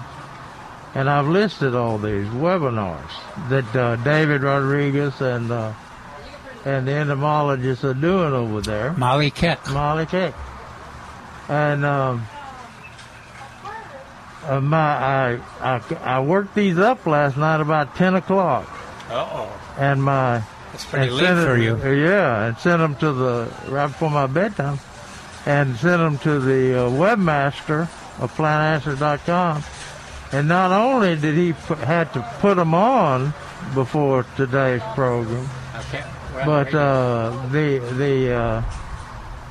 and 0.94 1.10
I've 1.10 1.28
listed 1.28 1.74
all 1.76 1.98
these 1.98 2.28
webinars 2.28 3.10
that 3.50 3.76
uh, 3.76 3.96
David 3.98 4.44
Rodriguez 4.44 5.20
and 5.20 5.52
uh, 5.52 5.74
and 6.64 6.88
the 6.88 6.92
entomologists 6.94 7.84
are 7.84 7.96
doing 7.96 8.34
over 8.34 8.62
there. 8.62 8.94
Molly 8.94 9.32
Keck. 9.32 9.68
Molly 9.72 10.06
Keck. 10.06 10.36
and 11.50 11.84
um, 11.84 12.26
uh, 14.46 14.62
my 14.62 14.78
I, 14.78 15.40
I 15.60 15.82
I 16.04 16.20
worked 16.22 16.54
these 16.54 16.78
up 16.78 17.06
last 17.08 17.36
night 17.36 17.62
about 17.62 17.96
ten 17.96 18.14
o'clock, 18.14 18.70
Uh-oh. 19.10 19.76
and 19.78 20.04
my 20.04 20.42
That's 20.72 20.86
pretty 20.86 21.12
late 21.12 21.26
sent 21.26 21.46
for 21.48 21.58
you. 21.58 21.78
Yeah, 22.08 22.46
and 22.48 22.58
sent 22.58 22.80
them 22.80 22.96
to 22.98 23.12
the 23.14 23.54
right 23.70 23.88
before 23.88 24.10
my 24.10 24.28
bedtime, 24.28 24.80
and 25.46 25.76
sent 25.78 25.98
them 26.00 26.18
to 26.20 26.40
the 26.40 26.86
uh, 26.86 26.90
webmaster 26.90 27.82
of 28.20 28.34
plantanswer.com. 28.36 29.64
And 30.32 30.48
not 30.48 30.72
only 30.72 31.16
did 31.16 31.36
he 31.36 31.54
put, 31.54 31.78
had 31.80 32.12
to 32.14 32.22
put 32.40 32.56
them 32.56 32.74
on 32.74 33.34
before 33.76 34.26
today's 34.36 34.82
program, 34.96 35.48
Okay. 35.76 36.04
but 36.46 36.74
uh, 36.74 37.30
the 37.52 37.78
the 37.96 38.34
uh, 38.34 38.62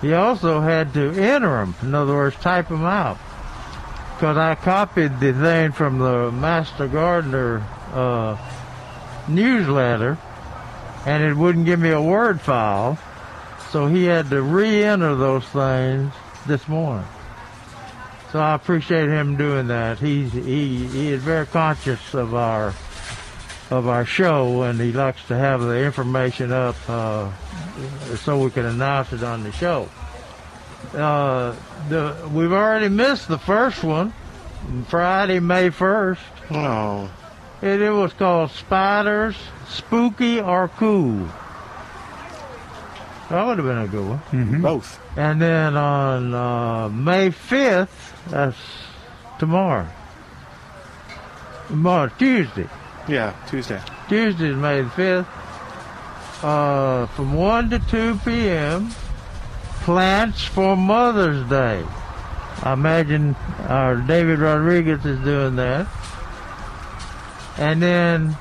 he 0.00 0.12
also 0.14 0.60
had 0.60 0.92
to 0.94 1.10
enter 1.10 1.50
them. 1.58 1.74
In 1.82 1.94
other 1.94 2.14
words, 2.14 2.34
type 2.36 2.68
them 2.68 2.84
out. 2.84 3.18
Because 4.16 4.36
I 4.36 4.54
copied 4.56 5.18
the 5.20 5.32
thing 5.32 5.72
from 5.72 5.98
the 5.98 6.30
Master 6.32 6.86
Gardener 6.88 7.64
uh, 7.92 8.36
newsletter, 9.28 10.18
and 11.06 11.22
it 11.22 11.34
wouldn't 11.34 11.64
give 11.64 11.80
me 11.80 11.90
a 11.90 12.02
word 12.02 12.40
file, 12.40 12.98
so 13.70 13.86
he 13.86 14.04
had 14.04 14.30
to 14.30 14.42
re-enter 14.42 15.14
those 15.14 15.44
things 15.46 16.12
this 16.46 16.66
morning. 16.68 17.06
So 18.32 18.40
I 18.40 18.54
appreciate 18.54 19.08
him 19.08 19.36
doing 19.36 19.66
that. 19.68 19.98
He's 19.98 20.32
he 20.32 20.86
he 20.86 21.08
is 21.08 21.22
very 21.22 21.46
conscious 21.46 22.14
of 22.14 22.34
our 22.34 22.68
of 23.70 23.88
our 23.88 24.06
show, 24.06 24.62
and 24.62 24.80
he 24.80 24.92
likes 24.92 25.22
to 25.26 25.36
have 25.36 25.60
the 25.60 25.84
information 25.84 26.50
up 26.50 26.76
uh, 26.88 27.30
so 28.16 28.42
we 28.42 28.50
can 28.50 28.64
announce 28.64 29.12
it 29.12 29.22
on 29.22 29.42
the 29.42 29.52
show. 29.52 29.88
Uh, 30.94 31.54
the 31.88 32.28
we've 32.32 32.52
already 32.52 32.88
missed 32.88 33.28
the 33.28 33.38
first 33.38 33.84
one, 33.84 34.14
Friday, 34.88 35.38
May 35.38 35.68
first. 35.68 36.22
Oh. 36.50 37.10
It, 37.62 37.80
it 37.80 37.90
was 37.90 38.12
called 38.12 38.50
Spiders, 38.50 39.36
Spooky 39.68 40.40
or 40.40 40.68
Cool. 40.68 41.28
That 43.30 43.46
would 43.46 43.58
have 43.58 43.66
been 43.66 43.78
a 43.78 43.88
good 43.88 44.08
one. 44.08 44.60
Both. 44.60 45.00
And 45.16 45.40
then 45.40 45.76
on 45.76 46.34
uh, 46.34 46.88
May 46.90 47.30
5th, 47.30 47.88
that's 48.28 48.56
tomorrow. 49.38 49.86
Tomorrow, 51.68 52.10
Tuesday. 52.18 52.68
Yeah, 53.08 53.32
Tuesday. 53.48 53.80
Tuesday 54.08 54.48
is 54.48 54.56
May 54.56 54.82
5th. 54.82 55.26
Uh, 56.42 57.06
from 57.06 57.32
1 57.34 57.70
to 57.70 57.78
2 57.78 58.18
p.m. 58.24 58.90
Plants 59.84 60.44
for 60.44 60.76
Mother's 60.76 61.48
Day. 61.48 61.84
I 62.64 62.72
imagine 62.74 63.34
our 63.68 63.96
David 63.96 64.40
Rodriguez 64.40 65.04
is 65.06 65.18
doing 65.20 65.56
that. 65.56 65.86
And 67.58 67.82
then 67.82 68.36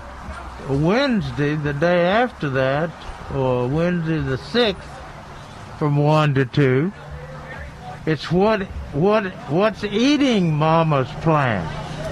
Wednesday, 0.69 1.55
the 1.55 1.73
day 1.73 2.05
after 2.05 2.49
that, 2.51 2.89
or 3.33 3.67
Wednesday 3.67 4.19
the 4.19 4.37
6th, 4.37 4.75
from 5.77 5.97
1 5.97 6.35
to 6.35 6.45
2, 6.45 6.93
it's 8.05 8.31
what 8.31 8.63
what 8.93 9.25
what's 9.49 9.83
eating 9.83 10.55
Mama's 10.55 11.09
plant. 11.21 11.67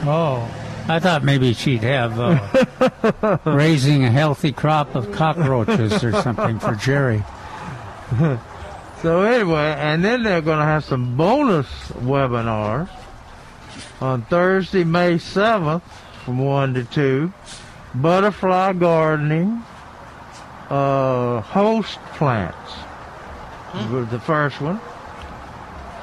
Oh, 0.08 0.50
I 0.88 1.00
thought 1.00 1.24
maybe 1.24 1.54
she'd 1.54 1.84
have 1.84 2.20
uh, 2.20 3.38
raising 3.46 4.04
a 4.04 4.12
healthy 4.12 4.52
crop 4.52 4.96
of 4.96 5.12
cockroaches 5.12 6.04
or 6.04 6.12
something 6.22 6.60
for 6.60 6.76
Jerry. 6.76 7.24
So 9.02 9.22
anyway, 9.22 9.76
and 9.78 10.04
then 10.04 10.24
they're 10.24 10.42
going 10.42 10.60
to 10.60 10.66
have 10.66 10.84
some 10.84 11.16
bonus 11.16 11.68
webinars 11.92 12.90
on 14.02 14.24
Thursday, 14.24 14.84
May 14.84 15.14
7th 15.14 15.82
from 16.30 16.38
1 16.38 16.76
to 16.76 16.84
2. 16.84 17.34
Butterfly 17.96 18.74
gardening, 18.74 19.64
uh, 20.70 21.42
host 21.42 21.98
plants 22.18 22.72
was 23.92 24.08
the 24.10 24.20
first 24.20 24.62
one. 24.62 24.80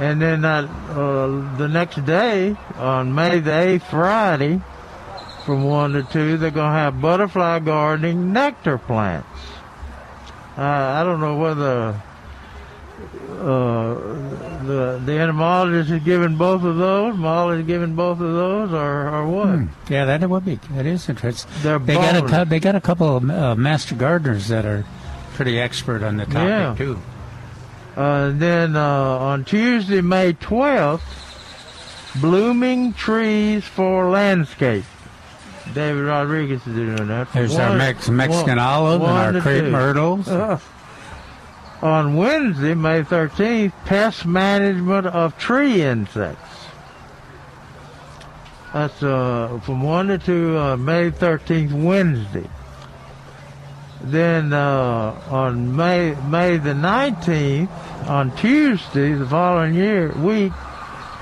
And 0.00 0.20
then 0.20 0.40
that, 0.40 0.64
uh, 0.64 1.56
the 1.58 1.68
next 1.68 2.04
day, 2.04 2.56
on 2.76 3.14
May 3.14 3.38
the 3.38 3.52
8th, 3.52 3.82
Friday, 3.82 4.60
from 5.44 5.62
1 5.62 5.92
to 5.92 6.02
2, 6.02 6.38
they're 6.38 6.50
going 6.50 6.72
to 6.72 6.78
have 6.78 7.00
butterfly 7.00 7.60
gardening 7.60 8.32
nectar 8.32 8.78
plants. 8.78 9.28
Uh, 10.58 10.62
I 10.62 11.04
don't 11.04 11.20
know 11.20 11.36
whether 11.36 12.02
uh, 13.36 13.94
the 14.64 15.00
the 15.04 15.18
entomologist 15.18 15.90
is 15.90 16.02
giving 16.02 16.36
both 16.36 16.62
of 16.64 16.76
those, 16.76 17.16
Molly 17.16 17.60
is 17.60 17.66
giving 17.66 17.94
both 17.94 18.20
of 18.20 18.32
those, 18.32 18.72
or, 18.72 19.08
or 19.08 19.28
what? 19.28 19.46
Hmm. 19.48 19.66
Yeah, 19.92 20.04
that 20.06 20.28
would 20.28 20.44
be. 20.44 20.56
That 20.72 20.86
is 20.86 21.08
interesting. 21.08 21.50
They're 21.62 21.78
they 21.78 21.94
got 21.94 22.32
a 22.32 22.44
they 22.48 22.58
got 22.60 22.74
a 22.74 22.80
couple 22.80 23.16
of 23.16 23.30
uh, 23.30 23.54
master 23.54 23.94
gardeners 23.94 24.48
that 24.48 24.64
are 24.66 24.84
pretty 25.34 25.58
expert 25.60 26.02
on 26.02 26.16
the 26.16 26.24
topic 26.24 26.48
Yeah. 26.48 26.74
too. 26.76 26.98
Uh, 27.96 28.30
then 28.34 28.76
uh, 28.76 28.82
on 28.82 29.44
Tuesday, 29.44 30.00
May 30.02 30.32
12th, 30.34 31.00
blooming 32.20 32.92
trees 32.92 33.64
for 33.64 34.10
landscape. 34.10 34.84
David 35.74 36.02
Rodriguez 36.04 36.64
is 36.66 36.74
doing 36.74 37.08
that. 37.08 37.32
There's 37.32 37.56
our 37.56 37.76
Mex- 37.76 38.08
Mexican 38.08 38.56
one- 38.56 38.58
olive 38.58 39.02
and 39.02 39.36
our 39.36 39.42
crepe 39.42 39.64
two. 39.64 39.70
myrtles. 39.70 40.28
On 41.82 42.16
Wednesday, 42.16 42.74
May 42.74 43.02
13th, 43.02 43.72
pest 43.84 44.24
management 44.24 45.06
of 45.06 45.36
tree 45.36 45.82
insects. 45.82 46.66
That's 48.72 49.02
uh, 49.02 49.60
from 49.62 49.82
1 49.82 50.08
to 50.08 50.18
2, 50.18 50.58
uh, 50.58 50.76
May 50.76 51.10
13th, 51.10 51.72
Wednesday. 51.72 52.48
Then 54.02 54.52
uh, 54.52 55.20
on 55.30 55.74
May 55.74 56.14
May 56.28 56.58
the 56.58 56.74
19th, 56.74 57.68
on 58.08 58.36
Tuesday, 58.36 59.14
the 59.14 59.26
following 59.26 59.74
year 59.74 60.12
week, 60.12 60.52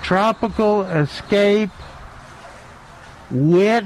tropical 0.02 0.82
escape 0.82 1.70
wit, 3.30 3.84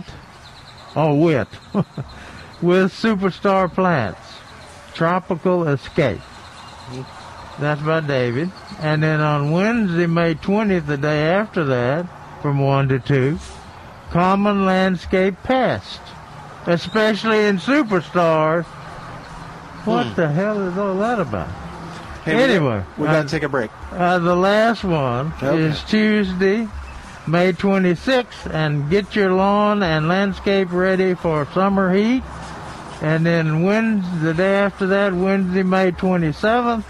oh 0.97 1.15
wit, 1.15 1.49
with 2.63 2.93
superstar 2.93 3.73
plants. 3.73 4.21
Tropical 4.95 5.69
escape. 5.69 6.21
That's 7.59 7.81
by 7.83 8.01
David. 8.01 8.51
And 8.81 9.03
then 9.03 9.21
on 9.21 9.51
Wednesday, 9.51 10.07
May 10.07 10.35
20th, 10.37 10.87
the 10.87 10.97
day 10.97 11.29
after 11.31 11.65
that, 11.65 12.07
from 12.43 12.61
1 12.61 12.89
to 12.91 12.99
2, 13.01 13.39
common 14.11 14.65
landscape 14.65 15.35
pest, 15.43 16.01
especially 16.67 17.47
in 17.47 17.59
superstars. 17.59 18.65
What 19.85 20.15
the 20.17 20.29
hell 20.31 20.61
is 20.69 20.77
all 20.79 20.97
that 20.99 21.19
about? 21.19 21.49
Hey, 22.25 22.43
anyway, 22.45 22.83
we 22.99 23.07
got 23.07 23.17
uh, 23.17 23.23
to 23.25 23.29
take 23.29 23.43
a 23.43 23.49
break. 23.49 23.71
uh, 23.93 24.19
the 24.19 24.37
last 24.37 24.85
one 24.85 25.33
Okay. 25.43 25.63
is 25.63 25.83
Tuesday, 25.85 26.69
May 27.27 27.53
26th, 27.55 28.53
and 28.53 28.89
get 28.91 29.17
your 29.17 29.33
lawn 29.33 29.83
and 29.83 30.09
landscape 30.09 30.69
ready 30.71 31.15
for 31.15 31.47
summer 31.55 31.93
heat. 31.93 32.23
And 33.01 33.25
then 33.25 33.63
Wednesday, 33.63 34.19
the 34.21 34.35
day 34.35 34.57
after 34.57 34.87
that, 34.89 35.15
Wednesday, 35.15 35.63
May 35.63 35.93
27th, 35.93 36.85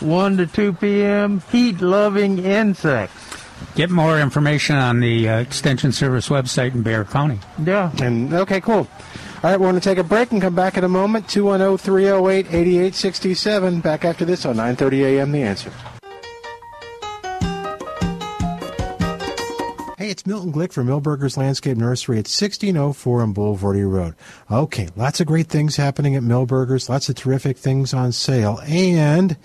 1 0.00 0.36
to 0.38 0.46
2 0.46 0.72
p.m., 0.74 1.40
heat 1.50 1.80
loving 1.80 2.38
insects. 2.38 3.44
Get 3.74 3.90
more 3.90 4.20
information 4.20 4.76
on 4.76 5.00
the 5.00 5.28
uh, 5.28 5.38
Extension 5.38 5.92
Service 5.92 6.28
website 6.28 6.74
in 6.74 6.82
Bexar 6.82 7.06
County. 7.06 7.40
Yeah. 7.64 7.90
And 8.02 8.32
okay, 8.32 8.60
cool. 8.60 8.86
All 9.44 9.50
right, 9.50 9.58
we're 9.58 9.66
going 9.66 9.74
to 9.74 9.80
take 9.80 9.98
a 9.98 10.04
break 10.04 10.32
and 10.32 10.40
come 10.40 10.54
back 10.54 10.76
in 10.76 10.84
a 10.84 10.88
moment. 10.88 11.26
210-308-8867. 11.26 13.82
Back 13.82 14.04
after 14.04 14.24
this 14.24 14.46
on 14.46 14.56
9:30 14.56 15.18
a.m. 15.18 15.32
The 15.32 15.42
Answer. 15.42 15.72
Hey, 19.98 20.10
it's 20.10 20.26
Milton 20.26 20.52
Glick 20.52 20.72
from 20.72 20.86
Milberger's 20.86 21.36
Landscape 21.36 21.78
Nursery 21.78 22.16
at 22.16 22.26
1604 22.26 23.22
on 23.22 23.34
Bulverde 23.34 23.90
Road. 23.90 24.14
Okay, 24.50 24.88
lots 24.96 25.20
of 25.20 25.26
great 25.26 25.48
things 25.48 25.76
happening 25.76 26.14
at 26.14 26.22
Milberger's, 26.22 26.88
lots 26.88 27.08
of 27.08 27.14
terrific 27.14 27.56
things 27.56 27.94
on 27.94 28.12
sale, 28.12 28.60
and 28.66 29.36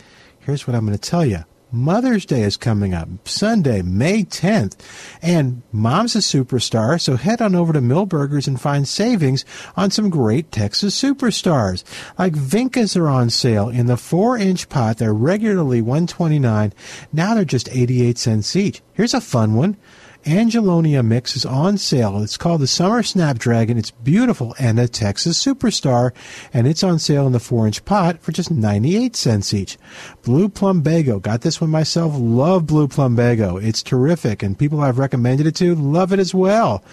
here's 0.49 0.67
what 0.67 0.75
I'm 0.75 0.85
going 0.85 0.97
to 0.97 1.09
tell 1.09 1.25
you. 1.25 1.45
Mother's 1.71 2.25
Day 2.25 2.41
is 2.41 2.57
coming 2.57 2.95
up, 2.95 3.07
Sunday, 3.25 3.83
May 3.83 4.23
10th, 4.23 4.75
and 5.21 5.61
Mom's 5.71 6.15
a 6.15 6.19
superstar, 6.19 6.99
so 6.99 7.15
head 7.15 7.43
on 7.43 7.53
over 7.53 7.73
to 7.73 7.79
Milberger's 7.79 8.47
and 8.47 8.59
find 8.59 8.87
savings 8.87 9.45
on 9.77 9.91
some 9.91 10.09
great 10.09 10.51
Texas 10.51 10.99
superstars. 10.99 11.83
Like 12.17 12.33
Vincas 12.33 12.97
are 12.97 13.07
on 13.07 13.29
sale 13.29 13.69
in 13.69 13.85
the 13.85 13.95
4-inch 13.95 14.67
pot. 14.69 14.97
They're 14.97 15.13
regularly 15.13 15.83
129 15.83 16.73
Now 17.13 17.35
they're 17.35 17.45
just 17.45 17.69
88 17.71 18.17
cents 18.17 18.55
each. 18.55 18.81
Here's 18.93 19.13
a 19.13 19.21
fun 19.21 19.53
one. 19.53 19.77
Angelonia 20.25 21.01
mix 21.01 21.37
is 21.37 21.45
on 21.45 21.77
sale. 21.77 22.21
It's 22.21 22.35
called 22.35 22.59
the 22.59 22.67
Summer 22.67 23.01
Snapdragon. 23.03 23.77
It's 23.77 23.91
beautiful 23.91 24.53
and 24.59 24.77
a 24.77 24.87
Texas 24.87 25.43
superstar, 25.43 26.11
and 26.53 26.67
it's 26.67 26.83
on 26.83 26.99
sale 26.99 27.25
in 27.25 27.31
the 27.31 27.39
four 27.39 27.65
inch 27.65 27.85
pot 27.85 28.21
for 28.21 28.33
just 28.33 28.51
98 28.51 29.15
cents 29.15 29.53
each. 29.53 29.77
Blue 30.23 30.49
Plumbago. 30.49 31.21
Got 31.21 31.41
this 31.41 31.61
one 31.61 31.69
myself. 31.69 32.13
Love 32.17 32.67
Blue 32.67 32.87
Plumbago. 32.87 33.63
It's 33.63 33.81
terrific, 33.81 34.43
and 34.43 34.59
people 34.59 34.81
I've 34.81 34.99
recommended 34.99 35.47
it 35.47 35.55
to 35.55 35.73
love 35.73 36.11
it 36.11 36.19
as 36.19 36.35
well. 36.35 36.83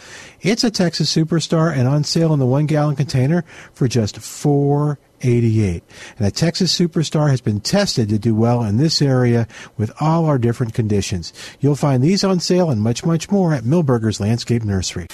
It's 0.40 0.62
a 0.62 0.70
Texas 0.70 1.15
superstar 1.15 1.77
and 1.77 1.89
on 1.89 2.05
sale 2.05 2.32
in 2.32 2.39
the 2.39 2.47
one 2.47 2.66
gallon 2.66 2.94
container 2.94 3.44
for 3.73 3.89
just 3.89 4.19
four 4.19 4.98
88. 5.22 5.82
And 6.18 6.26
a 6.26 6.30
Texas 6.30 6.76
Superstar 6.76 7.30
has 7.30 7.40
been 7.40 7.60
tested 7.60 8.09
to 8.09 8.18
do 8.18 8.34
well 8.34 8.62
in 8.62 8.76
this 8.76 9.01
area 9.01 9.47
with 9.76 9.93
all 10.01 10.26
our 10.26 10.38
different 10.38 10.74
conditions. 10.74 11.32
You'll 11.60 11.76
find 11.76 12.02
these 12.02 12.24
on 12.24 12.40
sale 12.40 12.70
and 12.70 12.80
much, 12.82 13.05
much 13.05 13.30
more 13.30 13.52
at 13.52 13.64
Milberger's 13.64 14.20
Landscape 14.20 14.64
Nursery. 14.64 15.06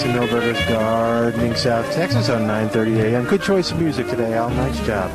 To 0.00 0.06
Milberger's 0.06 0.64
Gardening 0.66 1.54
South 1.54 1.92
Texas 1.92 2.30
on 2.30 2.46
9:30 2.46 3.00
a.m. 3.00 3.26
Good 3.26 3.42
choice 3.42 3.70
of 3.70 3.78
music 3.78 4.08
today, 4.08 4.32
Al. 4.32 4.48
Nice 4.48 4.80
job. 4.86 5.10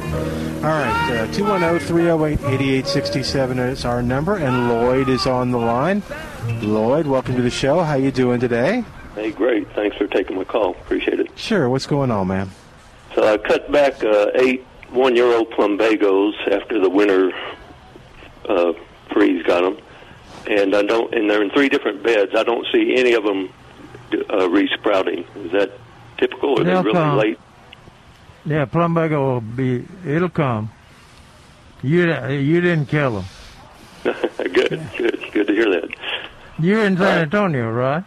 All 0.58 0.70
right, 0.70 1.12
uh, 1.12 1.26
210-308-8867 1.34 3.72
is 3.72 3.84
our 3.84 4.04
number, 4.04 4.36
and 4.36 4.70
Lloyd 4.70 5.10
is 5.10 5.26
on 5.26 5.50
the 5.50 5.58
line. 5.58 6.04
Lloyd, 6.62 7.08
welcome 7.08 7.36
to 7.36 7.42
the 7.42 7.50
show. 7.50 7.82
How 7.82 7.96
you 7.96 8.12
doing 8.12 8.40
today? 8.40 8.84
Hey, 9.16 9.32
great. 9.32 9.68
Thanks 9.72 9.98
for 9.98 10.06
taking 10.06 10.36
my 10.36 10.44
call. 10.44 10.70
Appreciate 10.72 11.20
it. 11.20 11.32
Sure. 11.36 11.68
What's 11.68 11.88
going 11.88 12.12
on, 12.12 12.28
man? 12.28 12.52
So 13.16 13.28
I 13.28 13.40
cut 13.40 13.72
back 13.72 14.04
uh, 14.04 14.30
eight 14.36 14.68
one-year-old 14.92 15.50
plumbagos 15.50 16.34
after 16.52 16.80
the 16.80 16.92
winter 16.92 17.32
uh, 18.48 18.74
freeze 19.12 19.42
got 19.48 19.64
them, 19.64 19.80
and 20.48 20.76
I 20.76 20.84
don't. 20.84 21.12
And 21.16 21.28
they're 21.28 21.42
in 21.42 21.50
three 21.50 21.70
different 21.70 22.04
beds. 22.04 22.36
I 22.36 22.44
don't 22.44 22.68
see 22.72 22.96
any 22.96 23.14
of 23.14 23.24
them 23.24 23.50
uh, 24.32 24.50
resprouting. 24.50 25.26
Is 25.36 25.52
that 25.52 25.72
typical, 26.18 26.52
or 26.58 26.62
are 26.62 26.64
they 26.64 26.72
They'll 26.72 26.84
really 26.84 26.94
come. 26.94 27.18
late? 27.18 27.40
Yeah, 28.46 28.66
plumbago 28.66 29.34
will 29.34 29.42
be. 29.42 29.86
It'll 30.06 30.30
come. 30.30 30.72
You 31.82 32.06
you 32.30 32.62
didn't 32.62 32.88
kill 32.88 33.22
them. 33.22 33.26
good, 34.38 34.88
good, 34.98 35.20
good 35.32 35.48
to 35.48 35.54
hear 35.54 35.70
that. 35.72 35.90
You're 36.60 36.86
in 36.86 36.96
San 36.98 37.24
Antonio, 37.24 37.72
right? 37.72 38.04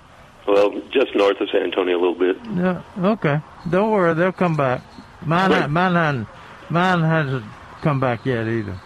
Well, 0.46 0.80
just 0.90 1.14
north 1.14 1.40
of 1.40 1.50
San 1.50 1.62
Antonio 1.64 1.98
a 1.98 2.00
little 2.00 2.14
bit. 2.14 2.36
Yeah. 2.56 2.82
Okay. 2.98 3.40
Don't 3.68 3.90
worry, 3.90 4.14
they'll 4.14 4.32
come 4.32 4.56
back. 4.56 4.80
Mine, 5.26 5.50
Great. 5.50 5.60
ha- 5.62 5.66
mine, 5.68 5.94
hadn't- 5.94 6.26
mine 6.70 7.00
hasn't 7.02 7.44
come 7.82 8.00
back 8.00 8.24
yet 8.24 8.46
either. 8.48 8.78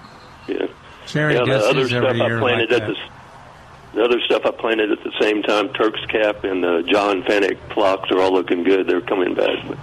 Yeah. 0.49 0.67
Cherry 1.07 1.35
yeah, 1.35 1.45
the 1.45 1.57
other 1.69 1.87
stuff 1.89 2.05
every 2.05 2.21
I 2.21 2.27
year 2.27 2.39
planted 2.41 2.71
like 2.71 2.81
at 2.81 2.87
that. 2.89 2.95
the 2.95 2.99
s- 3.01 3.11
the 3.95 4.03
other 4.03 4.21
stuff 4.25 4.43
I 4.45 4.51
planted 4.51 4.91
at 4.93 5.03
the 5.05 5.13
same 5.21 5.43
time, 5.43 5.69
Turk's 5.75 6.05
Cap 6.07 6.45
and 6.45 6.65
uh, 6.65 6.83
John 6.83 7.23
Fanick 7.23 7.59
phlox 7.75 8.11
are 8.11 8.19
all 8.21 8.33
looking 8.33 8.63
good. 8.65 8.87
They're 8.87 9.01
coming 9.01 9.35
back. 9.35 9.57
But, 9.69 9.79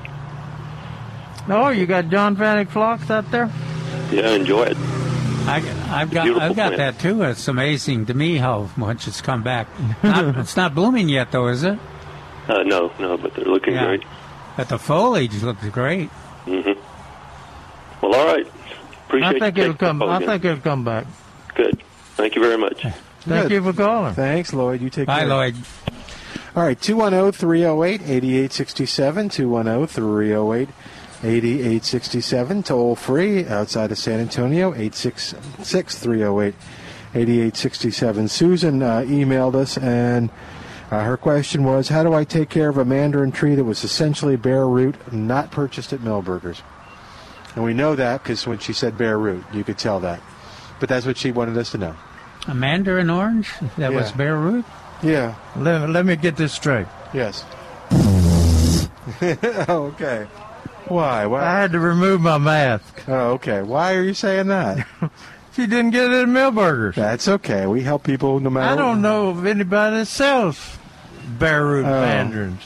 Oh, 1.52 1.70
you 1.70 1.86
got 1.88 2.10
John 2.10 2.36
Fanick 2.36 2.70
phlox 2.70 3.10
out 3.10 3.30
there? 3.32 3.52
yeah, 4.12 4.30
enjoy 4.32 4.64
it. 4.64 4.78
I, 5.48 5.64
I've 5.90 6.12
got 6.12 6.28
I've 6.28 6.56
got 6.56 6.74
plant. 6.74 6.78
that 6.78 7.00
too. 7.00 7.24
It's 7.24 7.48
amazing 7.48 8.06
to 8.08 8.14
me 8.14 8.38
how 8.38 8.70
much 8.78 9.08
it's 9.08 9.20
come 9.22 9.42
back. 9.42 9.68
Not, 10.04 10.38
it's 10.38 10.56
not 10.56 10.76
blooming 10.76 11.10
yet, 11.10 11.32
though, 11.32 11.48
is 11.48 11.64
it? 11.64 11.80
Uh, 12.48 12.62
no, 12.64 12.92
no, 13.00 13.18
but 13.18 13.34
they're 13.36 13.46
looking 13.46 13.74
Yeah. 13.74 13.86
great. 13.86 14.04
But 14.58 14.70
the 14.70 14.78
foliage 14.78 15.42
looks 15.42 15.66
great. 15.70 16.10
Mm-hmm. 16.46 16.80
Well, 18.06 18.14
all 18.16 18.28
right. 18.28 18.46
Appreciate 19.08 19.36
I 19.36 19.40
think 19.40 19.58
you 19.58 19.64
it'll 19.64 19.76
come. 19.76 20.04
I 20.04 20.20
think 20.24 20.46
it'll 20.46 20.58
come 20.62 20.84
back. 20.84 21.08
Good. 21.56 21.82
Thank 22.16 22.36
you 22.36 22.42
very 22.42 22.58
much. 22.58 22.86
Thank 23.22 23.50
Good. 23.50 23.52
you 23.52 23.64
for 23.64 23.74
calling. 23.74 24.14
Thanks, 24.14 24.54
Lloyd. 24.54 24.82
You 24.82 24.90
take 24.90 25.08
Bye, 25.08 25.20
care. 25.20 25.28
Lloyd. 25.28 25.56
All 26.56 26.64
right, 26.64 26.80
210 26.80 27.32
308 27.34 28.02
8867. 28.02 29.30
210 29.30 29.88
308 29.88 30.70
8867. 31.24 32.64
Toll 32.64 32.96
free 32.96 33.46
outside 33.46 33.92
of 33.92 33.98
San 33.98 34.20
Antonio, 34.20 34.74
866 34.74 36.00
308 36.00 36.56
8867. 37.14 38.28
Susan 38.28 38.82
uh, 38.82 39.02
emailed 39.02 39.56
us, 39.56 39.78
and 39.78 40.30
uh, 40.92 41.04
her 41.04 41.18
question 41.18 41.64
was 41.64 41.90
How 41.90 42.04
do 42.04 42.14
I 42.14 42.24
take 42.24 42.50
care 42.50 42.70
of 42.70 42.78
a 42.78 42.86
mandarin 42.86 43.32
tree 43.32 43.56
that 43.56 43.64
was 43.64 43.84
essentially 43.84 44.36
bare 44.36 44.68
root, 44.68 44.96
not 45.14 45.52
purchased 45.52 45.92
at 45.92 46.00
Milberger's? 46.00 46.62
And 47.56 47.64
we 47.64 47.74
know 47.74 47.96
that 47.96 48.24
because 48.24 48.48
when 48.48 48.60
she 48.60 48.74
said 48.74 48.98
bare 48.98 49.18
root, 49.18 49.44
you 49.52 49.64
could 49.64 49.78
tell 49.78 50.00
that. 50.00 50.22
But 50.80 50.88
that's 50.88 51.06
what 51.06 51.18
she 51.18 51.32
wanted 51.32 51.58
us 51.58 51.72
to 51.72 51.78
know. 51.78 51.96
A 52.48 52.54
mandarin 52.54 53.10
orange 53.10 53.52
that 53.78 53.94
was 53.94 54.10
Yeah. 54.12 54.16
bare 54.18 54.38
root. 54.38 54.66
Yeah. 55.04 55.36
Let, 55.56 55.90
let 55.90 56.06
me 56.06 56.16
get 56.16 56.36
this 56.36 56.54
straight. 56.54 56.88
Yes. 57.14 57.44
okay. 59.22 60.28
Why? 60.88 61.26
Why? 61.26 61.42
I 61.46 61.60
had 61.62 61.72
to 61.74 61.80
remove 61.80 62.22
my 62.22 62.38
mask. 62.38 63.04
Oh, 63.08 63.32
okay. 63.34 63.62
Why 63.62 63.94
are 63.96 64.04
you 64.04 64.14
saying 64.14 64.48
that? 64.48 64.88
She 65.56 65.66
didn't 65.68 65.90
get 65.92 66.10
it 66.12 66.22
at 66.22 66.28
Milberger's. 66.30 66.96
That's 66.96 67.28
okay. 67.28 67.66
We 67.68 67.82
help 67.82 68.04
people 68.04 68.40
no 68.40 68.50
matter. 68.50 68.72
I 68.72 68.76
don't 68.78 69.02
know 69.02 69.30
of 69.30 69.46
anybody 69.46 69.98
that 69.98 70.06
sells 70.06 70.78
bare 71.38 71.66
root 71.66 71.86
Oh. 71.86 71.90
mandarins. 72.02 72.62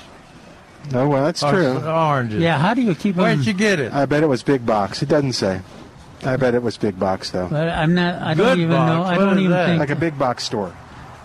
No, 0.91 1.07
well, 1.09 1.23
that's 1.23 1.41
or 1.41 1.51
true. 1.53 1.77
s- 1.77 1.83
Oranges. 1.85 2.39
Yeah, 2.41 2.59
how 2.59 2.75
do 2.75 2.81
you 2.83 2.93
keep 2.93 3.15
them? 3.15 3.23
Where'd 3.23 3.39
you 3.47 3.53
get 3.53 3.79
it? 3.79 3.91
I 3.93 4.05
bet 4.05 4.21
it 4.21 4.27
was 4.27 4.43
big 4.43 4.63
box. 4.65 5.01
It 5.01 5.09
doesn't 5.09 5.33
say. 5.33 5.61
I 6.25 6.37
bet 6.37 6.55
it 6.55 6.63
was 6.63 6.77
big 6.77 6.99
box 6.99 7.31
though. 7.31 7.47
But 7.49 7.69
I'm 7.69 7.93
not. 7.95 8.21
I 8.21 8.33
Good 8.33 8.43
don't 8.43 8.59
even 8.59 8.71
box. 8.71 8.89
know. 8.89 9.03
I 9.03 9.17
What 9.17 9.25
don't 9.25 9.33
is 9.37 9.39
even 9.39 9.51
that? 9.51 9.65
think 9.67 9.79
Like 9.79 9.89
a 9.89 9.95
big 9.95 10.17
box 10.17 10.43
store. 10.43 10.73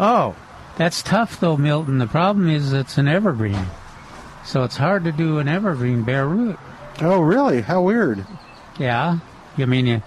Oh, 0.01 0.35
that's 0.77 1.03
tough 1.03 1.41
though, 1.41 1.57
Milton. 1.57 1.99
The 1.99 2.07
problem 2.07 2.49
is 2.49 2.73
it's 2.73 2.99
an 2.99 3.09
evergreen, 3.09 3.67
so 4.45 4.65
it's 4.65 4.77
hard 4.77 5.05
to 5.05 5.13
do 5.13 5.39
an 5.39 5.49
evergreen 5.49 6.03
bare 6.03 6.27
root. 6.27 6.59
Oh, 7.01 7.21
really? 7.21 7.61
How 7.63 7.83
weird. 7.83 8.27
Yeah, 8.79 9.19
I 9.57 9.65
mean, 9.67 9.87
you, 9.87 10.03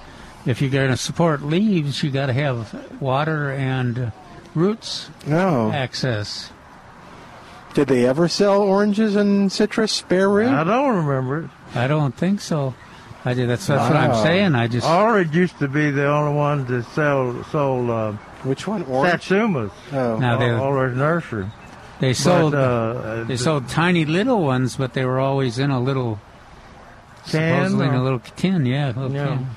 if 0.46 0.62
you're 0.62 0.70
going 0.72 0.92
to 0.92 0.98
support 0.98 1.42
leaves, 1.42 2.04
you 2.04 2.12
got 2.12 2.26
to 2.28 2.34
have 2.34 3.02
water 3.02 3.52
and 3.52 3.98
uh, 4.00 4.12
roots 4.56 5.10
No. 5.28 5.72
access. 5.72 6.52
Did 7.74 7.88
they 7.88 8.06
ever 8.06 8.28
sell 8.28 8.62
oranges 8.62 9.16
and 9.16 9.50
citrus 9.52 10.02
bare 10.02 10.28
root? 10.30 10.50
I 10.50 10.64
don't 10.66 11.06
remember 11.06 11.44
it. 11.46 11.50
I 11.76 11.88
don't 11.88 12.14
think 12.16 12.42
so. 12.42 12.74
I 13.24 13.34
did. 13.36 13.50
That's, 13.50 13.68
that's 13.68 13.88
what 13.94 13.98
I'm 13.98 14.16
saying. 14.24 14.56
I 14.56 14.68
just 14.68 14.88
Orange 14.88 15.36
used 15.36 15.60
to 15.60 15.68
be 15.68 15.92
the 15.92 16.08
only 16.08 16.36
one 16.36 16.66
that 16.66 16.84
sell 16.88 17.44
sold 17.46 17.90
uh, 17.90 18.12
Which 18.44 18.66
one? 18.68 18.84
Orange. 18.84 19.22
satsumas. 19.24 19.72
Oh. 19.94 20.18
Now 20.18 20.38
they- 20.38 20.50
all 20.50 20.70
over 20.70 20.90
nursery. 20.90 21.46
they 22.00 22.14
sold 22.14 22.54
But, 22.54 22.58
uh, 22.58 23.24
they 23.26 23.36
the 23.36 23.38
sold 23.38 23.70
tiny 23.70 24.06
little 24.06 24.42
ones, 24.44 24.76
but 24.76 24.94
they 24.94 25.06
were 25.06 25.20
always 25.20 25.60
in 25.60 25.70
a 25.70 25.80
little 25.80 26.20
Can, 27.30 27.68
supposedly 27.70 27.88
in 27.88 27.94
a 27.94 28.04
little 28.04 28.20
tin. 28.36 28.66
Yeah, 28.66 28.88
a 28.88 28.94
little 28.94 29.12
Yeah. 29.12 29.26
tin. 29.28 29.48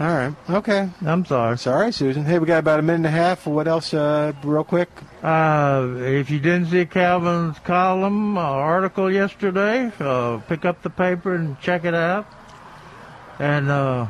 All 0.00 0.08
right. 0.08 0.34
Okay. 0.50 0.88
I'm 1.06 1.24
sorry. 1.24 1.56
Sorry, 1.56 1.92
Susan. 1.92 2.24
Hey, 2.24 2.40
we 2.40 2.46
got 2.46 2.58
about 2.58 2.80
a 2.80 2.82
minute 2.82 2.96
and 2.96 3.06
a 3.06 3.10
half. 3.10 3.46
What 3.46 3.68
else, 3.68 3.94
uh, 3.94 4.32
real 4.42 4.64
quick? 4.64 4.88
Uh, 5.22 5.86
if 5.98 6.30
you 6.30 6.40
didn't 6.40 6.66
see 6.66 6.84
Calvin's 6.84 7.60
column 7.60 8.36
uh, 8.36 8.40
article 8.40 9.08
yesterday, 9.08 9.92
uh, 10.00 10.38
pick 10.48 10.64
up 10.64 10.82
the 10.82 10.90
paper 10.90 11.36
and 11.36 11.60
check 11.60 11.84
it 11.84 11.94
out. 11.94 12.26
And 13.38 13.68
uh, 13.70 14.06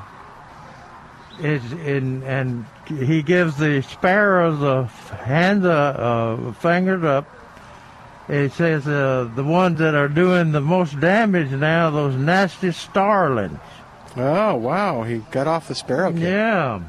it's 1.39 1.73
in 1.73 2.23
and 2.25 2.67
he 2.87 3.23
gives 3.23 3.57
the 3.57 3.83
sparrows 3.83 4.63
a 4.63 4.85
hand, 5.25 5.65
uh, 5.67 5.71
uh, 5.71 6.53
fingered 6.55 7.05
up. 7.05 7.27
It 8.29 8.53
says 8.53 8.87
uh, 8.89 9.31
the 9.35 9.45
ones 9.45 9.79
that 9.81 9.95
are 9.95 10.09
doing 10.09 10.53
the 10.53 10.61
most 10.61 10.99
damage 11.01 11.51
now, 11.51 11.91
those 11.91 12.15
nasty 12.15 12.73
starlings. 12.73 13.59
Oh, 14.17 14.55
wow. 14.55 15.03
He 15.03 15.19
got 15.31 15.47
off 15.47 15.69
the 15.69 15.75
sparrow 15.75 16.13
cake. 16.13 16.23
Yeah, 16.23 16.83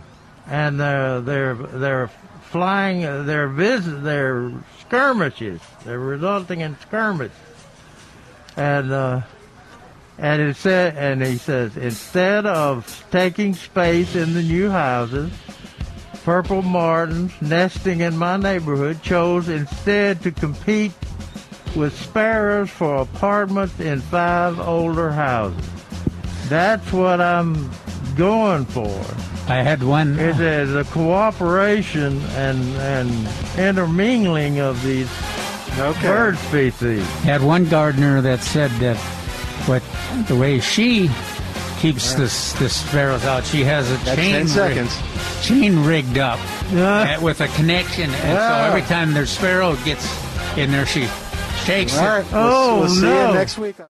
and 0.47 0.79
they're 0.79 1.21
they're 1.21 1.55
they're 1.55 2.07
flying. 2.43 3.03
uh, 3.05 3.23
They're 3.23 3.47
visit. 3.49 4.03
They're 4.03 4.51
skirmishes. 4.81 5.59
They're 5.83 5.99
resulting 5.99 6.61
in 6.61 6.77
skirmishes, 6.79 7.35
And 8.55 8.91
uh, 8.91 9.21
and 10.17 10.41
it 10.41 10.55
said, 10.55 10.97
and 10.97 11.21
he 11.21 11.37
says, 11.37 11.75
instead 11.75 12.45
of 12.45 13.05
taking 13.11 13.53
space 13.53 14.15
in 14.15 14.33
the 14.33 14.41
new 14.41 14.69
houses, 14.69 15.31
purple 16.23 16.61
martins 16.61 17.31
nesting 17.41 17.99
in 17.99 18.17
my 18.17 18.37
neighborhood 18.37 19.01
chose 19.01 19.49
instead 19.49 20.21
to 20.21 20.31
compete 20.31 20.93
with 21.75 21.95
sparrows 21.99 22.69
for 22.69 22.95
apartments 22.95 23.79
in 23.79 23.99
five 23.99 24.59
older 24.59 25.11
houses. 25.11 25.69
That's 26.47 26.91
what 26.93 27.19
I'm 27.19 27.69
going 28.15 28.65
for. 28.65 29.03
I 29.47 29.61
had 29.61 29.83
one. 29.83 30.17
It 30.17 30.39
uh, 30.39 30.43
is 30.43 30.75
a 30.75 30.83
cooperation 30.85 32.19
and 32.31 32.59
and 32.77 33.59
intermingling 33.59 34.59
of 34.59 34.81
these 34.83 35.09
bird 36.01 36.37
species. 36.37 37.05
Had 37.21 37.43
one 37.43 37.65
gardener 37.65 38.21
that 38.21 38.39
said 38.39 38.71
that 38.79 38.97
what 39.67 39.81
the 40.27 40.35
way 40.35 40.59
she 40.59 41.09
keeps 41.79 42.13
this 42.13 42.53
the 42.53 42.69
sparrows 42.69 43.25
out, 43.25 43.45
she 43.45 43.63
has 43.63 43.89
a 43.91 43.95
That's 44.05 44.15
chain 44.15 44.47
10 44.47 44.77
rig- 44.85 44.89
chain 45.43 45.83
rigged 45.85 46.17
up 46.17 46.39
Yeah. 46.71 47.17
uh, 47.17 47.21
with 47.21 47.41
a 47.41 47.47
connection, 47.49 48.09
and 48.09 48.37
so 48.37 48.67
every 48.67 48.81
time 48.83 49.13
their 49.13 49.25
sparrow 49.25 49.75
gets 49.83 50.07
in 50.57 50.71
there, 50.71 50.85
she 50.85 51.07
shakes 51.65 51.97
All 51.97 52.17
it. 52.17 52.25
We'll, 52.31 52.41
Oh, 52.43 52.79
we'll 52.81 52.89
see 52.89 53.01
no. 53.01 53.27
you 53.29 53.33
next 53.35 53.57
week. 53.57 53.75